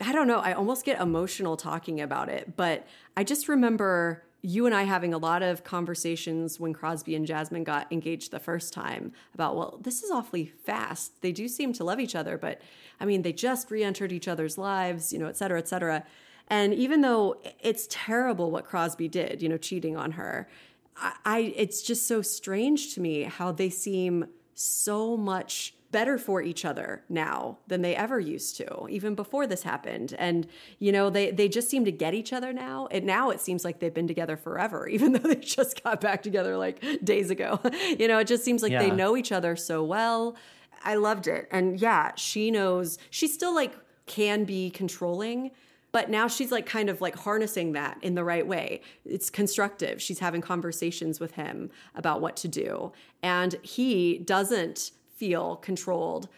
I 0.00 0.12
don't 0.12 0.28
know, 0.28 0.38
I 0.38 0.52
almost 0.52 0.84
get 0.84 1.00
emotional 1.00 1.56
talking 1.56 2.00
about 2.00 2.28
it, 2.28 2.56
but 2.56 2.86
I 3.16 3.24
just 3.24 3.48
remember 3.48 4.22
you 4.42 4.66
and 4.66 4.74
I 4.74 4.84
having 4.84 5.12
a 5.12 5.18
lot 5.18 5.42
of 5.42 5.64
conversations 5.64 6.60
when 6.60 6.72
Crosby 6.72 7.16
and 7.16 7.26
Jasmine 7.26 7.64
got 7.64 7.92
engaged 7.92 8.30
the 8.30 8.38
first 8.38 8.72
time 8.72 9.12
about, 9.34 9.56
well, 9.56 9.80
this 9.82 10.04
is 10.04 10.12
awfully 10.12 10.46
fast. 10.64 11.20
They 11.22 11.32
do 11.32 11.48
seem 11.48 11.72
to 11.74 11.84
love 11.84 11.98
each 11.98 12.14
other, 12.14 12.38
but 12.38 12.60
I 13.00 13.04
mean, 13.04 13.22
they 13.22 13.32
just 13.32 13.70
re 13.70 13.82
entered 13.82 14.12
each 14.12 14.28
other's 14.28 14.56
lives, 14.56 15.12
you 15.12 15.18
know, 15.18 15.26
et 15.26 15.36
cetera, 15.36 15.58
et 15.58 15.68
cetera. 15.68 16.04
And 16.48 16.74
even 16.74 17.02
though 17.02 17.40
it's 17.60 17.86
terrible 17.90 18.50
what 18.50 18.64
Crosby 18.64 19.08
did, 19.08 19.42
you 19.42 19.48
know, 19.48 19.58
cheating 19.58 19.96
on 19.96 20.12
her, 20.12 20.48
I, 20.96 21.12
I 21.24 21.38
it's 21.56 21.82
just 21.82 22.06
so 22.06 22.22
strange 22.22 22.94
to 22.94 23.00
me 23.00 23.22
how 23.22 23.52
they 23.52 23.70
seem 23.70 24.26
so 24.54 25.16
much 25.16 25.74
better 25.90 26.18
for 26.18 26.42
each 26.42 26.64
other 26.64 27.02
now 27.08 27.58
than 27.66 27.80
they 27.80 27.96
ever 27.96 28.20
used 28.20 28.56
to 28.56 28.86
even 28.90 29.14
before 29.14 29.46
this 29.46 29.62
happened. 29.62 30.14
And 30.18 30.46
you 30.78 30.92
know 30.92 31.10
they 31.10 31.30
they 31.30 31.48
just 31.48 31.68
seem 31.68 31.84
to 31.84 31.92
get 31.92 32.14
each 32.14 32.32
other 32.32 32.52
now. 32.52 32.88
And 32.90 33.04
now 33.06 33.30
it 33.30 33.40
seems 33.40 33.64
like 33.64 33.78
they've 33.78 33.94
been 33.94 34.08
together 34.08 34.36
forever 34.36 34.88
even 34.96 35.12
though 35.12 35.28
they 35.28 35.36
just 35.36 35.82
got 35.82 36.00
back 36.00 36.22
together 36.22 36.56
like 36.56 36.82
days 37.04 37.30
ago. 37.30 37.60
You 37.98 38.06
know 38.06 38.18
it 38.18 38.26
just 38.26 38.44
seems 38.44 38.62
like 38.62 38.72
they 38.72 38.90
know 38.90 39.16
each 39.16 39.32
other 39.32 39.56
so 39.56 39.82
well. 39.82 40.36
I 40.84 40.94
loved 40.96 41.26
it. 41.26 41.48
And 41.50 41.80
yeah 41.80 42.12
she 42.16 42.50
knows 42.50 42.98
she 43.10 43.26
still 43.26 43.54
like 43.54 43.74
can 44.06 44.44
be 44.44 44.70
controlling 44.70 45.50
but 45.92 46.10
now 46.10 46.28
she's 46.28 46.52
like 46.52 46.66
kind 46.66 46.90
of 46.90 47.00
like 47.00 47.16
harnessing 47.16 47.72
that 47.72 47.98
in 48.02 48.14
the 48.14 48.24
right 48.24 48.46
way. 48.46 48.82
It's 49.04 49.30
constructive. 49.30 50.02
She's 50.02 50.18
having 50.18 50.40
conversations 50.40 51.18
with 51.18 51.32
him 51.32 51.70
about 51.94 52.20
what 52.20 52.36
to 52.38 52.48
do. 52.48 52.92
And 53.22 53.54
he 53.62 54.18
doesn't 54.18 54.92
feel 55.16 55.56
controlled. 55.56 56.28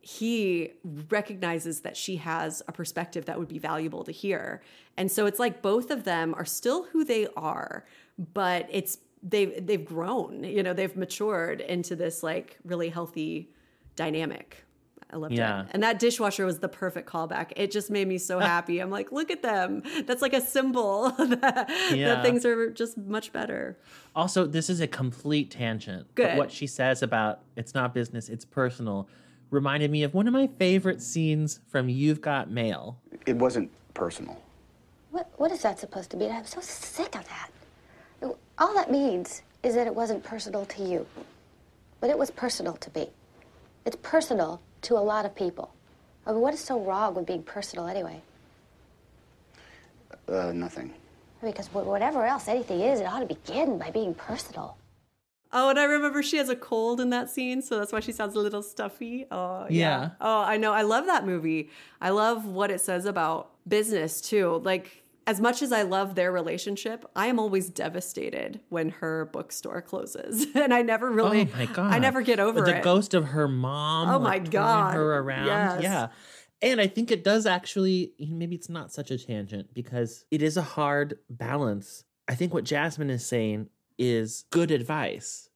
He 0.00 0.72
recognizes 1.08 1.80
that 1.80 1.96
she 1.96 2.16
has 2.16 2.62
a 2.68 2.72
perspective 2.72 3.24
that 3.26 3.38
would 3.38 3.48
be 3.48 3.58
valuable 3.58 4.04
to 4.04 4.12
hear. 4.12 4.62
And 4.96 5.10
so 5.10 5.26
it's 5.26 5.38
like 5.38 5.62
both 5.62 5.90
of 5.90 6.04
them 6.04 6.34
are 6.34 6.44
still 6.44 6.84
who 6.84 7.04
they 7.04 7.26
are, 7.36 7.86
but 8.34 8.66
it's 8.70 8.98
they've 9.22 9.66
they've 9.66 9.84
grown, 9.84 10.44
you 10.44 10.62
know, 10.62 10.72
they've 10.72 10.96
matured 10.96 11.60
into 11.60 11.96
this 11.96 12.22
like 12.22 12.58
really 12.64 12.88
healthy 12.88 13.50
dynamic. 13.96 14.64
I 15.12 15.16
loved 15.16 15.34
Yeah. 15.34 15.62
it. 15.62 15.68
And 15.72 15.82
that 15.82 15.98
dishwasher 15.98 16.44
was 16.46 16.58
the 16.60 16.68
perfect 16.68 17.08
callback. 17.08 17.52
It 17.56 17.70
just 17.70 17.90
made 17.90 18.06
me 18.06 18.18
so 18.18 18.38
happy. 18.38 18.78
I'm 18.80 18.90
like, 18.90 19.12
look 19.12 19.30
at 19.30 19.42
them. 19.42 19.82
That's 20.06 20.22
like 20.22 20.32
a 20.32 20.40
symbol 20.40 21.10
that, 21.18 21.66
Yeah. 21.92 22.14
that 22.14 22.24
things 22.24 22.44
are 22.46 22.70
just 22.70 22.96
much 22.96 23.32
better. 23.32 23.76
Also, 24.14 24.46
this 24.46 24.70
is 24.70 24.80
a 24.80 24.86
complete 24.86 25.50
tangent. 25.50 26.14
Good. 26.14 26.28
But 26.28 26.36
what 26.38 26.52
she 26.52 26.66
says 26.66 27.02
about 27.02 27.40
it's 27.56 27.74
not 27.74 27.92
business, 27.94 28.28
it's 28.28 28.44
personal 28.44 29.08
reminded 29.50 29.90
me 29.90 30.04
of 30.04 30.14
one 30.14 30.28
of 30.28 30.32
my 30.32 30.46
favorite 30.58 31.02
scenes 31.02 31.60
from 31.68 31.88
You've 31.88 32.20
Got 32.20 32.50
Mail. 32.50 32.98
It 33.26 33.36
wasn't 33.36 33.70
personal. 33.94 34.40
What, 35.10 35.28
what 35.38 35.50
is 35.50 35.62
that 35.62 35.78
supposed 35.80 36.10
to 36.10 36.16
mean? 36.16 36.30
I'm 36.30 36.46
so 36.46 36.60
sick 36.60 37.16
of 37.16 37.24
that. 37.28 37.50
All 38.58 38.74
that 38.74 38.90
means 38.92 39.42
is 39.64 39.74
that 39.74 39.86
it 39.88 39.94
wasn't 39.94 40.22
personal 40.22 40.66
to 40.66 40.82
you, 40.84 41.06
but 42.00 42.10
it 42.10 42.18
was 42.18 42.30
personal 42.30 42.74
to 42.74 42.90
me. 42.94 43.08
It's 43.84 43.96
personal 44.02 44.60
to 44.82 44.94
a 44.94 45.00
lot 45.00 45.24
of 45.24 45.34
people. 45.34 45.72
I 46.26 46.32
mean, 46.32 46.40
what 46.40 46.54
is 46.54 46.60
so 46.60 46.80
wrong 46.80 47.14
with 47.14 47.26
being 47.26 47.42
personal 47.42 47.86
anyway? 47.86 48.22
Uh, 50.28 50.52
nothing. 50.52 50.92
Because 51.42 51.68
whatever 51.68 52.24
else 52.24 52.48
anything 52.48 52.80
is, 52.80 53.00
it 53.00 53.04
ought 53.04 53.20
to 53.20 53.26
begin 53.26 53.78
by 53.78 53.90
being 53.90 54.14
personal. 54.14 54.76
Oh, 55.52 55.70
and 55.70 55.78
I 55.80 55.84
remember 55.84 56.22
she 56.22 56.36
has 56.36 56.48
a 56.48 56.54
cold 56.54 57.00
in 57.00 57.10
that 57.10 57.28
scene, 57.28 57.60
so 57.60 57.78
that's 57.78 57.92
why 57.92 58.00
she 58.00 58.12
sounds 58.12 58.36
a 58.36 58.38
little 58.38 58.62
stuffy. 58.62 59.26
Oh, 59.30 59.66
yeah. 59.68 60.00
Yeah. 60.00 60.10
Oh, 60.20 60.42
I 60.42 60.56
know. 60.58 60.72
I 60.72 60.82
love 60.82 61.06
that 61.06 61.26
movie. 61.26 61.70
I 62.00 62.10
love 62.10 62.46
what 62.46 62.70
it 62.70 62.80
says 62.80 63.04
about 63.04 63.50
business, 63.66 64.20
too. 64.20 64.60
Like, 64.62 64.99
as 65.30 65.40
much 65.40 65.62
as 65.62 65.70
I 65.70 65.82
love 65.82 66.16
their 66.16 66.32
relationship, 66.32 67.08
I 67.14 67.28
am 67.28 67.38
always 67.38 67.70
devastated 67.70 68.58
when 68.68 68.88
her 68.88 69.26
bookstore 69.32 69.80
closes. 69.80 70.44
and 70.56 70.74
I 70.74 70.82
never 70.82 71.08
really, 71.08 71.42
oh 71.42 71.56
my 71.56 71.66
god! 71.66 71.94
I 71.94 72.00
never 72.00 72.20
get 72.20 72.40
over 72.40 72.64
it. 72.64 72.66
the 72.66 72.78
it. 72.78 72.82
ghost 72.82 73.14
of 73.14 73.26
her 73.26 73.46
mom. 73.46 74.08
Oh 74.08 74.18
my 74.18 74.40
God, 74.40 74.94
her 74.94 75.18
around. 75.18 75.46
yes. 75.46 75.82
Yeah, 75.84 76.08
and 76.60 76.80
I 76.80 76.88
think 76.88 77.12
it 77.12 77.22
does 77.22 77.46
actually. 77.46 78.12
Maybe 78.18 78.56
it's 78.56 78.68
not 78.68 78.92
such 78.92 79.12
a 79.12 79.18
tangent 79.18 79.72
because 79.72 80.24
it 80.32 80.42
is 80.42 80.56
a 80.56 80.62
hard 80.62 81.18
balance. 81.30 82.04
I 82.26 82.34
think 82.34 82.52
what 82.52 82.64
Jasmine 82.64 83.10
is 83.10 83.24
saying 83.24 83.68
is 83.98 84.46
good 84.50 84.72
advice. 84.72 85.48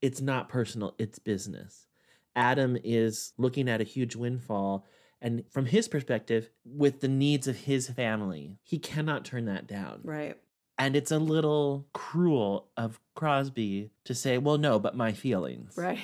It's 0.00 0.22
not 0.22 0.48
personal. 0.48 0.94
It's 0.98 1.18
business. 1.18 1.86
Adam 2.34 2.78
is 2.82 3.34
looking 3.36 3.68
at 3.68 3.82
a 3.82 3.84
huge 3.84 4.16
windfall. 4.16 4.86
And 5.20 5.44
from 5.50 5.66
his 5.66 5.88
perspective, 5.88 6.50
with 6.64 7.00
the 7.00 7.08
needs 7.08 7.48
of 7.48 7.56
his 7.56 7.88
family, 7.88 8.58
he 8.62 8.78
cannot 8.78 9.24
turn 9.24 9.46
that 9.46 9.66
down. 9.66 10.00
Right. 10.04 10.36
And 10.78 10.94
it's 10.94 11.10
a 11.10 11.18
little 11.18 11.88
cruel 11.92 12.68
of 12.76 13.00
Crosby 13.16 13.90
to 14.04 14.14
say, 14.14 14.38
well, 14.38 14.58
no, 14.58 14.78
but 14.78 14.96
my 14.96 15.12
feelings. 15.12 15.74
Right. 15.76 15.98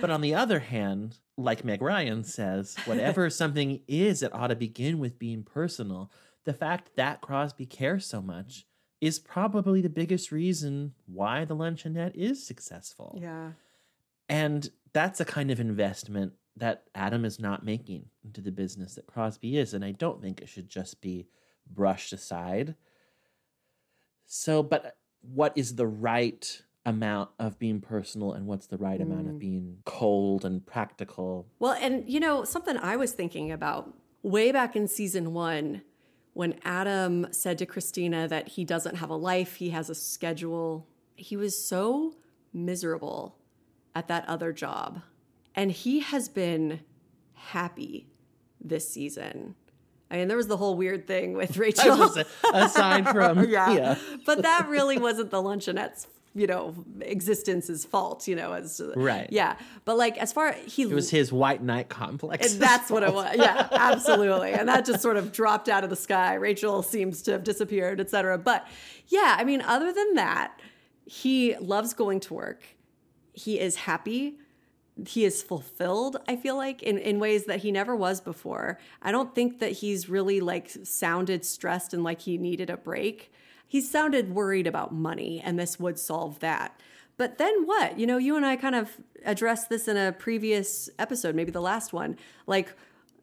But 0.00 0.10
on 0.10 0.22
the 0.22 0.34
other 0.34 0.58
hand, 0.58 1.18
like 1.36 1.64
Meg 1.64 1.80
Ryan 1.80 2.24
says, 2.24 2.74
whatever 2.84 3.30
something 3.30 3.80
is, 3.86 4.22
it 4.24 4.34
ought 4.34 4.48
to 4.48 4.56
begin 4.56 4.98
with 4.98 5.20
being 5.20 5.44
personal. 5.44 6.10
The 6.44 6.52
fact 6.52 6.96
that 6.96 7.20
Crosby 7.20 7.64
cares 7.64 8.06
so 8.06 8.20
much 8.20 8.66
is 9.00 9.20
probably 9.20 9.80
the 9.80 9.88
biggest 9.88 10.32
reason 10.32 10.94
why 11.06 11.44
the 11.44 11.54
luncheonette 11.54 12.16
is 12.16 12.44
successful. 12.44 13.16
Yeah. 13.20 13.52
And 14.28 14.68
that's 14.92 15.20
a 15.20 15.24
kind 15.24 15.52
of 15.52 15.60
investment 15.60 16.32
that 16.58 16.84
Adam 16.94 17.24
is 17.24 17.38
not 17.38 17.64
making 17.64 18.06
into 18.24 18.40
the 18.40 18.52
business 18.52 18.94
that 18.94 19.06
Crosby 19.06 19.56
is. 19.56 19.74
And 19.74 19.84
I 19.84 19.92
don't 19.92 20.20
think 20.20 20.40
it 20.40 20.48
should 20.48 20.68
just 20.68 21.00
be 21.00 21.26
brushed 21.70 22.12
aside. 22.12 22.74
So, 24.26 24.62
but 24.62 24.96
what 25.20 25.52
is 25.56 25.76
the 25.76 25.86
right 25.86 26.62
amount 26.84 27.30
of 27.38 27.58
being 27.58 27.80
personal 27.80 28.32
and 28.32 28.46
what's 28.46 28.66
the 28.66 28.78
right 28.78 29.00
amount 29.00 29.28
of 29.28 29.34
Mm. 29.34 29.38
being 29.38 29.78
cold 29.84 30.44
and 30.44 30.64
practical? 30.64 31.46
Well, 31.58 31.72
and 31.80 32.08
you 32.08 32.20
know, 32.20 32.44
something 32.44 32.76
I 32.76 32.96
was 32.96 33.12
thinking 33.12 33.50
about 33.52 33.94
way 34.22 34.52
back 34.52 34.74
in 34.76 34.88
season 34.88 35.32
one, 35.32 35.82
when 36.34 36.58
Adam 36.64 37.26
said 37.32 37.58
to 37.58 37.66
Christina 37.66 38.28
that 38.28 38.48
he 38.48 38.64
doesn't 38.64 38.96
have 38.96 39.10
a 39.10 39.16
life, 39.16 39.56
he 39.56 39.70
has 39.70 39.90
a 39.90 39.94
schedule, 39.94 40.86
he 41.14 41.36
was 41.36 41.62
so 41.62 42.14
miserable 42.52 43.36
at 43.94 44.08
that 44.08 44.26
other 44.28 44.52
job. 44.52 45.02
And 45.58 45.72
he 45.72 46.00
has 46.00 46.28
been 46.28 46.80
happy 47.34 48.06
this 48.60 48.88
season. 48.88 49.54
I 50.10 50.16
mean, 50.18 50.28
there 50.28 50.36
was 50.36 50.46
the 50.46 50.56
whole 50.56 50.76
weird 50.76 51.06
thing 51.06 51.32
with 51.34 51.56
Rachel. 51.64 52.08
say, 52.10 52.24
aside 52.54 53.08
from- 53.12 53.48
yeah. 53.48 53.70
yeah. 53.72 53.98
But 54.24 54.42
that 54.42 54.68
really 54.68 54.98
wasn't 54.98 55.30
the 55.30 55.42
luncheonette's, 55.42 56.06
you 56.34 56.46
know, 56.46 56.74
existence's 57.00 57.84
fault, 57.84 58.28
you 58.28 58.36
know, 58.36 58.52
as 58.52 58.80
Right. 58.94 59.28
Yeah. 59.30 59.56
But 59.84 59.96
like 59.98 60.16
as 60.18 60.32
far 60.32 60.52
he 60.52 60.82
It 60.84 60.90
was 60.90 61.10
his 61.10 61.32
white 61.32 61.62
knight 61.62 61.88
complex. 61.88 62.52
and 62.52 62.62
that's 62.62 62.88
what 62.90 63.02
it 63.02 63.12
was. 63.20 63.34
Yeah, 63.36 63.68
absolutely. 63.72 64.52
And 64.52 64.68
that 64.68 64.84
just 64.86 65.02
sort 65.02 65.16
of 65.16 65.32
dropped 65.32 65.68
out 65.68 65.82
of 65.84 65.90
the 65.90 65.96
sky. 65.96 66.34
Rachel 66.34 66.82
seems 66.84 67.20
to 67.22 67.32
have 67.32 67.42
disappeared, 67.42 68.00
et 68.00 68.10
cetera. 68.10 68.38
But 68.38 68.66
yeah, 69.08 69.34
I 69.38 69.44
mean, 69.44 69.60
other 69.62 69.92
than 69.92 70.14
that, 70.14 70.58
he 71.04 71.56
loves 71.56 71.94
going 71.94 72.20
to 72.20 72.34
work. 72.34 72.62
He 73.32 73.58
is 73.58 73.74
happy. 73.76 74.38
He 75.06 75.24
is 75.24 75.42
fulfilled 75.42 76.16
i 76.26 76.34
feel 76.34 76.56
like 76.56 76.82
in, 76.82 76.98
in 76.98 77.18
ways 77.18 77.44
that 77.44 77.60
he 77.60 77.70
never 77.70 77.94
was 77.94 78.20
before. 78.20 78.78
I 79.02 79.12
don't 79.12 79.34
think 79.34 79.60
that 79.60 79.72
he's 79.72 80.08
really 80.08 80.40
like 80.40 80.70
sounded 80.84 81.44
stressed 81.44 81.92
and 81.94 82.04
like 82.04 82.22
he 82.22 82.38
needed 82.38 82.70
a 82.70 82.76
break. 82.76 83.32
He 83.66 83.80
sounded 83.80 84.34
worried 84.34 84.66
about 84.66 84.92
money 84.92 85.40
and 85.44 85.58
this 85.58 85.78
would 85.78 85.98
solve 85.98 86.38
that. 86.40 86.80
But 87.16 87.38
then 87.38 87.66
what? 87.66 87.98
You 87.98 88.06
know 88.06 88.18
you 88.18 88.36
and 88.36 88.46
i 88.46 88.56
kind 88.56 88.74
of 88.74 88.96
addressed 89.24 89.68
this 89.68 89.88
in 89.88 89.96
a 89.96 90.12
previous 90.12 90.88
episode 90.98 91.34
maybe 91.34 91.50
the 91.50 91.60
last 91.60 91.92
one. 91.92 92.16
Like 92.46 92.74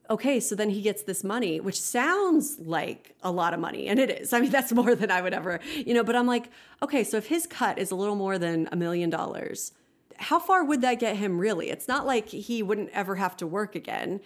okay, 0.08 0.40
so 0.40 0.54
then 0.54 0.70
he 0.70 0.84
gets 0.84 1.02
this 1.02 1.24
money, 1.24 1.60
which 1.60 1.82
sounds 1.82 2.60
like 2.60 3.16
a 3.24 3.32
lot 3.32 3.56
of 3.56 3.60
money, 3.60 3.88
and 3.88 4.00
it 4.00 4.12
is. 4.12 4.34
I 4.34 4.40
mean, 4.40 4.52
that's 4.52 4.72
more 4.72 4.94
than 4.94 5.10
I 5.10 5.20
would 5.20 5.34
ever, 5.34 5.60
you 5.76 5.96
know, 5.96 6.04
but 6.04 6.16
I'm 6.16 6.28
like, 6.28 6.52
okay, 6.84 7.04
so 7.04 7.18
if 7.18 7.26
his 7.26 7.48
cut 7.48 7.80
is 7.80 7.90
a 7.90 7.96
little 7.96 8.16
more 8.16 8.38
than 8.38 8.70
a 8.72 8.76
million 8.76 9.10
dollars, 9.10 9.72
how 10.18 10.40
far 10.40 10.64
would 10.64 10.82
that 10.82 11.00
get 11.00 11.18
him 11.18 11.40
really? 11.40 11.70
It's 11.70 11.88
not 11.88 12.06
like 12.06 12.30
he 12.30 12.64
wouldn't 12.64 12.90
ever 12.92 13.16
have 13.16 13.36
to 13.38 13.48
work 13.48 13.76
again. 13.76 14.22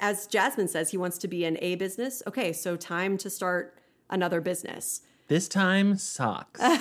As 0.00 0.26
Jasmine 0.26 0.68
says, 0.68 0.90
he 0.90 0.96
wants 0.96 1.18
to 1.18 1.28
be 1.28 1.44
in 1.44 1.58
a 1.60 1.76
business. 1.76 2.22
Okay, 2.26 2.52
so 2.52 2.76
time 2.76 3.16
to 3.18 3.30
start 3.30 3.78
another 4.08 4.40
business. 4.40 5.02
This 5.28 5.46
time, 5.46 5.96
socks. 5.96 6.58
yeah. 6.60 6.72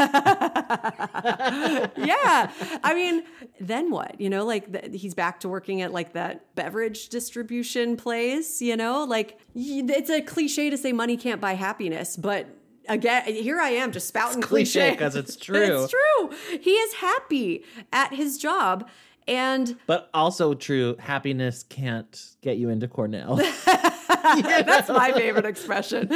I 2.84 2.94
mean, 2.96 3.24
then 3.60 3.92
what? 3.92 4.20
You 4.20 4.28
know, 4.32 4.44
like 4.44 4.72
the, 4.72 4.98
he's 4.98 5.14
back 5.14 5.40
to 5.42 5.50
working 5.50 5.84
at 5.84 5.94
like 5.94 6.14
that 6.14 6.56
beverage 6.56 7.10
distribution 7.10 7.96
place, 7.96 8.60
you 8.60 8.76
know? 8.76 9.04
Like 9.04 9.38
y- 9.54 9.84
it's 9.88 10.10
a 10.10 10.22
cliche 10.22 10.72
to 10.72 10.78
say 10.78 10.92
money 10.94 11.16
can't 11.16 11.40
buy 11.40 11.54
happiness, 11.54 12.18
but 12.18 12.48
again, 12.90 13.24
here 13.26 13.60
I 13.60 13.70
am 13.70 13.92
just 13.92 14.08
spouting 14.08 14.42
cliche 14.42 14.92
because 14.92 15.16
it's 15.16 15.36
true. 15.46 15.84
it's 15.84 15.92
true. 15.92 16.60
He 16.60 16.72
is 16.72 16.96
happy 16.96 17.64
at 17.94 18.14
his 18.14 18.38
job 18.38 18.90
and 19.28 19.78
But 19.86 20.10
also 20.14 20.54
true, 20.56 20.96
happiness 21.00 21.64
can't 21.64 22.36
get 22.42 22.58
you 22.58 22.70
into 22.70 22.88
Cornell. 22.88 23.36
that's 23.66 24.90
my 24.90 25.12
favorite 25.14 25.46
expression. 25.46 26.08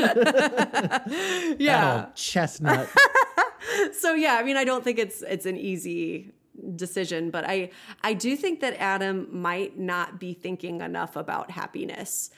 Yeah. 1.59 2.07
chestnut. 2.15 2.89
so 3.93 4.13
yeah, 4.13 4.33
I 4.35 4.43
mean, 4.43 4.57
I 4.57 4.63
don't 4.63 4.83
think 4.83 4.99
it's 4.99 5.21
it's 5.21 5.45
an 5.45 5.57
easy 5.57 6.31
decision, 6.75 7.29
but 7.29 7.45
I 7.47 7.69
I 8.03 8.13
do 8.13 8.35
think 8.35 8.61
that 8.61 8.73
Adam 8.79 9.27
might 9.31 9.77
not 9.77 10.19
be 10.19 10.33
thinking 10.33 10.81
enough 10.81 11.15
about 11.15 11.51
happiness. 11.51 12.31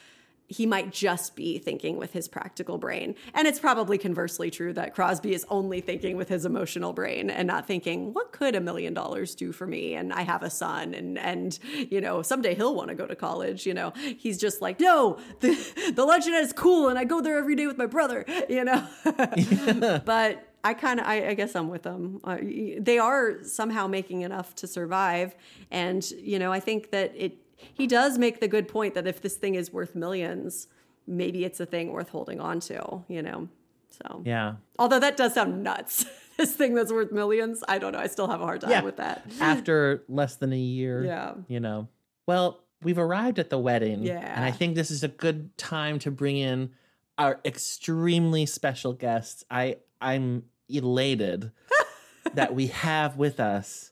He 0.47 0.65
might 0.65 0.91
just 0.91 1.35
be 1.35 1.57
thinking 1.57 1.97
with 1.97 2.13
his 2.13 2.27
practical 2.27 2.77
brain. 2.77 3.15
And 3.33 3.47
it's 3.47 3.59
probably 3.59 3.97
conversely 3.97 4.51
true 4.51 4.73
that 4.73 4.93
Crosby 4.93 5.33
is 5.33 5.45
only 5.49 5.81
thinking 5.81 6.17
with 6.17 6.29
his 6.29 6.45
emotional 6.45 6.93
brain 6.93 7.29
and 7.29 7.47
not 7.47 7.67
thinking, 7.67 8.13
what 8.13 8.31
could 8.31 8.55
a 8.55 8.61
million 8.61 8.93
dollars 8.93 9.35
do 9.35 9.51
for 9.51 9.65
me? 9.65 9.95
And 9.95 10.13
I 10.13 10.21
have 10.21 10.43
a 10.43 10.49
son 10.49 10.93
and 10.93 11.17
and 11.17 11.57
you 11.89 12.01
know, 12.01 12.21
someday 12.21 12.55
he'll 12.55 12.75
want 12.75 12.89
to 12.89 12.95
go 12.95 13.05
to 13.05 13.15
college, 13.15 13.65
you 13.65 13.73
know. 13.73 13.91
He's 14.17 14.37
just 14.37 14.61
like, 14.61 14.79
no, 14.79 15.17
the 15.39 15.49
the 15.95 16.05
luncheonette 16.05 16.43
is 16.43 16.53
cool 16.53 16.89
and 16.89 16.99
I 16.99 17.03
go 17.03 17.21
there 17.21 17.37
every 17.37 17.55
day 17.55 17.67
with 17.67 17.77
my 17.77 17.87
brother, 17.87 18.25
you 18.49 18.63
know. 18.63 18.87
but 20.05 20.55
I 20.65 20.73
kind 20.73 20.99
of, 20.99 21.05
I, 21.05 21.27
I 21.27 21.33
guess 21.35 21.55
I'm 21.55 21.69
with 21.69 21.83
them. 21.83 22.19
Uh, 22.23 22.37
they 22.79 22.97
are 22.97 23.43
somehow 23.43 23.85
making 23.85 24.21
enough 24.21 24.55
to 24.55 24.67
survive, 24.67 25.35
and 25.69 26.03
you 26.11 26.39
know, 26.39 26.51
I 26.51 26.59
think 26.59 26.89
that 26.89 27.13
it. 27.15 27.37
He 27.73 27.87
does 27.87 28.17
make 28.17 28.39
the 28.39 28.47
good 28.47 28.67
point 28.67 28.93
that 28.93 29.07
if 29.07 29.21
this 29.21 29.35
thing 29.35 29.55
is 29.55 29.71
worth 29.73 29.95
millions, 29.95 30.67
maybe 31.07 31.43
it's 31.45 31.59
a 31.59 31.65
thing 31.65 31.91
worth 31.91 32.09
holding 32.09 32.39
on 32.39 32.59
to. 32.61 33.03
You 33.07 33.21
know, 33.21 33.49
so 33.89 34.21
yeah. 34.25 34.55
Although 34.79 34.99
that 34.99 35.17
does 35.17 35.33
sound 35.33 35.63
nuts. 35.63 36.05
this 36.37 36.53
thing 36.53 36.73
that's 36.73 36.91
worth 36.91 37.11
millions, 37.11 37.63
I 37.67 37.77
don't 37.77 37.93
know. 37.93 37.99
I 37.99 38.07
still 38.07 38.27
have 38.27 38.41
a 38.41 38.45
hard 38.45 38.61
time 38.61 38.71
Yeah. 38.71 38.81
with 38.81 38.97
that. 38.97 39.25
After 39.39 40.03
less 40.07 40.35
than 40.35 40.51
a 40.53 40.57
year. 40.57 41.03
Yeah. 41.05 41.33
You 41.47 41.59
know. 41.59 41.87
Well, 42.27 42.61
we've 42.83 42.97
arrived 42.99 43.39
at 43.39 43.49
the 43.49 43.57
wedding. 43.57 44.03
Yeah. 44.03 44.33
And 44.35 44.43
I 44.43 44.51
think 44.51 44.75
this 44.75 44.91
is 44.91 45.03
a 45.03 45.07
good 45.07 45.57
time 45.57 45.99
to 45.99 46.11
bring 46.11 46.37
in 46.37 46.71
our 47.17 47.39
extremely 47.45 48.45
special 48.45 48.93
guests. 48.93 49.43
I 49.49 49.77
I'm 50.01 50.43
elated 50.67 51.51
that 52.33 52.53
we 52.55 52.67
have 52.67 53.15
with 53.17 53.39
us 53.39 53.91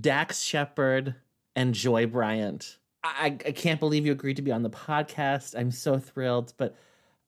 Dax 0.00 0.42
Shepard 0.42 1.14
and 1.56 1.74
Joy 1.74 2.06
Bryant. 2.06 2.78
I, 3.16 3.26
I 3.26 3.52
can't 3.52 3.80
believe 3.80 4.06
you 4.06 4.12
agreed 4.12 4.36
to 4.36 4.42
be 4.42 4.52
on 4.52 4.62
the 4.62 4.70
podcast. 4.70 5.58
I'm 5.58 5.70
so 5.70 5.98
thrilled. 5.98 6.52
But 6.56 6.76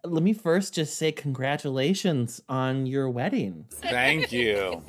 let 0.05 0.23
me 0.23 0.33
first 0.33 0.75
just 0.75 0.97
say 0.97 1.13
congratulations 1.13 2.41
on 2.49 2.87
your 2.87 3.11
wedding. 3.11 3.67
Thank 3.71 4.33
you. 4.33 4.83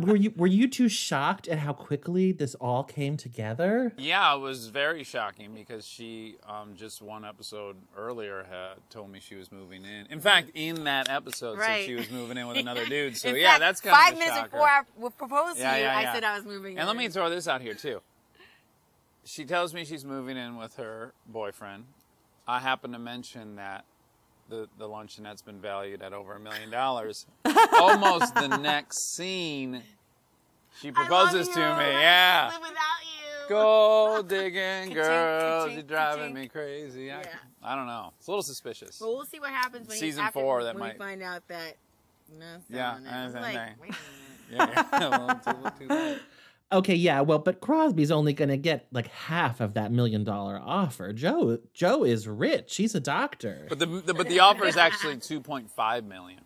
Were 0.00 0.16
you 0.16 0.32
were 0.36 0.46
you 0.46 0.68
too 0.68 0.88
shocked 0.88 1.48
at 1.48 1.58
how 1.58 1.72
quickly 1.72 2.32
this 2.32 2.54
all 2.56 2.84
came 2.84 3.16
together? 3.16 3.92
Yeah, 3.98 4.34
it 4.34 4.38
was 4.40 4.68
very 4.68 5.04
shocking 5.04 5.54
because 5.54 5.86
she 5.86 6.36
um, 6.48 6.74
just 6.76 7.00
one 7.02 7.24
episode 7.24 7.76
earlier 7.96 8.46
had 8.50 8.76
told 8.90 9.10
me 9.10 9.20
she 9.20 9.34
was 9.34 9.50
moving 9.52 9.84
in. 9.84 10.06
In 10.10 10.20
fact, 10.20 10.50
in 10.54 10.84
that 10.84 11.08
episode, 11.10 11.58
said 11.60 11.84
she 11.84 11.94
was 11.94 12.10
moving 12.10 12.36
in 12.38 12.46
with 12.48 12.56
another 12.66 12.84
dude. 12.86 13.16
So 13.16 13.28
In 13.30 13.36
yeah, 13.36 13.50
fact, 13.50 13.60
that's 13.60 13.80
kind 13.80 13.96
five 13.96 14.12
of 14.12 14.18
five 14.18 14.18
minutes 14.18 14.36
shocker. 14.36 14.50
before 14.50 14.68
I 14.68 14.82
w- 14.96 15.10
proposed 15.16 15.58
Yeah, 15.58 15.72
to 15.72 15.78
you, 15.78 15.84
yeah, 15.84 15.98
I 15.98 16.14
said 16.14 16.24
I 16.24 16.36
was 16.36 16.44
moving. 16.44 16.72
In. 16.72 16.78
And 16.78 16.88
let 16.88 16.96
me 16.96 17.08
throw 17.08 17.30
this 17.30 17.48
out 17.48 17.60
here 17.60 17.74
too. 17.74 18.00
She 19.24 19.44
tells 19.44 19.74
me 19.74 19.84
she's 19.84 20.04
moving 20.04 20.36
in 20.36 20.56
with 20.56 20.76
her 20.76 21.12
boyfriend. 21.26 21.84
I 22.46 22.60
happen 22.60 22.92
to 22.92 22.98
mention 22.98 23.56
that 23.56 23.84
the 24.48 24.68
the 24.78 24.88
luncheonette's 24.88 25.42
been 25.42 25.60
valued 25.60 26.02
at 26.02 26.12
over 26.12 26.34
a 26.34 26.40
million 26.40 26.70
dollars. 26.70 27.26
Almost 27.72 28.34
the 28.34 28.48
next 28.48 29.14
scene, 29.14 29.82
she 30.80 30.90
proposes 30.90 31.48
to 31.48 31.58
me. 31.60 31.84
Yeah. 31.84 32.50
Go 33.48 34.22
digging, 34.26 34.92
girl. 34.94 35.68
You're 35.68 35.82
driving 35.82 36.34
me 36.34 36.48
crazy. 36.48 37.10
I, 37.10 37.22
I 37.62 37.74
don't 37.74 37.86
know. 37.86 38.12
It's 38.18 38.26
a 38.26 38.30
little 38.30 38.42
suspicious. 38.42 39.00
Well, 39.00 39.16
we'll 39.16 39.24
see 39.24 39.40
what 39.40 39.50
happens 39.50 39.88
when 39.88 39.96
Season 39.96 40.24
after, 40.24 40.40
four, 40.40 40.64
that 40.64 40.74
when 40.74 40.80
might- 40.80 40.92
we 40.94 40.98
find 40.98 41.22
out 41.22 41.46
that. 41.48 41.74
No, 42.38 42.44
Yeah, 42.68 42.98
no, 43.02 43.04
no. 43.04 43.10
I 43.10 43.18
I'm 43.24 43.32
think- 43.32 43.42
like, 43.80 43.96
Yeah, 44.52 44.84
yeah. 44.92 45.08
Well, 45.08 45.40
too- 45.78 45.86
too 45.86 45.94
late. 45.94 46.18
Okay, 46.70 46.94
yeah, 46.94 47.22
well, 47.22 47.38
but 47.38 47.60
Crosby's 47.60 48.10
only 48.10 48.34
going 48.34 48.50
to 48.50 48.58
get 48.58 48.86
like 48.92 49.08
half 49.08 49.60
of 49.60 49.74
that 49.74 49.90
million 49.90 50.22
dollar 50.22 50.60
offer. 50.62 51.14
Joe 51.14 51.58
Joe 51.72 52.04
is 52.04 52.28
rich. 52.28 52.76
He's 52.76 52.94
a 52.94 53.00
doctor. 53.00 53.66
But 53.70 53.78
the, 53.78 53.86
the 53.86 54.12
but 54.12 54.28
the 54.28 54.40
offer 54.40 54.66
is 54.66 54.76
actually 54.76 55.16
two 55.16 55.40
point 55.40 55.70
five 55.70 56.04
million, 56.04 56.40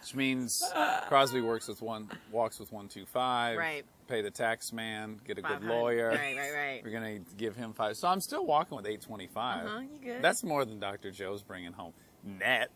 which 0.00 0.14
means 0.14 0.62
Crosby 1.08 1.40
works 1.40 1.66
with 1.66 1.82
one 1.82 2.08
walks 2.30 2.60
with 2.60 2.72
one 2.72 2.86
two 2.86 3.04
five. 3.04 3.58
Right. 3.58 3.84
Pay 4.06 4.22
the 4.22 4.30
tax 4.30 4.72
man, 4.72 5.20
get 5.26 5.36
a 5.38 5.42
good 5.42 5.62
lawyer. 5.64 6.08
Right, 6.08 6.34
right, 6.34 6.52
right. 6.54 6.80
We're 6.82 6.92
gonna 6.92 7.18
give 7.36 7.56
him 7.56 7.72
five. 7.74 7.96
So 7.96 8.08
I'm 8.08 8.20
still 8.20 8.46
walking 8.46 8.76
with 8.76 8.86
eight 8.86 9.02
twenty 9.02 9.26
five. 9.26 9.66
Uh-huh, 9.66 9.80
you 9.80 9.98
good. 10.02 10.22
That's 10.22 10.44
more 10.44 10.64
than 10.64 10.78
Dr. 10.78 11.10
Joe's 11.10 11.42
bringing 11.42 11.72
home 11.72 11.92
net. 12.24 12.70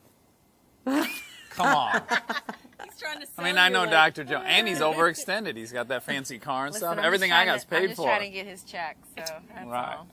Come 1.55 1.67
on. 1.75 2.03
He's 2.85 2.99
trying 2.99 3.21
to 3.21 3.27
I 3.39 3.45
mean, 3.45 3.59
I 3.59 3.69
know 3.69 3.87
Dr. 3.87 4.25
Joe, 4.25 4.43
and 4.45 4.67
he's 4.69 4.79
overextended. 4.81 5.57
He's 5.57 5.73
got 5.73 5.89
that 5.89 6.03
fancy 6.03 6.39
car 6.39 6.67
and 6.67 6.73
Listen, 6.75 6.89
stuff. 6.89 6.99
I'm 6.99 7.05
Everything 7.05 7.33
I 7.33 7.45
trying 7.45 7.47
got's 7.49 7.65
to- 7.65 7.71
paid 7.71 7.77
I'm 7.83 7.89
just 7.89 7.97
for. 7.97 8.07
trying 8.07 8.21
to 8.23 8.29
get 8.31 8.47
his 8.47 8.63
check, 8.65 8.97
so 9.17 9.25
that's 9.55 9.67
Right. 9.67 9.97
all. 9.97 10.07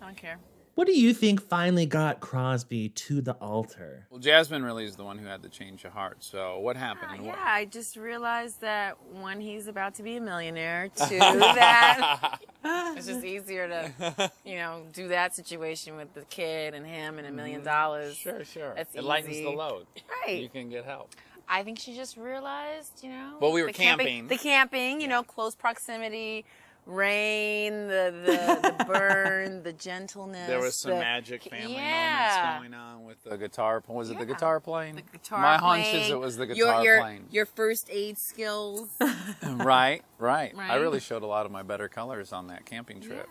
I 0.00 0.04
don't 0.06 0.16
care. 0.16 0.38
What 0.76 0.86
do 0.86 0.92
you 0.92 1.14
think 1.14 1.40
finally 1.40 1.86
got 1.86 2.20
Crosby 2.20 2.90
to 2.90 3.22
the 3.22 3.32
altar? 3.32 4.06
Well, 4.10 4.20
Jasmine 4.20 4.62
really 4.62 4.84
is 4.84 4.94
the 4.94 5.04
one 5.04 5.16
who 5.16 5.26
had 5.26 5.40
the 5.40 5.48
change 5.48 5.86
of 5.86 5.92
heart. 5.92 6.18
So 6.20 6.58
what 6.58 6.76
happened? 6.76 7.24
Yeah, 7.24 7.34
I 7.34 7.64
just 7.64 7.96
realized 7.96 8.60
that 8.60 9.02
one, 9.10 9.40
he's 9.40 9.68
about 9.68 9.94
to 9.94 10.02
be 10.02 10.16
a 10.16 10.20
millionaire. 10.20 10.90
Two, 11.08 11.18
that 11.18 12.40
it's 12.94 13.06
just 13.06 13.24
easier 13.24 13.66
to, 13.66 14.30
you 14.44 14.56
know, 14.56 14.82
do 14.92 15.08
that 15.08 15.34
situation 15.34 15.96
with 15.96 16.12
the 16.12 16.26
kid 16.26 16.74
and 16.74 16.86
him 16.86 17.16
and 17.16 17.26
a 17.26 17.30
mm-hmm. 17.30 17.36
million 17.36 17.64
dollars. 17.64 18.14
Sure, 18.14 18.44
sure. 18.44 18.74
That's 18.76 18.94
it 18.94 19.02
lightens 19.02 19.38
the 19.38 19.48
load. 19.48 19.86
Right. 20.26 20.42
You 20.42 20.50
can 20.50 20.68
get 20.68 20.84
help. 20.84 21.14
I 21.48 21.62
think 21.62 21.78
she 21.78 21.94
just 21.94 22.18
realized, 22.18 23.02
you 23.02 23.08
know. 23.08 23.38
Well, 23.40 23.52
we 23.52 23.62
were 23.62 23.68
the 23.68 23.72
camping, 23.72 24.06
camping. 24.06 24.28
The 24.28 24.36
camping, 24.36 25.00
you 25.00 25.08
know, 25.08 25.22
close 25.22 25.54
proximity, 25.54 26.44
rain, 26.86 27.88
the 27.88 28.14
the, 28.24 28.74
the 28.78 28.84
burn, 28.88 29.62
the 29.62 29.72
gentleness. 29.72 30.46
There 30.48 30.60
was 30.60 30.76
some 30.76 30.92
the- 30.92 30.98
magic 30.98 31.42
family 31.42 31.74
yeah. 31.74 32.58
moments 32.58 32.60
going 32.60 32.74
on 32.74 33.04
with 33.04 33.22
the 33.24 33.36
guitar. 33.36 33.82
Was 33.88 34.10
it 34.10 34.18
the 34.18 34.26
guitar 34.26 34.60
playing? 34.60 34.96
The 34.96 35.02
guitar 35.02 35.40
My 35.42 35.56
hunch 35.58 35.86
is 35.92 36.10
it 36.10 36.18
was 36.18 36.36
the 36.36 36.46
your- 36.46 36.54
guitar 36.68 36.84
your, 36.84 37.00
playing. 37.00 37.26
Your 37.30 37.46
first 37.46 37.88
aid 37.90 38.16
skills. 38.18 38.88
right, 39.46 40.02
right, 40.18 40.54
I 40.56 40.76
really 40.76 41.00
showed 41.00 41.22
a 41.22 41.26
lot 41.26 41.44
of 41.46 41.52
my 41.52 41.62
better 41.62 41.88
colors 41.88 42.32
on 42.32 42.46
that 42.48 42.64
camping 42.64 43.00
trip. 43.00 43.28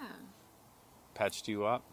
Patched 1.14 1.48
you 1.48 1.66
up, 1.66 1.84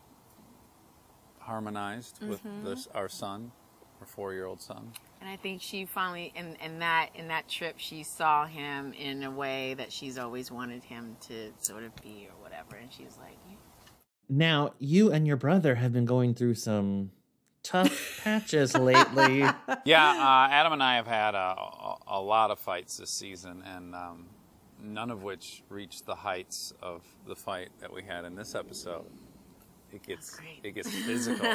harmonized 1.41 2.21
with 2.27 2.43
Mhm. 2.45 2.65
this, 2.65 2.89
our 2.95 3.09
son, 3.09 3.53
our 4.01 4.07
four-year-old 4.07 4.61
son. 4.61 4.93
And 5.23 5.31
I 5.31 5.37
think 5.37 5.63
she 5.63 5.85
finally, 5.85 6.33
in, 6.35 6.57
in 6.57 6.81
that 6.81 7.11
in 7.15 7.29
that 7.29 7.49
trip, 7.49 7.77
she 7.77 8.03
saw 8.03 8.45
him 8.45 8.93
in 8.93 9.23
a 9.23 9.31
way 9.31 9.75
that 9.75 9.93
she's 9.93 10.19
always 10.19 10.51
wanted 10.51 10.83
him 10.83 11.17
to 11.29 11.53
sort 11.61 11.85
of 11.85 11.95
be, 12.03 12.29
or 12.29 12.43
whatever. 12.43 12.75
And 12.75 12.93
she 12.93 13.05
was 13.05 13.17
like, 13.19 13.37
Now, 14.29 14.75
you 14.81 15.13
and 15.13 15.25
your 15.25 15.37
brother 15.37 15.77
have 15.77 15.93
been 15.93 16.07
going 16.07 16.35
through 16.35 16.57
some 16.57 17.13
tough 17.63 18.21
patches 18.25 18.77
lately. 18.77 19.45
yeah, 19.85 20.11
uh, 20.11 20.49
Adam 20.51 20.73
and 20.73 20.83
I 20.83 20.97
have 20.97 21.07
had 21.07 21.37
a, 21.37 21.39
a, 21.39 21.97
a 22.09 22.21
lot 22.21 22.51
of 22.51 22.59
fights 22.59 22.97
this 22.97 23.11
season, 23.11 23.63
and 23.65 23.95
um, 23.95 24.27
none 24.83 25.13
of 25.13 25.23
which 25.23 25.63
reached 25.69 26.05
the 26.05 26.17
heights 26.17 26.75
of 26.83 27.05
the 27.29 27.37
fight 27.37 27.69
that 27.79 27.93
we 27.93 28.03
had 28.03 28.25
in 28.25 28.35
this 28.35 28.57
episode. 28.57 29.07
It 29.93 30.03
gets 30.07 30.39
it 30.63 30.75
gets 30.75 30.91
physical. 30.91 31.55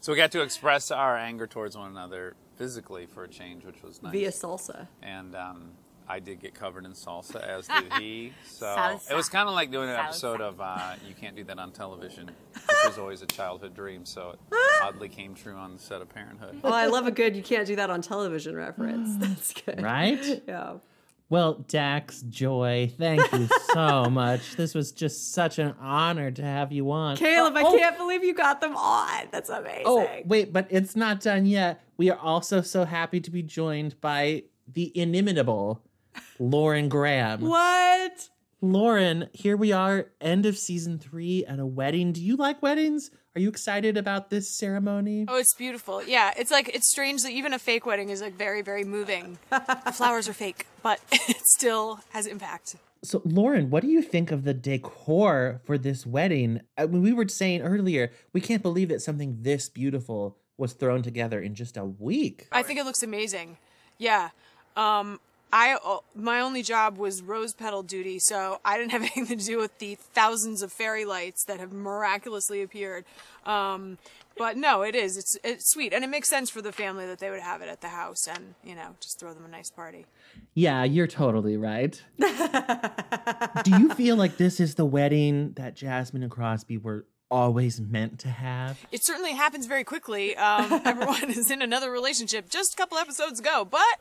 so 0.00 0.12
we 0.12 0.16
got 0.16 0.32
to 0.32 0.40
express 0.42 0.90
our 0.90 1.16
anger 1.16 1.46
towards 1.46 1.76
one 1.76 1.90
another 1.90 2.34
physically 2.56 3.06
for 3.06 3.24
a 3.24 3.28
change, 3.28 3.64
which 3.64 3.82
was 3.82 4.02
nice. 4.02 4.12
Via 4.12 4.30
salsa. 4.30 4.86
And 5.02 5.34
um, 5.34 5.70
I 6.08 6.20
did 6.20 6.40
get 6.40 6.54
covered 6.54 6.84
in 6.84 6.92
salsa, 6.92 7.40
as 7.42 7.66
did 7.68 7.92
he. 7.94 8.32
So 8.44 8.66
Salsa. 8.66 9.10
it 9.10 9.14
was 9.14 9.28
kind 9.28 9.48
of 9.48 9.54
like 9.54 9.70
doing 9.70 9.88
an 9.88 9.96
Salsa. 9.96 10.04
episode 10.04 10.40
of 10.40 10.60
uh, 10.60 10.94
You 11.08 11.14
Can't 11.14 11.34
Do 11.34 11.42
That 11.44 11.58
on 11.58 11.72
Television, 11.72 12.30
which 12.52 12.76
was 12.86 12.98
always 12.98 13.22
a 13.22 13.26
childhood 13.26 13.74
dream. 13.74 14.04
So 14.04 14.30
it 14.30 14.38
oddly 14.82 15.08
came 15.08 15.34
true 15.34 15.54
on 15.56 15.72
the 15.74 15.78
set 15.78 16.00
of 16.02 16.08
Parenthood. 16.08 16.62
Well, 16.62 16.72
I 16.74 16.86
love 16.86 17.06
a 17.06 17.10
good 17.10 17.34
you 17.36 17.42
can't 17.42 17.66
do 17.66 17.76
that 17.76 17.90
on 17.90 18.02
television 18.02 18.54
reference. 18.56 19.16
That's 19.18 19.52
good. 19.54 19.82
Right? 19.82 20.42
Yeah. 20.46 20.74
Well, 21.32 21.64
Dax, 21.66 22.20
Joy, 22.28 22.92
thank 22.98 23.32
you 23.32 23.48
so 23.72 24.04
much. 24.10 24.54
This 24.56 24.74
was 24.74 24.92
just 24.92 25.32
such 25.32 25.58
an 25.58 25.74
honor 25.80 26.30
to 26.30 26.42
have 26.42 26.72
you 26.72 26.90
on. 26.90 27.16
Caleb, 27.16 27.56
I 27.56 27.62
Oh, 27.62 27.68
oh. 27.68 27.78
can't 27.78 27.96
believe 27.96 28.22
you 28.22 28.34
got 28.34 28.60
them 28.60 28.76
on. 28.76 29.28
That's 29.30 29.48
oh, 29.48 29.54
amazing. 29.54 29.82
Oh, 29.86 30.06
wait, 30.26 30.52
but 30.52 30.66
it's 30.68 30.94
not 30.94 31.22
done 31.22 31.46
yet. 31.46 31.82
We 31.96 32.10
are 32.10 32.18
also 32.18 32.60
so 32.60 32.84
happy 32.84 33.18
to 33.20 33.30
be 33.30 33.42
joined 33.42 33.98
by 34.02 34.42
the 34.70 34.92
inimitable 34.94 35.82
Lauren 36.38 36.90
Graham. 36.90 37.40
What? 37.40 38.28
Lauren, 38.60 39.30
here 39.32 39.56
we 39.56 39.72
are, 39.72 40.08
end 40.20 40.44
of 40.44 40.58
season 40.58 40.98
three 40.98 41.46
at 41.46 41.58
a 41.58 41.64
wedding. 41.64 42.12
Do 42.12 42.22
you 42.22 42.36
like 42.36 42.60
weddings? 42.60 43.10
Are 43.34 43.40
you 43.40 43.48
excited 43.48 43.96
about 43.96 44.28
this 44.28 44.58
ceremony? 44.58 45.24
Oh, 45.26 45.38
it's 45.38 45.54
beautiful. 45.54 46.02
Yeah, 46.02 46.32
it's 46.36 46.50
like 46.50 46.68
it's 46.68 46.90
strange 46.90 47.22
that 47.22 47.30
even 47.30 47.54
a 47.54 47.58
fake 47.58 47.86
wedding 47.86 48.10
is 48.10 48.20
like 48.20 48.34
very, 48.34 48.60
very 48.60 48.84
moving. 48.84 49.38
the 49.50 49.92
flowers 49.92 50.28
are 50.28 50.34
fake, 50.34 50.66
but 50.82 51.00
it 51.12 51.40
still 51.46 52.00
has 52.10 52.26
impact. 52.26 52.76
So, 53.02 53.22
Lauren, 53.24 53.70
what 53.70 53.82
do 53.82 53.88
you 53.88 54.02
think 54.02 54.30
of 54.30 54.44
the 54.44 54.52
decor 54.52 55.62
for 55.64 55.78
this 55.78 56.06
wedding? 56.06 56.60
I 56.76 56.84
mean, 56.86 57.00
we 57.00 57.14
were 57.14 57.26
saying 57.26 57.62
earlier, 57.62 58.12
we 58.34 58.42
can't 58.42 58.62
believe 58.62 58.90
that 58.90 59.00
something 59.00 59.38
this 59.40 59.70
beautiful 59.70 60.36
was 60.58 60.74
thrown 60.74 61.02
together 61.02 61.40
in 61.40 61.54
just 61.54 61.78
a 61.78 61.84
week. 61.86 62.48
I 62.52 62.62
think 62.62 62.78
it 62.78 62.84
looks 62.84 63.02
amazing. 63.02 63.56
Yeah. 63.96 64.28
Um, 64.76 65.20
I 65.52 65.74
uh, 65.84 65.98
my 66.14 66.40
only 66.40 66.62
job 66.62 66.96
was 66.96 67.22
rose 67.22 67.52
petal 67.52 67.82
duty, 67.82 68.18
so 68.18 68.60
I 68.64 68.78
didn't 68.78 68.92
have 68.92 69.02
anything 69.16 69.26
to 69.38 69.44
do 69.44 69.58
with 69.58 69.78
the 69.78 69.96
thousands 69.96 70.62
of 70.62 70.72
fairy 70.72 71.04
lights 71.04 71.44
that 71.44 71.60
have 71.60 71.72
miraculously 71.72 72.62
appeared. 72.62 73.04
Um, 73.44 73.98
but 74.38 74.56
no, 74.56 74.80
it 74.82 74.94
is. 74.94 75.18
It's 75.18 75.36
it's 75.44 75.70
sweet, 75.70 75.92
and 75.92 76.02
it 76.02 76.08
makes 76.08 76.28
sense 76.28 76.48
for 76.48 76.62
the 76.62 76.72
family 76.72 77.06
that 77.06 77.18
they 77.18 77.28
would 77.28 77.40
have 77.40 77.60
it 77.60 77.68
at 77.68 77.82
the 77.82 77.88
house, 77.88 78.26
and 78.26 78.54
you 78.64 78.74
know, 78.74 78.94
just 79.00 79.20
throw 79.20 79.34
them 79.34 79.44
a 79.44 79.48
nice 79.48 79.70
party. 79.70 80.06
Yeah, 80.54 80.84
you're 80.84 81.06
totally 81.06 81.58
right. 81.58 82.02
do 82.18 83.78
you 83.78 83.90
feel 83.94 84.16
like 84.16 84.38
this 84.38 84.58
is 84.58 84.76
the 84.76 84.86
wedding 84.86 85.52
that 85.56 85.76
Jasmine 85.76 86.22
and 86.22 86.32
Crosby 86.32 86.78
were 86.78 87.04
always 87.32 87.80
meant 87.80 88.18
to 88.20 88.28
have? 88.28 88.84
It 88.92 89.04
certainly 89.04 89.32
happens 89.32 89.66
very 89.66 89.84
quickly. 89.84 90.36
Um, 90.36 90.82
everyone 90.84 91.30
is 91.30 91.50
in 91.50 91.62
another 91.62 91.90
relationship 91.90 92.50
just 92.50 92.74
a 92.74 92.76
couple 92.76 92.98
episodes 92.98 93.40
ago, 93.40 93.66
but 93.68 93.98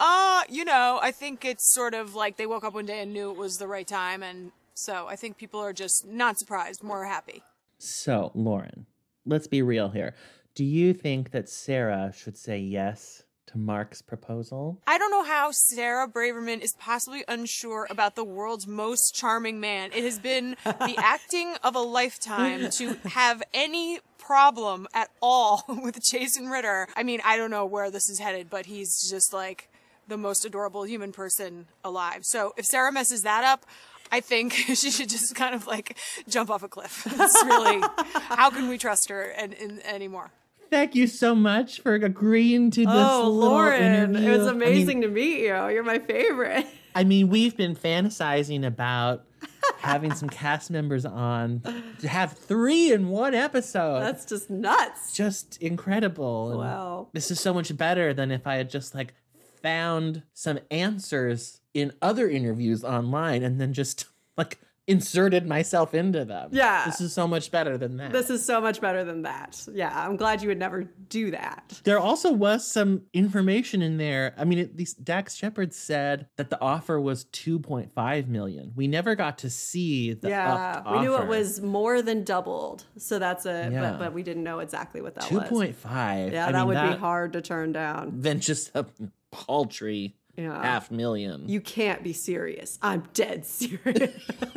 uh, 0.00 0.42
you 0.48 0.64
know, 0.64 0.98
I 1.02 1.12
think 1.12 1.44
it's 1.44 1.72
sort 1.72 1.94
of 1.94 2.14
like 2.14 2.38
they 2.38 2.46
woke 2.46 2.64
up 2.64 2.74
one 2.74 2.86
day 2.86 3.00
and 3.00 3.12
knew 3.12 3.30
it 3.30 3.36
was 3.36 3.58
the 3.58 3.68
right 3.68 3.86
time, 3.86 4.22
and 4.22 4.50
so 4.74 5.06
I 5.06 5.14
think 5.14 5.36
people 5.36 5.60
are 5.60 5.74
just 5.74 6.06
not 6.06 6.38
surprised, 6.38 6.82
more 6.82 7.04
happy. 7.04 7.42
So, 7.78 8.32
Lauren, 8.34 8.86
let's 9.26 9.46
be 9.46 9.62
real 9.62 9.90
here. 9.90 10.14
Do 10.54 10.64
you 10.64 10.94
think 10.94 11.30
that 11.30 11.48
Sarah 11.48 12.12
should 12.16 12.36
say 12.36 12.58
yes 12.58 13.22
to 13.50 13.58
Mark's 13.58 14.00
proposal? 14.00 14.78
I 14.86 14.98
don't 14.98 15.10
know 15.10 15.24
how 15.24 15.50
Sarah 15.50 16.08
Braverman 16.08 16.60
is 16.60 16.74
possibly 16.74 17.24
unsure 17.26 17.86
about 17.90 18.14
the 18.14 18.24
world's 18.24 18.66
most 18.66 19.14
charming 19.14 19.60
man. 19.60 19.90
It 19.92 20.04
has 20.04 20.18
been 20.18 20.56
the 20.64 20.94
acting 20.98 21.54
of 21.62 21.74
a 21.74 21.80
lifetime 21.80 22.70
to 22.70 22.94
have 23.06 23.42
any 23.52 24.00
problem 24.18 24.86
at 24.94 25.10
all 25.20 25.64
with 25.68 26.02
Jason 26.02 26.48
Ritter. 26.48 26.88
I 26.94 27.02
mean, 27.02 27.20
I 27.24 27.36
don't 27.36 27.50
know 27.50 27.66
where 27.66 27.90
this 27.90 28.08
is 28.08 28.18
headed, 28.18 28.48
but 28.50 28.66
he's 28.66 29.08
just 29.10 29.32
like 29.32 29.68
the 30.06 30.16
most 30.16 30.44
adorable 30.44 30.84
human 30.84 31.12
person 31.12 31.66
alive. 31.84 32.24
So 32.24 32.52
if 32.56 32.64
Sarah 32.64 32.92
messes 32.92 33.22
that 33.22 33.44
up, 33.44 33.66
I 34.12 34.20
think 34.20 34.52
she 34.52 34.90
should 34.90 35.08
just 35.08 35.34
kind 35.34 35.54
of 35.54 35.66
like 35.66 35.96
jump 36.28 36.50
off 36.50 36.62
a 36.62 36.68
cliff. 36.68 37.06
It's 37.06 37.44
really, 37.44 37.82
how 38.28 38.50
can 38.50 38.68
we 38.68 38.78
trust 38.78 39.08
her 39.08 39.22
and, 39.22 39.54
and 39.54 39.84
anymore? 39.84 40.30
Thank 40.70 40.94
you 40.94 41.06
so 41.06 41.34
much 41.34 41.80
for 41.80 41.94
agreeing 41.94 42.70
to 42.72 42.80
this. 42.80 42.88
Oh, 42.88 43.28
Lauren, 43.28 43.82
interview. 44.14 44.28
it 44.32 44.38
was 44.38 44.46
I 44.46 44.52
mean- 44.52 44.62
amazing 44.62 45.00
to 45.02 45.08
meet 45.08 45.40
you. 45.40 45.46
You're 45.68 45.82
my 45.82 45.98
favorite. 45.98 46.66
I 46.94 47.04
mean, 47.04 47.28
we've 47.28 47.56
been 47.56 47.76
fantasizing 47.76 48.66
about 48.66 49.24
having 49.78 50.12
some 50.12 50.28
cast 50.28 50.70
members 50.70 51.06
on 51.06 51.62
to 52.00 52.08
have 52.08 52.32
three 52.32 52.92
in 52.92 53.08
one 53.08 53.34
episode. 53.34 54.00
That's 54.00 54.24
just 54.24 54.50
nuts. 54.50 55.14
Just 55.14 55.56
incredible. 55.62 56.50
And 56.50 56.58
Wow. 56.58 57.08
This 57.12 57.30
is 57.30 57.38
so 57.40 57.54
much 57.54 57.76
better 57.76 58.12
than 58.12 58.30
if 58.32 58.46
I 58.46 58.56
had 58.56 58.70
just 58.70 58.94
like 58.94 59.14
found 59.62 60.22
some 60.34 60.58
answers 60.70 61.60
in 61.74 61.92
other 62.02 62.28
interviews 62.28 62.82
online 62.82 63.42
and 63.44 63.60
then 63.60 63.72
just 63.72 64.06
like 64.36 64.58
inserted 64.90 65.46
myself 65.46 65.94
into 65.94 66.24
them. 66.24 66.50
Yeah. 66.52 66.84
This 66.86 67.00
is 67.00 67.12
so 67.12 67.26
much 67.28 67.50
better 67.50 67.78
than 67.78 67.96
that. 67.98 68.12
This 68.12 68.28
is 68.30 68.44
so 68.44 68.60
much 68.60 68.80
better 68.80 69.04
than 69.04 69.22
that. 69.22 69.66
Yeah, 69.72 69.92
I'm 69.94 70.16
glad 70.16 70.42
you 70.42 70.48
would 70.48 70.58
never 70.58 70.84
do 71.08 71.30
that. 71.30 71.80
There 71.84 71.98
also 71.98 72.32
was 72.32 72.66
some 72.66 73.02
information 73.12 73.82
in 73.82 73.96
there. 73.98 74.34
I 74.36 74.44
mean, 74.44 74.58
at 74.58 74.76
least 74.76 75.04
Dax 75.04 75.34
Shepard 75.36 75.72
said 75.72 76.26
that 76.36 76.50
the 76.50 76.60
offer 76.60 77.00
was 77.00 77.24
2.5 77.26 78.26
million. 78.28 78.72
We 78.74 78.88
never 78.88 79.14
got 79.14 79.38
to 79.38 79.50
see 79.50 80.14
the 80.14 80.28
yeah, 80.28 80.82
we 80.92 81.00
knew 81.00 81.16
it 81.16 81.26
was 81.26 81.60
more 81.60 82.02
than 82.02 82.24
doubled. 82.24 82.84
So 82.98 83.18
that's 83.18 83.46
a, 83.46 83.70
Yeah. 83.72 83.92
but, 83.92 83.98
but 83.98 84.12
we 84.12 84.22
didn't 84.22 84.42
know 84.44 84.58
exactly 84.58 85.00
what 85.00 85.14
that 85.14 85.24
2.5. 85.24 85.50
was. 85.50 86.32
Yeah, 86.32 86.46
I 86.46 86.52
that 86.52 86.58
mean, 86.58 86.66
would 86.68 86.76
that- 86.76 86.92
be 86.92 86.98
hard 86.98 87.32
to 87.34 87.40
turn 87.42 87.72
down. 87.72 88.20
Than 88.20 88.40
just 88.40 88.70
a 88.74 88.86
paltry 89.30 90.16
Yeah. 90.40 90.62
half 90.62 90.90
million. 90.90 91.48
You 91.48 91.60
can't 91.60 92.02
be 92.02 92.12
serious. 92.12 92.78
I'm 92.80 93.04
dead 93.12 93.44
serious. 93.44 94.14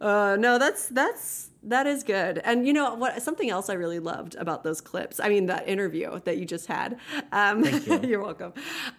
uh, 0.00 0.36
no, 0.38 0.58
that's 0.58 0.88
that's 0.88 1.51
that 1.64 1.86
is 1.86 2.02
good. 2.02 2.38
And 2.44 2.66
you 2.66 2.72
know 2.72 2.94
what? 2.94 3.22
Something 3.22 3.50
else 3.50 3.68
I 3.68 3.74
really 3.74 3.98
loved 3.98 4.34
about 4.34 4.64
those 4.64 4.80
clips. 4.80 5.20
I 5.20 5.28
mean, 5.28 5.46
that 5.46 5.68
interview 5.68 6.20
that 6.24 6.38
you 6.38 6.44
just 6.44 6.66
had. 6.66 6.98
Um, 7.30 7.62
Thank 7.62 7.86
you. 7.86 8.00
you're 8.08 8.22
welcome. 8.22 8.52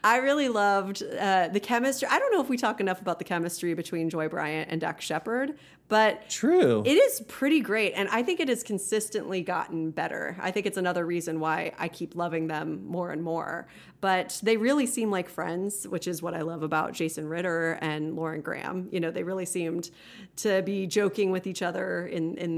I 0.03 0.17
really 0.17 0.49
loved 0.49 1.03
uh, 1.03 1.49
the 1.49 1.59
chemistry. 1.59 2.07
I 2.09 2.19
don't 2.19 2.31
know 2.31 2.41
if 2.41 2.49
we 2.49 2.57
talk 2.57 2.79
enough 2.79 3.01
about 3.01 3.19
the 3.19 3.25
chemistry 3.25 3.73
between 3.73 4.09
Joy 4.09 4.29
Bryant 4.29 4.69
and 4.71 4.79
Dax 4.79 5.03
Shepard, 5.03 5.55
but 5.89 6.29
True. 6.29 6.81
it 6.85 6.93
is 6.93 7.21
pretty 7.27 7.59
great, 7.59 7.93
and 7.93 8.07
I 8.09 8.23
think 8.23 8.39
it 8.39 8.47
has 8.47 8.63
consistently 8.63 9.41
gotten 9.41 9.91
better. 9.91 10.37
I 10.41 10.49
think 10.49 10.65
it's 10.65 10.77
another 10.77 11.05
reason 11.05 11.39
why 11.39 11.73
I 11.77 11.87
keep 11.89 12.15
loving 12.15 12.47
them 12.47 12.85
more 12.85 13.11
and 13.11 13.21
more. 13.21 13.67
But 14.01 14.39
they 14.43 14.57
really 14.57 14.85
seem 14.85 15.11
like 15.11 15.29
friends, 15.29 15.87
which 15.87 16.07
is 16.07 16.21
what 16.21 16.33
I 16.33 16.41
love 16.41 16.61
about 16.61 16.93
Jason 16.93 17.27
Ritter 17.27 17.77
and 17.81 18.15
Lauren 18.15 18.41
Graham. 18.41 18.89
You 18.91 18.99
know, 18.99 19.11
they 19.11 19.23
really 19.23 19.45
seemed 19.45 19.91
to 20.37 20.61
be 20.63 20.87
joking 20.87 21.31
with 21.31 21.47
each 21.47 21.61
other 21.61 22.07
in 22.07 22.37
in 22.37 22.52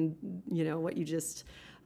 you 0.52 0.64
know 0.64 0.80
what 0.80 0.98
you 0.98 1.06
just 1.06 1.46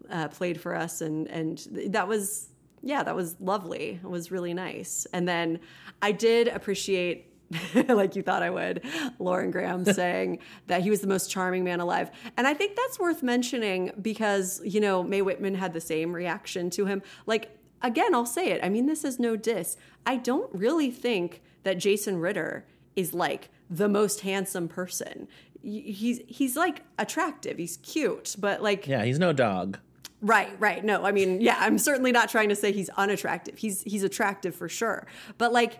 uh, 0.10 0.27
played 0.27 0.60
for 0.60 0.76
us, 0.76 1.02
and 1.02 1.27
and 1.27 1.68
that 1.88 2.07
was 2.07 2.49
yeah, 2.81 3.03
that 3.03 3.15
was 3.15 3.36
lovely. 3.40 3.99
It 4.02 4.10
was 4.10 4.31
really 4.31 4.53
nice. 4.53 5.06
And 5.14 5.27
then 5.27 5.60
I 6.02 6.11
did 6.11 6.48
appreciate 6.48 7.26
like 7.88 8.15
you 8.15 8.22
thought 8.22 8.44
I 8.44 8.49
would, 8.49 8.84
Lauren 9.18 9.52
Graham 9.52 9.84
saying 9.94 10.40
that 10.68 10.81
he 10.81 10.90
was 10.90 11.02
the 11.02 11.07
most 11.07 11.31
charming 11.31 11.64
man 11.64 11.80
alive. 11.80 12.11
And 12.38 12.45
I 12.45 12.53
think 12.53 12.76
that's 12.76 12.99
worth 12.99 13.23
mentioning 13.23 13.91
because, 14.02 14.61
you 14.64 14.80
know, 14.80 15.03
Mae 15.03 15.22
Whitman 15.22 15.56
had 15.56 15.73
the 15.73 15.81
same 15.81 16.14
reaction 16.14 16.69
to 16.72 16.86
him. 16.86 17.02
Like, 17.26 17.57
again, 17.81 18.14
I'll 18.14 18.26
say 18.26 18.49
it. 18.49 18.64
I 18.64 18.69
mean, 18.69 18.86
this 18.86 19.03
is 19.03 19.19
no 19.19 19.36
diss. 19.36 19.77
I 20.06 20.18
don't 20.18 20.53
really 20.53 20.91
think 20.91 21.41
that 21.64 21.80
Jason 21.80 22.19
Ritter 22.19 22.65
is 22.95 23.14
like 23.14 23.49
the 23.69 23.90
most 23.90 24.22
handsome 24.22 24.68
person. 24.68 25.27
He's 25.61 26.22
he's 26.27 26.56
like 26.56 26.84
attractive. 26.98 27.57
He's 27.57 27.77
cute, 27.77 28.36
but 28.40 28.61
like 28.61 28.88
yeah, 28.88 29.03
he's 29.03 29.19
no 29.19 29.34
dog. 29.34 29.80
Right, 30.22 30.52
right. 30.60 30.84
No, 30.84 31.06
I 31.06 31.11
mean, 31.11 31.40
yeah, 31.40 31.56
I'm 31.60 31.77
certainly 31.77 32.11
not 32.11 32.30
trying 32.30 32.49
to 32.49 32.56
say 32.56 32.72
he's 32.72 32.90
unattractive. 32.90 33.57
He's 33.57 33.81
he's 33.84 34.03
attractive 34.03 34.56
for 34.56 34.68
sure. 34.68 35.07
But 35.38 35.53
like 35.53 35.80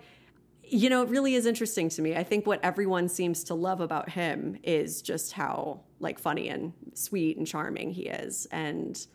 you 0.72 0.90
know, 0.90 1.02
it 1.02 1.10
really 1.10 1.34
is 1.34 1.46
interesting 1.46 1.90
to 1.90 2.02
me. 2.02 2.16
I 2.16 2.24
think 2.24 2.46
what 2.46 2.64
everyone 2.64 3.10
seems 3.10 3.44
to 3.46 3.56
love 3.56 3.82
about 3.82 4.10
him 4.10 4.58
is 4.64 5.02
just 5.02 5.34
how 5.34 5.82
like 6.00 6.20
funny 6.20 6.50
and 6.50 6.74
sweet 6.94 7.38
and 7.38 7.48
charming 7.48 7.92
he 7.92 8.04
is. 8.04 8.48
And 8.52 9.06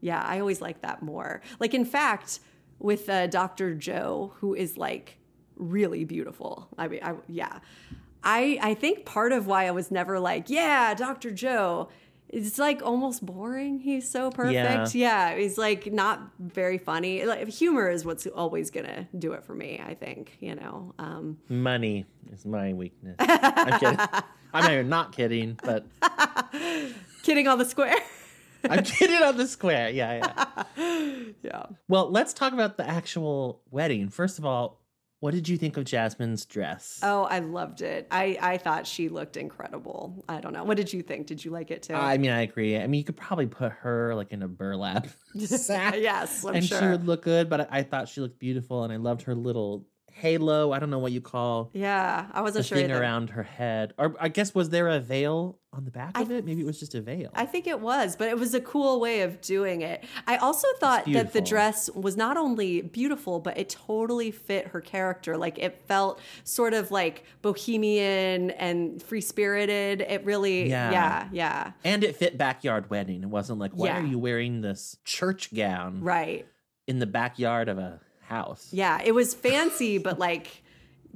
yeah, 0.00 0.20
I 0.20 0.40
always 0.40 0.60
like 0.60 0.82
that 0.82 1.02
more. 1.02 1.42
Like 1.60 1.74
in 1.74 1.84
fact, 1.84 2.40
with 2.78 3.08
uh, 3.08 3.28
Dr. 3.28 3.74
Joe, 3.74 4.32
who 4.38 4.54
is 4.54 4.76
like 4.76 5.18
really 5.56 6.04
beautiful. 6.04 6.68
I 6.76 6.88
mean, 6.88 7.00
I 7.02 7.14
yeah. 7.28 7.60
I 8.26 8.58
I 8.60 8.74
think 8.74 9.06
part 9.06 9.32
of 9.32 9.46
why 9.46 9.66
I 9.66 9.70
was 9.70 9.90
never 9.90 10.18
like, 10.20 10.50
yeah, 10.50 10.92
Dr. 10.94 11.30
Joe 11.30 11.88
it's 12.28 12.58
like 12.58 12.82
almost 12.82 13.24
boring. 13.24 13.78
He's 13.78 14.10
so 14.10 14.30
perfect. 14.30 14.54
Yeah. 14.54 14.86
Yeah, 14.92 15.36
he's 15.36 15.56
like 15.56 15.92
not 15.92 16.20
very 16.38 16.78
funny. 16.78 17.24
Like 17.24 17.48
humor 17.48 17.88
is 17.88 18.04
what's 18.04 18.26
always 18.26 18.70
gonna 18.70 19.08
do 19.16 19.32
it 19.32 19.44
for 19.44 19.54
me. 19.54 19.80
I 19.84 19.94
think 19.94 20.36
you 20.40 20.54
know. 20.54 20.94
Um, 20.98 21.38
Money 21.48 22.04
is 22.32 22.44
my 22.44 22.72
weakness. 22.72 23.16
I'm 23.20 23.78
kidding. 23.78 23.98
I'm 24.52 24.86
not- 24.86 24.86
not 24.86 25.12
kidding, 25.12 25.58
but 25.62 25.86
kidding 27.22 27.46
on 27.46 27.58
the 27.58 27.64
square. 27.64 27.94
I'm 28.68 28.82
kidding 28.82 29.22
on 29.22 29.36
the 29.36 29.46
square. 29.46 29.90
Yeah, 29.90 30.32
yeah. 30.76 31.22
yeah. 31.42 31.66
Well, 31.88 32.10
let's 32.10 32.32
talk 32.32 32.52
about 32.52 32.76
the 32.76 32.88
actual 32.88 33.60
wedding. 33.70 34.08
First 34.08 34.38
of 34.38 34.44
all, 34.44 34.80
what 35.20 35.32
did 35.32 35.48
you 35.48 35.56
think 35.56 35.76
of 35.76 35.84
Jasmine's 35.84 36.44
dress? 36.44 37.00
Oh, 37.02 37.24
I 37.24 37.38
loved 37.38 37.80
it. 37.80 38.06
I 38.10 38.38
I 38.40 38.58
thought 38.58 38.86
she 38.86 39.08
looked 39.08 39.36
incredible. 39.36 40.24
I 40.28 40.40
don't 40.40 40.52
know. 40.52 40.64
What 40.64 40.76
did 40.76 40.92
you 40.92 41.02
think? 41.02 41.26
Did 41.26 41.44
you 41.44 41.50
like 41.50 41.70
it 41.70 41.82
too? 41.84 41.94
I 41.94 42.18
mean, 42.18 42.30
I 42.30 42.42
agree. 42.42 42.76
I 42.76 42.86
mean, 42.86 42.98
you 42.98 43.04
could 43.04 43.16
probably 43.16 43.46
put 43.46 43.72
her 43.72 44.14
like 44.14 44.32
in 44.32 44.42
a 44.42 44.48
burlap 44.48 45.06
sack, 45.38 45.94
yes, 45.98 46.44
I'm 46.44 46.56
and 46.56 46.64
sure. 46.64 46.80
she 46.80 46.86
would 46.86 47.06
look 47.06 47.22
good. 47.22 47.48
But 47.48 47.62
I, 47.62 47.78
I 47.78 47.82
thought 47.82 48.08
she 48.08 48.20
looked 48.20 48.38
beautiful, 48.38 48.84
and 48.84 48.92
I 48.92 48.96
loved 48.96 49.22
her 49.22 49.34
little 49.34 49.86
halo. 50.16 50.72
I 50.72 50.78
don't 50.78 50.90
know 50.90 50.98
what 50.98 51.12
you 51.12 51.20
call 51.20 51.70
yeah, 51.74 52.26
I 52.32 52.40
wasn't 52.42 52.64
sure. 52.66 52.76
thing 52.76 52.90
either. 52.90 53.00
around 53.00 53.30
her 53.30 53.42
head, 53.42 53.92
or 53.98 54.14
I 54.18 54.28
guess 54.28 54.54
was 54.54 54.70
there 54.70 54.88
a 54.88 54.98
veil 54.98 55.58
on 55.72 55.84
the 55.84 55.90
back 55.90 56.18
of 56.18 56.30
it? 56.30 56.44
Maybe 56.46 56.62
it 56.62 56.66
was 56.66 56.80
just 56.80 56.94
a 56.94 57.02
veil. 57.02 57.30
I 57.34 57.44
think 57.44 57.66
it 57.66 57.80
was, 57.80 58.16
but 58.16 58.28
it 58.28 58.38
was 58.38 58.54
a 58.54 58.60
cool 58.60 58.98
way 58.98 59.20
of 59.20 59.40
doing 59.42 59.82
it. 59.82 60.04
I 60.26 60.36
also 60.38 60.66
thought 60.80 61.04
that 61.12 61.34
the 61.34 61.42
dress 61.42 61.90
was 61.90 62.16
not 62.16 62.38
only 62.38 62.80
beautiful, 62.80 63.40
but 63.40 63.58
it 63.58 63.68
totally 63.68 64.30
fit 64.30 64.68
her 64.68 64.80
character. 64.80 65.36
Like 65.36 65.58
it 65.58 65.82
felt 65.86 66.18
sort 66.44 66.72
of 66.72 66.90
like 66.90 67.24
bohemian 67.42 68.52
and 68.52 69.02
free 69.02 69.20
spirited. 69.20 70.00
It 70.00 70.24
really, 70.24 70.68
Yeah. 70.70 70.90
yeah, 70.92 71.28
yeah, 71.32 71.72
and 71.84 72.02
it 72.02 72.16
fit 72.16 72.38
backyard 72.38 72.88
wedding. 72.88 73.22
It 73.22 73.28
wasn't 73.28 73.58
like, 73.58 73.72
why 73.72 73.88
Yeah. 73.88 74.00
are 74.00 74.06
you 74.06 74.18
wearing 74.18 74.62
this 74.62 74.96
church 75.04 75.52
gown 75.54 76.00
right. 76.00 76.46
in 76.86 77.00
the 77.00 77.06
backyard 77.06 77.68
of 77.68 77.76
a 77.78 78.00
house? 78.28 78.68
Yeah, 78.72 79.00
it 79.04 79.12
was 79.12 79.34
fancy, 79.34 79.98
but 79.98 80.18
like, 80.18 80.62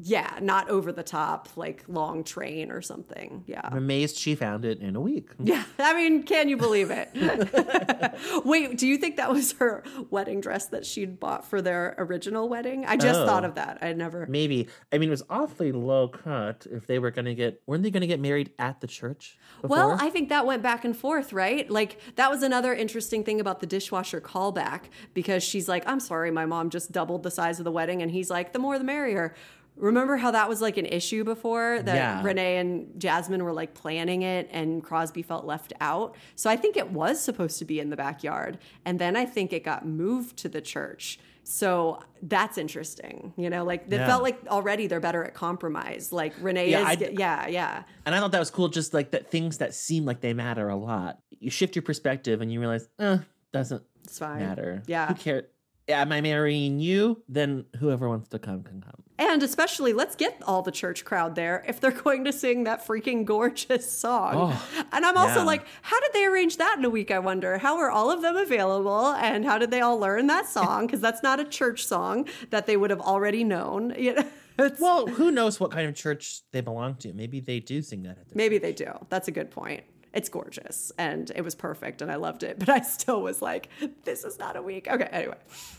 yeah, 0.03 0.39
not 0.41 0.69
over 0.71 0.93
the 0.93 1.03
top, 1.03 1.49
like 1.57 1.85
long 1.87 2.25
train 2.25 2.71
or 2.71 2.81
something. 2.81 3.45
Yeah. 3.47 3.61
I'm 3.65 3.77
amazed 3.77 4.17
she 4.17 4.35
found 4.35 4.65
it 4.65 4.81
in 4.81 4.97
a 4.97 5.01
week. 5.01 5.31
Yeah, 5.51 5.65
I 5.81 5.95
mean, 5.95 6.23
can 6.23 6.49
you 6.49 6.57
believe 6.57 6.91
it? 6.93 7.11
Wait, 8.45 8.79
do 8.79 8.87
you 8.87 8.97
think 8.99 9.17
that 9.17 9.31
was 9.31 9.53
her 9.55 9.83
wedding 10.11 10.41
dress 10.41 10.67
that 10.67 10.87
she'd 10.87 11.19
bought 11.19 11.45
for 11.45 11.61
their 11.61 11.97
original 11.99 12.49
wedding? 12.49 12.85
I 12.87 12.97
just 12.97 13.21
Oh. 13.21 13.27
thought 13.27 13.45
of 13.45 13.53
oh. 13.53 13.55
that. 13.57 13.79
I 13.83 13.93
never. 13.95 14.27
Maybe. 14.27 14.69
I 14.93 14.99
mean, 14.99 15.09
it 15.09 15.11
was 15.11 15.25
awfully 15.29 15.73
low 15.73 16.07
cut 16.09 16.67
if 16.71 16.87
they 16.87 16.99
were 17.01 17.11
going 17.11 17.25
to 17.25 17.35
get, 17.35 17.61
weren't 17.67 17.83
they 17.83 17.91
going 17.91 18.03
to 18.03 18.07
get 18.07 18.21
married 18.21 18.53
at 18.59 18.81
the 18.81 18.87
church? 18.87 19.39
Before? 19.61 19.77
Well, 19.77 19.97
I 20.01 20.09
think 20.11 20.29
that 20.29 20.47
went 20.47 20.63
back 20.63 20.85
and 20.85 20.97
forth, 20.97 21.33
right? 21.33 21.69
Like 21.69 21.99
that 22.15 22.31
was 22.31 22.43
another 22.43 22.73
interesting 22.75 23.25
thing 23.25 23.41
about 23.41 23.59
the 23.61 23.67
dishwasher 23.67 24.21
callback 24.21 24.83
because 25.15 25.43
she's 25.43 25.69
like, 25.69 25.83
"I'm 25.87 26.01
sorry, 26.01 26.31
my 26.31 26.47
mom 26.47 26.71
just 26.71 26.93
doubled 26.93 27.23
the 27.25 27.31
size 27.31 27.59
of 27.59 27.65
the 27.65 27.73
wedding," 27.73 28.03
and 28.03 28.11
he's 28.11 28.31
like, 28.31 28.53
"The 28.53 28.59
more, 28.59 28.79
the 28.79 28.85
merrier." 28.85 29.35
Remember 29.77 30.17
how 30.19 30.31
that 30.33 30.49
was 30.49 30.61
like 30.61 30.77
an 30.77 30.87
issue 30.87 31.25
before 31.25 31.81
that 31.83 31.95
Yeah. 31.95 32.23
Renee 32.23 32.59
and 32.59 33.01
Jasmine 33.01 33.43
were 33.45 33.53
like 33.53 33.73
planning 33.75 34.23
it 34.23 34.49
and 34.53 34.83
Crosby 34.85 35.23
felt 35.23 35.47
left 35.47 35.73
out. 35.81 36.15
So 36.37 36.51
I 36.51 36.57
think 36.57 36.77
it 36.77 36.91
was 36.91 37.21
supposed 37.21 37.59
to 37.61 37.65
be 37.65 37.81
in 37.81 37.89
the 37.91 37.97
backyard. 37.97 38.59
And 38.85 38.99
then 38.99 39.17
I 39.17 39.25
think 39.25 39.53
it 39.53 39.65
got 39.65 39.87
moved 39.87 40.37
to 40.39 40.49
the 40.51 40.61
church. 40.61 41.19
So 41.43 42.01
that's 42.23 42.59
interesting. 42.59 43.33
You 43.39 43.49
know, 43.49 43.65
like 43.65 43.85
it 43.87 43.93
Yeah. 43.93 44.07
felt 44.07 44.23
like 44.23 44.39
already 44.49 44.87
they're 44.87 45.01
better 45.01 45.25
at 45.25 45.33
compromise. 45.35 46.13
Like 46.13 46.35
Renee 46.41 46.71
Yeah, 46.71 46.91
is, 46.93 47.03
I- 47.03 47.11
yeah, 47.19 47.47
yeah. 47.49 47.83
And 48.05 48.15
I 48.15 48.21
thought 48.21 48.33
that 48.33 48.39
was 48.39 48.51
cool, 48.51 48.69
just 48.69 48.93
like 48.93 49.13
that 49.13 49.31
things 49.31 49.59
that 49.59 49.75
seem 49.75 50.05
like 50.05 50.21
they 50.21 50.35
matter 50.35 50.69
a 50.69 50.77
lot. 50.77 51.19
You 51.31 51.51
shift 51.51 51.75
your 51.75 51.83
perspective 51.83 52.43
and 52.43 52.53
you 52.53 52.61
realize, 52.61 52.87
eh, 52.99 53.19
doesn't 53.53 53.83
It's 54.05 54.19
fine. 54.19 54.41
matter. 54.41 54.83
Yeah. 54.87 55.09
Who 55.09 55.15
cares? 55.15 55.45
Am 55.91 56.13
I 56.13 56.21
marrying 56.21 56.79
you? 56.81 57.23
Then 57.29 57.65
whoever 57.79 58.09
wants 58.09 58.29
to 58.31 58.39
come 58.39 58.63
can 58.63 58.81
come. 58.81 59.03
And 59.19 59.43
especially, 59.43 59.93
let's 59.93 60.17
get 60.17 60.43
all 60.47 60.63
the 60.63 60.71
church 60.71 61.05
crowd 61.05 61.35
there 61.35 61.63
if 61.69 61.79
they're 61.79 61.91
going 62.05 62.25
to 62.25 62.33
sing 62.33 62.65
that 62.65 62.87
freaking 62.87 63.27
gorgeous 63.27 63.91
song. 63.91 64.33
Oh, 64.35 64.87
and 64.93 65.05
I'm 65.05 65.17
also 65.19 65.41
yeah. 65.41 65.45
like, 65.45 65.67
how 65.83 66.01
did 66.01 66.13
they 66.15 66.25
arrange 66.25 66.57
that 66.57 66.77
in 66.79 66.85
a 66.87 66.91
week? 66.91 67.11
I 67.11 67.19
wonder. 67.19 67.59
How 67.59 67.77
are 67.79 67.91
all 67.91 68.11
of 68.11 68.23
them 68.23 68.37
available? 68.37 69.09
And 69.09 69.45
how 69.45 69.59
did 69.59 69.71
they 69.71 69.83
all 69.83 69.99
learn 69.99 70.27
that 70.29 70.47
song? 70.49 70.87
Because 70.87 71.03
that's 71.03 71.23
not 71.23 71.39
a 71.39 71.45
church 71.45 71.85
song 71.87 72.27
that 72.49 72.67
they 72.67 72.79
would 72.79 72.91
have 72.91 73.01
already 73.01 73.45
known. 73.45 73.95
It's- 74.59 74.81
Well, 74.81 75.07
who 75.07 75.31
knows 75.31 75.59
what 75.59 75.71
kind 75.71 75.89
of 75.89 75.95
church 75.95 76.43
they 76.53 76.61
belong 76.61 76.97
to? 76.97 77.15
Maybe 77.15 77.41
they 77.41 77.61
do 77.61 77.81
sing 77.81 78.03
that 78.03 78.19
at 78.19 78.29
the 78.29 78.37
Maybe 78.37 78.59
they 78.59 78.73
do. 78.73 78.93
That's 79.09 79.27
a 79.27 79.31
good 79.31 79.51
point. 79.51 79.85
It's 80.13 80.29
gorgeous 80.29 80.91
and 80.99 81.31
it 81.35 81.43
was 81.43 81.55
perfect 81.55 82.03
and 82.03 82.11
I 82.11 82.17
loved 82.17 82.43
it, 82.43 82.59
but 82.61 82.69
I 82.69 82.81
still 82.81 83.23
was 83.23 83.41
like, 83.41 83.69
this 84.05 84.25
is 84.25 84.39
not 84.39 84.57
a 84.57 84.63
week. 84.63 84.89
Okay, 84.91 85.09
anyway. 85.11 85.37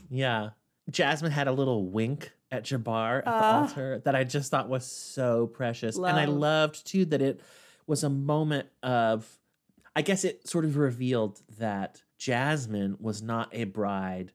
Yeah. 0.10 0.50
Jasmine 0.90 1.32
had 1.32 1.48
a 1.48 1.52
little 1.52 1.86
wink 1.90 2.32
at 2.52 2.64
Jabbar 2.64 3.20
at 3.20 3.26
the 3.26 3.32
Ah. 3.32 3.62
altar 3.62 4.02
that 4.04 4.16
I 4.16 4.24
just 4.24 4.52
thought 4.52 4.68
was 4.68 4.86
so 4.86 5.48
precious. 5.48 5.96
And 5.98 6.06
I 6.08 6.26
loved 6.26 6.86
too 6.86 7.06
that 7.06 7.22
it 7.22 7.40
was 7.88 8.04
a 8.04 8.10
moment 8.10 8.68
of, 8.84 9.28
I 9.96 10.02
guess 10.02 10.24
it 10.24 10.48
sort 10.48 10.66
of 10.66 10.78
revealed 10.78 11.42
that 11.60 12.02
Jasmine 12.18 12.98
was 13.00 13.22
not 13.22 13.50
a 13.54 13.64
bride 13.66 14.32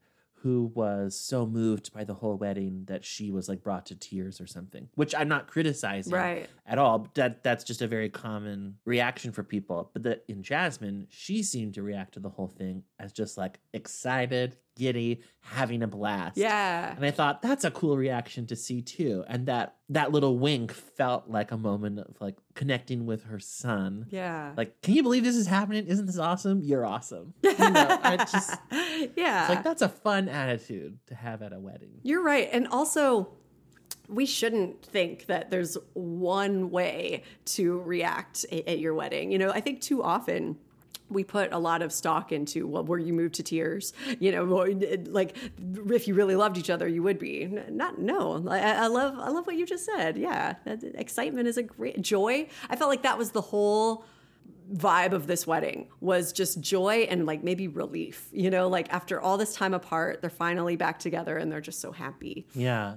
who 0.46 0.70
was 0.76 1.18
so 1.18 1.44
moved 1.44 1.92
by 1.92 2.04
the 2.04 2.14
whole 2.14 2.36
wedding 2.36 2.84
that 2.86 3.04
she 3.04 3.32
was 3.32 3.48
like 3.48 3.64
brought 3.64 3.84
to 3.86 3.96
tears 3.96 4.40
or 4.40 4.46
something, 4.46 4.88
which 4.94 5.12
I'm 5.12 5.26
not 5.26 5.48
criticizing 5.48 6.12
Right. 6.12 6.48
at 6.64 6.78
all. 6.78 7.08
That 7.14 7.42
that's 7.42 7.64
just 7.64 7.82
a 7.82 7.88
very 7.88 8.08
common 8.08 8.76
reaction 8.84 9.32
for 9.32 9.42
people. 9.42 9.90
But 9.92 10.04
that 10.04 10.24
in 10.28 10.44
Jasmine, 10.44 11.08
she 11.10 11.42
seemed 11.42 11.74
to 11.74 11.82
react 11.82 12.14
to 12.14 12.20
the 12.20 12.28
whole 12.28 12.46
thing 12.46 12.84
as 13.00 13.12
just 13.12 13.36
like 13.36 13.58
excited, 13.72 14.56
giddy, 14.76 15.22
having 15.40 15.82
a 15.82 15.86
blast. 15.86 16.36
Yeah. 16.36 16.94
And 16.94 17.04
I 17.04 17.10
thought 17.10 17.42
that's 17.42 17.64
a 17.64 17.70
cool 17.70 17.96
reaction 17.96 18.46
to 18.46 18.56
see 18.56 18.82
too. 18.82 19.24
And 19.26 19.46
that 19.46 19.76
that 19.88 20.12
little 20.12 20.38
wink 20.38 20.72
felt 20.72 21.28
like 21.28 21.50
a 21.50 21.56
moment 21.56 21.98
of 21.98 22.20
like 22.20 22.36
connecting 22.54 23.06
with 23.06 23.24
her 23.24 23.40
son. 23.40 24.06
Yeah. 24.10 24.52
Like, 24.56 24.80
can 24.82 24.94
you 24.94 25.02
believe 25.02 25.24
this 25.24 25.36
is 25.36 25.46
happening? 25.46 25.86
Isn't 25.86 26.06
this 26.06 26.18
awesome? 26.18 26.62
You're 26.62 26.86
awesome. 26.86 27.34
You 27.56 27.70
know, 27.70 27.98
I 28.02 28.16
just 28.18 28.54
yeah. 29.16 29.42
it's 29.42 29.48
like 29.48 29.64
that's 29.64 29.80
a 29.80 29.88
fun 29.88 30.28
attitude 30.28 30.98
to 31.06 31.14
have 31.14 31.40
at 31.40 31.54
a 31.54 31.58
wedding. 31.58 32.00
You're 32.02 32.22
right. 32.22 32.48
And 32.52 32.68
also, 32.68 33.30
we 34.08 34.26
shouldn't 34.26 34.84
think 34.84 35.26
that 35.26 35.50
there's 35.50 35.76
one 35.94 36.70
way 36.70 37.22
to 37.46 37.80
react 37.80 38.44
at 38.52 38.78
your 38.78 38.94
wedding. 38.94 39.32
You 39.32 39.38
know, 39.38 39.50
I 39.50 39.60
think 39.60 39.80
too 39.80 40.02
often 40.02 40.58
we 41.08 41.24
put 41.24 41.52
a 41.52 41.58
lot 41.58 41.82
of 41.82 41.92
stock 41.92 42.32
into 42.32 42.66
well 42.66 42.84
were 42.84 42.98
you 42.98 43.12
moved 43.12 43.34
to 43.34 43.42
tears? 43.42 43.92
You 44.18 44.32
know 44.32 44.44
like 45.10 45.36
if 45.90 46.08
you 46.08 46.14
really 46.14 46.36
loved 46.36 46.58
each 46.58 46.70
other 46.70 46.88
you 46.88 47.02
would 47.02 47.18
be. 47.18 47.46
Not 47.46 47.98
no. 47.98 48.44
I, 48.48 48.58
I 48.58 48.86
love 48.86 49.18
i 49.18 49.28
love 49.28 49.46
what 49.46 49.56
you 49.56 49.66
just 49.66 49.84
said. 49.84 50.16
Yeah. 50.16 50.54
Excitement 50.94 51.48
is 51.48 51.56
a 51.56 51.62
great 51.62 52.00
joy. 52.00 52.48
I 52.68 52.76
felt 52.76 52.90
like 52.90 53.02
that 53.02 53.18
was 53.18 53.30
the 53.30 53.40
whole 53.40 54.04
vibe 54.72 55.12
of 55.12 55.28
this 55.28 55.46
wedding 55.46 55.88
was 56.00 56.32
just 56.32 56.60
joy 56.60 57.06
and 57.08 57.24
like 57.24 57.44
maybe 57.44 57.68
relief 57.68 58.28
you 58.32 58.50
know? 58.50 58.68
Like 58.68 58.92
after 58.92 59.20
all 59.20 59.36
this 59.38 59.54
time 59.54 59.74
apart 59.74 60.20
they're 60.20 60.30
finally 60.30 60.76
back 60.76 60.98
together 60.98 61.36
and 61.36 61.50
they're 61.50 61.60
just 61.60 61.80
so 61.80 61.92
happy. 61.92 62.46
Yeah. 62.54 62.96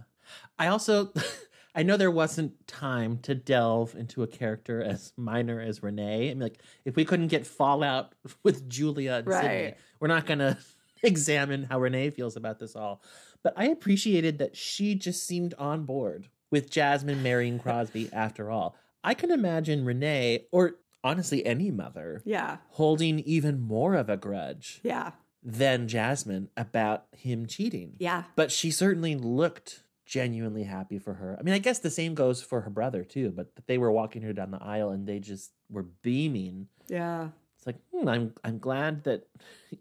I 0.57 0.67
also 0.67 1.11
I 1.75 1.83
know 1.83 1.97
there 1.97 2.11
wasn't 2.11 2.67
time 2.67 3.19
to 3.23 3.35
delve 3.35 3.95
into 3.95 4.23
a 4.23 4.27
character 4.27 4.81
as 4.83 5.13
minor 5.17 5.61
as 5.61 5.83
Renee. 5.83 6.25
I 6.31 6.33
mean, 6.33 6.39
like 6.39 6.61
if 6.85 6.95
we 6.95 7.05
couldn't 7.05 7.27
get 7.27 7.45
fallout 7.47 8.13
with 8.43 8.67
Julia 8.69 9.21
and 9.25 9.31
Sydney, 9.33 9.47
Right. 9.47 9.77
we're 9.99 10.07
not 10.07 10.25
gonna 10.25 10.57
examine 11.03 11.63
how 11.63 11.79
Renee 11.79 12.09
feels 12.09 12.35
about 12.35 12.59
this 12.59 12.75
all. 12.75 13.01
But 13.43 13.53
I 13.55 13.65
appreciated 13.67 14.39
that 14.39 14.57
she 14.57 14.95
just 14.95 15.25
seemed 15.25 15.53
on 15.57 15.85
board 15.85 16.27
with 16.51 16.69
Jasmine 16.71 17.23
marrying 17.23 17.59
Crosby 17.63 18.09
after 18.11 18.49
all. 18.51 18.75
I 19.03 19.13
can 19.13 19.31
imagine 19.31 19.85
Renee, 19.85 20.45
or 20.51 20.75
honestly 21.03 21.45
any 21.45 21.71
mother, 21.71 22.21
yeah 22.25 22.57
holding 22.71 23.19
even 23.21 23.61
more 23.61 23.93
of 23.95 24.09
a 24.09 24.17
grudge 24.17 24.81
yeah 24.83 25.11
than 25.41 25.87
Jasmine 25.87 26.49
about 26.57 27.05
him 27.15 27.45
cheating. 27.45 27.93
yeah 27.99 28.23
But 28.35 28.51
she 28.51 28.71
certainly 28.71 29.15
looked 29.15 29.83
genuinely 30.09 30.63
happy 30.63 30.97
for 30.97 31.13
her. 31.13 31.37
I 31.39 31.43
mean, 31.43 31.53
I 31.53 31.59
guess 31.59 31.79
the 31.79 31.91
same 31.91 32.15
goes 32.15 32.41
for 32.41 32.61
her 32.61 32.69
brother 32.71 33.03
too, 33.03 33.31
but 33.31 33.47
they 33.67 33.77
were 33.77 33.91
walking 33.91 34.23
her 34.23 34.33
down 34.33 34.49
the 34.51 34.61
aisle 34.61 34.89
and 34.89 35.07
they 35.07 35.19
just 35.19 35.51
were 35.69 35.85
beaming. 36.01 36.67
yeah 36.87 37.29
It's 37.57 37.67
like, 37.67 37.77
hmm, 37.93 38.07
I'm 38.07 38.33
I'm 38.43 38.57
glad 38.57 39.03
that 39.03 39.27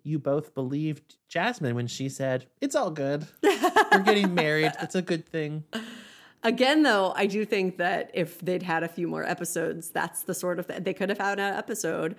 you 0.03 0.19
both 0.19 0.53
believed 0.55 1.17
Jasmine 1.29 1.75
when 1.75 1.87
she 1.87 2.09
said, 2.11 2.47
"It's 2.61 2.77
all 2.77 2.91
good. 2.91 3.27
We're 3.43 4.03
getting 4.05 4.35
married. 4.35 4.73
It's 4.83 4.95
a 4.95 5.03
good 5.03 5.25
thing." 5.27 5.65
Again, 6.45 6.85
though, 6.85 7.13
I 7.17 7.27
do 7.27 7.45
think 7.45 7.79
that 7.79 8.11
if 8.15 8.39
they'd 8.41 8.63
had 8.63 8.83
a 8.85 8.89
few 8.89 9.09
more 9.09 9.25
episodes, 9.25 9.91
that's 9.91 10.23
the 10.23 10.35
sort 10.35 10.61
of 10.61 10.69
th- 10.69 10.85
they 10.85 10.95
could 10.95 11.09
have 11.09 11.19
had 11.19 11.41
an 11.41 11.55
episode 11.57 12.15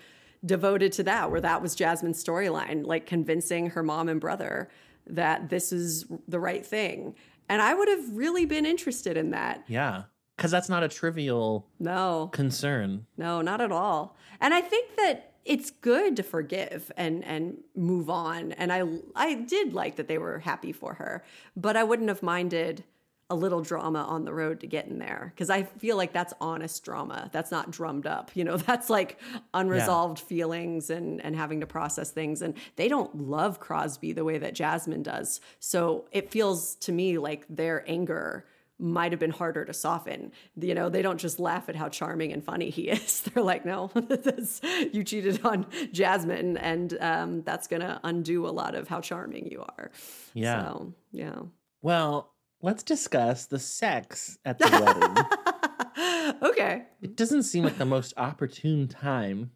devoted 0.45 0.91
to 0.94 1.03
that, 1.03 1.31
where 1.31 1.40
that 1.41 1.61
was 1.61 1.73
Jasmine's 1.76 2.22
storyline, 2.22 2.86
like 2.86 3.06
convincing 3.06 3.69
her 3.69 3.84
mom 3.84 4.10
and 4.10 4.19
brother 4.19 4.68
that 5.07 5.49
this 5.49 5.72
is 5.72 6.06
the 6.27 6.40
right 6.40 6.65
thing. 6.65 7.15
And 7.49 7.61
I 7.61 7.73
would 7.73 7.89
have 7.89 8.15
really 8.15 8.45
been 8.45 8.65
interested 8.65 9.17
in 9.17 9.31
that. 9.31 9.63
Yeah, 9.67 10.03
because 10.38 10.51
that's 10.51 10.69
not 10.69 10.84
a 10.84 10.88
trivial 10.88 11.67
No, 11.80 12.30
concern. 12.31 13.07
no, 13.17 13.41
not 13.41 13.59
at 13.59 13.71
all. 13.71 14.15
And 14.39 14.53
I 14.53 14.61
think 14.61 14.95
that 14.97 15.34
it's 15.45 15.71
good 15.71 16.15
to 16.17 16.23
forgive 16.23 16.91
and 16.95 17.26
and 17.26 17.57
move 17.76 18.09
on. 18.09 18.51
And 18.53 18.71
I 18.71 18.84
I 19.15 19.34
did 19.34 19.73
like 19.73 19.95
that 19.95 20.07
they 20.07 20.17
were 20.19 20.39
happy 20.39 20.71
for 20.71 20.93
her, 20.95 21.23
but 21.57 21.76
I 21.76 21.84
wouldn't 21.84 22.09
have 22.09 22.21
minded 22.21 22.84
a 23.30 23.35
little 23.35 23.61
drama 23.61 24.03
on 24.03 24.26
the 24.26 24.34
road 24.34 24.60
to 24.61 24.68
getting 24.68 24.97
there 24.97 25.31
because 25.35 25.49
I 25.49 25.64
feel 25.64 25.97
like 25.97 26.14
that's 26.14 26.34
honest 26.41 26.84
drama. 26.84 27.30
That's 27.31 27.51
not 27.51 27.69
drummed 27.72 28.07
up. 28.07 28.31
You 28.34 28.43
know, 28.43 28.57
that's 28.69 28.89
like 28.89 29.19
unresolved 29.53 30.19
feelings 30.19 30.89
and 30.89 31.22
and 31.22 31.35
having 31.35 31.60
to 31.61 31.68
process 31.68 32.11
things. 32.11 32.41
And 32.41 32.56
they 32.76 32.88
don't 32.88 33.30
love 33.30 33.60
Crosby 33.60 34.14
the 34.14 34.23
way 34.23 34.38
that 34.38 34.56
Jasmine 34.56 35.03
does. 35.03 35.41
So 35.60 36.06
it 36.11 36.31
feels 36.31 36.76
to 36.76 36.91
me 36.91 37.18
like 37.18 37.45
their 37.49 37.84
anger 37.88 38.45
might 38.80 39.11
have 39.11 39.19
been 39.19 39.31
harder 39.31 39.65
to 39.65 39.73
soften. 39.73 40.31
You 40.56 40.73
know, 40.73 40.89
they 40.89 41.01
don't 41.01 41.19
just 41.19 41.39
laugh 41.39 41.68
at 41.68 41.76
how 41.76 41.89
charming 41.89 42.31
and 42.31 42.43
funny 42.43 42.69
he 42.69 42.84
is. 42.89 43.22
They're 43.22 43.43
like, 43.43 43.65
no, 43.65 43.91
this, 43.93 44.61
you 44.64 45.03
cheated 45.03 45.45
on 45.45 45.68
Jasmine, 45.91 46.57
and 46.57 46.97
um, 47.01 47.41
that's 47.43 47.68
going 47.68 47.81
to 47.81 47.99
undo 48.03 48.47
a 48.47 48.49
lot 48.51 48.76
of 48.76 48.88
how 48.88 49.01
charming 49.01 49.51
you 49.51 49.61
are. 49.61 49.91
Yeah. 50.34 50.64
So, 50.64 50.93
yeah. 51.11 51.39
Well, 51.81 52.31
let's 52.61 52.84
discuss 52.84 53.45
the 53.45 53.60
sex 53.60 54.38
at 54.45 54.60
the 54.60 54.69
wedding. 54.69 56.41
okay. 56.41 56.84
It 57.02 57.15
doesn't 57.15 57.44
seem 57.44 57.64
like 57.64 57.77
the 57.77 57.86
most 57.86 58.14
opportune 58.18 58.88
time. 58.88 59.52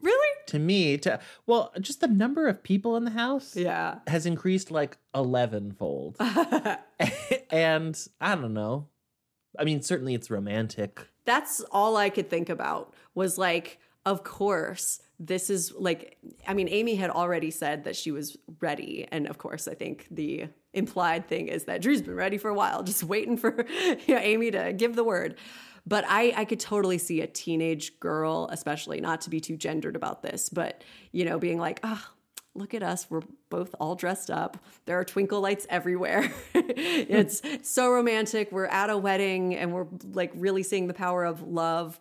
Really? 0.00 0.28
To 0.48 0.58
me, 0.58 0.96
to 0.98 1.20
well, 1.46 1.72
just 1.80 2.00
the 2.00 2.08
number 2.08 2.46
of 2.46 2.62
people 2.62 2.96
in 2.96 3.04
the 3.04 3.10
house 3.10 3.56
yeah. 3.56 3.98
has 4.06 4.26
increased 4.26 4.70
like 4.70 4.98
11 5.14 5.72
fold. 5.72 6.16
and 7.50 8.08
I 8.20 8.34
don't 8.34 8.54
know. 8.54 8.88
I 9.58 9.64
mean, 9.64 9.82
certainly 9.82 10.14
it's 10.14 10.30
romantic. 10.30 11.06
That's 11.24 11.60
all 11.72 11.96
I 11.96 12.10
could 12.10 12.30
think 12.30 12.48
about 12.48 12.94
was 13.14 13.36
like, 13.38 13.80
of 14.06 14.22
course, 14.22 15.00
this 15.18 15.50
is 15.50 15.72
like, 15.76 16.16
I 16.46 16.54
mean, 16.54 16.68
Amy 16.68 16.94
had 16.94 17.10
already 17.10 17.50
said 17.50 17.84
that 17.84 17.96
she 17.96 18.10
was 18.10 18.36
ready. 18.60 19.06
And 19.10 19.26
of 19.26 19.38
course, 19.38 19.66
I 19.66 19.74
think 19.74 20.06
the 20.10 20.48
implied 20.78 21.28
thing 21.28 21.48
is 21.48 21.64
that 21.64 21.82
Drew's 21.82 22.02
been 22.02 22.14
ready 22.14 22.38
for 22.38 22.48
a 22.48 22.54
while, 22.54 22.82
just 22.82 23.04
waiting 23.04 23.36
for 23.36 23.66
you 24.06 24.14
know, 24.14 24.20
Amy 24.20 24.50
to 24.50 24.72
give 24.72 24.96
the 24.96 25.04
word. 25.04 25.36
But 25.86 26.04
I, 26.06 26.34
I 26.36 26.44
could 26.44 26.60
totally 26.60 26.98
see 26.98 27.22
a 27.22 27.26
teenage 27.26 27.98
girl, 27.98 28.48
especially 28.52 29.00
not 29.00 29.22
to 29.22 29.30
be 29.30 29.40
too 29.40 29.56
gendered 29.56 29.96
about 29.96 30.22
this, 30.22 30.48
but 30.48 30.84
you 31.12 31.24
know, 31.24 31.38
being 31.38 31.58
like, 31.58 31.80
oh, 31.82 32.04
look 32.54 32.74
at 32.74 32.82
us. 32.82 33.06
We're 33.08 33.22
both 33.48 33.74
all 33.80 33.94
dressed 33.94 34.30
up. 34.30 34.58
There 34.84 34.98
are 34.98 35.04
twinkle 35.04 35.40
lights 35.40 35.66
everywhere. 35.70 36.30
it's 36.54 37.40
so 37.62 37.90
romantic. 37.90 38.52
We're 38.52 38.66
at 38.66 38.90
a 38.90 38.98
wedding 38.98 39.54
and 39.54 39.72
we're 39.72 39.86
like 40.12 40.32
really 40.34 40.62
seeing 40.62 40.88
the 40.88 40.94
power 40.94 41.24
of 41.24 41.42
love. 41.42 41.98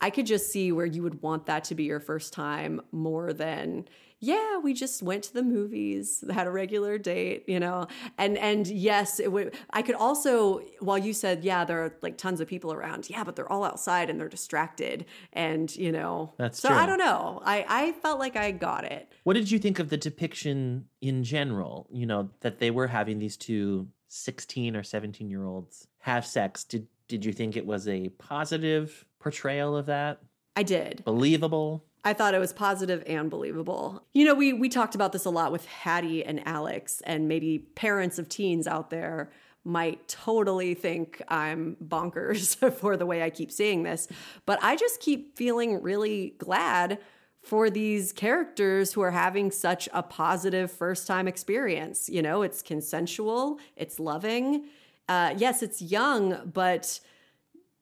I 0.00 0.10
could 0.10 0.26
just 0.26 0.50
see 0.50 0.72
where 0.72 0.86
you 0.86 1.02
would 1.02 1.22
want 1.22 1.46
that 1.46 1.64
to 1.64 1.74
be 1.74 1.84
your 1.84 2.00
first 2.00 2.32
time 2.32 2.80
more 2.92 3.32
than 3.32 3.88
yeah, 4.20 4.58
we 4.58 4.74
just 4.74 5.02
went 5.02 5.22
to 5.24 5.34
the 5.34 5.42
movies, 5.42 6.24
had 6.30 6.46
a 6.46 6.50
regular 6.50 6.98
date, 6.98 7.44
you 7.46 7.60
know. 7.60 7.86
And 8.16 8.36
and 8.36 8.66
yes, 8.66 9.20
it 9.20 9.30
would 9.30 9.54
I 9.70 9.82
could 9.82 9.94
also 9.94 10.60
while 10.80 10.98
you 10.98 11.12
said 11.12 11.44
yeah, 11.44 11.64
there 11.64 11.84
are 11.84 11.94
like 12.02 12.18
tons 12.18 12.40
of 12.40 12.48
people 12.48 12.72
around. 12.72 13.08
Yeah, 13.08 13.22
but 13.22 13.36
they're 13.36 13.50
all 13.50 13.64
outside 13.64 14.10
and 14.10 14.20
they're 14.20 14.28
distracted 14.28 15.06
and, 15.32 15.74
you 15.76 15.92
know. 15.92 16.32
That's 16.36 16.60
so 16.60 16.68
true. 16.68 16.76
I 16.76 16.86
don't 16.86 16.98
know. 16.98 17.40
I 17.44 17.64
I 17.68 17.92
felt 17.92 18.18
like 18.18 18.36
I 18.36 18.50
got 18.50 18.84
it. 18.84 19.12
What 19.22 19.34
did 19.34 19.50
you 19.50 19.58
think 19.58 19.78
of 19.78 19.88
the 19.88 19.96
depiction 19.96 20.86
in 21.00 21.22
general? 21.22 21.88
You 21.92 22.06
know, 22.06 22.30
that 22.40 22.58
they 22.58 22.70
were 22.70 22.88
having 22.88 23.20
these 23.20 23.36
two 23.36 23.88
16 24.08 24.74
or 24.74 24.82
17 24.82 25.30
year 25.30 25.44
olds 25.44 25.86
have 26.00 26.26
sex. 26.26 26.64
Did 26.64 26.88
did 27.06 27.24
you 27.24 27.32
think 27.32 27.56
it 27.56 27.66
was 27.66 27.86
a 27.86 28.08
positive 28.10 29.06
portrayal 29.20 29.76
of 29.76 29.86
that? 29.86 30.20
I 30.56 30.64
did. 30.64 31.04
Believable? 31.04 31.84
I 32.04 32.12
thought 32.12 32.34
it 32.34 32.38
was 32.38 32.52
positive 32.52 33.02
and 33.06 33.30
believable. 33.30 34.02
You 34.12 34.24
know, 34.24 34.34
we 34.34 34.52
we 34.52 34.68
talked 34.68 34.94
about 34.94 35.12
this 35.12 35.24
a 35.24 35.30
lot 35.30 35.52
with 35.52 35.66
Haddie 35.66 36.24
and 36.24 36.46
Alex, 36.46 37.02
and 37.04 37.28
maybe 37.28 37.58
parents 37.58 38.18
of 38.18 38.28
teens 38.28 38.66
out 38.66 38.90
there 38.90 39.30
might 39.64 40.08
totally 40.08 40.74
think 40.74 41.22
I'm 41.28 41.76
bonkers 41.84 42.56
for 42.78 42.96
the 42.96 43.06
way 43.06 43.22
I 43.22 43.30
keep 43.30 43.52
saying 43.52 43.82
this, 43.82 44.08
but 44.46 44.58
I 44.62 44.76
just 44.76 45.00
keep 45.00 45.36
feeling 45.36 45.82
really 45.82 46.34
glad 46.38 46.98
for 47.42 47.70
these 47.70 48.12
characters 48.12 48.92
who 48.92 49.00
are 49.00 49.10
having 49.10 49.50
such 49.50 49.88
a 49.92 50.02
positive 50.02 50.70
first 50.70 51.06
time 51.06 51.28
experience. 51.28 52.08
You 52.08 52.22
know, 52.22 52.42
it's 52.42 52.62
consensual, 52.62 53.58
it's 53.76 54.00
loving. 54.00 54.66
Uh, 55.08 55.34
yes, 55.36 55.62
it's 55.62 55.80
young, 55.80 56.50
but 56.52 57.00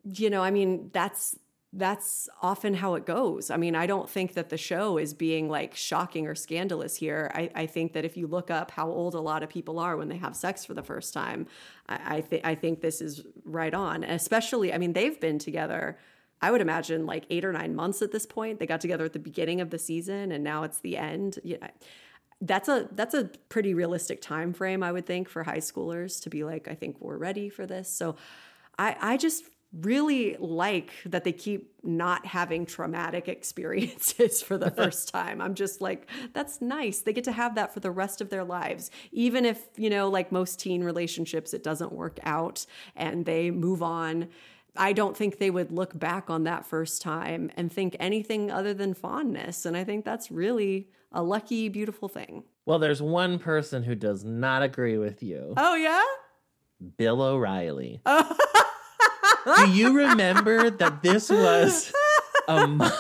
you 0.05 0.31
know, 0.31 0.43
I 0.43 0.51
mean, 0.51 0.91
that's 0.93 1.37
that's 1.77 2.29
often 2.41 2.75
how 2.75 2.95
it 2.95 3.05
goes. 3.05 3.51
I 3.51 3.57
mean, 3.57 3.75
I 3.75 3.87
don't 3.87 4.09
think 4.09 4.35
that 4.35 4.49
the 4.49 4.57
show 4.57 4.99
is 4.99 5.13
being 5.13 5.49
like 5.49 5.75
shocking 5.75 6.27
or 6.27 6.35
scandalous 6.35 6.97
here. 6.97 7.31
I, 7.35 7.51
I 7.55 7.67
think 7.67 7.93
that 7.93 8.05
if 8.05 8.17
you 8.17 8.27
look 8.27 8.51
up 8.51 8.71
how 8.71 8.89
old 8.89 9.15
a 9.15 9.21
lot 9.21 9.43
of 9.43 9.49
people 9.49 9.79
are 9.79 9.97
when 9.97 10.09
they 10.09 10.17
have 10.17 10.35
sex 10.35 10.65
for 10.65 10.75
the 10.75 10.83
first 10.83 11.13
time, 11.13 11.47
I, 11.89 12.17
I 12.17 12.21
think 12.23 12.47
I 12.47 12.55
think 12.55 12.81
this 12.81 13.01
is 13.01 13.25
right 13.45 13.75
on. 13.75 14.05
Especially, 14.05 14.73
I 14.73 14.79
mean, 14.79 14.95
they've 14.95 15.21
been 15.21 15.39
together. 15.39 15.99
I 16.41 16.51
would 16.51 16.61
imagine 16.61 17.07
like 17.07 17.25
eight 17.31 17.45
or 17.45 17.53
nine 17.53 17.75
months 17.75 18.03
at 18.03 18.13
this 18.13 18.27
point. 18.27 18.59
They 18.59 18.67
got 18.67 18.81
together 18.81 19.05
at 19.05 19.13
the 19.13 19.19
beginning 19.19 19.61
of 19.61 19.71
the 19.71 19.79
season, 19.79 20.33
and 20.33 20.43
now 20.43 20.65
it's 20.65 20.81
the 20.81 20.97
end. 20.97 21.39
Yeah, 21.45 21.69
that's 22.41 22.69
a 22.69 22.89
that's 22.93 23.15
a 23.15 23.25
pretty 23.49 23.75
realistic 23.75 24.21
time 24.23 24.53
frame, 24.53 24.83
I 24.83 24.93
would 24.93 25.07
think, 25.07 25.29
for 25.29 25.45
high 25.45 25.59
schoolers 25.59 26.23
to 26.23 26.31
be 26.31 26.45
like, 26.45 26.69
I 26.69 26.75
think 26.75 27.01
we're 27.01 27.19
ready 27.19 27.49
for 27.49 27.67
this. 27.67 27.91
So, 27.91 28.17
I 28.79 28.97
I 29.01 29.17
just 29.17 29.45
really 29.73 30.37
like 30.39 30.93
that 31.05 31.25
they 31.25 31.33
keep 31.33 31.73
not 31.83 32.27
having 32.27 32.67
traumatic 32.67 33.29
experiences 33.37 34.43
for 34.43 34.57
the 34.59 34.71
first 34.71 35.09
time. 35.13 35.41
I'm 35.41 35.55
just 35.55 35.81
like, 35.81 36.09
that's 36.33 36.61
nice. 36.61 37.01
They 37.01 37.13
get 37.13 37.25
to 37.25 37.33
have 37.33 37.55
that 37.57 37.75
for 37.75 37.81
the 37.81 37.91
rest 37.91 38.21
of 38.21 38.31
their 38.31 38.45
lives. 38.45 38.91
Even 39.13 39.45
if, 39.45 39.63
you 39.77 39.91
know, 39.91 40.09
like 40.09 40.33
most 40.33 40.61
teen 40.61 40.83
relationships, 40.83 41.55
it 41.55 41.63
doesn't 41.63 41.93
work 41.93 42.19
out 42.23 42.67
and 42.95 43.25
they 43.25 43.51
move 43.51 43.83
on. 43.83 44.29
I 44.77 44.93
don't 44.93 45.17
think 45.17 45.39
they 45.39 45.51
would 45.51 45.73
look 45.73 45.99
back 45.99 46.29
on 46.29 46.45
that 46.45 46.67
first 46.67 47.01
time 47.01 47.51
and 47.57 47.73
think 47.73 47.97
anything 47.99 48.51
other 48.51 48.75
than 48.75 48.95
fondness. 48.95 49.65
And 49.65 49.77
I 49.77 49.85
think 49.85 50.05
that's 50.05 50.31
really 50.31 50.89
a 51.13 51.23
lucky, 51.23 51.69
beautiful 51.69 52.09
thing. 52.09 52.45
Well, 52.67 52.79
there's 52.79 53.01
one 53.01 53.39
person 53.39 53.85
who 53.85 53.95
does 53.95 54.25
not 54.25 54.63
agree 54.63 54.99
with 54.99 55.23
you. 55.23 55.55
Oh, 55.57 55.75
yeah? 55.77 56.03
Bill 56.99 57.23
O'Reilly. 57.23 58.03
Do 59.55 59.71
you 59.71 59.97
remember 59.97 60.71
that 60.71 61.03
this 61.03 61.31
was 61.31 61.93
a, 62.49 62.55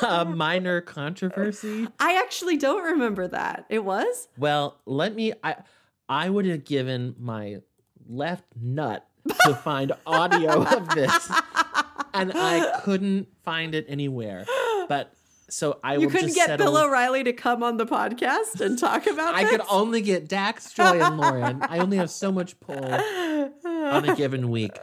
a 0.08 0.24
minor 0.24 0.80
controversy? 0.80 1.88
I 1.98 2.16
actually 2.16 2.56
don't 2.56 2.84
remember 2.84 3.26
that. 3.28 3.66
It 3.68 3.84
was? 3.84 4.28
Well, 4.38 4.78
let 4.86 5.14
me 5.14 5.32
I 5.42 5.56
I 6.08 6.28
would 6.30 6.46
have 6.46 6.64
given 6.64 7.14
my 7.18 7.58
left 8.08 8.44
nut 8.60 9.06
to 9.44 9.54
find 9.64 9.92
audio 10.06 10.62
of 10.62 10.88
this 10.90 11.30
and 12.14 12.32
I 12.34 12.80
couldn't 12.82 13.28
find 13.42 13.74
it 13.74 13.86
anywhere. 13.88 14.46
But 14.88 15.12
so 15.48 15.78
I 15.82 15.96
you 15.96 16.08
couldn't 16.08 16.28
just 16.28 16.36
get 16.36 16.46
settle- 16.46 16.72
Bill 16.72 16.84
O'Reilly 16.84 17.24
to 17.24 17.32
come 17.32 17.62
on 17.62 17.76
the 17.76 17.86
podcast 17.86 18.60
and 18.60 18.78
talk 18.78 19.06
about 19.06 19.34
it. 19.34 19.38
I 19.38 19.42
this? 19.42 19.50
could 19.52 19.62
only 19.68 20.00
get 20.00 20.28
Dax, 20.28 20.72
Joy, 20.72 21.00
and 21.00 21.16
Lauren. 21.18 21.62
I 21.62 21.78
only 21.78 21.96
have 21.98 22.10
so 22.10 22.32
much 22.32 22.58
pull 22.60 22.76
on 23.86 24.08
a 24.08 24.16
given 24.22 24.50
week. 24.50 24.76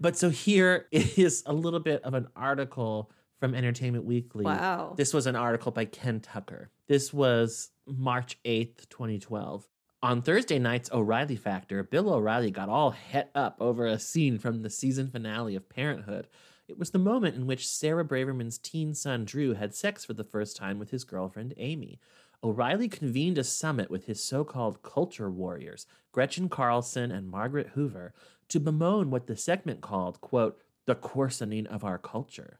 But 0.00 0.16
so 0.16 0.30
here 0.30 0.86
is 0.92 1.42
a 1.46 1.52
little 1.52 1.80
bit 1.80 2.02
of 2.02 2.14
an 2.14 2.28
article 2.36 3.10
from 3.38 3.54
Entertainment 3.54 4.04
Weekly. 4.04 4.44
Wow. 4.44 4.94
This 4.96 5.14
was 5.14 5.26
an 5.26 5.36
article 5.36 5.72
by 5.72 5.86
Ken 5.86 6.20
Tucker. 6.20 6.70
This 6.88 7.12
was 7.12 7.70
March 7.86 8.38
8th, 8.44 8.88
2012. 8.90 9.66
On 10.02 10.22
Thursday 10.22 10.58
night's 10.58 10.90
O'Reilly 10.92 11.36
Factor, 11.36 11.82
Bill 11.82 12.12
O'Reilly 12.12 12.50
got 12.50 12.68
all 12.68 12.90
het 12.90 13.30
up 13.34 13.56
over 13.60 13.86
a 13.86 13.98
scene 13.98 14.38
from 14.38 14.62
the 14.62 14.70
season 14.70 15.08
finale 15.10 15.56
of 15.56 15.68
Parenthood. 15.68 16.26
It 16.68 16.78
was 16.78 16.90
the 16.90 16.98
moment 16.98 17.36
in 17.36 17.46
which 17.46 17.68
Sarah 17.68 18.04
Braverman's 18.04 18.56
teen 18.56 18.94
son 18.94 19.24
Drew 19.24 19.54
had 19.54 19.74
sex 19.74 20.04
for 20.04 20.14
the 20.14 20.24
first 20.24 20.56
time 20.56 20.78
with 20.78 20.90
his 20.90 21.04
girlfriend 21.04 21.52
Amy. 21.56 21.98
O'Reilly 22.42 22.88
convened 22.88 23.36
a 23.38 23.44
summit 23.44 23.90
with 23.90 24.06
his 24.06 24.22
so 24.22 24.44
called 24.44 24.82
culture 24.82 25.30
warriors, 25.30 25.86
Gretchen 26.12 26.48
Carlson 26.48 27.10
and 27.10 27.28
Margaret 27.28 27.68
Hoover, 27.74 28.14
to 28.48 28.58
bemoan 28.58 29.10
what 29.10 29.26
the 29.26 29.36
segment 29.36 29.80
called, 29.82 30.20
quote, 30.20 30.58
the 30.86 30.94
coarsening 30.94 31.66
of 31.66 31.84
our 31.84 31.98
culture. 31.98 32.58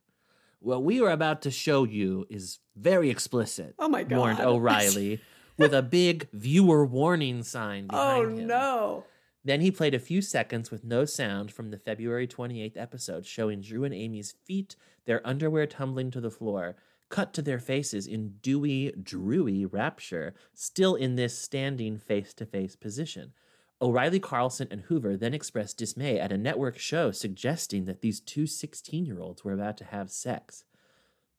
What 0.61 0.85
we 0.85 1.01
are 1.01 1.11
about 1.11 1.41
to 1.43 1.51
show 1.51 1.85
you 1.85 2.27
is 2.29 2.59
very 2.77 3.09
explicit, 3.09 3.75
Oh 3.79 3.89
my 3.89 4.03
God. 4.05 4.19
warned 4.19 4.41
O'Reilly, 4.43 5.21
with 5.57 5.73
a 5.73 5.83
big 5.83 6.29
viewer 6.33 6.85
warning 6.85 7.43
sign 7.43 7.87
Oh 7.91 8.21
behind 8.23 8.39
him. 8.39 8.45
Oh 8.45 8.47
no. 8.49 9.05
Then 9.43 9.63
he 9.63 9.71
played 9.71 9.95
a 9.95 9.99
few 9.99 10.21
seconds 10.21 10.71
with 10.71 10.85
no 10.85 11.07
sound 11.07 11.51
from 11.51 11.71
the 11.71 11.79
February 11.79 12.29
28th 12.29 12.77
episode 12.77 13.25
showing 13.25 13.63
Drew 13.63 13.85
and 13.85 13.95
Amy's 13.95 14.33
feet, 14.45 14.77
their 15.07 15.27
underwear 15.27 15.67
tumbling 15.67 16.11
to 16.11 16.21
the 16.21 16.31
floor, 16.31 16.77
cut 17.11 17.35
to 17.35 17.43
their 17.43 17.59
faces 17.59 18.07
in 18.07 18.37
dewy, 18.41 18.93
drewy 18.99 19.67
rapture, 19.71 20.33
still 20.55 20.95
in 20.95 21.17
this 21.17 21.37
standing 21.37 21.99
face 21.99 22.33
to 22.35 22.47
face 22.47 22.77
position. 22.77 23.33
O'Reilly 23.83 24.21
Carlson 24.21 24.69
and 24.71 24.83
Hoover 24.83 25.17
then 25.17 25.35
expressed 25.35 25.79
dismay 25.79 26.19
at 26.19 26.33
a 26.33 26.39
network 26.39 26.79
show 26.79 27.11
suggesting 27.11 27.87
that 27.87 28.01
these 28.01 28.21
two 28.21 28.47
16 28.47 29.07
year 29.07 29.21
olds 29.21 29.45
were 29.45 29.53
about 29.53 29.77
to 29.79 29.85
have 29.85 30.11
sex. 30.11 30.65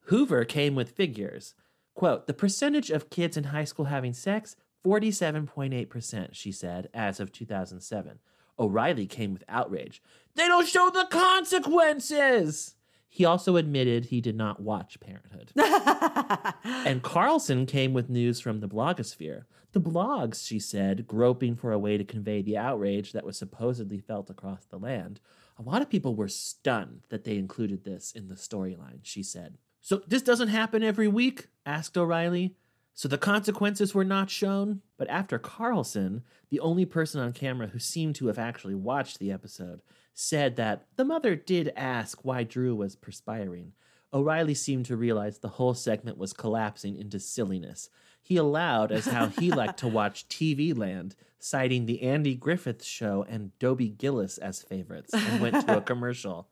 Hoover 0.06 0.46
came 0.46 0.76
with 0.76 0.92
figures. 0.92 1.54
Quote, 1.94 2.28
the 2.28 2.34
percentage 2.34 2.90
of 2.90 3.10
kids 3.10 3.38
in 3.38 3.46
high 3.46 3.64
school 3.64 3.86
having 3.86 4.14
sex, 4.14 4.56
47.8%, 4.86 6.30
she 6.32 6.52
said, 6.52 6.90
as 6.94 7.20
of 7.20 7.32
2007. 7.32 8.20
O'Reilly 8.58 9.06
came 9.06 9.34
with 9.34 9.44
outrage. 9.48 10.02
They 10.36 10.48
don't 10.48 10.68
show 10.68 10.90
the 10.90 11.06
consequences! 11.10 12.76
He 13.14 13.26
also 13.26 13.58
admitted 13.58 14.06
he 14.06 14.22
did 14.22 14.38
not 14.38 14.62
watch 14.62 14.98
Parenthood. 15.02 15.52
and 16.64 17.04
Carlson 17.04 17.66
came 17.66 17.92
with 17.92 18.10
news 18.10 18.40
from 18.40 18.62
the 18.62 18.70
blogosphere. 18.70 19.44
The 19.74 19.82
blogs, 19.82 20.48
she 20.48 20.60
said, 20.60 21.08
groping 21.08 21.58
for 21.58 21.74
a 21.74 21.78
way 21.78 21.98
to 21.98 22.06
convey 22.06 22.42
the 22.42 22.58
outrage 22.58 23.12
that 23.12 23.26
was 23.26 23.38
supposedly 23.38 24.00
felt 24.00 24.30
across 24.30 24.64
the 24.64 24.80
land. 24.80 25.20
A 25.60 25.62
lot 25.62 25.82
of 25.82 25.90
people 25.90 26.16
were 26.16 26.30
stunned 26.30 27.02
that 27.10 27.26
they 27.26 27.36
included 27.36 27.84
this 27.84 28.14
in 28.14 28.30
the 28.30 28.36
storyline, 28.36 29.00
she 29.04 29.24
said. 29.24 29.58
So 29.82 30.02
this 30.08 30.22
doesn't 30.22 30.48
happen 30.48 30.82
every 30.82 31.10
week? 31.10 31.48
asked 31.66 31.98
O'Reilly. 31.98 32.56
So 32.94 33.08
the 33.08 33.18
consequences 33.18 33.96
were 33.96 34.06
not 34.06 34.30
shown? 34.30 34.82
But 34.98 35.10
after 35.10 35.40
Carlson, 35.40 36.24
the 36.50 36.60
only 36.60 36.86
person 36.86 37.22
on 37.22 37.34
camera 37.34 37.68
who 37.68 37.80
seemed 37.80 38.16
to 38.16 38.28
have 38.28 38.38
actually 38.38 38.76
watched 38.76 39.20
the 39.20 39.32
episode, 39.32 39.82
said 40.14 40.56
that 40.58 40.86
the 40.98 41.06
mother 41.06 41.36
did 41.36 41.72
ask 41.76 42.24
why 42.24 42.44
Drew 42.44 42.76
was 42.76 42.96
perspiring. 42.96 43.74
O'Reilly 44.14 44.54
seemed 44.54 44.86
to 44.88 44.98
realize 44.98 45.40
the 45.40 45.48
whole 45.48 45.74
segment 45.74 46.18
was 46.18 46.34
collapsing 46.34 46.98
into 46.98 47.20
silliness. 47.20 47.90
He 48.22 48.36
allowed 48.36 48.92
as 48.92 49.06
how 49.06 49.28
he 49.28 49.52
liked 49.52 49.80
to 49.80 49.88
watch 49.88 50.28
TV 50.28 50.78
Land, 50.78 51.16
citing 51.40 51.86
the 51.86 52.04
Andy 52.04 52.36
Griffith 52.36 52.84
Show 52.84 53.26
and 53.28 53.58
Dobie 53.58 53.90
Gillis 53.90 54.38
as 54.38 54.62
favorites, 54.62 55.14
and 55.14 55.42
went 55.42 55.66
to 55.66 55.78
a 55.78 55.82
commercial. 55.92 56.50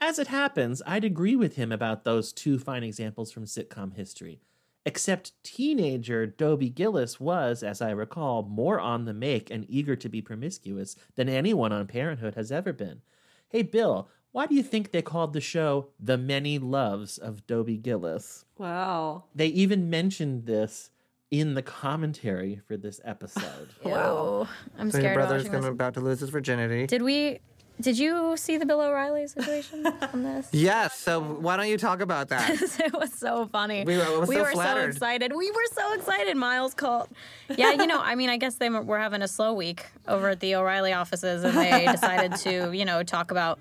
As 0.00 0.18
it 0.18 0.28
happens, 0.28 0.82
I'd 0.86 1.04
agree 1.04 1.36
with 1.36 1.56
him 1.56 1.72
about 1.72 2.04
those 2.04 2.32
two 2.32 2.58
fine 2.58 2.82
examples 2.82 3.32
from 3.32 3.44
sitcom 3.44 3.94
history. 3.94 4.40
Except 4.86 5.32
teenager 5.42 6.26
Dobie 6.26 6.70
Gillis 6.70 7.20
was, 7.20 7.62
as 7.62 7.82
I 7.82 7.90
recall, 7.90 8.42
more 8.42 8.80
on 8.80 9.04
the 9.04 9.12
make 9.12 9.50
and 9.50 9.66
eager 9.68 9.94
to 9.96 10.08
be 10.08 10.22
promiscuous 10.22 10.96
than 11.16 11.28
anyone 11.28 11.72
on 11.72 11.86
Parenthood 11.86 12.34
has 12.34 12.50
ever 12.50 12.72
been. 12.72 13.02
Hey, 13.50 13.62
Bill, 13.62 14.08
why 14.32 14.46
do 14.46 14.54
you 14.54 14.62
think 14.62 14.90
they 14.90 15.02
called 15.02 15.32
the 15.32 15.40
show 15.40 15.88
The 15.98 16.16
Many 16.16 16.58
Loves 16.58 17.18
of 17.18 17.46
Dobie 17.46 17.76
Gillis? 17.76 18.46
Wow. 18.56 19.24
They 19.34 19.48
even 19.48 19.90
mentioned 19.90 20.46
this 20.46 20.90
in 21.30 21.54
the 21.54 21.62
commentary 21.62 22.60
for 22.66 22.76
this 22.76 23.00
episode. 23.04 23.68
Wow. 23.84 24.48
I'm 24.78 24.90
so 24.90 24.98
scared 24.98 25.04
your 25.04 25.14
brother's 25.14 25.42
watching 25.42 25.52
gonna 25.52 25.62
this. 25.64 25.72
about 25.74 25.94
to 25.94 26.00
lose 26.00 26.20
his 26.20 26.30
virginity. 26.30 26.86
Did 26.86 27.02
we? 27.02 27.40
Did 27.80 27.98
you 27.98 28.36
see 28.36 28.56
the 28.58 28.66
Bill 28.66 28.80
O'Reilly 28.80 29.26
situation 29.26 29.86
on 29.86 30.22
this? 30.22 30.48
Yes. 30.52 30.94
So 30.98 31.20
why 31.20 31.56
don't 31.56 31.68
you 31.68 31.78
talk 31.78 32.00
about 32.00 32.28
that? 32.28 32.50
it 32.78 32.92
was 32.92 33.12
so 33.12 33.46
funny. 33.46 33.84
We 33.84 33.96
were- 33.96 34.20
was 34.20 34.28
so 34.28 34.44
so 34.52 34.76
excited. 34.78 35.32
We 35.34 35.50
were 35.50 35.66
so 35.72 35.94
excited. 35.94 36.36
Miles 36.36 36.74
called. 36.74 37.08
Yeah, 37.56 37.72
you 37.72 37.86
know, 37.86 38.00
I 38.00 38.14
mean, 38.14 38.28
I 38.30 38.36
guess 38.36 38.56
they 38.56 38.68
were 38.68 38.98
having 38.98 39.22
a 39.22 39.28
slow 39.28 39.52
week 39.54 39.86
over 40.06 40.28
at 40.30 40.40
the 40.40 40.54
O'Reilly 40.56 40.92
offices, 40.92 41.44
and 41.44 41.56
they 41.56 41.86
decided 41.90 42.36
to, 42.38 42.72
you 42.72 42.84
know, 42.84 43.02
talk 43.02 43.30
about 43.30 43.58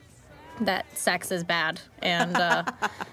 that 0.61 0.85
sex 0.97 1.31
is 1.31 1.43
bad, 1.43 1.79
and 2.01 2.35
uh, 2.35 2.63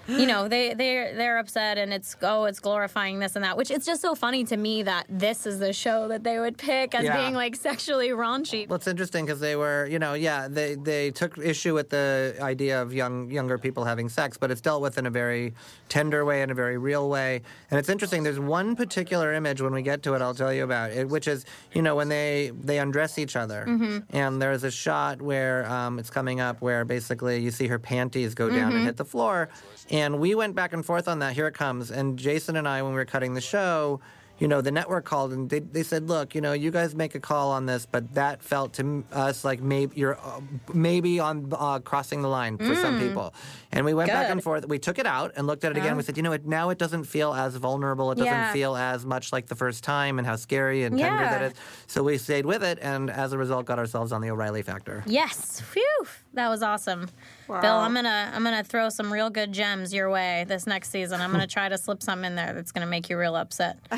you 0.07 0.25
know, 0.25 0.47
they 0.47 0.73
they 0.73 1.13
they're 1.15 1.37
upset, 1.37 1.77
and 1.77 1.93
it's 1.93 2.15
oh, 2.21 2.45
it's 2.45 2.59
glorifying 2.59 3.19
this 3.19 3.35
and 3.35 3.43
that, 3.45 3.57
which 3.57 3.71
it's 3.71 3.85
just 3.85 4.01
so 4.01 4.15
funny 4.15 4.43
to 4.45 4.57
me 4.57 4.83
that 4.83 5.05
this 5.09 5.45
is 5.45 5.59
the 5.59 5.73
show 5.73 6.07
that 6.07 6.23
they 6.23 6.39
would 6.39 6.57
pick 6.57 6.95
as 6.95 7.03
Yeah. 7.03 7.17
being 7.17 7.33
like 7.33 7.55
sexually 7.55 8.09
raunchy. 8.09 8.67
Well, 8.67 8.77
it's 8.77 8.87
interesting 8.87 9.25
because 9.25 9.39
they 9.39 9.55
were, 9.55 9.85
you 9.87 9.99
know, 9.99 10.13
yeah, 10.13 10.47
they, 10.47 10.75
they 10.75 11.11
took 11.11 11.37
issue 11.37 11.73
with 11.73 11.89
the 11.89 12.35
idea 12.41 12.81
of 12.81 12.93
young 12.93 13.29
younger 13.31 13.57
people 13.57 13.83
having 13.83 14.09
sex, 14.09 14.37
but 14.37 14.51
it's 14.51 14.61
dealt 14.61 14.81
with 14.81 14.97
in 14.97 15.05
a 15.05 15.09
very 15.09 15.53
tender 15.89 16.25
way, 16.25 16.41
in 16.41 16.49
a 16.49 16.53
very 16.55 16.77
real 16.77 17.09
way. 17.09 17.41
And 17.71 17.79
it's 17.79 17.89
interesting. 17.89 18.23
There's 18.23 18.39
one 18.39 18.75
particular 18.75 19.33
image 19.33 19.61
when 19.61 19.73
we 19.73 19.81
get 19.81 20.03
to 20.03 20.13
it, 20.13 20.21
I'll 20.21 20.33
tell 20.35 20.53
you 20.53 20.63
about 20.63 20.91
it, 20.91 21.07
which 21.09 21.27
is, 21.27 21.45
you 21.73 21.81
know, 21.81 21.95
when 21.95 22.09
they 22.09 22.51
they 22.63 22.79
undress 22.79 23.17
each 23.17 23.35
other, 23.35 23.65
Mhm. 23.67 24.03
and 24.11 24.41
there's 24.41 24.63
a 24.63 24.71
shot 24.71 25.21
where 25.21 25.69
um, 25.69 25.99
it's 25.99 26.09
coming 26.09 26.39
up 26.39 26.61
where 26.61 26.85
basically 26.85 27.39
you 27.39 27.51
see 27.51 27.67
her 27.67 27.79
panties 27.79 28.33
go 28.35 28.49
down 28.49 28.71
and 28.77 28.83
Mhm. 28.83 28.87
hit 28.87 28.97
the 28.97 29.05
floor, 29.05 29.49
and 29.89 30.19
we 30.19 30.35
went 30.35 30.55
back 30.55 30.73
and 30.73 30.85
forth 30.85 31.07
on 31.07 31.19
that. 31.19 31.33
Here 31.33 31.47
it 31.47 31.53
comes. 31.53 31.91
And 31.91 32.17
Jason 32.17 32.55
and 32.55 32.67
I, 32.67 32.81
when 32.81 32.91
we 32.93 32.97
were 32.97 33.05
cutting 33.05 33.33
the 33.33 33.41
show. 33.41 33.99
You 34.39 34.47
know, 34.47 34.61
the 34.61 34.69
network 34.69 35.03
called 35.03 35.33
and 35.33 35.49
they, 35.49 35.61
they 35.61 35.81
said, 35.81 36.07
"Look, 36.07 36.35
you 36.35 36.41
know, 36.41 36.53
you 36.53 36.69
guys 36.69 36.93
make 36.93 37.15
a 37.15 37.19
call 37.19 37.49
on 37.49 37.65
this, 37.65 37.87
but 37.87 38.13
that 38.13 38.43
felt 38.43 38.71
to 38.73 39.03
us 39.11 39.43
like 39.43 39.61
maybe 39.63 39.95
you're 39.99 40.15
uh, 40.15 40.41
maybe 40.71 41.19
on 41.19 41.51
uh, 41.57 41.79
crossing 41.79 42.21
the 42.21 42.27
line 42.27 42.55
for 42.59 42.75
some 42.75 42.99
Mm. 42.99 43.07
people." 43.07 43.33
And 43.71 43.83
we 43.83 43.95
went 43.95 44.11
back 44.11 44.27
Good. 44.27 44.33
and 44.33 44.43
forth. 44.43 44.67
We 44.67 44.77
took 44.77 44.99
it 44.99 45.07
out 45.07 45.31
and 45.35 45.47
looked 45.47 45.63
at 45.63 45.71
it 45.71 45.77
again. 45.79 45.97
We 45.97 46.03
said, 46.03 46.17
"You 46.17 46.21
know, 46.21 46.33
it 46.33 46.45
now 46.45 46.69
it 46.69 46.77
doesn't 46.77 47.05
feel 47.05 47.33
as 47.33 47.55
vulnerable. 47.55 48.11
It 48.11 48.19
doesn't 48.19 48.31
Yeah. 48.31 48.53
feel 48.53 48.75
as 48.75 49.07
much 49.07 49.33
like 49.33 49.47
the 49.47 49.55
first 49.55 49.83
time 49.83 50.19
and 50.19 50.27
how 50.27 50.35
scary 50.35 50.83
and 50.83 50.99
tender 50.99 51.19
Yeah. 51.23 51.39
that 51.39 51.41
is." 51.53 51.53
So 51.87 52.03
we 52.03 52.19
stayed 52.19 52.45
with 52.45 52.61
it, 52.63 52.77
and 52.79 53.09
as 53.09 53.33
a 53.33 53.39
result, 53.39 53.65
got 53.65 53.79
ourselves 53.79 54.11
on 54.11 54.21
the 54.21 54.29
O'Reilly 54.29 54.61
factor. 54.61 55.03
Yes, 55.07 55.61
phew, 55.61 56.05
that 56.35 56.47
was 56.49 56.61
awesome. 56.61 57.09
Bill, 57.47 57.75
I'm 57.77 57.93
gonna 57.93 58.31
I'm 58.33 58.43
gonna 58.43 58.63
throw 58.63 58.89
some 58.89 59.11
real 59.11 59.29
good 59.29 59.51
gems 59.53 59.93
your 59.93 60.09
way 60.09 60.45
this 60.47 60.67
next 60.67 60.89
season. 60.91 61.21
I'm 61.21 61.31
gonna 61.31 61.47
try 61.47 61.69
to 61.69 61.77
slip 61.77 62.03
some 62.03 62.23
in 62.25 62.35
there 62.35 62.53
that's 62.53 62.71
gonna 62.71 62.85
make 62.87 63.09
you 63.09 63.17
real 63.17 63.35
upset. 63.35 63.79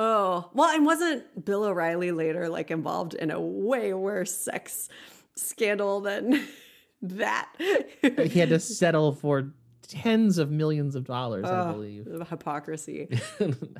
Oh, 0.00 0.48
well, 0.54 0.68
and 0.76 0.86
wasn't 0.86 1.44
Bill 1.44 1.64
O'Reilly 1.64 2.12
later 2.12 2.48
like 2.48 2.70
involved 2.70 3.14
in 3.14 3.32
a 3.32 3.40
way 3.40 3.92
worse 3.94 4.32
sex 4.32 4.88
scandal 5.34 6.00
than 6.00 6.46
that? 7.02 7.48
he 8.02 8.38
had 8.38 8.50
to 8.50 8.60
settle 8.60 9.10
for 9.12 9.50
tens 9.82 10.38
of 10.38 10.52
millions 10.52 10.94
of 10.94 11.02
dollars, 11.04 11.46
I 11.46 11.70
Oh, 11.70 11.72
believe. 11.72 12.04
the 12.04 12.24
hypocrisy. 12.24 13.08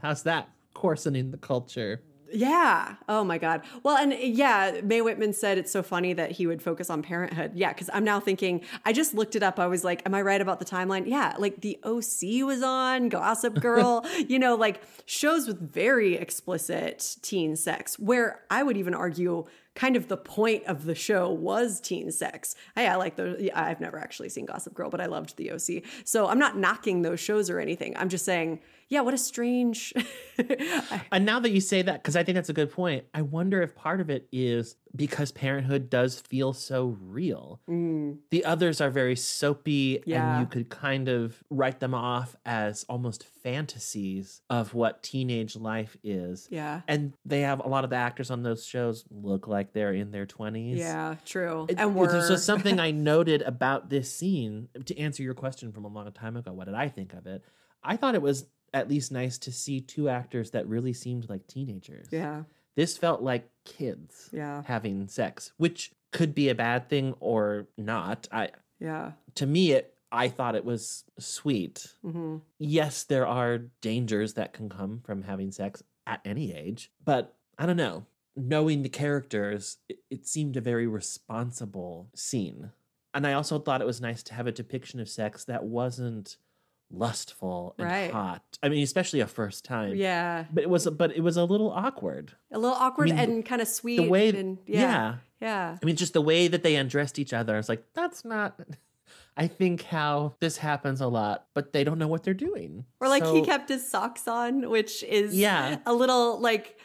How's 0.02 0.24
that 0.24 0.48
coarsening 0.74 1.30
the 1.30 1.38
culture? 1.38 2.02
Yeah. 2.32 2.96
Oh 3.09 3.24
my 3.24 3.38
God. 3.38 3.62
Well, 3.82 3.96
and 3.96 4.12
eh, 4.12 4.18
yeah, 4.22 4.80
Mae 4.82 5.00
Whitman 5.00 5.32
said 5.32 5.59
it's 5.59 5.70
so 5.72 5.82
funny 5.82 6.12
that 6.12 6.32
he 6.32 6.46
would 6.46 6.62
focus 6.62 6.90
on 6.90 7.02
parenthood. 7.02 7.52
Yeah, 7.55 7.72
because 7.72 7.88
I'm 7.92 8.05
now 8.05 8.20
thinking, 8.20 8.62
I 8.84 8.92
just 8.92 9.14
looked 9.14 9.36
it 9.36 9.42
up. 9.42 9.59
I 9.59 9.66
was 9.66 9.84
like, 9.84 10.02
am 10.06 10.14
I 10.14 10.22
right 10.22 10.40
about 10.40 10.59
the 10.59 10.64
timeline? 10.64 11.05
Yeah, 11.06 11.34
like 11.38 11.60
the 11.60 11.78
OC 11.84 12.46
was 12.46 12.62
on, 12.62 13.09
Gossip 13.09 13.60
Girl, 13.60 14.06
you 14.28 14.38
know, 14.38 14.55
like 14.55 14.82
shows 15.06 15.46
with 15.46 15.60
very 15.72 16.16
explicit 16.16 17.16
teen 17.22 17.56
sex, 17.56 17.98
where 17.98 18.42
I 18.50 18.62
would 18.62 18.76
even 18.76 18.94
argue 18.94 19.44
kind 19.78 19.94
of 19.94 20.09
the 20.09 20.16
point 20.16 20.64
of 20.64 20.84
the 20.86 20.94
show 20.94 21.30
was 21.30 21.80
teen 21.80 22.10
sex. 22.10 22.56
I, 22.74 22.88
I 22.88 22.96
like 22.96 23.14
the, 23.14 23.52
I've 23.55 23.80
never 23.80 23.96
actually 23.96 24.28
seen 24.28 24.44
Gossip 24.44 24.74
Girl, 24.74 24.90
but 24.90 25.00
I 25.00 25.06
loved 25.06 25.36
the 25.36 25.52
OC. 25.52 25.84
So 26.05 26.26
I'm 26.26 26.40
not 26.40 26.59
knocking 26.59 27.02
those 27.02 27.20
shows 27.20 27.48
or 27.48 27.60
anything. 27.60 27.96
I'm 27.96 28.09
just 28.09 28.24
saying, 28.24 28.59
yeah, 28.88 29.02
what 29.02 29.14
a 29.14 29.18
strange. 29.18 29.94
And 31.10 31.24
now 31.24 31.40
that 31.40 31.50
you 31.50 31.60
say 31.60 31.82
that, 31.82 32.02
because 32.02 32.14
I 32.14 32.22
think 32.22 32.36
that's 32.36 32.48
a 32.48 32.52
good 32.52 32.70
point, 32.70 33.05
I 33.12 33.22
wonder 33.22 33.60
if 33.60 33.74
part 33.74 34.00
of 34.00 34.09
it 34.09 34.28
is 34.30 34.76
because 34.94 35.32
parenthood 35.32 35.90
does 35.90 36.20
feel 36.20 36.52
so 36.52 36.97
real. 37.01 37.60
Mm. 37.69 38.19
The 38.31 38.44
others 38.44 38.81
are 38.81 38.90
very 38.90 39.16
soapy, 39.16 40.02
Yeah. 40.06 40.39
and 40.39 40.40
you 40.40 40.47
could 40.47 40.69
kind 40.70 41.09
of 41.09 41.43
write 41.51 41.81
them 41.81 41.94
off 41.94 42.36
as 42.47 42.85
almost 42.89 43.24
fantasies 43.24 44.43
of 44.51 44.74
what 44.74 45.02
teenage 45.02 45.56
life 45.56 45.97
is. 46.02 46.48
Yeah. 46.51 46.82
And 46.89 47.12
they 47.24 47.43
have 47.43 47.60
a 47.65 47.69
lot 47.69 47.85
of 47.85 47.90
the 47.90 47.97
actors 47.97 48.31
on 48.31 48.43
those 48.43 48.65
shows 48.65 49.05
look 49.10 49.47
like 49.47 49.73
they're 49.73 49.93
in 49.93 50.10
their 50.10 50.27
20s. 50.27 50.77
Yeah, 50.78 51.16
true. 51.24 51.66
It- 51.69 51.78
and 51.78 51.94
we're 51.94 52.10
just 52.28 52.44
something 52.44 52.78
I 52.81 52.90
noted 52.90 53.43
about 53.43 53.90
this 53.90 54.12
scene 54.12 54.69
to 54.85 54.98
answer 54.98 55.23
your 55.23 55.35
question 55.35 55.73
from 55.73 55.85
a 55.85 55.89
long 55.89 56.10
time 56.12 56.36
ago. 56.36 56.52
What 56.52 56.66
did 56.66 56.74
I 56.74 56.89
think 56.89 57.12
of 57.15 57.27
it? 57.27 57.43
I 57.82 57.97
thought 57.97 58.15
it 58.15 58.23
was 58.23 58.47
at 58.74 58.89
least 58.89 59.10
nice 59.12 59.39
to 59.39 59.52
see 59.52 59.81
two 59.81 60.09
actors 60.09 60.51
that 60.51 60.66
really 60.66 60.93
seemed 60.93 61.28
like 61.28 61.47
teenagers. 61.47 62.06
Yeah. 62.10 62.43
This 62.78 62.96
felt 62.96 63.22
like 63.22 63.50
kids 63.64 64.30
Yeah. 64.32 64.62
having 64.66 65.09
sex, 65.09 65.50
which 65.56 65.90
could 66.12 66.32
be 66.32 66.48
a 66.48 66.55
bad 66.55 66.88
thing 66.88 67.12
or 67.18 67.66
not. 67.76 68.28
I 68.30 68.52
Yeah. 68.78 69.14
to 69.34 69.46
me 69.46 69.72
it 69.72 69.96
I 70.12 70.28
thought 70.28 70.55
it 70.55 70.64
was 70.64 71.05
sweet. 71.18 71.92
hmm 72.02 72.36
Yes, 72.56 73.02
there 73.02 73.26
are 73.26 73.59
dangers 73.80 74.34
that 74.34 74.52
can 74.52 74.68
come 74.68 75.00
from 75.05 75.22
having 75.24 75.50
sex 75.50 75.82
at 76.06 76.20
any 76.24 76.55
age, 76.55 76.92
but 77.05 77.34
I 77.59 77.66
don't 77.66 77.76
know. 77.76 78.06
Knowing 78.36 78.82
the 78.82 78.88
characters, 78.88 79.78
it, 79.88 79.98
it 80.09 80.24
seemed 80.26 80.56
a 80.56 80.60
very 80.60 80.86
responsible 80.86 82.09
scene. 82.14 82.70
And 83.12 83.26
I 83.26 83.32
also 83.32 83.59
thought 83.59 83.80
it 83.82 83.86
was 83.86 84.00
nice 84.00 84.22
to 84.22 84.34
have 84.34 84.46
a 84.46 84.52
depiction 84.52 85.00
of 85.00 85.09
sex 85.10 85.44
that 85.46 85.64
wasn't 85.64 86.36
lustful 86.90 87.74
and 87.78 87.86
Right. 87.86 88.10
hot. 88.10 88.43
I 88.62 88.69
mean, 88.69 88.82
especially 88.82 89.20
a 89.20 89.27
first 89.27 89.65
time. 89.65 89.94
Yeah. 89.94 90.44
But 90.52 90.62
it 90.65 90.70
was 90.70 90.86
but 90.86 91.15
it 91.16 91.20
was 91.20 91.36
a 91.36 91.44
little 91.44 91.70
awkward. 91.70 92.32
A 92.52 92.59
little 92.59 92.77
awkward 92.77 93.10
I 93.10 93.15
mean, 93.15 93.31
and 93.31 93.47
kind 93.47 93.60
of 93.62 93.69
sweet. 93.69 93.97
The 93.97 94.09
way- 94.09 94.31
and, 94.31 94.59
yeah. 94.66 94.81
yeah. 94.81 95.15
Yeah. 95.40 95.78
I 95.81 95.86
mean, 95.86 95.97
just 95.97 96.15
the 96.15 96.20
way 96.23 96.48
that 96.48 96.62
they 96.65 96.74
undressed 96.77 97.19
each 97.19 97.32
other. 97.32 97.55
I 97.55 97.59
was 97.59 97.69
like, 97.69 97.85
that's 97.94 98.24
not. 98.24 98.59
I 99.36 99.47
think 99.47 99.82
how 99.82 100.35
this 100.40 100.56
happens 100.56 101.01
a 101.01 101.06
lot, 101.06 101.47
but 101.55 101.73
they 101.73 101.85
don't 101.85 101.98
know 101.98 102.09
what 102.09 102.24
they're 102.24 102.35
doing. 102.35 102.85
Or 103.01 103.09
like 103.09 103.24
he 103.24 103.43
kept 103.43 103.69
his 103.69 103.89
socks 103.89 104.27
on, 104.27 104.69
which 104.69 105.05
is 105.05 105.35
Yeah. 105.36 105.78
a 105.86 105.94
little 105.94 106.40
like 106.40 106.78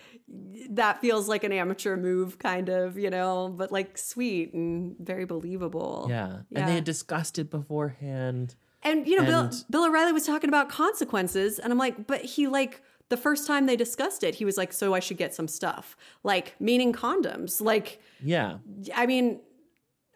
that 0.69 1.01
feels 1.01 1.27
like 1.27 1.43
an 1.43 1.51
amateur 1.51 1.97
move, 1.97 2.37
kind 2.39 2.69
of, 2.69 2.97
you 2.97 3.09
know, 3.09 3.53
but 3.57 3.71
like 3.71 3.97
sweet 3.97 4.53
and 4.53 4.95
very 4.99 5.25
believable. 5.25 6.05
Yeah. 6.09 6.41
Yeah. 6.49 6.59
And 6.59 6.67
they 6.69 6.75
had 6.75 6.83
discussed 6.83 7.39
it 7.39 7.49
beforehand. 7.49 8.55
And 8.83 9.07
you 9.07 9.17
know, 9.17 9.25
Bill, 9.25 9.51
Bill 9.69 9.85
O'Reilly 9.85 10.11
was 10.11 10.25
talking 10.25 10.49
about 10.49 10.69
consequences, 10.69 11.59
and 11.59 11.71
I'm 11.71 11.79
like, 11.79 12.07
but 12.07 12.21
he 12.21 12.47
like 12.47 12.81
the 13.09 13.17
first 13.17 13.45
time 13.45 13.65
they 13.65 13.75
discussed 13.75 14.23
it, 14.23 14.35
he 14.35 14.45
was 14.45 14.57
like, 14.57 14.73
so 14.73 14.93
I 14.93 14.99
should 14.99 15.17
get 15.17 15.35
some 15.35 15.47
stuff, 15.47 15.95
like 16.23 16.55
meaning 16.59 16.93
condoms. 16.93 17.61
Like, 17.61 18.01
Yeah. 18.23 18.57
I 18.95 19.05
mean, 19.05 19.39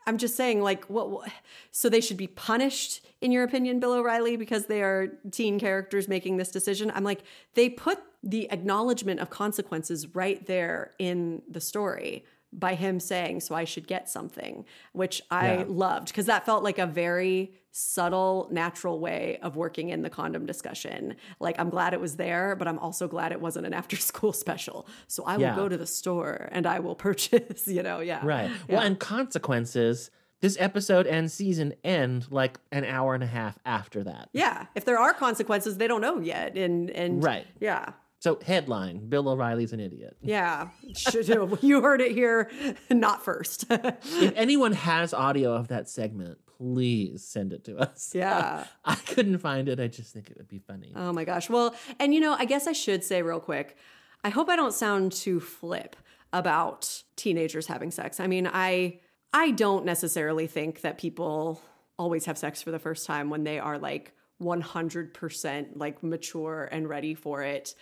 I'm 0.07 0.17
just 0.17 0.35
saying, 0.35 0.61
like, 0.61 0.85
what? 0.85 1.11
what 1.11 1.29
so 1.71 1.89
they 1.89 2.01
should 2.01 2.17
be 2.17 2.27
punished, 2.27 3.05
in 3.21 3.31
your 3.31 3.43
opinion, 3.43 3.79
Bill 3.79 3.93
O'Reilly, 3.93 4.37
because 4.37 4.65
they 4.65 4.81
are 4.81 5.09
teen 5.31 5.59
characters 5.59 6.07
making 6.07 6.37
this 6.37 6.49
decision. 6.49 6.91
I'm 6.95 7.03
like, 7.03 7.23
they 7.53 7.69
put 7.69 7.99
the 8.23 8.49
acknowledgement 8.51 9.19
of 9.19 9.29
consequences 9.29 10.15
right 10.15 10.43
there 10.47 10.93
in 10.97 11.41
the 11.49 11.61
story 11.61 12.25
by 12.57 12.73
him 12.75 12.99
saying, 12.99 13.41
"So 13.41 13.55
I 13.55 13.63
should 13.63 13.87
get 13.87 14.09
something," 14.09 14.65
which 14.93 15.21
I 15.31 15.57
Yeah. 15.59 15.63
loved 15.67 16.07
because 16.07 16.25
that 16.25 16.45
felt 16.45 16.63
like 16.63 16.79
a 16.79 16.85
very 16.87 17.53
subtle, 17.71 18.47
natural 18.51 18.99
way 18.99 19.37
of 19.43 19.55
working 19.55 19.89
in 19.89 20.01
the 20.01 20.09
condom 20.09 20.47
discussion. 20.47 21.15
Like, 21.39 21.59
I'm 21.59 21.69
glad 21.69 21.93
it 21.93 22.01
was 22.01 22.15
there, 22.15 22.55
but 22.55 22.67
I'm 22.67 22.79
also 22.79 23.07
glad 23.07 23.31
it 23.31 23.39
wasn't 23.39 23.67
an 23.67 23.73
after-school 23.81 24.33
special. 24.33 24.87
So 25.07 25.23
I 25.25 25.37
will 25.37 25.43
Yeah. 25.43 25.55
go 25.55 25.69
to 25.69 25.77
the 25.77 25.85
store 25.85 26.49
and 26.51 26.65
I 26.65 26.79
will 26.79 26.95
purchase. 27.07 27.67
You 27.67 27.83
know, 27.83 27.99
yeah, 27.99 28.21
Right. 28.25 28.49
Well, 28.67 28.81
and 28.81 28.99
consequences, 28.99 30.09
this 30.41 30.57
episode 30.59 31.07
and 31.07 31.31
season 31.31 31.73
end 31.83 32.27
like 32.31 32.59
an 32.71 32.83
hour 32.85 33.13
and 33.13 33.23
a 33.23 33.27
half 33.27 33.57
after 33.65 34.03
that. 34.03 34.29
Yeah, 34.33 34.65
if 34.75 34.85
there 34.85 34.97
are 34.99 35.13
consequences, 35.13 35.77
they 35.77 35.87
don't 35.87 36.01
know 36.01 36.19
yet, 36.19 36.57
and 36.57 36.89
and 36.91 37.23
Right. 37.23 37.45
yeah, 37.59 37.93
So, 38.27 38.37
headline 38.45 39.07
Bill 39.07 39.29
O'Reilly's 39.29 39.71
an 39.71 39.79
idiot. 39.79 40.17
yeah. 40.21 40.67
You 41.61 41.81
heard 41.81 42.01
it 42.01 42.11
here, 42.11 42.51
not 42.89 43.23
first. 43.23 43.65
if 43.69 44.33
anyone 44.35 44.73
has 44.73 45.13
audio 45.13 45.53
of 45.53 45.69
that 45.69 45.87
segment, 45.87 46.37
please 46.57 47.23
send 47.23 47.53
it 47.53 47.63
to 47.65 47.77
us. 47.77 48.11
Yeah. 48.13 48.65
I 48.83 48.95
couldn't 48.95 49.37
find 49.37 49.69
it. 49.69 49.79
I 49.79 49.87
just 49.87 50.11
think 50.11 50.29
it 50.29 50.35
would 50.35 50.49
be 50.49 50.59
funny. 50.59 50.91
oh 50.93 51.13
my 51.13 51.23
gosh. 51.23 51.49
Well, 51.49 51.73
and 52.01 52.13
you 52.13 52.19
know, 52.19 52.35
I 52.37 52.43
guess 52.43 52.67
I 52.67 52.73
should 52.73 53.01
say 53.01 53.21
real 53.21 53.39
quick. 53.39 53.77
I 54.25 54.29
hope 54.29 54.49
I 54.49 54.57
don't 54.57 54.73
sound 54.73 55.13
too 55.13 55.39
flip 55.39 55.95
about 56.33 57.03
teenagers 57.15 57.67
having 57.67 57.91
sex. 57.91 58.19
I 58.19 58.27
mean, 58.27 58.49
I 58.51 58.99
I 59.31 59.51
don't 59.51 59.85
necessarily 59.85 60.47
think 60.47 60.81
that 60.81 60.97
people 60.97 61.61
always 61.97 62.25
have 62.25 62.37
sex 62.37 62.61
for 62.61 62.71
the 62.71 62.79
first 62.79 63.05
time 63.05 63.29
when 63.29 63.45
they 63.45 63.57
are 63.57 63.77
like 63.77 64.13
100% 64.41 65.67
like 65.75 66.03
mature 66.03 66.67
and 66.69 66.89
ready 66.89 67.13
for 67.13 67.41
it. 67.41 67.73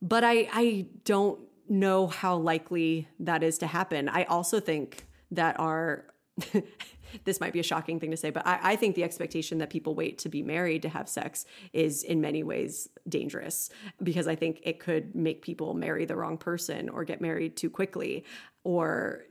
But 0.00 0.24
I 0.24 0.48
I 0.52 0.86
don't 1.04 1.40
know 1.68 2.06
how 2.06 2.36
likely 2.36 3.08
that 3.20 3.42
is 3.42 3.58
to 3.58 3.66
happen. 3.66 4.08
I 4.08 4.24
also 4.24 4.60
think 4.60 5.06
that 5.30 5.58
our 5.60 6.06
this 7.24 7.40
might 7.40 7.52
be 7.52 7.60
a 7.60 7.64
shocking 7.64 7.98
thing 7.98 8.10
to 8.10 8.16
say, 8.16 8.30
but 8.30 8.46
I, 8.46 8.58
I 8.62 8.76
think 8.76 8.94
the 8.94 9.04
expectation 9.04 9.58
that 9.58 9.70
people 9.70 9.94
wait 9.94 10.18
to 10.18 10.28
be 10.28 10.42
married 10.42 10.82
to 10.82 10.88
have 10.88 11.08
sex 11.08 11.46
is 11.72 12.02
in 12.02 12.20
many 12.20 12.42
ways 12.42 12.88
dangerous 13.08 13.70
because 14.02 14.28
I 14.28 14.34
think 14.34 14.60
it 14.62 14.78
could 14.78 15.14
make 15.14 15.42
people 15.42 15.74
marry 15.74 16.04
the 16.04 16.16
wrong 16.16 16.38
person 16.38 16.88
or 16.88 17.04
get 17.04 17.20
married 17.20 17.56
too 17.56 17.70
quickly 17.70 18.24
or 18.64 19.24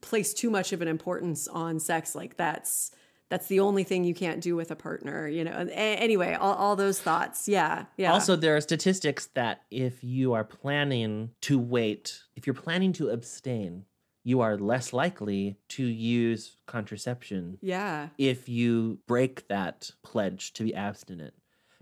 place 0.00 0.32
too 0.32 0.50
much 0.50 0.72
of 0.72 0.82
an 0.82 0.88
importance 0.88 1.48
on 1.48 1.78
sex. 1.78 2.14
Like 2.14 2.36
that's 2.36 2.92
that's 3.30 3.46
the 3.48 3.60
only 3.60 3.84
thing 3.84 4.04
you 4.04 4.14
can't 4.14 4.40
do 4.40 4.56
with 4.56 4.70
a 4.70 4.76
partner, 4.76 5.28
you 5.28 5.44
know. 5.44 5.68
Anyway, 5.72 6.32
all, 6.34 6.54
all 6.54 6.76
those 6.76 7.00
thoughts. 7.00 7.46
Yeah. 7.46 7.84
Yeah. 7.96 8.12
Also, 8.12 8.36
there 8.36 8.56
are 8.56 8.60
statistics 8.60 9.26
that 9.34 9.62
if 9.70 10.02
you 10.02 10.32
are 10.32 10.44
planning 10.44 11.30
to 11.42 11.58
wait, 11.58 12.22
if 12.36 12.46
you're 12.46 12.54
planning 12.54 12.92
to 12.94 13.10
abstain, 13.10 13.84
you 14.24 14.40
are 14.40 14.56
less 14.56 14.92
likely 14.92 15.58
to 15.68 15.84
use 15.84 16.56
contraception 16.66 17.58
yeah. 17.62 18.08
if 18.18 18.48
you 18.48 18.98
break 19.06 19.46
that 19.48 19.90
pledge 20.02 20.52
to 20.54 20.62
be 20.62 20.74
abstinent. 20.74 21.34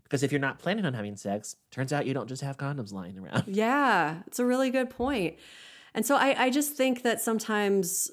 Because 0.05 0.23
if 0.23 0.31
you're 0.31 0.41
not 0.41 0.61
planning 0.61 0.85
on 0.85 0.95
having 0.95 1.17
sex, 1.17 1.57
turns 1.73 1.93
out 1.93 2.07
you 2.07 2.15
don't 2.15 2.29
just 2.29 2.43
have 2.43 2.57
condoms 2.57 2.93
lying 2.93 3.19
around. 3.19 3.45
Yeah, 3.49 4.23
it's 4.29 4.39
a 4.39 4.45
really 4.45 4.71
good. 4.71 4.93
And 5.95 6.07
so 6.07 6.15
I, 6.15 6.45
I 6.45 6.51
just 6.51 6.75
think 6.75 7.03
that 7.03 7.21
sometimes, 7.21 8.13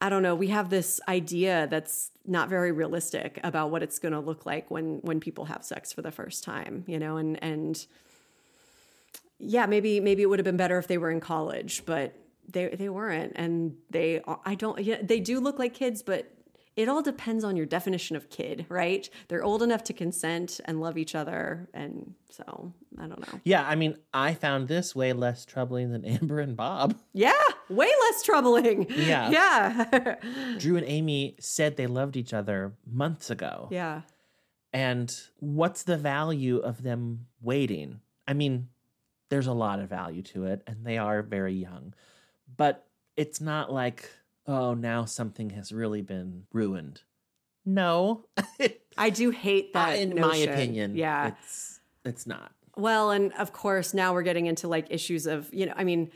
I 0.00 0.08
don't 0.08 0.22
know, 0.22 0.34
we 0.34 0.48
have 0.48 0.70
this 0.70 1.00
idea 1.08 1.66
that's 1.70 2.10
not 2.26 2.48
very 2.48 2.72
realistic 2.72 3.38
about 3.44 3.70
what 3.70 3.82
it's 3.82 3.98
going 3.98 4.12
to 4.12 4.20
look 4.20 4.46
like 4.46 4.70
when 4.70 5.00
when 5.02 5.20
people 5.20 5.44
have 5.46 5.64
sex 5.64 5.92
for 5.92 6.00
the 6.00 6.10
first 6.10 6.42
time, 6.42 6.84
you 6.86 6.98
know, 6.98 7.16
and 7.16 7.42
and 7.42 7.86
yeah, 9.38 9.66
maybe 9.66 10.00
maybe 10.00 10.22
it 10.22 10.26
would 10.26 10.38
have 10.38 10.44
been 10.44 10.56
better 10.56 10.78
if 10.78 10.86
they 10.86 10.98
were 10.98 11.10
in 11.10 11.20
college, 11.20 11.84
but 11.84 12.14
they 12.48 12.68
they 12.68 12.88
weren't, 12.88 13.32
and 13.36 13.76
they 13.90 14.22
I 14.44 14.54
don't 14.54 14.82
yeah, 14.82 14.98
they 15.02 15.20
do 15.20 15.38
look 15.40 15.58
like 15.58 15.74
kids, 15.74 16.02
but 16.02 16.32
it 16.76 16.88
all 16.88 17.02
depends 17.02 17.44
on 17.44 17.56
your 17.56 17.66
definition 17.66 18.16
of 18.16 18.30
kid, 18.30 18.64
right? 18.68 19.08
They're 19.28 19.42
old 19.44 19.62
enough 19.62 19.84
to 19.84 19.92
consent 19.92 20.60
and 20.64 20.80
love 20.80 20.96
each 20.96 21.14
other, 21.14 21.68
and 21.74 22.14
so 22.30 22.72
I 22.98 23.06
don't 23.06 23.20
know. 23.20 23.40
Yeah, 23.44 23.66
I 23.68 23.74
mean, 23.74 23.96
I 24.14 24.34
found 24.34 24.68
this 24.68 24.94
way 24.94 25.12
less 25.12 25.44
troubling 25.44 25.90
than 25.92 26.04
Amber 26.04 26.40
and 26.40 26.56
Bob. 26.56 26.96
Yeah, 27.12 27.32
way 27.68 27.86
less 28.00 28.22
troubling. 28.22 28.86
Yeah. 28.90 29.30
Yeah. 29.30 30.16
Drew 30.58 30.76
and 30.76 30.86
Amy 30.86 31.36
said 31.40 31.76
they 31.76 31.86
loved 31.86 32.16
each 32.16 32.32
other 32.32 32.72
months 32.90 33.30
ago. 33.30 33.68
yeah. 33.70 34.02
And 34.72 35.12
what's 35.40 35.82
the 35.82 35.96
value 35.96 36.58
of 36.58 36.82
them 36.84 37.26
waiting? 37.42 38.00
I 38.28 38.34
mean, 38.34 38.68
there's 39.28 39.48
a 39.48 39.52
lot 39.52 39.80
of 39.80 39.88
value 39.88 40.22
to 40.22 40.44
it, 40.44 40.62
and 40.68 40.84
they 40.86 40.96
are 40.96 41.22
very 41.22 41.54
young. 41.54 41.92
But 42.56 42.86
it's 43.16 43.40
not 43.40 43.72
like, 43.72 44.08
oh, 44.46 44.74
now 44.74 45.04
something 45.04 45.50
has 45.50 45.72
really 45.72 46.02
been 46.02 46.44
ruined. 46.52 47.02
No. 47.64 48.26
I 48.98 49.10
do 49.10 49.30
hate 49.30 49.72
that. 49.74 49.98
in 49.98 50.18
my 50.18 50.36
opinion. 50.36 50.96
Yeah. 50.96 51.28
It's 51.28 51.80
it's 52.04 52.26
not. 52.26 52.52
Well, 52.76 53.10
and 53.10 53.32
of 53.34 53.52
course, 53.52 53.92
now 53.94 54.14
we're 54.14 54.22
getting 54.22 54.46
into 54.46 54.68
like 54.68 54.86
issues 54.90 55.26
of, 55.26 55.52
you 55.52 55.66
know, 55.66 55.74
I 55.76 55.84
mean, 55.84 56.10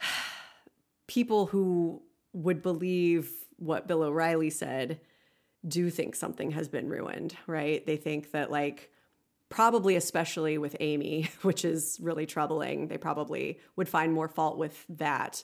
people 1.06 1.46
who 1.46 2.02
would 2.32 2.62
believe 2.62 3.30
what 3.56 3.86
Bill 3.86 4.02
O'Reilly 4.02 4.50
said 4.50 5.00
do 5.66 5.88
think 5.90 6.14
something 6.14 6.50
has 6.50 6.68
been 6.68 6.88
ruined, 6.88 7.36
right? 7.46 7.84
They 7.86 7.96
think 7.96 8.32
that, 8.32 8.50
like, 8.50 8.90
probably 9.48 9.96
especially 9.96 10.58
with 10.58 10.76
Amy, 10.80 11.30
which 11.42 11.64
is 11.64 11.98
really 12.02 12.26
troubling, 12.26 12.88
they 12.88 12.98
probably 12.98 13.58
would 13.76 13.88
find 13.88 14.12
more 14.12 14.28
fault 14.28 14.58
with 14.58 14.84
that 14.90 15.42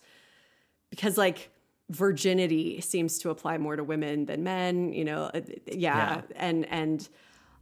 because, 0.91 1.17
like, 1.17 1.51
virginity 1.91 2.81
seems 2.81 3.19
to 3.19 3.31
apply 3.31 3.59
more 3.59 3.77
to 3.77 3.85
women 3.85 4.25
than 4.25 4.43
men, 4.43 4.93
you 4.93 5.05
know, 5.05 5.25
uh, 5.35 5.41
yeah. 5.67 5.77
Yeah. 5.77 6.23
And, 6.37 6.67
and, 6.67 7.09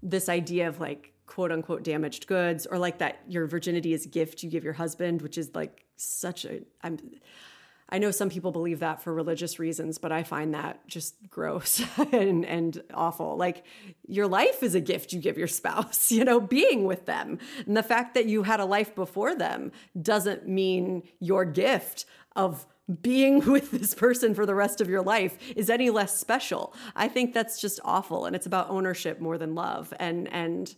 this 0.02 0.28
idea 0.28 0.68
of 0.68 0.80
like 0.80 1.12
quote 1.26 1.52
unquote 1.52 1.82
damaged 1.82 2.26
goods 2.26 2.66
or 2.66 2.78
like 2.78 2.98
that 2.98 3.20
your 3.28 3.46
virginity 3.46 3.92
is 3.92 4.06
a 4.06 4.08
gift 4.08 4.42
you 4.42 4.50
give 4.50 4.64
your 4.64 4.72
husband 4.72 5.22
which 5.22 5.36
is 5.36 5.54
like 5.54 5.84
such 5.96 6.44
a 6.44 6.60
i'm 6.82 6.98
i 7.90 7.98
know 7.98 8.10
some 8.10 8.30
people 8.30 8.50
believe 8.50 8.80
that 8.80 9.02
for 9.02 9.12
religious 9.12 9.58
reasons 9.58 9.98
but 9.98 10.10
i 10.10 10.22
find 10.22 10.54
that 10.54 10.86
just 10.86 11.16
gross 11.28 11.82
and 12.12 12.46
and 12.46 12.82
awful 12.94 13.36
like 13.36 13.64
your 14.06 14.26
life 14.26 14.62
is 14.62 14.74
a 14.74 14.80
gift 14.80 15.12
you 15.12 15.20
give 15.20 15.36
your 15.36 15.48
spouse 15.48 16.10
you 16.12 16.24
know 16.24 16.40
being 16.40 16.84
with 16.84 17.04
them 17.06 17.38
and 17.66 17.76
the 17.76 17.82
fact 17.82 18.14
that 18.14 18.26
you 18.26 18.44
had 18.44 18.60
a 18.60 18.64
life 18.64 18.94
before 18.94 19.34
them 19.34 19.70
doesn't 20.00 20.48
mean 20.48 21.02
your 21.20 21.44
gift 21.44 22.06
of 22.36 22.66
being 23.02 23.44
with 23.50 23.70
this 23.70 23.94
person 23.94 24.34
for 24.34 24.46
the 24.46 24.54
rest 24.54 24.80
of 24.80 24.88
your 24.88 25.02
life 25.02 25.36
is 25.56 25.70
any 25.70 25.90
less 25.90 26.18
special. 26.18 26.74
I 26.96 27.08
think 27.08 27.34
that's 27.34 27.60
just 27.60 27.80
awful 27.84 28.26
and 28.26 28.34
it's 28.34 28.46
about 28.46 28.70
ownership 28.70 29.20
more 29.20 29.38
than 29.38 29.54
love. 29.54 29.92
And 29.98 30.32
and 30.32 30.74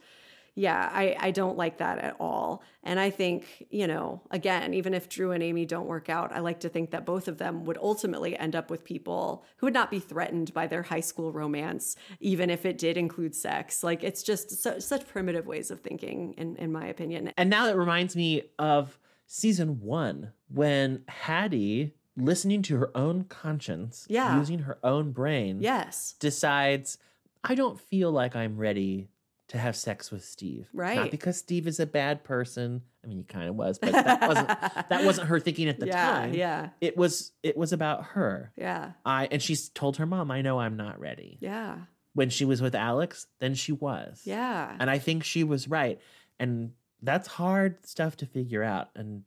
yeah, 0.54 0.90
I, 0.92 1.16
I 1.18 1.30
don't 1.30 1.56
like 1.56 1.78
that 1.78 1.98
at 1.98 2.16
all. 2.18 2.62
And 2.82 2.98
I 2.98 3.10
think, 3.10 3.66
you 3.70 3.86
know, 3.86 4.20
again, 4.30 4.74
even 4.74 4.94
if 4.94 5.08
Drew 5.08 5.30
and 5.30 5.42
Amy 5.42 5.64
don't 5.64 5.86
work 5.86 6.08
out, 6.08 6.32
I 6.32 6.40
like 6.40 6.60
to 6.60 6.68
think 6.68 6.90
that 6.90 7.06
both 7.06 7.28
of 7.28 7.38
them 7.38 7.64
would 7.64 7.78
ultimately 7.78 8.36
end 8.36 8.56
up 8.56 8.68
with 8.68 8.84
people 8.84 9.44
who 9.56 9.66
would 9.66 9.74
not 9.74 9.90
be 9.90 10.00
threatened 10.00 10.52
by 10.52 10.66
their 10.66 10.82
high 10.82 11.00
school 11.00 11.32
romance, 11.32 11.96
even 12.18 12.50
if 12.50 12.66
it 12.66 12.78
did 12.78 12.96
include 12.96 13.34
sex. 13.34 13.82
Like 13.82 14.02
it's 14.02 14.22
just 14.22 14.62
su- 14.62 14.80
such 14.80 15.06
primitive 15.06 15.46
ways 15.46 15.70
of 15.70 15.80
thinking, 15.80 16.34
in, 16.36 16.56
in 16.56 16.72
my 16.72 16.86
opinion. 16.86 17.32
And 17.36 17.48
now 17.48 17.68
it 17.68 17.76
reminds 17.76 18.16
me 18.16 18.42
of 18.58 18.98
season 19.26 19.80
one 19.80 20.32
when 20.48 21.04
Haddie, 21.06 21.94
listening 22.24 22.62
to 22.62 22.76
her 22.78 22.90
own 22.96 23.24
conscience, 23.24 24.06
Yeah. 24.08 24.38
using 24.38 24.60
her 24.60 24.78
own 24.82 25.12
brain, 25.12 25.60
Yes. 25.60 26.14
decides, 26.20 26.98
I 27.44 27.54
don't 27.54 27.80
feel 27.80 28.10
like 28.12 28.36
I'm 28.36 28.56
ready 28.56 29.08
to 29.48 29.58
have 29.58 29.74
sex 29.74 30.10
with 30.12 30.24
Steve. 30.24 30.68
Right. 30.72 30.96
Not 30.96 31.10
because 31.10 31.36
Steve 31.36 31.66
is 31.66 31.80
a 31.80 31.86
bad 31.86 32.22
person. 32.22 32.82
I 33.02 33.08
mean, 33.08 33.18
he 33.18 33.24
kind 33.24 33.48
of 33.48 33.56
was, 33.56 33.78
but 33.78 33.92
that 33.92 34.20
wasn't 34.28 34.48
that 34.90 35.04
wasn't 35.04 35.26
her 35.28 35.40
thinking 35.40 35.68
at 35.68 35.80
the 35.80 35.86
Yeah, 35.86 36.10
time. 36.12 36.34
yeah. 36.34 36.68
It 36.80 36.96
was 36.96 37.32
it 37.42 37.56
was 37.56 37.72
about 37.72 38.04
her. 38.04 38.52
Yeah. 38.56 38.92
I 39.04 39.26
and 39.30 39.42
she's 39.42 39.68
told 39.70 39.96
her 39.96 40.06
mom, 40.06 40.30
I 40.30 40.42
know 40.42 40.60
I'm 40.60 40.76
not 40.76 41.00
ready. 41.00 41.38
Yeah. 41.40 41.78
When 42.14 42.28
she 42.30 42.44
was 42.44 42.60
with 42.62 42.74
Alex, 42.74 43.26
then 43.40 43.54
she 43.54 43.72
was. 43.72 44.22
Yeah. 44.24 44.76
And 44.78 44.88
I 44.90 44.98
think 44.98 45.24
she 45.24 45.42
was 45.44 45.66
right. 45.68 46.00
And 46.38 46.72
that's 47.02 47.26
hard 47.26 47.84
stuff 47.86 48.16
to 48.18 48.26
figure 48.26 48.62
out. 48.62 48.90
And 48.94 49.26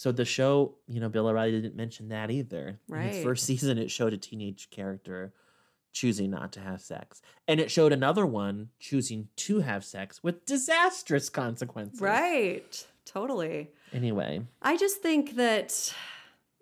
so 0.00 0.10
the 0.12 0.24
show, 0.24 0.76
you 0.88 0.98
know, 0.98 1.10
Bill 1.10 1.26
O'Reilly 1.26 1.52
didn't 1.60 1.76
mention 1.76 2.08
that 2.08 2.30
either. 2.30 2.68
In 2.88 2.94
Right. 2.94 3.04
its 3.12 3.22
first 3.22 3.44
season, 3.44 3.76
it 3.76 3.90
showed 3.90 4.14
a 4.14 4.16
teenage 4.16 4.70
character 4.70 5.34
choosing 5.92 6.30
not 6.30 6.52
to 6.52 6.60
have 6.60 6.80
sex. 6.80 7.20
And 7.46 7.60
it 7.60 7.70
showed 7.70 7.92
another 7.92 8.24
one 8.24 8.70
choosing 8.78 9.28
to 9.36 9.60
have 9.60 9.84
sex 9.84 10.22
with 10.22 10.46
disastrous 10.46 11.28
consequences. 11.28 12.00
Right. 12.00 12.86
Totally. 13.04 13.72
Anyway, 13.92 14.40
I 14.62 14.78
just 14.78 15.02
think 15.02 15.36
that 15.36 15.94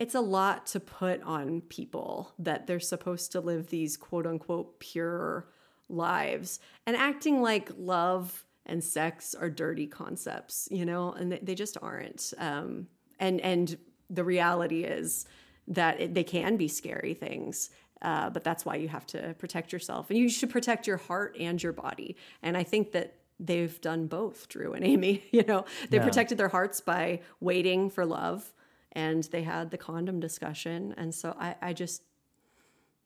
it's 0.00 0.16
a 0.16 0.20
lot 0.20 0.66
to 0.68 0.80
put 0.80 1.22
on 1.22 1.60
people 1.60 2.32
that 2.40 2.66
they're 2.66 2.80
supposed 2.80 3.30
to 3.32 3.40
live 3.40 3.68
these 3.68 3.96
quote 3.96 4.26
unquote 4.26 4.80
pure 4.80 5.46
lives 5.88 6.58
and 6.88 6.96
acting 6.96 7.40
like 7.40 7.70
love 7.78 8.44
and 8.66 8.82
sex 8.82 9.32
are 9.32 9.48
dirty 9.48 9.86
concepts, 9.86 10.66
you 10.72 10.84
know, 10.84 11.12
and 11.12 11.30
they, 11.30 11.38
they 11.40 11.54
just 11.54 11.78
aren't. 11.80 12.34
Um, 12.36 12.88
and 13.18 13.40
and 13.40 13.76
the 14.10 14.24
reality 14.24 14.84
is 14.84 15.26
that 15.66 16.00
it, 16.00 16.14
they 16.14 16.24
can 16.24 16.56
be 16.56 16.68
scary 16.68 17.14
things. 17.14 17.70
Uh, 18.00 18.30
but 18.30 18.44
that's 18.44 18.64
why 18.64 18.76
you 18.76 18.86
have 18.88 19.04
to 19.06 19.34
protect 19.38 19.72
yourself, 19.72 20.08
and 20.10 20.18
you 20.18 20.28
should 20.28 20.50
protect 20.50 20.86
your 20.86 20.98
heart 20.98 21.36
and 21.38 21.60
your 21.62 21.72
body. 21.72 22.16
And 22.42 22.56
I 22.56 22.62
think 22.62 22.92
that 22.92 23.14
they've 23.40 23.80
done 23.80 24.06
both, 24.06 24.48
Drew 24.48 24.72
and 24.72 24.84
Amy. 24.84 25.24
You 25.32 25.42
know, 25.44 25.64
they 25.90 25.96
Yeah. 25.98 26.04
protected 26.04 26.38
their 26.38 26.48
hearts 26.48 26.80
by 26.80 27.20
waiting 27.40 27.90
for 27.90 28.06
love, 28.06 28.52
and 28.92 29.24
they 29.24 29.42
had 29.42 29.70
the 29.72 29.78
condom 29.78 30.20
discussion. 30.20 30.94
And 30.96 31.12
so 31.12 31.34
I, 31.38 31.56
I 31.60 31.72
just, 31.72 32.02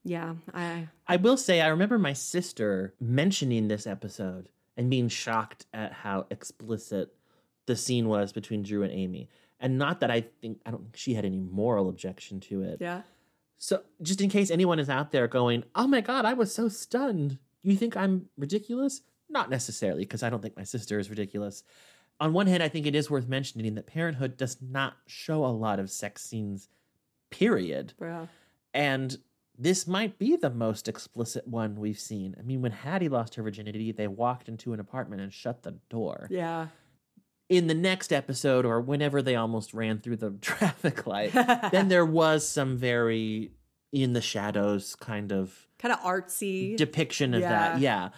yeah, 0.05 0.35
I 0.53 0.89
I 1.07 1.17
will 1.17 1.37
say 1.37 1.61
I 1.61 1.69
remember 1.69 1.99
my 1.99 2.13
sister 2.13 2.93
mentioning 3.01 3.69
this 3.69 3.87
episode 3.87 4.49
and 4.77 4.91
being 4.91 5.09
shocked 5.09 5.67
at 5.73 5.93
how 5.93 6.27
explicit 6.31 7.15
the 7.67 7.77
scene 7.77 8.09
was 8.09 8.33
between 8.33 8.63
Drew 8.63 8.83
and 8.83 8.93
Amy. 8.93 9.29
And 9.63 9.79
not 9.79 10.01
that 10.01 10.11
I 10.11 10.27
think 10.43 10.59
I 10.67 10.71
don't 10.71 10.83
think 10.83 10.97
she 10.97 11.15
had 11.15 11.25
any 11.25 11.39
moral 11.39 11.89
objection 11.89 12.41
to 12.41 12.63
it. 12.63 12.79
yeah. 12.81 13.03
So 13.59 13.83
just 14.03 14.21
in 14.21 14.29
case 14.29 14.51
anyone 14.51 14.81
is 14.81 14.91
out 14.91 15.13
there 15.13 15.29
going, 15.29 15.63
"Oh 15.77 15.87
my 15.87 16.01
god, 16.01 16.25
I 16.25 16.35
was 16.35 16.53
so 16.53 16.69
stunned. 16.69 17.39
You 17.63 17.77
think 17.77 17.97
I'm 17.97 18.29
ridiculous?" 18.37 19.03
Not 19.31 19.49
necessarily, 19.49 20.03
because 20.03 20.23
I 20.23 20.29
don't 20.31 20.43
think 20.43 20.57
my 20.57 20.65
sister 20.65 20.99
is 20.99 21.09
ridiculous. 21.09 21.63
On 22.21 22.33
one 22.33 22.49
hand, 22.49 22.63
I 22.63 22.69
think 22.69 22.87
it 22.87 22.95
is 22.95 23.09
worth 23.09 23.29
mentioning 23.29 23.77
that 23.77 23.87
Parenthood 23.87 24.37
does 24.37 24.59
not 24.61 24.95
show 25.07 25.45
a 25.45 25.49
lot 25.49 25.79
of 25.79 25.91
sex 25.91 26.23
scenes, 26.25 26.69
period. 27.31 27.95
Bro. 27.97 28.29
And 28.75 29.17
this 29.57 29.87
might 29.87 30.19
be 30.19 30.37
the 30.37 30.51
most 30.51 30.89
explicit 30.89 31.47
one 31.47 31.77
we've 31.77 31.99
seen. 31.99 32.35
I 32.39 32.43
mean, 32.43 32.63
when 32.63 32.73
Haddie 32.73 33.09
lost 33.09 33.37
her 33.37 33.43
virginity, 33.43 33.93
they 33.93 34.09
walked 34.09 34.49
into 34.49 34.73
an 34.73 34.81
apartment 34.81 35.23
and 35.23 35.33
shut 35.33 35.63
the 35.63 35.73
door. 35.89 36.27
Yeah. 36.31 36.67
In 37.53 37.67
the 37.67 37.75
next 37.75 38.13
episode, 38.13 38.65
or 38.65 38.81
whenever 38.81 39.21
they 39.23 39.37
almost 39.37 39.75
ran 39.75 39.99
through 40.01 40.17
the 40.17 40.31
traffic 40.41 41.07
light, 41.07 41.33
then 41.33 41.89
there 41.95 42.07
was 42.07 42.49
some 42.49 42.77
very 42.79 43.53
in 43.93 44.15
the 44.15 44.23
shadows 44.23 44.95
kind 44.97 45.33
of 45.33 45.69
Kind 45.79 45.93
of 45.93 46.01
artsy 46.01 46.77
depiction 46.77 47.35
of 47.35 47.41
Yeah. 47.43 47.51
that. 47.51 47.81
Yeah. 47.81 48.09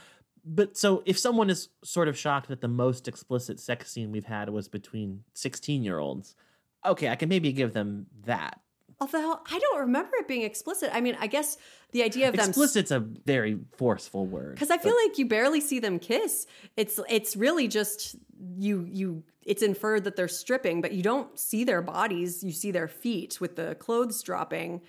But 0.44 0.76
so 0.76 1.02
if 1.06 1.18
someone 1.18 1.48
is 1.50 1.70
sort 1.82 2.06
of 2.06 2.16
shocked 2.18 2.48
that 2.48 2.60
the 2.60 2.68
most 2.68 3.08
explicit 3.08 3.58
sex 3.58 3.90
scene 3.90 4.12
we've 4.12 4.26
had 4.26 4.50
was 4.50 4.68
between 4.68 5.24
16 5.32 5.82
year 5.82 5.98
olds, 5.98 6.36
okay, 6.84 7.08
I 7.08 7.16
can 7.16 7.28
maybe 7.28 7.50
give 7.52 7.72
them 7.72 8.06
that. 8.26 8.60
Although 9.00 9.40
I 9.50 9.58
don't 9.58 9.80
remember 9.80 10.12
it 10.16 10.28
being 10.28 10.42
explicit. 10.42 10.90
I 10.92 11.00
mean, 11.00 11.16
I 11.20 11.26
guess 11.26 11.56
the 11.92 12.02
idea 12.02 12.28
of 12.28 12.36
them 12.36 12.48
Explicit's 12.48 12.90
a 12.90 13.00
very 13.00 13.58
forceful 13.76 14.26
word. 14.26 14.54
because 14.54 14.70
I 14.70 14.78
feel 14.78 14.96
like 15.04 15.18
you 15.18 15.26
barely 15.26 15.60
see 15.60 15.78
them 15.78 15.98
kiss. 15.98 16.46
It's 16.76 16.98
it's 17.08 17.36
really 17.36 17.68
just 17.68 18.16
you 18.56 18.86
you. 18.90 19.22
It's 19.44 19.62
inferred 19.62 20.04
that 20.04 20.16
they're 20.16 20.28
stripping, 20.28 20.80
but 20.80 20.92
you 20.92 21.02
don't 21.02 21.38
see 21.38 21.64
their 21.64 21.82
bodies. 21.82 22.42
You 22.42 22.52
see 22.52 22.70
their 22.70 22.88
feet 22.88 23.40
with 23.40 23.56
the 23.56 23.74
clothes 23.74 24.22
dropping. 24.22 24.80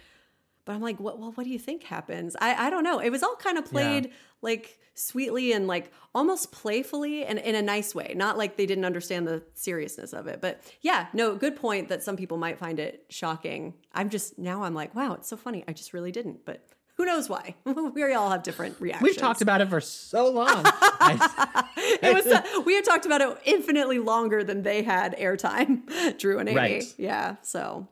But 0.65 0.73
I'm 0.73 0.81
like, 0.81 0.99
what? 0.99 1.19
Well, 1.19 1.31
what 1.31 1.43
do 1.43 1.49
you 1.49 1.59
think 1.59 1.83
happens? 1.83 2.35
I 2.41 2.67
I 2.67 2.69
don't 2.69 2.83
know. 2.83 2.99
It 2.99 3.11
was 3.11 3.23
all 3.23 3.35
kind 3.35 3.57
of 3.57 3.65
played 3.65 4.11
like 4.41 4.79
sweetly 4.95 5.51
and 5.51 5.67
like 5.67 5.91
almost 6.13 6.51
playfully 6.51 7.25
and 7.25 7.37
in 7.39 7.55
a 7.55 7.61
nice 7.61 7.93
way. 7.93 8.13
Not 8.15 8.37
like 8.37 8.57
they 8.57 8.65
didn't 8.65 8.85
understand 8.85 9.27
the 9.27 9.43
seriousness 9.53 10.13
of 10.13 10.27
it. 10.27 10.41
But 10.41 10.61
yeah, 10.81 11.07
no, 11.13 11.35
good 11.35 11.55
point 11.55 11.89
that 11.89 12.01
some 12.01 12.15
people 12.17 12.37
might 12.37 12.57
find 12.57 12.79
it 12.79 13.05
shocking. 13.09 13.75
I'm 13.93 14.09
just 14.09 14.39
now 14.39 14.63
I'm 14.63 14.73
like, 14.73 14.95
wow, 14.95 15.13
it's 15.13 15.27
so 15.27 15.37
funny. 15.37 15.63
I 15.67 15.73
just 15.73 15.93
really 15.93 16.11
didn't. 16.11 16.45
But 16.45 16.65
who 16.95 17.05
knows 17.05 17.29
why? 17.29 17.55
we 17.65 18.13
all 18.13 18.29
have 18.31 18.43
different 18.43 18.79
reactions. 18.79 19.03
We've 19.03 19.17
talked 19.17 19.41
about 19.41 19.61
it 19.61 19.69
for 19.69 19.81
so 19.81 20.29
long. 20.31 20.63
it 21.01 22.13
was 22.13 22.25
uh, 22.25 22.61
we 22.65 22.75
had 22.75 22.85
talked 22.85 23.05
about 23.05 23.21
it 23.21 23.37
infinitely 23.43 23.99
longer 23.99 24.43
than 24.43 24.63
they 24.63 24.81
had 24.81 25.17
airtime, 25.17 26.17
Drew 26.17 26.39
and 26.39 26.47
Amy. 26.49 26.57
Right. 26.57 26.83
Yeah. 26.97 27.35
So 27.41 27.87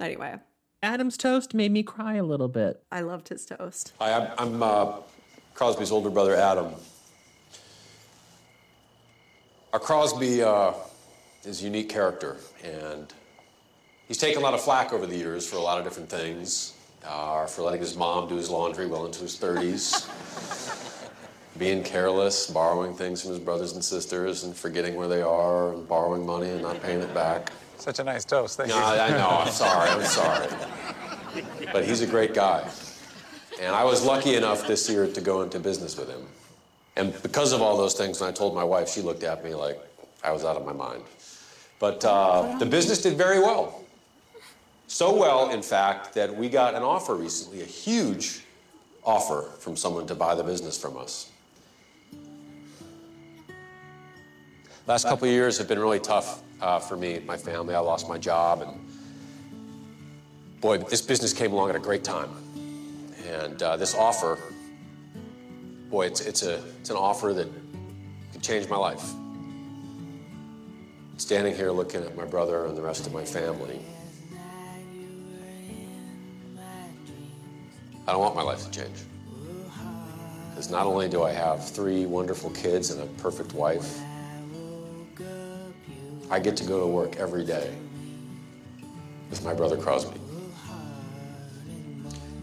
anyway, 0.00 0.36
Adam's 0.82 1.16
toast 1.16 1.54
made 1.54 1.70
me 1.70 1.84
cry 1.84 2.14
a 2.14 2.24
little 2.24 2.48
bit. 2.48 2.82
I 2.90 3.02
loved 3.02 3.28
his 3.28 3.46
toast. 3.46 3.92
Hi, 4.00 4.12
I'm, 4.12 4.32
I'm 4.36 4.62
uh, 4.62 4.92
Crosby's 5.54 5.92
older 5.92 6.10
brother, 6.10 6.34
Adam. 6.34 6.72
Our 9.72 9.78
Crosby 9.78 10.42
uh, 10.42 10.72
is 11.44 11.62
a 11.62 11.64
unique 11.64 11.88
character, 11.88 12.36
and 12.64 13.12
he's 14.08 14.18
taken 14.18 14.42
a 14.42 14.44
lot 14.44 14.54
of 14.54 14.60
flack 14.60 14.92
over 14.92 15.06
the 15.06 15.16
years 15.16 15.48
for 15.48 15.54
a 15.54 15.60
lot 15.60 15.78
of 15.78 15.84
different 15.84 16.10
things. 16.10 16.74
Uh, 17.04 17.46
for 17.46 17.62
letting 17.62 17.80
his 17.80 17.96
mom 17.96 18.28
do 18.28 18.36
his 18.36 18.48
laundry 18.48 18.86
well 18.86 19.06
into 19.06 19.20
his 19.20 19.36
30s, 19.36 20.08
being 21.58 21.82
careless, 21.82 22.48
borrowing 22.48 22.94
things 22.94 23.22
from 23.22 23.30
his 23.30 23.40
brothers 23.40 23.72
and 23.72 23.84
sisters, 23.84 24.44
and 24.44 24.54
forgetting 24.54 24.94
where 24.94 25.08
they 25.08 25.22
are, 25.22 25.72
and 25.72 25.86
borrowing 25.88 26.26
money 26.26 26.48
and 26.50 26.62
not 26.62 26.80
paying 26.82 27.00
it 27.00 27.12
back. 27.14 27.50
Such 27.82 27.98
a 27.98 28.04
nice 28.04 28.24
toast. 28.24 28.58
Thank 28.58 28.68
No, 28.68 28.76
you. 28.76 28.82
I 28.84 29.06
I 29.06 29.10
know. 29.10 29.28
I'm 29.28 29.50
sorry. 29.50 29.90
I'm 29.90 30.04
sorry. 30.04 30.46
But 31.72 31.84
he's 31.84 32.00
a 32.00 32.06
great 32.06 32.32
guy. 32.32 32.64
And 33.60 33.74
I 33.74 33.82
was 33.82 34.04
lucky 34.04 34.36
enough 34.36 34.68
this 34.68 34.88
year 34.88 35.08
to 35.08 35.20
go 35.20 35.42
into 35.42 35.58
business 35.58 35.96
with 35.96 36.08
him. 36.08 36.24
And 36.94 37.12
because 37.24 37.52
of 37.52 37.60
all 37.60 37.76
those 37.76 37.94
things, 37.94 38.20
when 38.20 38.30
I 38.30 38.32
told 38.32 38.54
my 38.54 38.62
wife, 38.62 38.88
she 38.88 39.00
looked 39.00 39.24
at 39.24 39.42
me 39.42 39.56
like 39.56 39.80
I 40.22 40.30
was 40.30 40.44
out 40.44 40.56
of 40.56 40.64
my 40.64 40.72
mind. 40.72 41.02
But 41.80 42.04
uh, 42.04 42.56
the 42.58 42.66
business 42.66 43.02
did 43.02 43.18
very 43.18 43.40
well. 43.40 43.82
So 44.86 45.12
well, 45.18 45.50
in 45.50 45.60
fact, 45.60 46.14
that 46.14 46.32
we 46.32 46.48
got 46.48 46.76
an 46.76 46.84
offer 46.84 47.16
recently, 47.16 47.62
a 47.62 47.64
huge 47.64 48.44
offer 49.02 49.50
from 49.58 49.76
someone 49.76 50.06
to 50.06 50.14
buy 50.14 50.36
the 50.36 50.44
business 50.44 50.78
from 50.80 50.96
us. 50.96 51.32
Last 54.86 55.02
couple 55.02 55.26
of 55.26 55.34
years 55.34 55.58
have 55.58 55.66
been 55.66 55.80
really 55.80 55.98
tough 55.98 56.42
uh, 56.62 56.78
for 56.78 56.96
me 56.96 57.14
and 57.14 57.26
my 57.26 57.36
family. 57.36 57.74
I 57.74 57.80
lost 57.80 58.08
my 58.08 58.16
job, 58.16 58.62
and 58.62 58.88
boy, 60.60 60.78
this 60.78 61.02
business 61.02 61.32
came 61.32 61.52
along 61.52 61.70
at 61.70 61.76
a 61.76 61.80
great 61.80 62.04
time. 62.04 62.30
And 63.26 63.62
uh, 63.62 63.76
this 63.76 63.94
offer, 63.94 64.38
boy, 65.90 66.06
it's, 66.06 66.20
it's, 66.20 66.42
a, 66.42 66.62
it's 66.80 66.90
an 66.90 66.96
offer 66.96 67.32
that 67.34 67.48
could 68.32 68.42
change 68.42 68.68
my 68.68 68.76
life. 68.76 69.04
Standing 71.16 71.54
here 71.54 71.70
looking 71.70 72.02
at 72.02 72.16
my 72.16 72.24
brother 72.24 72.66
and 72.66 72.76
the 72.76 72.82
rest 72.82 73.06
of 73.06 73.12
my 73.12 73.24
family, 73.24 73.80
I 78.06 78.12
don't 78.12 78.20
want 78.20 78.34
my 78.34 78.42
life 78.42 78.64
to 78.64 78.70
change. 78.70 78.96
Because 80.50 80.70
not 80.70 80.86
only 80.86 81.08
do 81.08 81.22
I 81.22 81.32
have 81.32 81.68
three 81.68 82.06
wonderful 82.06 82.50
kids 82.50 82.90
and 82.90 83.00
a 83.00 83.06
perfect 83.22 83.54
wife, 83.54 84.00
I 86.32 86.40
get 86.40 86.56
to 86.56 86.64
go 86.64 86.80
to 86.80 86.86
work 86.86 87.16
every 87.16 87.44
day 87.44 87.74
with 89.28 89.44
my 89.44 89.52
brother 89.52 89.76
Crosby. 89.76 90.18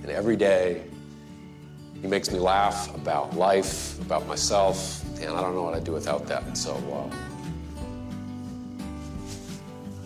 And 0.03 0.11
every 0.11 0.35
day, 0.35 0.83
he 1.99 2.07
makes 2.07 2.31
me 2.31 2.37
laugh 2.37 2.93
about 2.93 3.35
life, 3.35 3.99
about 3.99 4.27
myself, 4.27 5.03
and 5.19 5.31
I 5.31 5.41
don't 5.41 5.55
know 5.55 5.63
what 5.63 5.73
I'd 5.73 5.85
do 5.85 5.93
without 5.93 6.27
that. 6.27 6.55
So, 6.55 6.75
uh, 6.75 7.15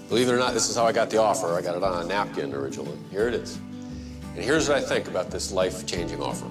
believe 0.07 0.29
it 0.29 0.31
or 0.31 0.37
not, 0.37 0.53
this 0.53 0.69
is 0.69 0.77
how 0.77 0.85
I 0.85 0.93
got 0.93 1.09
the 1.09 1.17
offer. 1.17 1.53
I 1.53 1.61
got 1.61 1.75
it 1.75 1.83
on 1.83 2.05
a 2.05 2.07
napkin 2.07 2.53
originally. 2.53 2.97
Here 3.11 3.27
it 3.27 3.33
is. 3.33 3.57
And 4.35 4.45
here's 4.45 4.69
what 4.69 4.77
I 4.77 4.81
think 4.81 5.09
about 5.09 5.29
this 5.29 5.51
life 5.51 5.85
changing 5.85 6.23
offer. 6.23 6.47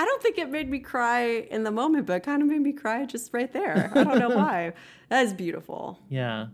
I 0.00 0.06
don't 0.06 0.22
think 0.22 0.38
it 0.38 0.48
made 0.48 0.70
me 0.70 0.78
cry 0.78 1.24
in 1.50 1.62
the 1.62 1.70
moment, 1.70 2.06
but 2.06 2.14
it 2.14 2.22
kind 2.22 2.40
of 2.40 2.48
made 2.48 2.62
me 2.62 2.72
cry 2.72 3.04
just 3.04 3.34
right 3.34 3.52
there. 3.52 3.92
I 3.94 4.02
don't 4.02 4.18
know 4.18 4.30
why. 4.34 4.72
That 5.10 5.26
is 5.26 5.34
beautiful. 5.34 5.98
Yeah. 6.08 6.46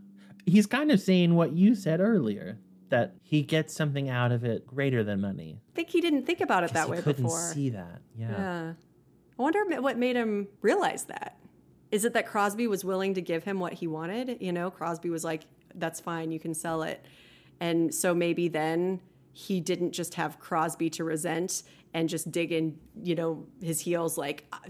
He's 0.46 0.66
kind 0.66 0.90
of 0.90 0.98
saying 1.00 1.36
what 1.36 1.52
you 1.52 1.76
said 1.76 2.00
earlier 2.00 2.58
that 2.88 3.14
he 3.22 3.42
gets 3.42 3.72
something 3.72 4.08
out 4.08 4.32
of 4.32 4.42
it 4.42 4.66
greater 4.66 5.04
than 5.04 5.20
money. 5.20 5.60
I 5.72 5.76
think 5.76 5.90
he 5.90 6.00
didn't 6.00 6.26
think 6.26 6.40
about 6.40 6.64
it 6.64 6.72
that 6.72 6.88
way 6.90 7.00
couldn't 7.00 7.22
before. 7.22 7.38
see 7.38 7.70
that. 7.70 8.00
Yeah. 8.18 8.30
Yeah. 8.30 8.72
I 9.38 9.42
wonder 9.42 9.80
what 9.80 9.96
made 9.96 10.16
him 10.16 10.48
realize 10.60 11.04
that. 11.04 11.38
Is 11.92 12.04
it 12.04 12.14
that 12.14 12.26
Crosby 12.26 12.66
was 12.66 12.84
willing 12.84 13.14
to 13.14 13.20
give 13.20 13.44
him 13.44 13.60
what 13.60 13.74
he 13.74 13.86
wanted? 13.86 14.38
You 14.40 14.52
know, 14.52 14.72
Crosby 14.72 15.08
was 15.08 15.22
like, 15.22 15.42
that's 15.76 16.00
fine, 16.00 16.32
you 16.32 16.40
can 16.40 16.52
sell 16.52 16.82
it. 16.82 17.04
And 17.60 17.94
so 17.94 18.12
maybe 18.12 18.48
then 18.48 19.02
he 19.32 19.60
didn't 19.60 19.92
just 19.92 20.14
have 20.14 20.40
Crosby 20.40 20.90
to 20.90 21.04
resent 21.04 21.62
and 21.96 22.10
just 22.10 22.30
dig 22.30 22.52
in, 22.52 22.78
you 23.02 23.14
know, 23.14 23.46
his 23.62 23.80
heels 23.80 24.18
like, 24.18 24.44
"Ah, 24.52 24.60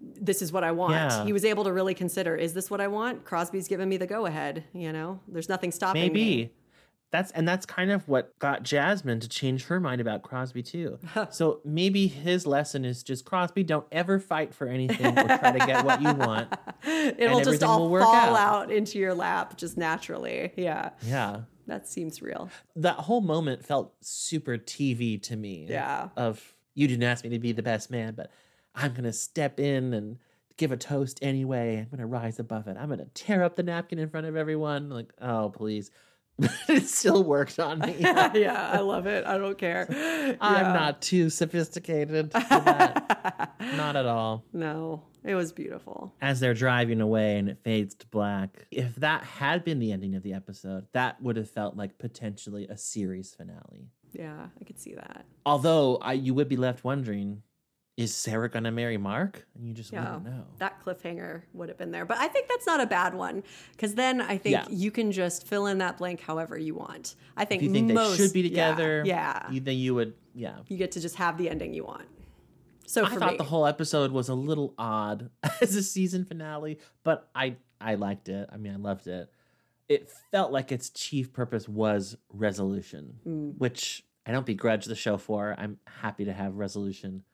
this 0.00 0.42
is 0.42 0.50
what 0.50 0.64
I 0.64 0.72
want. 0.72 0.94
Yeah. 0.94 1.24
He 1.24 1.32
was 1.32 1.44
able 1.44 1.64
to 1.64 1.72
really 1.72 1.94
consider, 1.94 2.34
is 2.34 2.54
this 2.54 2.70
what 2.70 2.80
I 2.80 2.88
want? 2.88 3.24
Crosby's 3.24 3.68
giving 3.68 3.88
me 3.88 3.98
the 3.98 4.06
go 4.06 4.26
ahead, 4.26 4.64
you 4.72 4.92
know? 4.92 5.20
There's 5.28 5.48
nothing 5.48 5.70
stopping 5.70 6.02
me. 6.02 6.08
Maybe. 6.08 6.54
That's 7.12 7.30
and 7.32 7.46
that's 7.46 7.66
kind 7.66 7.90
of 7.90 8.08
what 8.08 8.36
got 8.38 8.62
Jasmine 8.62 9.20
to 9.20 9.28
change 9.28 9.66
her 9.66 9.78
mind 9.78 10.00
about 10.00 10.22
Crosby 10.22 10.62
too. 10.62 10.98
so 11.30 11.60
maybe 11.62 12.06
his 12.06 12.46
lesson 12.46 12.86
is 12.86 13.02
just 13.02 13.26
Crosby, 13.26 13.62
don't 13.64 13.86
ever 13.92 14.18
fight 14.18 14.54
for 14.54 14.66
anything 14.66 15.18
or 15.18 15.38
try 15.38 15.52
to 15.52 15.66
get 15.66 15.84
what 15.84 16.00
you 16.00 16.14
want. 16.14 16.48
It'll 16.86 17.42
just 17.42 17.62
all 17.62 17.90
fall 17.90 18.34
out. 18.34 18.62
out 18.64 18.72
into 18.72 18.98
your 18.98 19.12
lap 19.12 19.58
just 19.58 19.76
naturally. 19.76 20.52
Yeah. 20.56 20.90
Yeah. 21.02 21.42
That 21.66 21.86
seems 21.86 22.22
real. 22.22 22.48
That 22.76 22.96
whole 22.96 23.20
moment 23.20 23.64
felt 23.64 23.92
super 24.00 24.56
TV 24.56 25.22
to 25.24 25.36
me. 25.36 25.66
Yeah. 25.68 26.08
Of 26.16 26.54
you 26.74 26.88
didn't 26.88 27.04
ask 27.04 27.24
me 27.24 27.30
to 27.30 27.38
be 27.38 27.52
the 27.52 27.62
best 27.62 27.90
man, 27.90 28.14
but 28.14 28.30
I'm 28.74 28.92
gonna 28.94 29.12
step 29.12 29.60
in 29.60 29.92
and 29.94 30.18
give 30.56 30.72
a 30.72 30.76
toast 30.76 31.18
anyway. 31.22 31.78
I'm 31.78 31.88
gonna 31.90 32.06
rise 32.06 32.38
above 32.38 32.68
it. 32.68 32.76
I'm 32.78 32.88
gonna 32.88 33.06
tear 33.14 33.42
up 33.42 33.56
the 33.56 33.62
napkin 33.62 33.98
in 33.98 34.08
front 34.08 34.26
of 34.26 34.36
everyone. 34.36 34.90
Like, 34.90 35.12
oh 35.20 35.50
please. 35.50 35.90
it 36.68 36.86
still 36.86 37.22
worked 37.22 37.58
on 37.58 37.78
me. 37.80 37.96
yeah, 38.00 38.70
I 38.72 38.78
love 38.78 39.06
it. 39.06 39.24
I 39.26 39.36
don't 39.36 39.58
care. 39.58 39.86
I'm 40.40 40.72
not 40.72 41.02
too 41.02 41.28
sophisticated 41.30 42.32
for 42.32 42.40
that. 42.40 43.54
not 43.76 43.96
at 43.96 44.06
all. 44.06 44.44
No, 44.52 45.02
it 45.24 45.34
was 45.34 45.52
beautiful. 45.52 46.14
As 46.20 46.40
they're 46.40 46.54
driving 46.54 47.00
away 47.00 47.38
and 47.38 47.48
it 47.48 47.58
fades 47.62 47.94
to 47.96 48.06
black, 48.06 48.66
if 48.70 48.96
that 48.96 49.22
had 49.24 49.62
been 49.62 49.78
the 49.78 49.92
ending 49.92 50.14
of 50.14 50.22
the 50.22 50.32
episode, 50.32 50.86
that 50.92 51.20
would 51.22 51.36
have 51.36 51.50
felt 51.50 51.76
like 51.76 51.98
potentially 51.98 52.66
a 52.66 52.78
series 52.78 53.34
finale. 53.34 53.90
Yeah, 54.12 54.46
I 54.60 54.64
could 54.64 54.78
see 54.78 54.94
that. 54.94 55.24
Although 55.46 55.96
I, 55.96 56.12
you 56.14 56.34
would 56.34 56.48
be 56.48 56.56
left 56.56 56.84
wondering, 56.84 57.42
is 57.96 58.14
Sarah 58.14 58.48
going 58.48 58.64
to 58.64 58.70
marry 58.70 58.96
Mark? 58.96 59.46
And 59.54 59.66
you 59.66 59.74
just 59.74 59.92
Yeah, 59.92 60.14
wouldn't 60.16 60.24
know. 60.24 60.44
that 60.58 60.82
cliffhanger 60.84 61.42
would 61.52 61.68
have 61.68 61.78
been 61.78 61.90
there. 61.90 62.04
But 62.04 62.18
I 62.18 62.28
think 62.28 62.48
that's 62.48 62.66
not 62.66 62.80
a 62.80 62.86
bad 62.86 63.14
one 63.14 63.42
because 63.72 63.94
then 63.94 64.20
I 64.20 64.38
think 64.38 64.52
Yeah. 64.54 64.66
you 64.70 64.90
can 64.90 65.12
just 65.12 65.46
fill 65.46 65.66
in 65.66 65.78
that 65.78 65.98
blank 65.98 66.20
however 66.20 66.56
you 66.58 66.74
want. 66.74 67.16
I 67.36 67.44
think 67.44 67.62
if 67.62 67.68
you 67.68 67.72
think 67.74 67.92
most, 67.92 68.16
they 68.18 68.24
should 68.24 68.32
be 68.32 68.42
together, 68.42 69.02
Yeah, 69.06 69.50
you, 69.50 69.60
then 69.60 69.76
you 69.76 69.94
would, 69.94 70.14
yeah. 70.34 70.56
you 70.68 70.76
get 70.76 70.92
to 70.92 71.00
just 71.00 71.16
have 71.16 71.36
the 71.38 71.50
ending 71.50 71.74
you 71.74 71.84
want. 71.84 72.04
So 72.86 73.04
I 73.04 73.10
thought 73.16 73.32
me, 73.32 73.36
the 73.38 73.44
whole 73.44 73.66
episode 73.66 74.12
was 74.12 74.28
a 74.28 74.34
little 74.34 74.74
odd 74.76 75.30
as 75.62 75.74
a 75.76 75.82
season 75.82 76.24
finale, 76.24 76.78
but 77.04 77.28
I 77.34 77.56
I 77.80 77.94
liked 77.94 78.28
it. 78.28 78.48
I 78.52 78.56
mean, 78.58 78.72
I 78.74 78.76
loved 78.76 79.06
it. 79.06 79.30
It 79.92 80.10
felt 80.30 80.52
like 80.52 80.72
its 80.72 80.90
chief 80.90 81.32
purpose 81.32 81.68
was 81.68 82.16
resolution, 82.32 83.18
Mm. 83.26 83.58
which 83.58 84.04
I 84.26 84.32
don't 84.32 84.46
begrudge 84.46 84.84
the 84.86 84.94
show 84.94 85.16
for. 85.16 85.54
I'm 85.58 85.78
happy 85.86 86.24
to 86.24 86.32
have 86.32 86.56
resolution. 86.56 87.24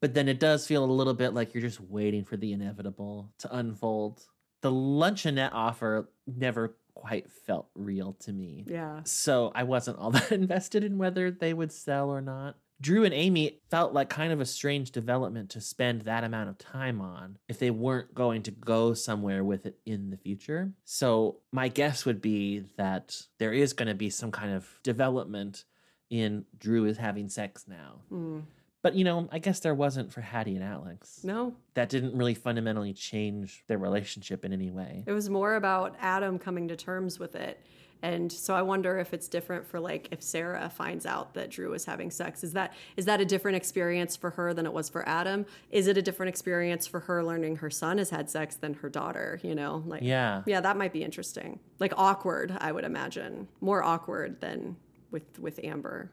But 0.00 0.14
then 0.14 0.28
it 0.28 0.38
does 0.40 0.66
feel 0.66 0.84
a 0.84 0.86
little 0.86 1.14
bit 1.14 1.34
like 1.34 1.52
you're 1.54 1.60
just 1.60 1.80
waiting 1.80 2.24
for 2.24 2.36
the 2.36 2.52
inevitable 2.52 3.32
to 3.38 3.54
unfold. 3.56 4.22
The 4.60 4.70
luncheonette 4.70 5.50
offer 5.52 6.08
never 6.26 6.76
quite 6.94 7.30
felt 7.30 7.68
real 7.74 8.14
to 8.20 8.32
me. 8.32 8.64
Yeah. 8.66 9.00
So 9.04 9.52
I 9.54 9.62
wasn't 9.64 9.98
all 9.98 10.10
that 10.12 10.32
invested 10.32 10.82
in 10.84 10.98
whether 10.98 11.30
they 11.30 11.52
would 11.54 11.72
sell 11.72 12.10
or 12.10 12.20
not. 12.20 12.56
Drew 12.80 13.04
and 13.04 13.12
Amy 13.12 13.60
felt 13.70 13.92
like 13.92 14.08
kind 14.08 14.32
of 14.32 14.40
a 14.40 14.46
strange 14.46 14.92
development 14.92 15.50
to 15.50 15.60
spend 15.60 16.02
that 16.02 16.22
amount 16.22 16.48
of 16.48 16.58
time 16.58 17.00
on 17.00 17.38
if 17.48 17.58
they 17.58 17.70
weren't 17.70 18.14
going 18.14 18.42
to 18.44 18.50
go 18.52 18.94
somewhere 18.94 19.42
with 19.42 19.66
it 19.66 19.78
in 19.84 20.10
the 20.10 20.16
future. 20.16 20.72
So 20.84 21.38
my 21.50 21.68
guess 21.68 22.04
would 22.04 22.20
be 22.20 22.64
that 22.76 23.20
there 23.38 23.52
is 23.52 23.72
going 23.72 23.88
to 23.88 23.94
be 23.94 24.10
some 24.10 24.30
kind 24.30 24.54
of 24.54 24.68
development 24.82 25.64
in 26.08 26.44
Drew 26.58 26.84
is 26.84 26.98
having 26.98 27.28
sex 27.28 27.66
now. 27.66 28.00
Mm. 28.12 28.42
But 28.80 28.94
you 28.94 29.02
know, 29.02 29.28
I 29.32 29.40
guess 29.40 29.60
there 29.60 29.74
wasn't 29.74 30.12
for 30.12 30.20
Haddie 30.20 30.54
and 30.54 30.64
Alex. 30.64 31.20
No. 31.24 31.54
That 31.74 31.88
didn't 31.88 32.16
really 32.16 32.34
fundamentally 32.34 32.92
change 32.92 33.64
their 33.66 33.78
relationship 33.78 34.44
in 34.44 34.52
any 34.52 34.70
way. 34.70 35.02
It 35.06 35.12
was 35.12 35.28
more 35.28 35.56
about 35.56 35.96
Adam 36.00 36.38
coming 36.38 36.68
to 36.68 36.76
terms 36.76 37.18
with 37.18 37.34
it. 37.34 37.60
And 38.02 38.30
so 38.30 38.54
I 38.54 38.62
wonder 38.62 38.98
if 38.98 39.12
it's 39.12 39.26
different 39.28 39.66
for 39.66 39.80
like 39.80 40.08
if 40.12 40.22
Sarah 40.22 40.70
finds 40.70 41.04
out 41.04 41.34
that 41.34 41.50
Drew 41.50 41.72
is 41.74 41.84
having 41.84 42.10
sex. 42.10 42.44
Is 42.44 42.52
that 42.52 42.72
is 42.96 43.06
that 43.06 43.20
a 43.20 43.24
different 43.24 43.56
experience 43.56 44.14
for 44.16 44.30
her 44.30 44.54
than 44.54 44.66
it 44.66 44.72
was 44.72 44.88
for 44.88 45.08
Adam? 45.08 45.46
Is 45.70 45.86
it 45.88 45.96
a 45.98 46.02
different 46.02 46.28
experience 46.28 46.86
for 46.86 47.00
her 47.00 47.24
learning 47.24 47.56
her 47.56 47.70
son 47.70 47.98
has 47.98 48.10
had 48.10 48.30
sex 48.30 48.54
than 48.54 48.74
her 48.74 48.88
daughter, 48.88 49.40
you 49.42 49.54
know? 49.54 49.82
Like 49.86 50.02
Yeah. 50.02 50.42
Yeah, 50.46 50.60
that 50.60 50.76
might 50.76 50.92
be 50.92 51.02
interesting. 51.02 51.58
Like 51.80 51.92
awkward, 51.96 52.56
I 52.60 52.70
would 52.72 52.84
imagine. 52.84 53.48
More 53.60 53.82
awkward 53.82 54.40
than 54.40 54.76
with 55.10 55.38
with 55.40 55.58
Amber. 55.64 56.12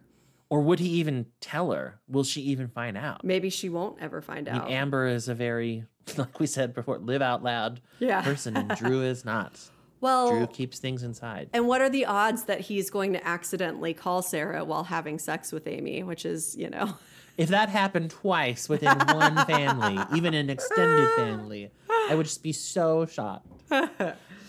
Or 0.49 0.61
would 0.61 0.79
he 0.79 0.89
even 0.89 1.25
tell 1.41 1.71
her? 1.71 1.99
Will 2.07 2.23
she 2.23 2.41
even 2.41 2.67
find 2.67 2.95
out? 2.97 3.23
Maybe 3.23 3.49
she 3.49 3.67
won't 3.67 3.97
ever 3.99 4.21
find 4.21 4.47
I 4.47 4.53
mean, 4.53 4.61
out. 4.61 4.71
Amber 4.71 5.07
is 5.07 5.27
a 5.27 5.33
very, 5.33 5.85
like 6.17 6.39
we 6.39 6.45
said 6.47 6.73
before, 6.73 6.99
live 6.99 7.21
out 7.23 7.43
loud 7.43 7.81
Yeah. 7.99 8.21
person, 8.21 8.55
and 8.55 8.69
Drew 8.77 9.01
is 9.01 9.25
not. 9.25 9.59
Well, 10.05 10.29
Drew 10.29 10.47
keeps 10.47 10.79
things 10.79 11.03
inside. 11.03 11.49
And 11.53 11.67
what 11.67 11.81
are 11.81 11.89
the 11.89 12.05
odds 12.05 12.43
that 12.45 12.61
he's 12.61 12.89
going 12.89 13.13
to 13.13 13.27
accidentally 13.27 13.93
call 13.93 14.21
Sarah 14.21 14.63
while 14.63 14.83
having 14.85 15.19
sex 15.19 15.51
with 15.51 15.67
Amy, 15.67 16.01
which 16.03 16.25
is, 16.25 16.55
you 16.57 16.69
know, 16.69 16.95
If 17.37 17.49
that 17.49 17.67
happened 17.67 18.11
twice 18.11 18.69
within 18.69 18.97
one 18.97 19.45
family, 19.45 20.01
even 20.15 20.33
an 20.33 20.49
extended 20.49 21.09
family, 21.17 21.69
I 22.09 22.15
would 22.15 22.25
just 22.27 22.41
be 22.41 22.53
so 22.53 23.05
shocked. 23.05 23.45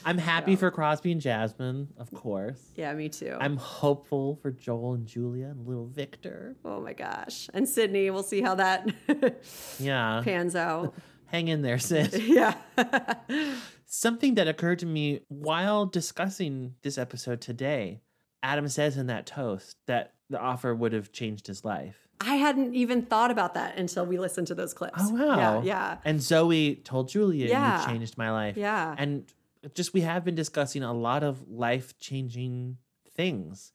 I'm 0.05 0.19
happy 0.19 0.55
for 0.55 0.71
Crosby 0.71 1.11
and 1.11 1.21
Jasmine, 1.21 1.89
of 1.99 2.13
course. 2.13 2.61
yeah, 2.77 2.95
me 2.95 3.09
too. 3.09 3.37
I'm 3.41 3.57
hopeful 3.57 4.37
for 4.41 4.53
Joel 4.53 4.95
and 4.95 5.05
Julia 5.05 5.47
and 5.47 5.67
little 5.67 5.87
Victor. 5.89 6.55
oh 6.65 6.81
my 6.81 6.93
gosh. 6.93 7.49
And 7.53 7.69
Sydney, 7.69 8.09
we'll 8.11 8.23
see 8.23 8.41
how 8.41 8.55
that 8.55 8.89
Yeah. 9.81 10.21
pans 10.25 10.55
out. 10.55 10.95
Hang 11.27 11.49
in 11.49 11.63
there, 11.63 11.81
sis. 11.81 12.17
yeah. 12.17 12.55
Something 13.87 14.35
that 14.35 14.49
occurred 14.49 14.81
to 14.81 14.87
me 14.87 15.21
while 15.29 15.87
discussing 15.87 16.75
this 16.83 16.99
episode 16.99 17.41
today 17.41 18.01
Adam 18.43 18.69
says 18.69 18.97
in 18.97 19.07
that 19.09 19.27
toast 19.27 19.77
that 19.87 20.13
the 20.31 20.39
offer 20.39 20.75
would 20.75 20.93
have 20.93 21.11
changed 21.11 21.47
his 21.47 21.65
life. 21.65 22.07
I 22.21 22.37
hadn't 22.37 22.75
even 22.75 23.03
thought 23.03 23.31
about 23.31 23.55
that 23.55 23.77
until 23.77 24.07
we 24.07 24.19
listened 24.19 24.47
to 24.49 24.55
those 24.55 24.73
clips. 24.73 25.01
Oh, 25.01 25.11
wow. 25.15 25.37
Yeah. 25.37 25.63
Yeah. 25.65 25.97
And 26.05 26.23
Zoe 26.23 26.77
told 26.77 27.09
Julia, 27.09 27.49
Yeah. 27.49 27.81
You 27.81 27.87
changed 27.87 28.17
my 28.17 28.31
life. 28.31 28.57
Yeah. 28.57 28.95
And 28.97 29.25
just 29.75 29.93
we 29.95 30.03
have 30.03 30.25
been 30.25 30.35
discussing 30.37 30.83
a 30.85 30.93
lot 30.93 31.23
of 31.25 31.49
life 31.49 31.99
changing 31.99 32.77
things. 33.15 33.73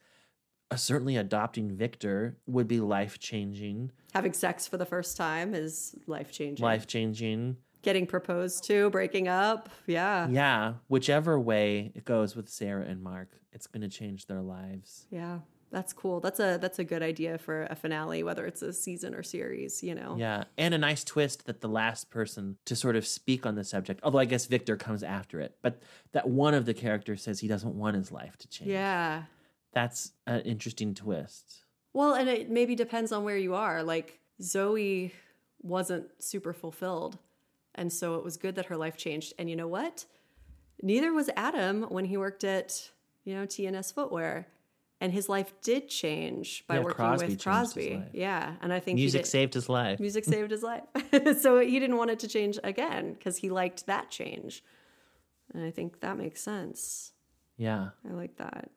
Uh, 0.70 0.78
certainly, 0.78 1.18
adopting 1.18 1.76
Victor 1.76 2.38
would 2.46 2.68
be 2.68 2.80
life 2.80 3.20
changing, 3.20 3.92
Having 4.14 4.34
sex 4.34 4.68
for 4.68 4.78
the 4.78 4.86
first 4.86 5.18
time 5.18 5.54
is 5.54 5.94
life 6.08 6.32
changing. 6.32 6.64
life 6.64 6.88
changing. 6.88 7.58
Getting 7.82 8.06
proposed 8.06 8.64
to, 8.66 8.90
breaking 8.91 9.28
up. 9.28 9.70
Yeah. 9.88 10.28
Yeah. 10.30 10.74
Whichever 10.88 11.40
way 11.40 11.91
it 11.95 12.06
goes 12.06 12.36
with 12.36 12.48
Sarah 12.49 12.86
and 12.86 13.02
Mark, 13.02 13.30
it's 13.52 13.68
going 13.68 13.82
to 13.82 13.90
change 13.90 14.28
their 14.28 14.41
lives. 14.41 15.08
Yeah. 15.10 15.40
That's 15.72 15.94
cool. 15.94 16.20
That's 16.20 16.41
a 16.41 16.58
that's 16.62 16.80
a 16.80 16.84
good 16.84 17.02
idea 17.02 17.38
for 17.38 17.64
a 17.70 17.76
finale, 17.76 18.24
whether 18.24 18.45
it's 18.45 18.62
a 18.62 18.74
season 18.74 19.16
or 19.16 19.24
series, 19.24 19.82
you 19.82 19.95
know. 19.95 20.18
Yeah. 20.20 20.44
And 20.58 20.74
a 20.74 20.78
nice 20.78 21.03
twist 21.06 21.45
that 21.45 21.62
the 21.62 21.70
last 21.70 22.10
person 22.10 22.58
to 22.66 22.76
sort 22.76 22.98
of 22.98 23.08
speak 23.08 23.45
on 23.45 23.56
the 23.56 23.64
subject, 23.64 24.02
although 24.03 24.20
I 24.20 24.26
guess 24.26 24.48
Victor 24.48 24.76
comes 24.76 25.02
after 25.02 25.40
it, 25.40 25.56
but 25.62 25.82
that 26.12 26.28
one 26.28 26.53
of 26.53 26.66
the 26.66 26.74
characters 26.74 27.24
says 27.24 27.40
he 27.40 27.48
doesn't 27.48 27.74
want 27.74 27.95
his 27.95 28.12
life 28.12 28.38
to 28.40 28.49
change. 28.49 28.70
Yeah. 28.70 29.24
That's 29.72 30.12
an 30.28 30.41
interesting 30.41 30.94
twist. 30.94 31.64
Well, 31.94 32.16
and 32.16 32.28
it 32.28 32.49
maybe 32.49 32.76
depends 32.76 33.14
on 33.14 33.24
where 33.24 33.38
you 33.38 33.56
are. 33.56 33.82
Like 33.82 34.20
Zoe 34.41 35.14
wasn't 35.62 36.08
super 36.20 36.52
fulfilled. 36.52 37.18
And 37.76 37.91
so 37.91 38.15
it 38.15 38.23
was 38.23 38.38
good 38.38 38.56
that 38.56 38.65
her 38.65 38.77
life 38.77 38.98
changed. 38.98 39.34
And 39.38 39.49
you 39.49 39.56
know 39.56 39.68
what? 39.68 40.06
Neither 40.81 41.14
was 41.14 41.30
Adam 41.35 41.84
when 41.84 42.06
he 42.06 42.18
worked 42.18 42.43
at, 42.43 42.89
you 43.23 43.34
know, 43.35 43.45
TNS 43.45 43.93
Footwear. 43.93 44.48
And 44.99 45.11
his 45.11 45.27
life 45.27 45.52
did 45.64 45.89
change 45.89 46.64
by 46.68 46.76
Yeah, 46.76 46.81
working 46.81 46.95
Crosby 46.95 47.27
with 47.27 47.43
Crosby. 47.43 48.03
Yeah. 48.14 48.53
And 48.61 48.72
I 48.72 48.80
think 48.80 48.98
Music 48.98 49.26
saved 49.26 49.56
his 49.56 49.68
life. 49.68 49.99
Music 49.99 50.23
saved 50.26 50.52
his 50.52 50.61
life. 50.61 50.84
so 51.41 51.60
he 51.60 51.80
didn't 51.80 51.98
want 51.98 52.11
it 52.11 52.19
to 52.19 52.27
change 52.27 52.60
again 52.64 53.14
because 53.14 53.38
he 53.38 53.49
liked 53.49 53.88
that 53.88 54.11
change. 54.11 54.64
And 55.53 55.65
I 55.65 55.72
think 55.72 56.02
that 56.02 56.18
makes 56.18 56.41
sense. 56.41 57.14
Yeah. 57.57 57.89
I 58.07 58.14
like 58.14 58.38
that. 58.38 58.69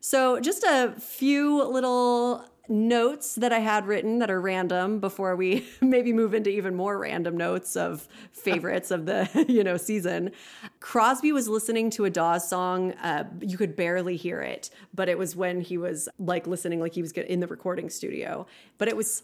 So, 0.00 0.40
just 0.40 0.62
a 0.62 0.94
few 0.98 1.62
little 1.64 2.44
notes 2.68 3.34
that 3.36 3.52
I 3.52 3.60
had 3.60 3.86
written 3.86 4.18
that 4.18 4.30
are 4.30 4.40
random 4.40 5.00
before 5.00 5.36
we 5.36 5.66
maybe 5.80 6.12
move 6.12 6.34
into 6.34 6.50
even 6.50 6.74
more 6.74 6.98
random 6.98 7.36
notes 7.36 7.76
of 7.76 8.08
favorites 8.32 8.90
of 8.90 9.06
the 9.06 9.28
you 9.48 9.64
know 9.64 9.76
season. 9.76 10.32
Crosby 10.80 11.32
was 11.32 11.48
listening 11.48 11.90
to 11.90 12.04
a 12.04 12.10
Dawes 12.10 12.48
song. 12.48 12.92
Uh, 12.94 13.24
you 13.40 13.56
could 13.56 13.76
barely 13.76 14.16
hear 14.16 14.40
it, 14.40 14.70
but 14.94 15.08
it 15.08 15.18
was 15.18 15.36
when 15.36 15.60
he 15.60 15.78
was 15.78 16.08
like 16.18 16.46
listening, 16.46 16.80
like 16.80 16.94
he 16.94 17.02
was 17.02 17.12
in 17.12 17.40
the 17.40 17.46
recording 17.46 17.90
studio. 17.90 18.46
But 18.78 18.88
it 18.88 18.96
was 18.96 19.22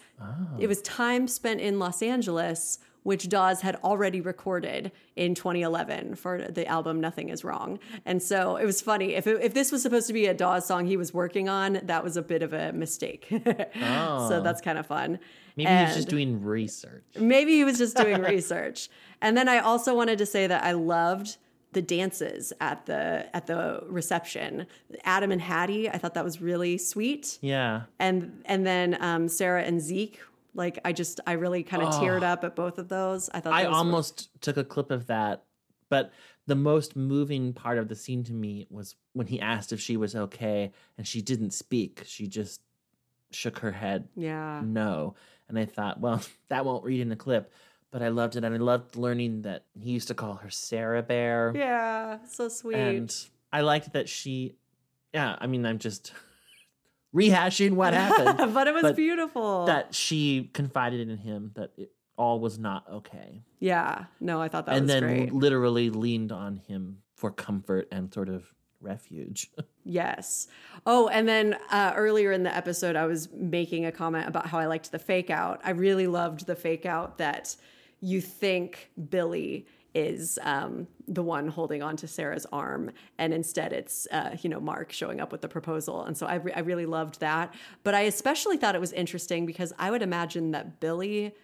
it 0.58 0.66
was 0.66 0.80
time 0.82 1.28
spent 1.28 1.60
in 1.60 1.78
Los 1.78 2.02
Angeles 2.02 2.78
which 3.02 3.28
Dawes 3.28 3.60
had 3.60 3.76
already 3.76 4.20
recorded 4.20 4.92
in 5.16 5.34
2011 5.34 6.14
for 6.14 6.42
the 6.48 6.66
album 6.66 7.00
Nothing 7.00 7.28
Is 7.28 7.44
Wrong. 7.44 7.78
And 8.04 8.22
so 8.22 8.56
it 8.56 8.64
was 8.64 8.80
funny. 8.80 9.14
If, 9.14 9.26
it, 9.26 9.42
if 9.42 9.54
this 9.54 9.72
was 9.72 9.82
supposed 9.82 10.06
to 10.06 10.12
be 10.12 10.26
a 10.26 10.34
Dawes 10.34 10.66
song 10.66 10.86
he 10.86 10.96
was 10.96 11.12
working 11.12 11.48
on, 11.48 11.80
that 11.84 12.04
was 12.04 12.16
a 12.16 12.22
bit 12.22 12.42
of 12.42 12.52
a 12.52 12.72
mistake. 12.72 13.32
Oh. 13.82 14.28
So 14.28 14.40
that's 14.40 14.60
kind 14.60 14.78
of 14.78 14.86
fun. 14.86 15.18
Maybe 15.56 15.70
he 15.70 15.84
was 15.84 15.94
just 15.96 16.08
doing 16.08 16.42
research. 16.42 17.04
Maybe 17.18 17.52
he 17.52 17.64
was 17.64 17.78
just 17.78 17.96
doing 17.96 18.20
research. 18.22 18.88
And 19.20 19.36
then 19.36 19.48
I 19.48 19.58
also 19.58 19.94
wanted 19.94 20.18
to 20.18 20.26
say 20.26 20.46
that 20.46 20.62
I 20.64 20.72
loved 20.72 21.36
the 21.72 21.82
dances 21.82 22.52
at 22.60 22.86
the 22.86 23.26
at 23.34 23.46
the 23.46 23.82
reception. 23.86 24.66
Adam 25.04 25.32
and 25.32 25.40
Haddie, 25.40 25.88
I 25.88 25.98
thought 25.98 26.14
that 26.14 26.24
was 26.24 26.40
really 26.40 26.78
sweet. 26.78 27.38
Yeah. 27.40 27.82
And 27.98 28.42
and 28.44 28.66
then 28.66 28.96
um, 29.00 29.28
Sarah 29.28 29.62
and 29.62 29.80
Zeke, 29.80 30.20
like 30.54 30.78
I 30.84 30.92
just 30.92 31.20
I 31.26 31.32
really 31.32 31.62
kind 31.62 31.82
of 31.82 31.94
Oh. 31.94 32.00
teared 32.00 32.22
up 32.22 32.44
at 32.44 32.54
both 32.56 32.78
of 32.78 32.88
those. 32.88 33.28
I 33.32 33.40
thought 33.40 33.52
I 33.52 33.64
almost 33.64 34.28
took 34.40 34.56
a 34.56 34.64
clip 34.64 34.90
of 34.90 35.06
that, 35.06 35.44
but 35.88 36.12
the 36.46 36.54
most 36.56 36.96
moving 36.96 37.52
part 37.52 37.78
of 37.78 37.88
the 37.88 37.94
scene 37.94 38.24
to 38.24 38.32
me 38.32 38.66
was 38.70 38.96
when 39.12 39.26
he 39.28 39.40
asked 39.40 39.72
if 39.72 39.80
she 39.80 39.96
was 39.96 40.14
okay 40.16 40.72
and 40.98 41.06
she 41.06 41.22
didn't 41.22 41.52
speak. 41.52 42.02
She 42.06 42.26
just 42.26 42.60
shook 43.30 43.60
her 43.60 43.72
head 43.72 44.08
Yeah. 44.16 44.60
no. 44.64 45.14
And 45.48 45.58
I 45.58 45.64
thought, 45.66 46.00
well, 46.00 46.20
that 46.48 46.64
won't 46.64 46.84
read 46.84 47.00
in 47.00 47.08
the 47.08 47.16
clip. 47.16 47.52
But 47.90 48.02
I 48.02 48.08
loved 48.08 48.36
it. 48.36 48.44
And 48.44 48.54
I 48.54 48.58
loved 48.58 48.96
learning 48.96 49.42
that 49.42 49.64
he 49.78 49.90
used 49.90 50.08
to 50.08 50.14
call 50.14 50.34
her 50.36 50.48
Sarah 50.50 51.02
Bear. 51.02 51.52
yeah, 51.54 52.18
so 52.26 52.48
sweet. 52.48 52.74
And 52.76 53.14
I 53.52 53.60
liked 53.60 53.92
that 53.92 54.08
she, 54.08 54.54
yeah, 55.12 55.36
I 55.38 55.46
mean, 55.46 55.64
I'm 55.66 55.78
just 55.78 56.12
rehashing 57.14 57.72
what 57.72 57.94
happened. 57.94 58.54
But 58.54 58.66
it 58.66 58.74
was 58.74 58.92
beautiful. 58.92 59.66
That 59.66 59.94
she 59.94 60.50
confided 60.52 61.08
in 61.08 61.18
him 61.18 61.52
that 61.54 61.72
it 61.76 61.92
all 62.16 62.40
was 62.40 62.58
not 62.58 62.84
okay. 62.90 63.42
yeah, 63.58 64.04
no, 64.20 64.40
I 64.40 64.48
thought 64.48 64.66
that 64.66 64.72
was. 64.72 64.78
and 64.80 64.86
was 64.86 64.94
then 64.94 65.02
great. 65.02 65.32
literally 65.32 65.90
leaned 65.90 66.30
on 66.32 66.56
him 66.56 66.98
for 67.16 67.30
comfort 67.30 67.88
and 67.90 68.12
sort 68.12 68.28
of 68.28 68.52
refuge. 68.80 69.50
Yes. 69.84 70.46
Oh, 70.86 71.08
and 71.08 71.26
then 71.26 71.56
uh, 71.68 71.92
earlier 71.96 72.30
in 72.30 72.44
the 72.44 72.56
episode, 72.56 72.94
I 72.94 73.06
was 73.06 73.28
making 73.32 73.84
a 73.84 73.90
comment 73.90 74.28
about 74.28 74.46
how 74.46 74.60
I 74.60 74.66
liked 74.66 74.92
the 74.92 74.98
fake 75.00 75.28
out. 75.28 75.60
I 75.64 75.70
really 75.70 76.06
loved 76.06 76.46
the 76.46 76.54
fake 76.54 76.86
out 76.86 77.18
that 77.18 77.56
you 78.00 78.20
think 78.20 78.90
Billy 79.10 79.66
is 79.94 80.38
um, 80.42 80.86
the 81.08 81.22
one 81.22 81.48
holding 81.48 81.82
on 81.82 81.96
to 81.98 82.08
Sarah's 82.08 82.46
arm, 82.52 82.90
and 83.18 83.34
instead 83.34 83.72
it's 83.72 84.06
uh, 84.10 84.36
you 84.40 84.48
know 84.50 84.60
Mark 84.60 84.92
showing 84.92 85.20
up 85.20 85.32
with 85.32 85.40
the 85.42 85.48
proposal. 85.48 86.04
And 86.04 86.16
so 86.16 86.26
I, 86.26 86.36
re- 86.36 86.52
I 86.54 86.60
really 86.60 86.86
loved 86.86 87.20
that. 87.20 87.54
But 87.82 87.94
I 87.94 88.02
especially 88.02 88.56
thought 88.56 88.74
it 88.74 88.80
was 88.80 88.92
interesting 88.92 89.46
because 89.46 89.72
I 89.78 89.90
would 89.90 90.02
imagine 90.02 90.52
that 90.52 90.80
Billy 90.80 91.34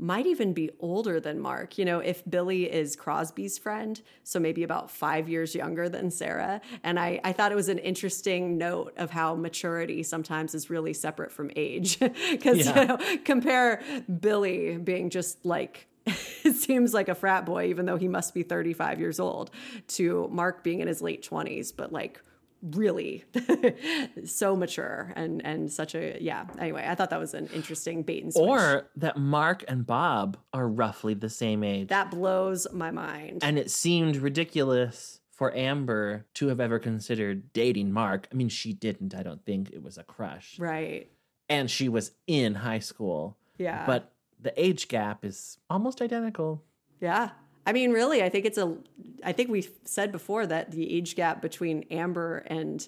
might 0.00 0.26
even 0.26 0.52
be 0.52 0.70
older 0.78 1.18
than 1.18 1.40
Mark. 1.40 1.76
You 1.76 1.84
know, 1.84 1.98
if 1.98 2.22
Billy 2.30 2.70
is 2.72 2.94
Crosby's 2.94 3.58
friend, 3.58 4.00
so 4.22 4.38
maybe 4.38 4.62
about 4.62 4.92
five 4.92 5.28
years 5.28 5.56
younger 5.56 5.88
than 5.88 6.12
Sarah. 6.12 6.60
And 6.84 7.00
I, 7.00 7.20
I 7.24 7.32
thought 7.32 7.50
it 7.50 7.56
was 7.56 7.68
an 7.68 7.78
interesting 7.78 8.56
note 8.56 8.94
of 8.96 9.10
how 9.10 9.34
maturity 9.34 10.04
sometimes 10.04 10.54
is 10.54 10.70
really 10.70 10.94
separate 10.94 11.32
from 11.32 11.50
age. 11.56 11.98
Because, 12.30 12.58
Yeah. 12.58 12.80
you 12.80 12.86
know, 12.86 12.98
compare 13.24 13.82
Billy 14.20 14.78
being 14.78 15.10
just 15.10 15.44
like, 15.44 15.87
it 16.44 16.54
seems 16.54 16.94
like 16.94 17.08
a 17.08 17.14
frat 17.14 17.46
boy, 17.46 17.66
even 17.66 17.86
though 17.86 17.96
he 17.96 18.08
must 18.08 18.34
be 18.34 18.42
35 18.42 19.00
years 19.00 19.20
old, 19.20 19.50
to 19.88 20.28
Mark 20.30 20.62
being 20.62 20.80
in 20.80 20.88
his 20.88 21.02
late 21.02 21.28
20s, 21.28 21.72
but 21.76 21.92
like, 21.92 22.20
really 22.60 23.24
so 24.24 24.56
mature 24.56 25.12
and 25.14 25.46
and 25.46 25.70
such 25.72 25.94
a 25.94 26.18
yeah 26.20 26.44
anyway 26.58 26.84
i 26.88 26.94
thought 26.96 27.08
that 27.08 27.20
was 27.20 27.32
an 27.32 27.46
interesting 27.54 28.02
bait 28.02 28.24
and 28.24 28.32
switch 28.32 28.48
or 28.48 28.88
that 28.96 29.16
Mark 29.16 29.62
and 29.68 29.86
Bob 29.86 30.36
are 30.52 30.66
roughly 30.66 31.14
the 31.14 31.28
same 31.28 31.62
age. 31.62 31.86
that 31.86 32.10
blows 32.10 32.66
my 32.72 32.90
mind. 32.90 33.44
And 33.44 33.58
it 33.58 33.70
seemed 33.70 34.16
ridiculous 34.16 35.20
for 35.38 35.54
Amber 35.54 36.26
to 36.34 36.48
have 36.48 36.58
ever 36.58 36.80
considered 36.80 37.52
dating 37.52 37.92
Mark. 37.92 38.26
I 38.32 38.34
mean, 38.34 38.48
she 38.48 38.72
didn't, 38.72 39.14
I 39.14 39.22
don't 39.22 39.44
think. 39.44 39.70
It 39.70 39.82
was 39.82 39.96
a 39.96 40.02
crush. 40.02 40.58
right. 40.58 41.08
And 41.48 41.70
she 41.70 41.88
was 41.88 42.10
in 42.26 42.56
high 42.56 42.80
school. 42.80 43.38
Yeah. 43.56 43.86
But 43.86 44.12
the 44.40 44.52
age 44.62 44.88
gap 44.88 45.24
is 45.24 45.58
almost 45.68 46.00
identical. 46.00 46.62
Yeah. 47.00 47.30
I 47.66 47.72
mean, 47.72 47.92
really, 47.92 48.22
I 48.22 48.28
think 48.28 48.46
it's 48.46 48.58
a. 48.58 48.76
I 49.22 49.32
think 49.32 49.50
we 49.50 49.68
said 49.84 50.10
before 50.10 50.46
that 50.46 50.70
the 50.70 50.90
age 50.94 51.16
gap 51.16 51.42
between 51.42 51.84
Amber 51.90 52.38
and 52.46 52.86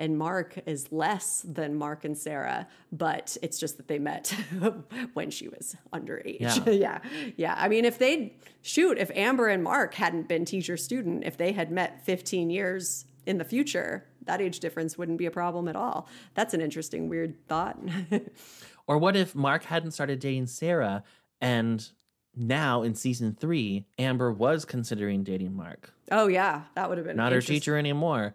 and 0.00 0.16
Mark 0.16 0.58
is 0.66 0.90
less 0.90 1.42
than 1.46 1.74
Mark 1.74 2.04
and 2.04 2.16
Sarah, 2.16 2.66
but 2.90 3.36
it's 3.42 3.58
just 3.58 3.76
that 3.76 3.86
they 3.86 3.98
met 3.98 4.34
when 5.12 5.30
she 5.30 5.48
was 5.48 5.76
underage. 5.92 6.40
Yeah. 6.40 6.70
yeah, 6.70 6.98
yeah. 7.36 7.54
I 7.56 7.68
mean, 7.68 7.84
if 7.84 7.98
they 7.98 8.34
shoot, 8.62 8.98
if 8.98 9.10
Amber 9.14 9.48
and 9.48 9.62
Mark 9.62 9.94
hadn't 9.94 10.26
been 10.26 10.46
teacher 10.46 10.78
student, 10.78 11.24
if 11.24 11.36
they 11.36 11.52
had 11.52 11.70
met 11.70 12.04
15 12.04 12.48
years 12.48 13.04
in 13.26 13.36
the 13.36 13.44
future, 13.44 14.06
that 14.24 14.40
age 14.40 14.60
difference 14.60 14.96
wouldn't 14.96 15.18
be 15.18 15.26
a 15.26 15.30
problem 15.30 15.68
at 15.68 15.76
all. 15.76 16.08
That's 16.34 16.54
an 16.54 16.62
interesting, 16.62 17.08
weird 17.08 17.36
thought. 17.46 17.78
Or 18.90 18.98
what 18.98 19.14
if 19.14 19.36
Mark 19.36 19.62
hadn't 19.62 19.92
started 19.92 20.18
dating 20.18 20.48
Sarah 20.48 21.04
and 21.40 21.88
now 22.34 22.82
in 22.82 22.96
season 22.96 23.36
three, 23.38 23.86
Amber 24.00 24.32
was 24.32 24.64
considering 24.64 25.22
dating 25.22 25.54
Mark? 25.54 25.94
oh 26.10 26.26
yeah, 26.26 26.62
that 26.74 26.88
would 26.88 26.98
have 26.98 27.06
been 27.06 27.16
Not 27.16 27.30
her 27.30 27.40
teacher 27.40 27.76
anymore. 27.76 28.34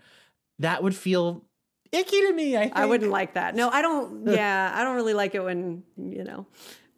That 0.60 0.82
would 0.82 0.96
feel 0.96 1.44
icky 1.92 2.22
to 2.22 2.32
me. 2.32 2.56
I 2.56 2.62
think. 2.62 2.78
I 2.78 2.86
wouldn't 2.86 3.12
like 3.12 3.34
that. 3.34 3.54
No, 3.54 3.70
I 3.70 3.82
don't. 3.82 4.26
Yeah, 4.32 4.72
I 4.74 4.86
don't 4.86 4.96
really 4.96 5.14
like 5.14 5.36
it 5.36 5.44
when 5.44 5.84
you 5.98 6.24
know. 6.24 6.46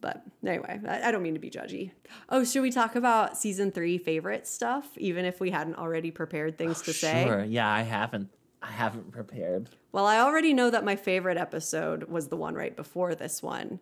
But 0.00 0.22
anyway, 0.46 0.80
I, 0.86 1.08
I 1.08 1.10
don't 1.10 1.24
mean 1.24 1.34
to 1.34 1.40
be 1.40 1.50
judgy. 1.50 1.90
Oh, 2.28 2.44
should 2.44 2.62
we 2.62 2.70
talk 2.70 2.94
about 2.94 3.36
season 3.36 3.72
three 3.72 3.98
favorite 3.98 4.46
stuff, 4.46 4.86
even 4.98 5.24
if 5.24 5.40
we 5.40 5.50
hadn't 5.50 5.74
already 5.74 6.12
prepared 6.12 6.56
things 6.56 6.80
oh, 6.82 6.84
to 6.84 6.92
say? 6.92 7.24
Sure. 7.26 7.42
Yeah, 7.42 7.68
I 7.68 7.82
haven't. 7.82 8.30
I 8.62 8.70
haven't 8.70 9.12
prepared. 9.12 9.70
Well, 9.92 10.06
I 10.06 10.18
already 10.18 10.52
know 10.52 10.70
that 10.70 10.84
my 10.84 10.96
favorite 10.96 11.38
episode 11.38 12.04
was 12.04 12.28
the 12.28 12.36
one 12.36 12.54
right 12.54 12.74
before 12.74 13.14
this 13.14 13.42
one, 13.42 13.80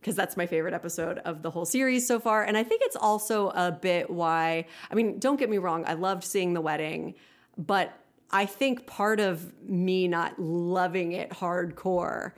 because 0.00 0.16
that's 0.16 0.36
my 0.36 0.46
favorite 0.46 0.74
episode 0.74 1.18
of 1.18 1.42
the 1.42 1.50
whole 1.50 1.64
series 1.64 2.06
so 2.06 2.18
far. 2.18 2.42
And 2.42 2.56
I 2.56 2.62
think 2.62 2.82
it's 2.84 2.96
also 2.96 3.50
a 3.50 3.70
bit 3.70 4.10
why, 4.10 4.66
I 4.90 4.94
mean, 4.94 5.18
don't 5.18 5.38
get 5.38 5.48
me 5.48 5.58
wrong, 5.58 5.84
I 5.86 5.94
loved 5.94 6.24
seeing 6.24 6.54
the 6.54 6.60
wedding, 6.60 7.14
but 7.56 7.98
I 8.30 8.46
think 8.46 8.86
part 8.86 9.20
of 9.20 9.52
me 9.62 10.08
not 10.08 10.38
loving 10.38 11.12
it 11.12 11.30
hardcore 11.30 12.32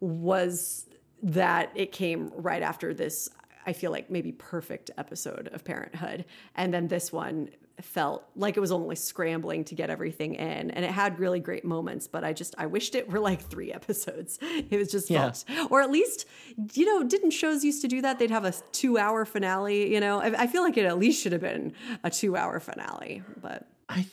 was 0.00 0.86
that 1.22 1.70
it 1.74 1.92
came 1.92 2.32
right 2.34 2.62
after 2.62 2.94
this, 2.94 3.28
I 3.66 3.74
feel 3.74 3.90
like 3.90 4.08
maybe 4.08 4.32
perfect 4.32 4.90
episode 4.96 5.48
of 5.52 5.64
Parenthood. 5.64 6.24
And 6.54 6.72
then 6.72 6.88
this 6.88 7.12
one 7.12 7.50
felt 7.84 8.24
like 8.36 8.56
it 8.56 8.60
was 8.60 8.72
only 8.72 8.96
scrambling 8.96 9.64
to 9.64 9.74
get 9.74 9.90
everything 9.90 10.34
in. 10.34 10.70
And 10.70 10.84
it 10.84 10.90
had 10.90 11.18
really 11.18 11.40
great 11.40 11.64
moments, 11.64 12.06
but 12.08 12.24
I 12.24 12.32
just, 12.32 12.54
I 12.58 12.66
wished 12.66 12.94
it 12.94 13.08
were 13.10 13.20
like 13.20 13.42
three 13.42 13.72
episodes. 13.80 14.38
It 14.42 14.76
was 14.76 14.90
just 14.90 15.10
Yeah. 15.10 15.30
felt, 15.30 15.44
or 15.70 15.80
at 15.80 15.90
least, 15.90 16.26
you 16.74 16.84
know, 16.86 17.02
didn't 17.04 17.30
shows 17.30 17.64
used 17.64 17.82
to 17.82 17.88
do 17.88 18.02
that? 18.02 18.18
They'd 18.18 18.30
have 18.30 18.44
a 18.44 18.52
two 18.72 18.98
hour 18.98 19.24
finale, 19.24 19.92
you 19.92 20.00
know? 20.00 20.20
I, 20.20 20.42
I 20.42 20.46
feel 20.46 20.62
like 20.62 20.76
it 20.76 20.84
at 20.86 20.98
least 20.98 21.22
should 21.22 21.32
have 21.32 21.40
been 21.40 21.72
a 22.04 22.10
two 22.10 22.36
hour 22.36 22.58
finale, 22.60 23.22
but 23.40 23.66
I 23.88 24.06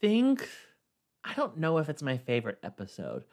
think 0.00 0.48
I 1.24 1.34
don't 1.34 1.58
know 1.58 1.78
if 1.78 1.88
it's 1.88 2.02
my 2.02 2.16
favorite 2.16 2.58
episode, 2.62 3.24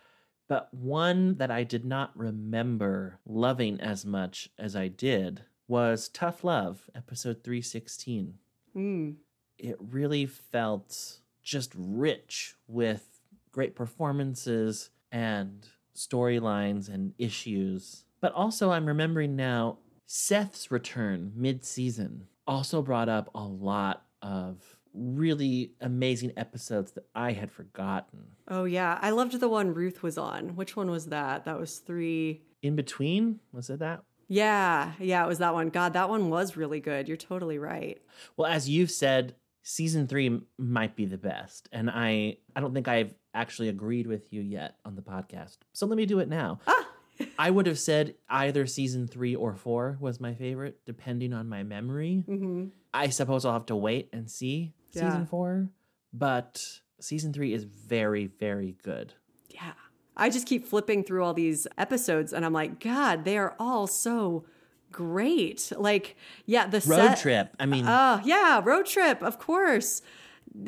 but 0.47 0.73
one 0.73 1.35
that 1.37 1.51
I 1.51 1.63
did 1.63 1.85
not 1.85 2.11
remember 2.17 3.19
loving 3.25 3.79
as 3.81 4.05
much 4.05 4.49
as 4.59 4.75
I 4.75 4.87
did 4.87 5.43
was 5.67 6.09
Tough 6.09 6.43
Love, 6.43 6.89
episode 6.95 7.43
316. 7.43 8.33
mm, 8.75 9.15
It 9.59 9.77
really 9.79 10.25
felt 10.25 11.19
just 11.43 11.73
rich 11.75 12.55
with 12.67 13.19
great 13.51 13.75
performances 13.75 14.89
and 15.11 15.67
storylines 15.95 16.87
and 16.87 17.13
issues. 17.17 18.05
But 18.21 18.33
also, 18.33 18.71
I'm 18.71 18.85
remembering 18.85 19.35
now 19.35 19.79
Seth's 20.05 20.71
return 20.71 21.33
mid 21.35 21.63
season 21.65 22.27
also 22.47 22.81
brought 22.81 23.09
up 23.09 23.29
a 23.35 23.43
lot 23.43 24.05
of 24.21 24.77
really 24.93 25.73
amazing 25.81 26.33
episodes 26.35 26.91
that 26.93 27.05
I 27.13 27.33
had 27.33 27.51
forgotten. 27.51 28.19
Oh 28.47 28.63
yeah, 28.63 28.97
I 29.01 29.11
loved 29.11 29.39
the 29.39 29.49
one 29.49 29.73
Ruth 29.73 30.01
was 30.01 30.17
on. 30.17 30.55
Which 30.55 30.75
one 30.75 30.89
was 30.89 31.07
that? 31.07 31.45
That 31.45 31.59
was 31.59 31.77
three. 31.77 32.41
In 32.61 32.75
between, 32.75 33.39
was 33.51 33.69
it 33.69 33.79
that? 33.79 34.03
Yeah, 34.27 34.93
yeah, 34.99 35.23
it 35.23 35.27
was 35.27 35.39
that 35.39 35.53
one. 35.53 35.69
God, 35.69 35.93
that 35.93 36.09
one 36.09 36.29
was 36.29 36.57
really 36.57 36.79
good. 36.79 37.07
You're 37.07 37.17
totally 37.17 37.57
right. 37.57 38.01
Well, 38.35 38.51
as 38.51 38.69
you've 38.69 38.91
said, 38.91 39.35
season 39.69 40.07
three 40.07 40.41
might 40.57 40.95
be 40.95 41.05
the 41.05 41.17
best, 41.17 41.69
and 41.71 41.89
I 41.91 42.37
I 42.55 42.59
don't 42.59 42.73
think 42.73 42.87
I've 42.87 43.13
actually 43.35 43.69
agreed 43.69 44.07
with 44.07 44.33
you 44.33 44.41
yet 44.41 44.75
on 44.83 44.95
the 44.95 45.01
podcast. 45.03 45.57
So 45.73 45.85
let 45.85 45.95
me 45.97 46.05
do 46.07 46.17
it 46.19 46.27
now. 46.27 46.59
I 47.37 47.51
would 47.51 47.67
have 47.67 47.77
said 47.77 48.15
either 48.29 48.65
season 48.65 49.05
three 49.07 49.35
or 49.35 49.53
four 49.55 49.97
was 49.99 50.19
my 50.19 50.33
favorite, 50.33 50.79
depending 50.85 51.33
on 51.33 51.47
my 51.49 51.63
memory. 51.63 52.23
Mm-hmm. 52.27 52.67
I 52.93 53.09
suppose 53.09 53.45
I'll 53.45 53.53
have 53.53 53.67
to 53.67 53.75
wait 53.75 54.09
and 54.13 54.29
see 54.31 54.73
Yeah. 54.93 55.09
season 55.09 55.25
four, 55.27 55.69
but 56.13 56.65
season 56.99 57.31
three 57.33 57.53
is 57.53 57.65
very 57.65 58.25
very 58.27 58.75
good. 58.83 59.13
Yeah. 59.49 59.73
I 60.17 60.29
just 60.29 60.47
keep 60.47 60.65
flipping 60.65 61.03
through 61.03 61.23
all 61.23 61.33
these 61.33 61.65
episodes 61.77 62.33
and 62.33 62.43
I'm 62.43 62.51
like, 62.53 62.79
God, 62.81 63.23
they 63.23 63.37
are 63.37 63.55
all 63.59 63.85
so 63.87 64.45
great. 64.91 65.71
Like, 65.77 66.15
yeah, 66.45 66.67
the 66.67 66.77
Road 66.87 67.09
set- 67.09 67.19
trip. 67.19 67.55
I 67.59 67.65
mean, 67.65 67.85
Oh, 67.87 68.21
yeah, 68.23 68.61
road 68.63 68.85
trip, 68.85 69.21
of 69.21 69.39
course. 69.39 70.01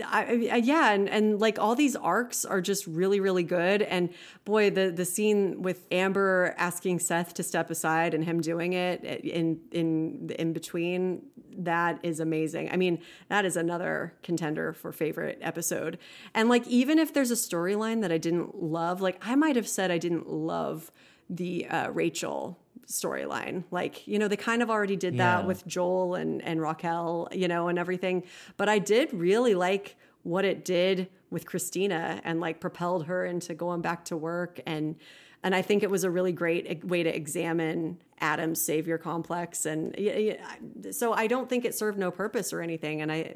I, 0.06 0.48
I, 0.52 0.56
yeah, 0.58 0.92
and, 0.92 1.10
and 1.10 1.40
like 1.40 1.58
all 1.58 1.74
these 1.74 1.96
arcs 1.96 2.46
are 2.46 2.62
just 2.62 2.86
really, 2.86 3.20
really 3.20 3.44
good. 3.44 3.82
And 3.82 4.10
boy, 4.46 4.70
the 4.70 4.92
the 4.92 5.06
scene 5.06 5.64
with 5.64 5.88
Amber 5.92 6.54
asking 6.58 7.00
Seth 7.00 7.34
to 7.34 7.44
step 7.44 7.72
aside 7.72 8.14
and 8.14 8.24
him 8.24 8.42
doing 8.42 8.74
it 8.74 9.04
in 9.04 9.60
in 9.72 10.30
in 10.38 10.54
between 10.54 11.24
that 11.58 12.00
is 12.04 12.20
amazing. 12.20 12.70
I 12.72 12.78
mean, 12.78 13.00
that 13.30 13.44
is 13.44 13.58
another 13.58 14.14
contender 14.22 14.72
for 14.72 14.92
favorite 14.92 15.40
episode. 15.42 15.98
And 16.36 16.48
like 16.48 16.66
even 16.68 17.00
if 17.00 17.12
there's 17.12 17.32
a 17.32 17.36
storyline 17.36 18.02
that 18.02 18.12
I 18.12 18.20
didn't 18.20 18.62
love, 18.62 19.02
like 19.02 19.18
I 19.22 19.36
might 19.36 19.56
have 19.56 19.68
said 19.68 19.90
I 19.90 19.98
didn't 19.98 20.30
love 20.30 20.92
the 21.28 21.66
uh, 21.68 21.90
Rachel 21.90 22.60
storyline. 22.88 23.64
Like, 23.72 24.08
you 24.08 24.20
know, 24.20 24.28
they 24.28 24.38
kind 24.38 24.62
of 24.62 24.70
already 24.70 24.96
did 24.96 25.18
that 25.18 25.46
with 25.46 25.66
Joel 25.66 26.16
and, 26.16 26.42
and 26.44 26.62
Raquel, 26.62 27.28
you 27.32 27.48
know, 27.48 27.68
and 27.68 27.80
everything. 27.80 28.24
But 28.58 28.70
I 28.70 28.80
did 28.80 29.14
really 29.14 29.56
like 29.56 29.96
what 30.24 30.46
it 30.46 30.64
did 30.64 31.10
with 31.30 31.46
Christina 31.46 32.22
and 32.24 32.40
like 32.40 32.60
propelled 32.60 33.06
her 33.06 33.26
into 33.26 33.54
going 33.54 33.82
back 33.82 34.06
to 34.06 34.18
work 34.18 34.60
and 34.66 34.96
and 35.44 35.56
I 35.56 35.64
think 35.64 35.82
it 35.82 35.90
was 35.90 36.04
a 36.04 36.12
really 36.12 36.32
great 36.34 36.86
way 36.86 37.02
to 37.02 37.16
examine 37.16 37.98
Adam's 38.20 38.62
savior 38.62 39.00
complex 39.00 39.66
and 39.66 39.96
yeah, 39.98 40.18
yeah, 40.18 40.92
so 40.92 41.14
I 41.14 41.26
don't 41.26 41.50
think 41.50 41.66
it 41.66 41.74
served 41.74 41.98
no 41.98 42.12
purpose 42.12 42.54
or 42.54 42.62
anything 42.62 43.02
and 43.02 43.12
I 43.12 43.36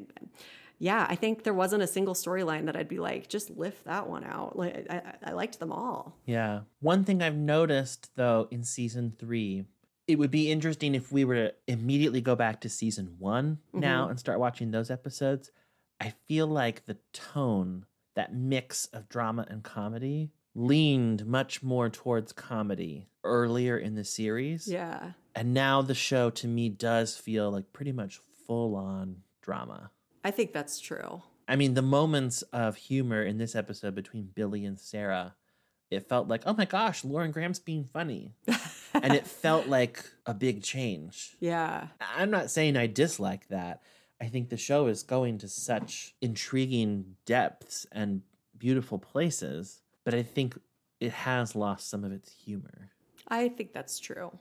yeah, 0.79 1.05
I 1.09 1.15
think 1.15 1.43
there 1.43 1.53
wasn't 1.53 1.83
a 1.83 1.87
single 1.87 2.13
storyline 2.13 2.65
that 2.65 2.75
I'd 2.75 2.87
be 2.87 2.99
like, 2.99 3.27
just 3.29 3.49
lift 3.51 3.85
that 3.85 4.07
one 4.09 4.23
out. 4.23 4.57
Like, 4.57 4.87
I, 4.89 5.01
I 5.23 5.31
liked 5.31 5.59
them 5.59 5.71
all. 5.71 6.17
Yeah. 6.25 6.61
One 6.79 7.03
thing 7.03 7.21
I've 7.21 7.35
noticed 7.35 8.15
though 8.15 8.47
in 8.51 8.63
season 8.63 9.13
three, 9.17 9.65
it 10.07 10.19
would 10.19 10.31
be 10.31 10.51
interesting 10.51 10.93
if 10.95 11.11
we 11.11 11.25
were 11.25 11.35
to 11.35 11.53
immediately 11.67 12.21
go 12.21 12.35
back 12.35 12.61
to 12.61 12.69
season 12.69 13.15
one 13.19 13.59
now 13.73 14.05
Mhm. 14.07 14.11
and 14.11 14.19
start 14.19 14.39
watching 14.39 14.71
those 14.71 14.91
episodes. 14.91 15.51
I 15.99 16.13
feel 16.27 16.45
like 16.47 16.85
the 16.85 16.97
tone, 17.13 17.85
that 18.15 18.33
mix 18.35 18.85
of 18.87 19.09
drama 19.09 19.47
and 19.49 19.63
comedy, 19.63 20.31
leaned 20.53 21.25
much 21.25 21.63
more 21.63 21.89
towards 21.89 22.31
comedy 22.33 23.07
earlier 23.23 23.77
in 23.77 23.95
the 23.95 24.03
series. 24.03 24.67
Yeah. 24.67 25.13
And 25.33 25.53
now 25.53 25.81
the 25.81 25.95
show 25.95 26.29
to 26.29 26.47
me 26.47 26.69
does 26.69 27.17
feel 27.17 27.51
like 27.51 27.73
pretty 27.73 27.91
much 27.91 28.19
full 28.45 28.75
on 28.75 29.23
drama. 29.41 29.91
I 30.25 30.31
think 30.31 30.53
that's 30.53 30.79
true. 30.79 31.21
I 31.47 31.55
mean, 31.55 31.75
the 31.75 31.83
moments 31.83 32.41
of 32.51 32.75
humor 32.75 33.21
in 33.21 33.37
this 33.37 33.55
episode 33.55 33.93
between 33.93 34.31
Billy 34.33 34.65
and 34.65 34.79
Sarah, 34.79 35.35
it 35.91 36.09
felt 36.09 36.27
like, 36.27 36.41
oh 36.47 36.53
my 36.53 36.65
gosh, 36.65 37.05
Lauren 37.05 37.29
Graham's 37.29 37.59
being 37.59 37.87
funny. 37.93 38.33
and 38.91 39.13
it 39.13 39.27
felt 39.43 39.67
like 39.67 40.03
a 40.25 40.33
big 40.33 40.63
change. 40.63 41.35
Yeah. 41.39 41.89
I'm 42.17 42.31
not 42.31 42.49
saying 42.49 42.75
I 42.75 42.87
dislike 42.87 43.47
that. 43.49 43.83
I 44.19 44.25
think 44.25 44.49
the 44.49 44.57
show 44.57 44.87
is 44.87 45.03
going 45.03 45.37
to 45.37 45.47
such 45.47 46.15
intriguing 46.23 47.17
depths 47.27 47.85
and 47.91 48.23
beautiful 48.57 48.97
places, 48.97 49.83
but 50.05 50.15
I 50.15 50.23
think 50.23 50.57
it 50.99 51.11
has 51.11 51.55
lost 51.55 51.87
some 51.87 52.03
of 52.03 52.11
its 52.11 52.31
humor. 52.31 52.89
I 53.27 53.49
think 53.49 53.73
that's 53.73 53.99
true. 53.99 54.35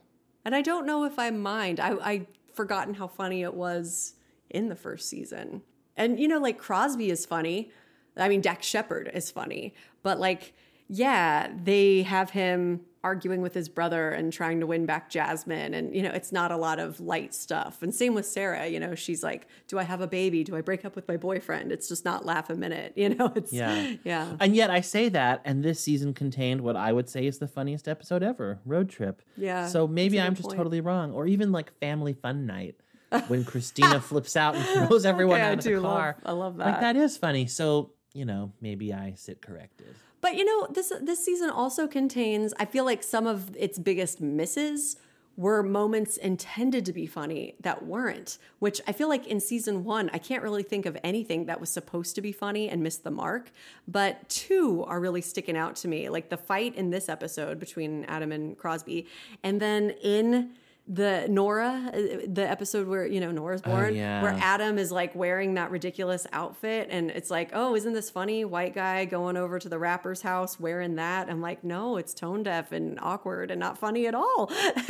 And 0.47 0.55
I 0.55 0.63
don't 0.63 0.87
know 0.87 1.05
if 1.05 1.19
I 1.19 1.29
mind. 1.29 1.79
I 1.79 1.91
I 2.03 2.27
forgotten 2.55 2.95
how 2.95 3.09
funny 3.09 3.43
it 3.43 3.53
was 3.53 4.15
in 4.49 4.69
the 4.69 4.77
first 4.77 5.11
season. 5.11 5.61
And 5.97 6.19
you 6.19 6.29
know, 6.29 6.39
like 6.39 6.59
Crosby 6.59 7.11
is 7.11 7.25
funny. 7.27 7.71
I 8.17 8.29
mean, 8.29 8.41
Dax 8.41 8.67
Shepard 8.67 9.11
is 9.13 9.31
funny, 9.31 9.75
but 10.03 10.21
like, 10.21 10.55
yeah, 10.89 11.51
they 11.63 12.03
have 12.03 12.31
him 12.31 12.81
arguing 13.03 13.43
with 13.43 13.53
his 13.53 13.69
brother 13.69 14.11
and 14.11 14.33
trying 14.33 14.61
to 14.61 14.67
win 14.67 14.87
back 14.87 15.11
Jasmine, 15.11 15.75
and 15.75 15.95
you 15.95 16.01
know, 16.03 16.11
it's 16.11 16.33
not 16.33 16.51
a 16.51 16.57
lot 16.57 16.79
of 16.79 17.01
light 17.01 17.35
stuff. 17.35 17.83
And 17.83 17.95
same 17.95 18.15
with 18.15 18.25
Sarah. 18.25 18.67
You 18.67 18.81
know, 18.81 18.95
she's 18.95 19.23
like, 19.23 19.47
"Do 19.69 19.79
I 19.79 19.83
have 19.83 20.01
a 20.01 20.07
baby? 20.07 20.43
Do 20.45 20.57
I 20.57 20.61
break 20.63 20.85
up 20.85 20.95
with 20.97 21.07
my 21.09 21.17
boyfriend?" 21.17 21.71
It's 21.73 21.89
just 21.89 22.05
not 22.05 22.25
laugh 22.25 22.49
a 22.51 22.55
minute. 22.55 22.93
You 23.05 23.11
know, 23.11 23.33
it's 23.37 23.53
Yeah. 23.53 23.95
yeah. 24.05 24.37
And 24.41 24.55
yet 24.57 24.71
I 24.71 24.81
say 24.81 25.09
that, 25.11 25.43
and 25.45 25.63
this 25.65 25.81
season 25.81 26.15
contained 26.15 26.61
what 26.63 26.77
I 26.77 26.93
would 26.93 27.09
say 27.11 27.27
is 27.27 27.39
the 27.39 27.49
funniest 27.49 27.89
episode 27.89 28.23
ever 28.23 28.61
Road 28.65 28.89
Trip. 28.89 29.21
Yeah, 29.37 29.67
So 29.67 29.87
maybe 29.87 30.21
I'm 30.21 30.35
just 30.35 30.49
point. 30.49 30.57
totally 30.57 30.81
wrong. 30.81 31.13
Or 31.13 31.27
even 31.27 31.53
like 31.53 31.79
Family 31.81 32.15
Fun 32.15 32.47
Night 32.47 32.77
when 33.29 33.45
Christina 33.45 34.01
flips 34.11 34.37
out 34.37 34.55
and 34.57 34.65
throws 34.89 35.05
everyone 35.05 35.37
Okay, 35.37 35.45
I 35.47 35.53
out 35.53 35.59
of 35.59 35.65
do 35.65 35.75
the 35.77 35.81
love- 35.81 35.97
car. 35.97 36.17
I 36.25 36.33
love 36.33 36.57
that. 36.59 36.65
Like 36.67 36.81
that. 36.81 36.95
that 36.95 36.97
is 36.97 37.17
funny. 37.17 37.47
So, 37.47 37.91
you 38.13 38.25
know, 38.25 38.53
maybe 38.61 38.93
I 38.93 39.15
sit 39.17 39.41
corrected. 39.41 39.95
But 40.21 40.37
you 40.37 40.45
know, 40.45 40.67
this 40.71 40.93
this 41.03 41.23
season 41.25 41.51
also 41.51 41.87
contains. 41.87 42.55
I 42.59 42.65
feel 42.65 42.85
like 42.85 43.03
some 43.03 43.27
of 43.27 43.55
its 43.57 43.79
biggest 43.79 44.21
misses 44.23 44.97
were 45.37 45.65
moments 45.65 46.17
intended 46.17 46.87
to 46.87 46.93
be 46.93 47.07
funny 47.07 47.57
that 47.61 47.85
weren't. 47.85 48.39
Which 48.61 48.81
I 48.87 48.93
feel 48.93 49.09
like 49.09 49.27
in 49.27 49.41
season 49.41 49.85
one, 49.85 50.09
I 50.15 50.19
can't 50.19 50.43
really 50.45 50.63
think 50.63 50.87
of 50.87 50.97
anything 51.05 51.47
that 51.47 51.61
was 51.61 51.69
supposed 51.71 52.15
to 52.15 52.23
be 52.23 52.31
funny 52.33 52.69
and 52.71 52.83
missed 52.83 53.03
the 53.05 53.11
mark. 53.11 53.51
But 53.87 54.29
two 54.29 54.85
are 54.87 54.99
really 55.01 55.21
sticking 55.21 55.57
out 55.57 55.75
to 55.77 55.89
me, 55.89 56.09
like 56.09 56.31
the 56.31 56.37
fight 56.37 56.75
in 56.77 56.89
this 56.91 57.09
episode 57.09 57.59
between 57.59 58.05
Adam 58.07 58.33
and 58.33 58.57
Crosby, 58.57 59.07
and 59.43 59.61
then 59.61 59.91
in 60.03 60.51
the 60.87 61.27
Nora, 61.31 61.91
uh, 61.95 61.99
the 62.27 62.47
episode 62.47 62.87
where 62.87 63.07
you 63.07 63.19
know 63.19 63.31
Nora's 63.31 63.63
Oh, 63.65 63.71
born, 63.71 63.95
yeah. 63.95 64.23
where 64.23 64.37
Adam 64.39 64.79
is 64.79 64.93
like 64.93 65.15
wearing 65.15 65.55
that 65.55 65.71
ridiculous 65.71 66.27
outfit, 66.33 66.89
and 66.91 67.11
it's 67.11 67.31
like, 67.31 67.51
oh, 67.55 67.75
isn't 67.75 67.95
this 67.95 68.11
funny? 68.11 68.45
White 68.45 68.75
guy 68.75 69.07
going 69.07 69.39
over 69.39 69.59
to 69.59 69.69
the 69.69 69.79
rapper's 69.79 70.21
house 70.21 70.61
wearing 70.61 70.97
that. 70.97 71.31
I'm 71.31 71.41
like, 71.41 71.65
no, 71.65 71.97
it's 71.97 72.13
tone 72.13 72.43
deaf 72.43 72.73
and 72.73 72.99
awkward 73.01 73.51
and 73.51 73.59
not 73.59 73.79
funny 73.79 74.07
at 74.07 74.15
all. 74.15 74.51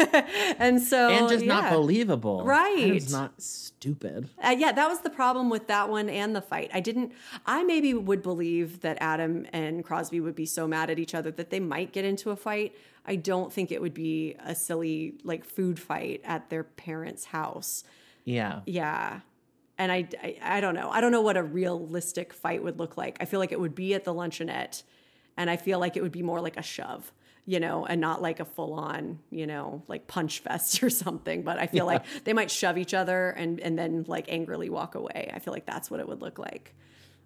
and 0.58 0.82
so 0.82 1.10
and 1.10 1.28
just 1.28 1.44
not 1.44 1.64
yeah. 1.64 1.70
believable. 1.70 2.44
Right. 2.44 2.78
It's 2.94 3.12
not 3.12 3.40
stupid. 3.40 4.30
Uh, 4.42 4.56
yeah, 4.58 4.72
that 4.72 4.88
was 4.88 5.00
the 5.00 5.10
problem 5.10 5.48
with 5.48 5.68
that 5.68 5.88
one 5.88 6.08
and 6.08 6.34
the 6.34 6.42
fight. 6.42 6.70
I 6.74 6.80
didn't. 6.80 7.12
I 7.46 7.62
maybe 7.62 7.94
would 7.94 8.22
believe 8.22 8.80
that 8.80 8.98
Adam 9.00 9.46
and 9.52 9.84
Crosby 9.84 10.18
would 10.18 10.34
be 10.34 10.46
so 10.46 10.66
mad 10.66 10.90
at 10.90 10.98
each 10.98 11.14
other 11.14 11.30
that 11.32 11.50
they 11.50 11.60
might 11.60 11.92
get 11.92 12.04
into 12.04 12.30
a 12.30 12.36
fight. 12.36 12.74
I 13.06 13.16
don't 13.16 13.52
think 13.52 13.70
it 13.70 13.80
would 13.82 13.94
be 13.94 14.34
a 14.44 14.54
silly 14.54 15.14
like 15.24 15.44
food 15.44 15.78
fight 15.78 16.20
at 16.24 16.48
their 16.50 16.64
parents' 16.64 17.26
house. 17.26 17.84
Yeah. 18.24 18.60
Yeah. 18.66 19.20
And 19.76 19.90
I, 19.92 20.08
I, 20.22 20.38
I 20.42 20.60
don't 20.60 20.74
know. 20.74 20.88
I 20.90 21.00
don't 21.00 21.12
know 21.12 21.20
what 21.20 21.36
a 21.36 21.42
realistic 21.42 22.32
fight 22.32 22.62
would 22.62 22.78
look 22.78 22.96
like. 22.96 23.16
I 23.20 23.24
feel 23.24 23.40
like 23.40 23.52
it 23.52 23.60
would 23.60 23.74
be 23.74 23.92
at 23.94 24.04
the 24.04 24.14
luncheonette, 24.14 24.84
and 25.36 25.50
I 25.50 25.56
feel 25.56 25.78
like 25.80 25.96
it 25.96 26.02
would 26.02 26.12
be 26.12 26.22
more 26.22 26.40
like 26.40 26.56
a 26.56 26.62
shove, 26.62 27.12
you 27.44 27.58
know, 27.58 27.84
and 27.84 28.00
not 28.00 28.22
like 28.22 28.38
a 28.38 28.44
full 28.44 28.72
on, 28.74 29.18
you 29.30 29.46
know, 29.48 29.82
like 29.88 30.06
punch 30.06 30.38
fest 30.38 30.80
or 30.84 30.90
something. 30.90 31.42
But 31.42 31.58
I 31.58 31.66
feel 31.66 31.78
Yeah. 31.86 31.94
like 31.98 32.04
they 32.22 32.32
might 32.32 32.50
shove 32.52 32.78
each 32.78 32.94
other 32.94 33.30
and 33.30 33.58
and 33.60 33.76
then 33.78 34.04
like 34.06 34.26
angrily 34.28 34.70
walk 34.70 34.94
away. 34.94 35.30
I 35.34 35.40
feel 35.40 35.52
like 35.52 35.66
that's 35.66 35.90
what 35.90 35.98
it 36.00 36.08
would 36.08 36.22
look 36.22 36.38
like. 36.38 36.74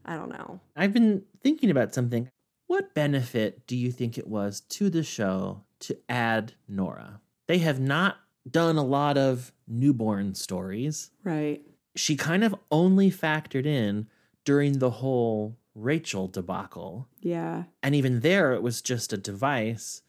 I 0.07 0.17
don't 0.17 0.31
know. 0.31 0.59
I've 0.75 0.95
been 0.95 1.25
thinking 1.43 1.71
about 1.71 1.93
something. 1.95 2.29
What 2.67 2.95
benefit 2.95 3.67
do 3.67 3.77
you 3.77 3.93
think 3.93 4.17
it 4.17 4.27
was 4.27 4.61
to 4.71 4.89
the 4.89 5.03
show 5.03 5.65
to 5.81 5.99
add 6.09 6.53
Nora? 6.69 7.21
They 7.47 7.59
have 7.59 7.81
not 7.81 8.17
done 8.49 8.77
a 8.77 8.85
lot 8.85 9.17
of 9.19 9.53
newborn 9.67 10.35
stories. 10.35 11.11
Right. 11.25 11.63
She 11.97 12.17
kind 12.17 12.45
of 12.45 12.55
only 12.71 13.11
factored 13.11 13.67
in 13.67 14.09
during 14.45 14.79
the 14.79 14.91
whole 14.91 15.57
Rachel 15.75 16.29
debacle. 16.29 17.09
Yeah. 17.21 17.65
And 17.83 17.95
even 17.95 18.21
there, 18.21 18.53
it 18.53 18.63
was 18.63 18.83
just 18.83 19.13
a 19.13 19.17
device 19.19 20.03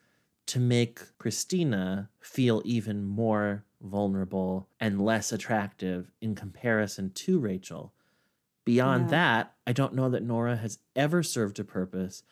to 0.48 0.60
make 0.60 1.00
Christina 1.18 2.10
feel 2.20 2.62
even 2.66 3.04
more 3.06 3.66
vulnerable 3.82 4.68
and 4.80 5.02
less 5.02 5.32
attractive 5.32 6.12
in 6.22 6.36
comparison 6.36 7.12
to 7.12 7.40
Rachel. 7.40 7.94
Beyond 8.66 9.06
Yeah. 9.06 9.10
that, 9.12 9.54
I 9.68 9.74
don't 9.74 9.94
know 9.96 10.10
that 10.10 10.24
Nora 10.24 10.58
has 10.58 10.80
ever 10.96 11.24
served 11.24 11.60
a 11.60 11.64
purpose 11.64 12.24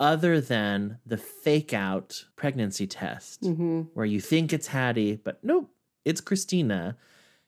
other 0.00 0.40
than 0.40 0.98
the 1.06 1.16
fake 1.16 1.72
out 1.72 2.24
pregnancy 2.36 2.86
test, 2.86 3.42
Mhm. 3.42 3.88
where 3.94 4.06
you 4.06 4.20
think 4.20 4.52
it's 4.52 4.68
Haddie, 4.68 5.16
but 5.22 5.38
nope, 5.42 5.70
it's 6.04 6.20
Christina. 6.20 6.96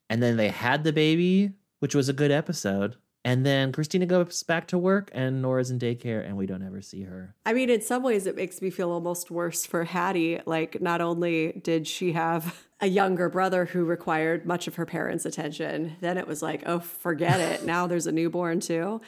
And 0.09 0.23
then 0.23 0.37
they 0.37 0.49
had 0.49 0.85
the 0.85 0.93
baby, 0.93 1.53
which 1.81 1.95
was 1.95 2.09
a 2.09 2.13
good 2.13 2.31
episode. 2.31 2.97
And 3.25 3.45
then 3.45 3.73
Christina 3.73 4.07
goes 4.07 4.45
back 4.45 4.69
to 4.69 4.79
work, 4.79 5.11
and 5.13 5.43
Nora's 5.43 5.73
in 5.73 5.81
daycare, 5.81 6.25
and 6.25 6.37
we 6.37 6.47
don't 6.47 6.63
ever 6.63 6.81
see 6.81 7.03
her. 7.03 7.35
I 7.45 7.53
mean, 7.55 7.69
in 7.71 7.81
some 7.83 8.05
ways, 8.05 8.25
it 8.25 8.37
makes 8.37 8.63
me 8.63 8.71
feel 8.71 8.93
almost 8.93 9.33
worse 9.33 9.67
for 9.67 9.83
Haddie. 9.83 10.41
Like, 10.47 10.81
not 10.81 11.01
only 11.01 11.61
did 11.65 11.89
she 11.89 12.13
have 12.13 12.69
a 12.81 12.87
younger 12.87 13.29
brother 13.29 13.65
who 13.65 13.85
required 13.85 14.47
much 14.47 14.69
of 14.69 14.77
her 14.77 14.87
parents' 14.87 15.27
attention, 15.27 15.97
then 16.01 16.17
it 16.19 16.29
was 16.29 16.41
like, 16.41 16.63
oh, 16.67 16.79
forget 16.79 17.41
it. 17.41 17.65
now 17.67 17.89
there's 17.89 18.07
a 18.07 18.13
newborn 18.13 18.61
too. 18.61 19.01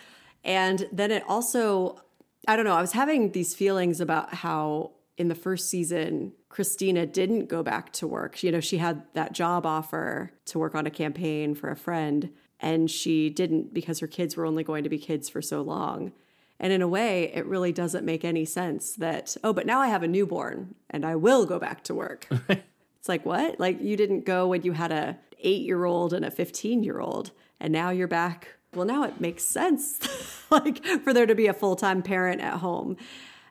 And 0.43 0.89
then 0.90 1.12
it 1.12 1.23
also, 1.28 2.01
I 2.47 2.56
don't 2.56 2.65
know, 2.65 2.74
I 2.74 2.81
was 2.81 2.93
having 2.93 3.32
these 3.32 3.55
feelings 3.55 4.01
about 4.01 4.35
how 4.35 4.93
in 5.16 5.28
the 5.28 5.35
first 5.35 5.69
season, 5.69 6.32
Christina 6.48 7.05
didn't 7.05 7.47
go 7.47 7.62
back 7.62 7.93
to 7.94 8.06
work. 8.06 8.43
You 8.43 8.52
know, 8.52 8.60
she 8.60 8.78
had 8.78 9.02
that 9.15 9.32
job 9.32 9.66
offer 9.66 10.32
to 10.47 10.59
work 10.59 10.74
on 10.77 10.86
a 10.86 10.90
campaign 10.90 11.55
for 11.55 11.70
a 11.70 11.77
friend, 11.77 12.31
and 12.60 12.89
she 12.89 13.28
didn't 13.28 13.74
because 13.74 13.98
her 13.98 14.06
kids 14.06 14.36
were 14.36 14.47
only 14.47 14.62
going 14.62 14.85
to 14.85 14.89
be 14.89 14.98
kids 14.98 15.28
for 15.28 15.43
so 15.43 15.60
long. 15.60 16.12
And 16.60 16.73
in 16.73 16.82
a 16.82 16.89
way, 16.89 17.32
it 17.35 17.47
really 17.47 17.73
doesn't 17.73 18.05
make 18.05 18.24
any 18.24 18.44
sense 18.44 18.94
that, 18.94 19.36
oh, 19.44 19.52
but 19.52 19.66
now 19.66 19.81
I 19.81 19.89
have 19.89 20.02
a 20.02 20.09
newborn 20.09 20.74
and 20.90 21.05
I 21.05 21.16
will 21.16 21.47
go 21.47 21.59
back 21.59 21.85
to 21.85 21.94
work. 21.94 22.27
it's 22.48 23.09
like, 23.09 23.24
what? 23.24 23.60
Like 23.60 23.81
you 23.81 23.97
didn't 23.97 24.24
go 24.24 24.48
when 24.48 24.62
you 24.62 24.73
had 24.73 24.90
a 24.90 25.19
8-year-old 25.44 26.12
and 26.12 26.24
a 26.24 26.31
15-year-old 26.31 27.31
and 27.60 27.73
now 27.73 27.90
you're 27.90 28.09
back 28.09 28.57
well, 28.74 28.86
now 28.86 29.04
it 29.04 29.20
makes 29.20 29.44
sense, 29.44 29.98
like 30.50 30.84
for 30.84 31.12
there 31.12 31.26
to 31.26 31.34
be 31.34 31.46
a 31.46 31.54
full 31.54 31.76
time 31.76 32.02
parent 32.02 32.40
at 32.40 32.54
home. 32.54 32.96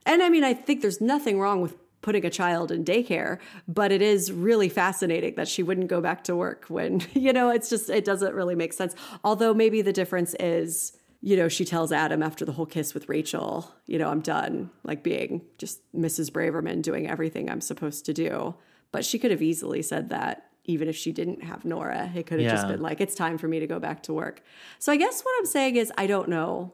And 0.05 0.21
I 0.21 0.29
mean, 0.29 0.43
I 0.43 0.53
think 0.53 0.81
there's 0.81 1.01
nothing 1.01 1.39
wrong 1.39 1.61
with 1.61 1.75
putting 2.01 2.25
a 2.25 2.29
child 2.29 2.71
in 2.71 2.85
daycare, 2.85 3.39
but 3.67 3.91
it 3.91 4.01
is 4.01 4.31
really 4.31 4.69
fascinating 4.69 5.35
that 5.35 5.47
she 5.47 5.63
wouldn't 5.63 5.87
go 5.87 5.99
back 5.99 6.23
to 6.23 6.35
work 6.35 6.65
when, 6.69 7.01
you 7.13 7.33
know, 7.33 7.49
it's 7.49 7.69
just, 7.69 7.89
it 7.89 8.05
doesn't 8.05 8.33
really 8.33 8.55
make 8.55 8.73
sense. 8.73 8.95
Although 9.23 9.53
maybe 9.53 9.81
the 9.81 9.93
difference 9.93 10.33
is, 10.39 10.97
you 11.21 11.35
know, 11.35 11.49
she 11.49 11.65
tells 11.65 11.91
Adam 11.91 12.21
after 12.21 12.45
the 12.45 12.51
whole 12.51 12.65
kiss 12.65 12.93
with 12.93 13.09
Rachel, 13.09 13.73
you 13.87 13.97
know, 13.97 14.09
I'm 14.09 14.21
done, 14.21 14.69
like 14.83 15.03
being 15.03 15.41
just 15.57 15.81
Mrs. 15.93 16.31
Braverman 16.31 16.81
doing 16.81 17.09
everything 17.09 17.49
I'm 17.49 17.61
supposed 17.61 18.05
to 18.05 18.13
do. 18.13 18.55
But 18.91 19.03
she 19.03 19.19
could 19.19 19.31
have 19.31 19.41
easily 19.41 19.81
said 19.81 20.09
that 20.09 20.49
even 20.67 20.87
if 20.87 20.95
she 20.95 21.11
didn't 21.11 21.43
have 21.43 21.65
Nora. 21.65 22.11
It 22.13 22.27
could 22.27 22.39
have 22.41 22.51
just 22.51 22.67
been 22.67 22.81
like, 22.81 22.99
it's 23.01 23.15
time 23.15 23.37
for 23.37 23.47
me 23.47 23.59
to 23.59 23.67
go 23.67 23.79
back 23.79 24.03
to 24.03 24.13
work. 24.13 24.43
So 24.79 24.91
I 24.91 24.97
guess 24.97 25.21
what 25.21 25.33
I'm 25.39 25.45
saying 25.45 25.77
is, 25.77 25.91
I 25.97 26.07
don't 26.07 26.27
know. 26.29 26.73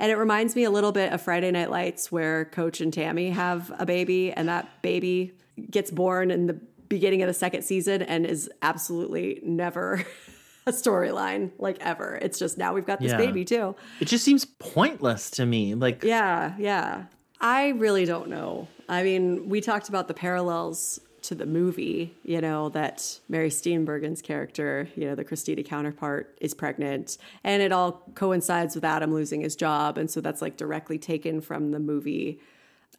And 0.00 0.10
it 0.10 0.16
reminds 0.16 0.56
me 0.56 0.64
a 0.64 0.70
little 0.70 0.90
bit 0.92 1.12
of 1.12 1.20
Friday 1.22 1.50
Night 1.52 1.70
Lights, 1.70 2.10
where 2.10 2.46
Coach 2.46 2.80
and 2.80 2.92
Tammy 2.92 3.30
have 3.30 3.70
a 3.78 3.86
baby, 3.86 4.32
and 4.32 4.48
that 4.48 4.82
baby 4.82 5.32
gets 5.70 5.90
born 5.90 6.30
in 6.32 6.46
the 6.46 6.54
beginning 6.88 7.22
of 7.22 7.28
the 7.28 7.34
second 7.34 7.62
season 7.62 8.02
and 8.02 8.26
is 8.26 8.50
absolutely 8.62 9.40
never 9.44 10.04
a 10.66 10.72
storyline, 10.72 11.52
like 11.58 11.76
ever. 11.80 12.18
It's 12.22 12.38
just 12.38 12.58
now 12.58 12.72
we've 12.74 12.86
got 12.86 12.98
this 13.00 13.12
Yeah. 13.12 13.18
baby 13.18 13.44
too. 13.44 13.76
It 14.00 14.06
just 14.06 14.24
seems 14.24 14.44
pointless 14.46 15.30
to 15.32 15.46
me. 15.46 15.74
Like, 15.74 16.02
Yeah, 16.02 16.54
yeah. 16.58 17.04
I 17.40 17.68
really 17.68 18.04
don't 18.06 18.28
know. 18.28 18.68
I 18.88 19.02
mean, 19.02 19.48
we 19.48 19.60
talked 19.60 19.88
about 19.88 20.08
the 20.08 20.14
parallels 20.14 20.98
to 21.24 21.34
the 21.34 21.46
movie, 21.46 22.14
you 22.22 22.40
know, 22.40 22.68
that 22.70 23.18
Mary 23.28 23.48
Steenburgen's 23.48 24.20
character, 24.20 24.88
you 24.94 25.06
know, 25.06 25.14
the 25.14 25.24
Christina 25.24 25.62
counterpart 25.62 26.36
is 26.40 26.52
pregnant, 26.52 27.16
and 27.42 27.62
it 27.62 27.72
all 27.72 28.02
coincides 28.14 28.74
with 28.74 28.84
Adam 28.84 29.12
losing 29.12 29.40
his 29.40 29.56
job. 29.56 29.96
And 29.96 30.10
so 30.10 30.20
that's 30.20 30.42
like 30.42 30.56
directly 30.56 30.98
taken 30.98 31.40
from 31.40 31.70
the 31.70 31.78
movie. 31.78 32.40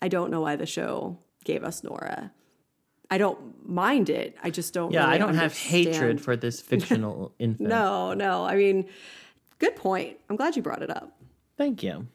I 0.01 0.07
don't 0.07 0.31
know 0.31 0.41
why 0.41 0.55
the 0.55 0.65
show 0.65 1.19
gave 1.43 1.63
us 1.63 1.83
Nora. 1.83 2.31
I 3.11 3.19
don't 3.19 3.67
mind 3.67 4.09
it. 4.09 4.35
I 4.43 4.49
just 4.49 4.73
don't. 4.73 4.91
yeah, 4.91 5.03
really 5.03 5.15
I 5.15 5.17
don't 5.19 5.35
have 5.35 5.55
hatred 5.55 6.19
for 6.19 6.35
this 6.35 6.59
fictional 6.69 7.31
infant. 7.37 7.69
No, 7.69 8.13
no. 8.13 8.43
I 8.43 8.55
mean, 8.55 8.87
good 9.59 9.75
point. 9.75 10.17
I'm 10.29 10.35
glad 10.35 10.55
you 10.55 10.63
brought 10.63 10.81
it 10.81 10.89
up. 10.89 11.15
Thank 11.57 11.83
you. 11.83 12.07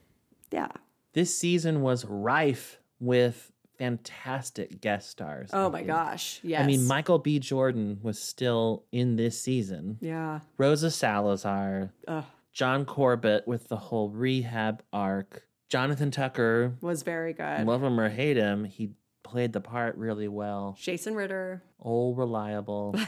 Yeah. 0.50 0.68
This 1.12 1.36
season 1.36 1.82
was 1.82 2.04
rife 2.04 2.78
with 2.98 3.49
fantastic 3.80 4.80
guest 4.80 5.08
stars. 5.10 5.50
Oh 5.54 5.70
my 5.70 5.82
gosh. 5.82 6.38
Yes. 6.42 6.62
I 6.62 6.66
mean, 6.66 6.86
Michael 6.86 7.18
B. 7.18 7.38
Jordan 7.38 7.98
was 8.02 8.20
still 8.20 8.84
in 8.92 9.16
this 9.16 9.40
season. 9.40 9.96
Yeah. 10.00 10.40
Rosa 10.58 10.90
Salazar, 10.90 11.92
Ugh. 12.06 12.24
John 12.52 12.84
Corbett 12.84 13.48
with 13.48 13.68
the 13.68 13.76
whole 13.76 14.10
rehab 14.10 14.82
arc, 14.92 15.44
Jonathan 15.70 16.10
Tucker. 16.10 16.74
Was 16.82 17.02
very 17.02 17.32
good. 17.32 17.66
Love 17.66 17.82
him 17.82 17.98
or 17.98 18.10
hate 18.10 18.36
him, 18.36 18.64
he 18.64 18.90
played 19.22 19.52
the 19.54 19.60
part 19.60 19.96
really 19.96 20.28
well. 20.28 20.76
Jason 20.78 21.14
Ritter. 21.14 21.62
Oh, 21.82 22.12
reliable. 22.14 22.94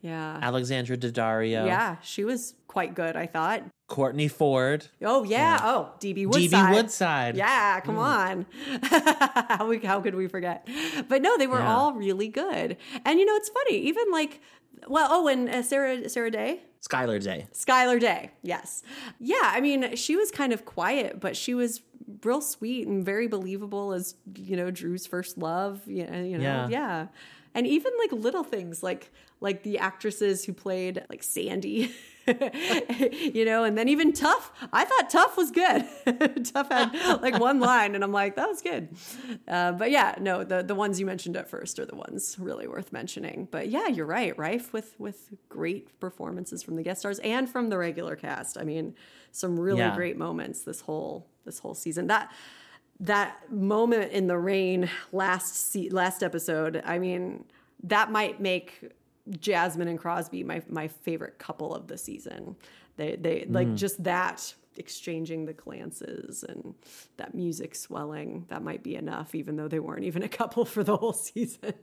Yeah. 0.00 0.38
Alexandra 0.40 0.96
Daddario. 0.96 1.66
Yeah, 1.66 1.96
she 2.02 2.24
was 2.24 2.54
quite 2.68 2.94
good, 2.94 3.16
I 3.16 3.26
thought. 3.26 3.64
Courtney 3.88 4.28
Ford. 4.28 4.86
Oh 5.02 5.24
yeah. 5.24 5.58
Oh, 5.62 5.90
DB 5.98 6.26
Woodside. 6.26 6.50
DB 6.50 6.74
Woodside. 6.74 7.36
Yeah, 7.36 7.80
come 7.80 7.98
on. 7.98 8.46
how, 8.82 9.66
we, 9.66 9.78
how 9.78 10.00
could 10.00 10.14
we 10.14 10.28
forget? 10.28 10.68
But 11.08 11.22
no, 11.22 11.36
they 11.38 11.46
were 11.46 11.58
Yeah. 11.58 11.74
all 11.74 11.94
really 11.94 12.28
good. 12.28 12.76
And 13.04 13.18
you 13.18 13.24
know, 13.24 13.34
it's 13.34 13.48
funny. 13.48 13.78
Even 13.78 14.04
like, 14.12 14.40
well, 14.86 15.08
oh, 15.10 15.26
and 15.28 15.48
uh, 15.48 15.62
Sarah 15.62 16.08
Sarah 16.08 16.30
Day. 16.30 16.60
Skyler 16.86 17.20
Day. 17.20 17.48
Skyler 17.52 17.98
Day, 17.98 18.30
yes. 18.42 18.84
Yeah, 19.18 19.40
I 19.42 19.60
mean, 19.60 19.96
she 19.96 20.14
was 20.14 20.30
kind 20.30 20.52
of 20.52 20.64
quiet, 20.64 21.18
but 21.18 21.36
she 21.36 21.52
was 21.54 21.80
real 22.22 22.40
sweet 22.40 22.86
and 22.86 23.04
very 23.04 23.26
believable 23.26 23.92
as, 23.92 24.14
you 24.36 24.56
know, 24.56 24.70
Drew's 24.70 25.04
first 25.06 25.36
love. 25.38 25.80
You 25.86 26.06
know, 26.06 26.22
you 26.22 26.38
know 26.38 26.44
Yeah. 26.44 26.68
yeah. 26.68 27.06
And 27.58 27.66
even 27.66 27.92
like 27.98 28.12
little 28.12 28.44
things 28.44 28.82
like 28.82 29.10
like 29.40 29.62
the 29.64 29.78
actresses 29.78 30.44
who 30.44 30.52
played 30.52 31.04
like 31.10 31.22
Sandy, 31.24 31.92
you 32.26 33.44
know, 33.44 33.64
and 33.64 33.76
then 33.76 33.88
even 33.88 34.12
Tough. 34.12 34.52
I 34.72 34.84
thought 34.84 35.10
Tough 35.10 35.36
was 35.36 35.50
good. 35.50 35.84
Tough 36.52 36.68
had 36.70 37.20
like 37.22 37.38
one 37.40 37.58
line, 37.60 37.94
and 37.94 38.04
I'm 38.04 38.12
like, 38.12 38.36
that 38.36 38.48
was 38.48 38.62
good. 38.62 38.88
Uh, 39.48 39.72
but 39.72 39.90
yeah, 39.90 40.14
no, 40.20 40.44
the 40.44 40.62
the 40.62 40.74
ones 40.74 41.00
you 41.00 41.06
mentioned 41.06 41.36
at 41.36 41.48
first 41.48 41.78
are 41.80 41.86
the 41.86 41.96
ones 41.96 42.36
really 42.38 42.68
worth 42.68 42.92
mentioning. 42.92 43.48
But 43.50 43.68
yeah, 43.70 43.88
you're 43.88 44.06
right, 44.06 44.38
rife 44.38 44.72
with 44.72 44.94
with 44.98 45.30
great 45.48 45.98
performances 46.00 46.62
from 46.62 46.76
the 46.76 46.82
guest 46.82 47.00
stars 47.00 47.18
and 47.20 47.48
from 47.48 47.70
the 47.70 47.78
regular 47.78 48.14
cast. 48.16 48.56
I 48.58 48.64
mean, 48.64 48.94
some 49.32 49.58
really 49.58 49.78
Yeah. 49.80 49.96
great 49.96 50.16
moments 50.16 50.62
this 50.62 50.80
whole 50.82 51.26
this 51.44 51.58
whole 51.58 51.74
season. 51.74 52.06
That 52.06 52.30
that 53.00 53.50
moment 53.52 54.12
in 54.12 54.26
the 54.26 54.38
rain 54.38 54.88
last 55.12 55.54
se- 55.72 55.90
last 55.90 56.22
episode. 56.22 56.82
I 56.84 56.98
mean, 56.98 57.44
that 57.84 58.10
might 58.10 58.40
make 58.40 58.92
Jasmine 59.40 59.88
and 59.88 59.98
Crosby 59.98 60.42
my 60.44 60.62
my 60.68 60.88
favorite 60.88 61.38
couple 61.38 61.74
of 61.74 61.86
the 61.88 61.98
season. 61.98 62.56
They 62.96 63.16
they 63.16 63.46
like 63.48 63.68
Mm. 63.68 63.76
just 63.76 64.02
that 64.04 64.54
exchanging 64.76 65.44
the 65.44 65.52
glances 65.52 66.44
and 66.48 66.74
that 67.16 67.34
music 67.34 67.74
swelling. 67.74 68.44
That 68.48 68.62
might 68.62 68.82
be 68.84 68.94
enough, 68.94 69.34
even 69.34 69.56
though 69.56 69.66
they 69.68 69.80
weren't 69.80 70.04
even 70.04 70.22
a 70.22 70.28
couple 70.28 70.64
for 70.64 70.82
the 70.84 70.96
whole 70.96 71.12
season. 71.28 71.74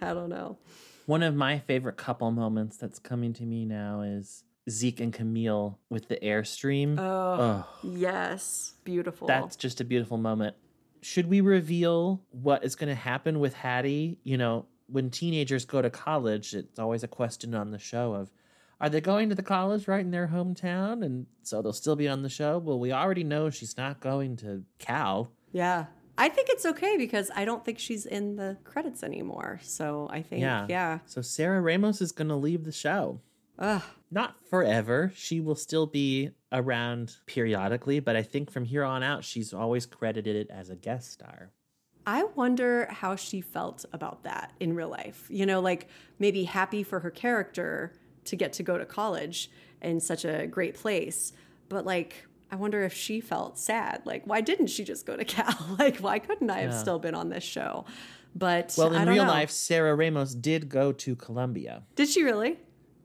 I 0.00 0.12
don't 0.14 0.28
know. 0.30 0.58
One 1.06 1.22
of 1.22 1.34
my 1.34 1.58
favorite 1.60 1.96
couple 1.96 2.30
moments 2.30 2.76
that's 2.76 2.98
coming 2.98 3.32
to 3.34 3.44
me 3.44 3.64
now 3.64 4.02
is 4.02 4.44
Zeke 4.68 5.00
and 5.00 5.12
Camille 5.12 5.78
with 5.88 6.08
the 6.08 6.16
Airstream. 6.16 6.98
Oh, 6.98 7.32
Ugh. 7.32 7.64
yes, 7.82 8.74
beautiful. 8.84 9.26
That's 9.26 9.56
just 9.56 9.80
a 9.80 9.84
beautiful 9.84 10.18
moment. 10.18 10.56
Should 11.02 11.28
we 11.28 11.40
reveal 11.40 12.20
what 12.30 12.62
is 12.64 12.76
going 12.76 12.90
to 12.90 12.94
happen 12.94 13.40
with 13.40 13.54
Haddie? 13.54 14.18
You 14.22 14.36
know, 14.36 14.66
when 14.86 15.10
teenagers 15.10 15.64
go 15.64 15.80
to 15.80 15.88
college, 15.90 16.54
it's 16.54 16.78
always 16.78 17.02
a 17.02 17.08
question 17.08 17.54
on 17.54 17.70
the 17.70 17.78
show 17.78 18.12
of 18.12 18.30
are 18.80 18.88
they 18.88 19.00
going 19.00 19.28
to 19.28 19.34
the 19.34 19.42
college 19.42 19.86
right 19.88 20.00
in 20.00 20.10
their 20.10 20.28
hometown 20.28 21.04
and 21.04 21.26
so 21.42 21.60
they'll 21.62 21.72
still 21.72 21.96
be 21.96 22.08
on 22.08 22.22
the 22.22 22.28
show? 22.28 22.58
Well, 22.58 22.78
we 22.78 22.92
already 22.92 23.24
know 23.24 23.50
she's 23.50 23.76
not 23.76 24.00
going 24.00 24.36
to 24.38 24.64
Cal. 24.78 25.30
Yeah. 25.52 25.86
I 26.16 26.28
think 26.28 26.48
it's 26.50 26.66
okay 26.66 26.96
because 26.98 27.30
I 27.34 27.44
don't 27.44 27.64
think 27.64 27.78
she's 27.78 28.04
in 28.04 28.36
the 28.36 28.58
credits 28.64 29.02
anymore. 29.02 29.58
So 29.62 30.06
I 30.10 30.22
think, 30.22 30.42
yeah. 30.42 30.66
Yeah. 30.68 30.98
So 31.06 31.22
Sarah 31.22 31.60
Ramos 31.60 32.00
is 32.00 32.12
going 32.12 32.28
to 32.28 32.36
leave 32.36 32.64
the 32.64 32.72
show. 32.72 33.20
Ugh. 33.58 33.82
Not 34.10 34.34
forever. 34.48 35.12
She 35.14 35.40
will 35.40 35.54
still 35.54 35.86
be 35.86 36.30
around 36.52 37.16
periodically, 37.26 38.00
but 38.00 38.16
I 38.16 38.22
think 38.22 38.50
from 38.50 38.64
here 38.64 38.82
on 38.84 39.02
out, 39.02 39.24
she's 39.24 39.52
always 39.54 39.86
credited 39.86 40.34
it 40.36 40.48
as 40.50 40.68
a 40.70 40.76
guest 40.76 41.12
star. 41.12 41.50
I 42.06 42.24
wonder 42.34 42.88
how 42.90 43.14
she 43.14 43.40
felt 43.40 43.84
about 43.92 44.24
that 44.24 44.52
in 44.58 44.74
real 44.74 44.88
life. 44.88 45.26
You 45.30 45.46
know, 45.46 45.60
like 45.60 45.86
maybe 46.18 46.44
happy 46.44 46.82
for 46.82 47.00
her 47.00 47.10
character 47.10 47.92
to 48.24 48.36
get 48.36 48.52
to 48.54 48.62
go 48.62 48.78
to 48.78 48.84
college 48.84 49.50
in 49.80 50.00
such 50.00 50.24
a 50.24 50.46
great 50.46 50.74
place, 50.74 51.32
but 51.68 51.86
like 51.86 52.26
I 52.50 52.56
wonder 52.56 52.82
if 52.82 52.92
she 52.92 53.20
felt 53.20 53.58
sad. 53.60 54.02
Like, 54.04 54.26
why 54.26 54.40
didn't 54.40 54.66
she 54.68 54.82
just 54.82 55.06
go 55.06 55.16
to 55.16 55.24
Cal? 55.36 55.54
Like, 55.78 55.98
why 55.98 56.18
couldn't 56.18 56.50
I 56.50 56.62
have 56.62 56.72
Yeah. 56.72 56.78
still 56.78 56.98
been 56.98 57.14
on 57.14 57.28
this 57.28 57.44
show? 57.44 57.84
But 58.34 58.74
Well, 58.76 58.92
in 58.92 59.08
real 59.08 59.24
know. 59.24 59.30
life, 59.30 59.50
Sarah 59.50 59.94
Ramos 59.94 60.34
did 60.34 60.68
go 60.68 60.90
to 60.90 61.14
Columbia. 61.14 61.84
did 61.94 62.08
she 62.08 62.24
really? 62.24 62.58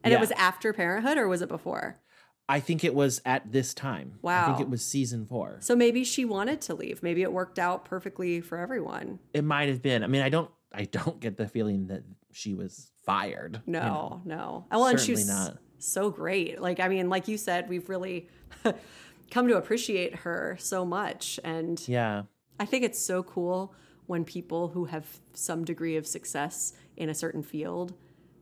And 0.06 0.12
Yeah. 0.12 0.18
it 0.20 0.22
was 0.22 0.32
after 0.32 0.72
Parenthood, 0.72 1.18
or 1.18 1.28
was 1.28 1.42
it 1.42 1.50
before? 1.50 2.00
I 2.48 2.60
think 2.60 2.84
it 2.84 2.94
was 2.94 3.22
at 3.26 3.52
this 3.52 3.74
time. 3.74 4.20
Wow. 4.22 4.44
I 4.44 4.48
think 4.48 4.60
it 4.62 4.70
was 4.70 4.86
season 4.86 5.26
four. 5.26 5.58
So 5.62 5.76
maybe 5.76 6.04
she 6.04 6.26
wanted 6.26 6.62
to 6.62 6.76
leave. 6.76 7.02
Maybe 7.02 7.24
it 7.24 7.34
worked 7.34 7.58
out 7.58 7.86
perfectly 7.86 8.40
for 8.40 8.60
everyone. 8.60 9.18
It 9.34 9.44
might 9.44 9.68
have 9.68 9.82
been. 9.82 10.04
I 10.04 10.08
mean, 10.08 10.22
I 10.22 10.30
don't. 10.30 10.50
I 10.72 10.84
don't 10.86 11.20
get 11.20 11.38
the 11.38 11.48
feeling 11.48 11.88
that 11.88 12.04
she 12.34 12.54
was 12.54 12.92
fired. 13.06 13.62
you 13.66 13.74
No, 13.74 13.80
know. 13.82 14.22
no. 14.26 14.66
Oh, 14.72 14.80
well, 14.80 14.88
and 14.88 15.00
she's 15.00 15.28
not. 15.28 15.58
so 15.80 16.10
great. 16.12 16.62
Like, 16.62 16.80
I 16.80 16.88
mean, 16.90 17.10
like 17.10 17.28
you 17.30 17.38
said, 17.38 17.68
we've 17.70 17.88
really 17.90 18.28
come 19.32 19.48
to 19.48 19.58
appreciate 19.58 20.16
her 20.18 20.56
so 20.60 20.86
much. 20.86 21.40
And 21.44 21.82
Yeah. 21.88 22.24
I 22.60 22.66
think 22.66 22.84
it's 22.84 23.00
so 23.00 23.24
cool 23.24 23.74
when 24.06 24.24
people 24.26 24.68
who 24.70 24.86
have 24.86 25.06
some 25.34 25.64
degree 25.66 25.96
of 25.96 26.06
success 26.06 26.74
in 26.98 27.10
a 27.10 27.16
certain 27.16 27.42
field 27.42 27.94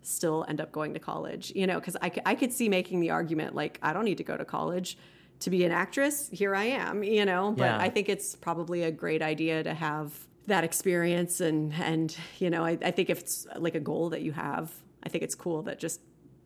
still 0.04 0.46
end 0.48 0.62
up 0.62 0.72
going 0.72 0.94
to 0.94 1.00
college, 1.00 1.52
you 1.56 1.66
know, 1.66 1.80
because 1.80 1.98
I, 2.02 2.12
I 2.26 2.36
could 2.36 2.52
see 2.52 2.70
making 2.70 3.00
the 3.00 3.10
argument 3.10 3.56
like, 3.56 3.80
I 3.82 3.94
don't 3.94 4.06
need 4.06 4.18
to 4.18 4.24
go 4.24 4.38
to 4.38 4.46
college 4.46 4.98
to 5.40 5.50
be 5.50 5.66
an 5.66 5.72
actress. 5.72 6.30
Here 6.32 6.56
I 6.56 6.66
am, 6.66 7.04
you 7.04 7.26
know, 7.26 7.54
but 7.58 7.66
Yeah. 7.66 7.78
I 7.78 7.90
think 7.90 8.10
it's 8.10 8.36
probably 8.36 8.84
a 8.84 8.92
great 8.92 9.22
idea 9.22 9.64
to 9.64 9.74
have 9.74 10.14
that 10.48 10.64
experience. 10.64 11.42
And, 11.42 11.74
and 11.74 12.16
you 12.40 12.50
know, 12.50 12.64
I, 12.64 12.78
I 12.82 12.92
think 12.92 13.10
if 13.10 13.20
it's 13.20 13.48
like 13.58 13.76
a 13.76 13.80
goal 13.80 14.10
that 14.10 14.22
you 14.22 14.32
have, 14.34 14.72
I 15.04 15.10
think 15.10 15.24
it's 15.24 15.36
cool 15.36 15.64
that 15.64 15.80
just 15.80 16.02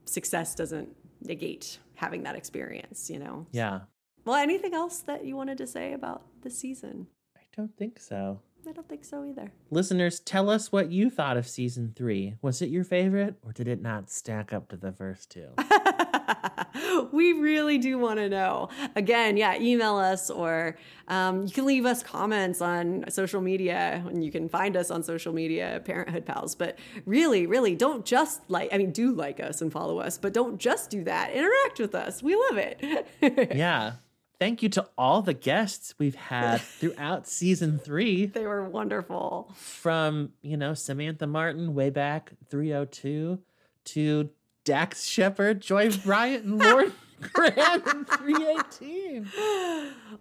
success 0.05 0.55
doesn't 0.55 0.89
negate 1.21 1.79
having 1.95 2.23
that 2.23 2.35
experience, 2.35 3.09
you 3.09 3.19
know? 3.19 3.47
Yeah. 3.51 3.81
Well, 4.25 4.35
anything 4.35 4.73
else 4.73 4.99
that 4.99 5.25
you 5.25 5.35
wanted 5.35 5.57
to 5.59 5.67
say 5.67 5.93
about 5.93 6.23
the 6.41 6.49
season? 6.49 7.07
I 7.35 7.41
don't 7.55 7.75
think 7.77 7.99
so. 7.99 8.41
I 8.67 8.71
don't 8.71 8.87
think 8.87 9.05
so 9.05 9.23
either. 9.23 9.51
Listeners, 9.71 10.19
tell 10.19 10.49
us 10.49 10.71
what 10.71 10.91
you 10.91 11.09
thought 11.09 11.37
of 11.37 11.47
season 11.47 11.93
three. 11.95 12.35
Was 12.41 12.61
it 12.61 12.69
your 12.69 12.83
favorite, 12.83 13.35
or 13.43 13.51
did 13.53 13.67
it 13.67 13.81
not 13.81 14.09
stack 14.09 14.51
up 14.53 14.69
to 14.69 14.77
the 14.77 14.91
first 14.91 15.31
two? 15.31 15.49
we 17.11 17.33
really 17.33 17.77
do 17.77 17.97
want 17.97 18.19
to 18.19 18.29
know. 18.29 18.69
Again, 18.95 19.37
yeah, 19.37 19.59
email 19.59 19.95
us 19.95 20.29
or 20.29 20.77
um, 21.07 21.45
you 21.45 21.51
can 21.51 21.65
leave 21.65 21.85
us 21.85 22.03
comments 22.03 22.61
on 22.61 23.05
social 23.09 23.41
media 23.41 24.03
and 24.07 24.23
you 24.23 24.31
can 24.31 24.49
find 24.49 24.75
us 24.75 24.91
on 24.91 25.03
social 25.03 25.33
media, 25.33 25.81
Parenthood 25.85 26.25
Pals. 26.25 26.55
But 26.55 26.77
really, 27.05 27.47
really 27.47 27.75
don't 27.75 28.05
just 28.05 28.41
like, 28.49 28.73
I 28.73 28.77
mean, 28.77 28.91
do 28.91 29.11
like 29.13 29.39
us 29.39 29.61
and 29.61 29.71
follow 29.71 29.99
us, 29.99 30.17
but 30.17 30.33
don't 30.33 30.57
just 30.57 30.89
do 30.89 31.03
that. 31.05 31.31
Interact 31.31 31.79
with 31.79 31.95
us. 31.95 32.21
We 32.21 32.35
love 32.35 32.57
it. 32.57 33.07
yeah. 33.55 33.93
Thank 34.39 34.61
you 34.61 34.69
to 34.69 34.87
all 34.97 35.21
the 35.21 35.33
guests 35.33 35.95
we've 35.97 36.15
had 36.15 36.61
throughout 36.61 37.27
season 37.27 37.79
three. 37.79 38.27
They 38.27 38.45
were 38.45 38.69
wonderful. 38.69 39.51
From, 39.55 40.31
you 40.41 40.57
know, 40.57 40.73
Samantha 40.73 41.25
Martin 41.25 41.73
way 41.73 41.89
back 41.89 42.33
302 42.49 43.39
to 43.85 44.29
Dax 44.63 45.05
Shepard, 45.05 45.61
Joy 45.61 45.89
Bryant, 45.91 46.43
and 46.43 46.59
Lauren 46.59 46.93
Graham 47.33 47.81
in 47.87 48.05
318. 48.05 49.31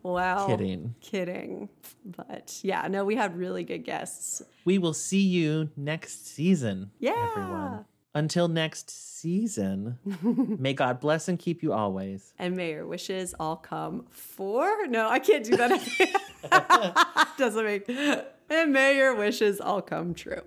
Wow. 0.02 0.46
Kidding. 0.46 0.94
Kidding. 1.00 1.68
But 2.04 2.60
yeah, 2.62 2.86
no, 2.88 3.04
we 3.04 3.16
had 3.16 3.36
really 3.36 3.64
good 3.64 3.84
guests. 3.84 4.40
We 4.64 4.78
will 4.78 4.94
see 4.94 5.20
you 5.20 5.68
next 5.76 6.26
season. 6.26 6.90
Yeah. 6.98 7.28
Everyone. 7.36 7.84
Until 8.16 8.48
next 8.48 8.88
season, 8.88 9.98
may 10.58 10.72
God 10.72 11.00
bless 11.00 11.28
and 11.28 11.38
keep 11.38 11.62
you 11.62 11.74
always. 11.74 12.32
And 12.38 12.56
may 12.56 12.70
your 12.70 12.86
wishes 12.86 13.34
all 13.38 13.56
come 13.56 14.06
for. 14.08 14.86
No, 14.86 15.06
I 15.06 15.18
can't 15.18 15.44
do 15.44 15.54
that. 15.58 17.34
Doesn't 17.38 17.62
make. 17.62 17.86
And 18.48 18.72
may 18.72 18.96
your 18.96 19.14
wishes 19.14 19.60
all 19.60 19.82
come 19.82 20.14
true. 20.14 20.40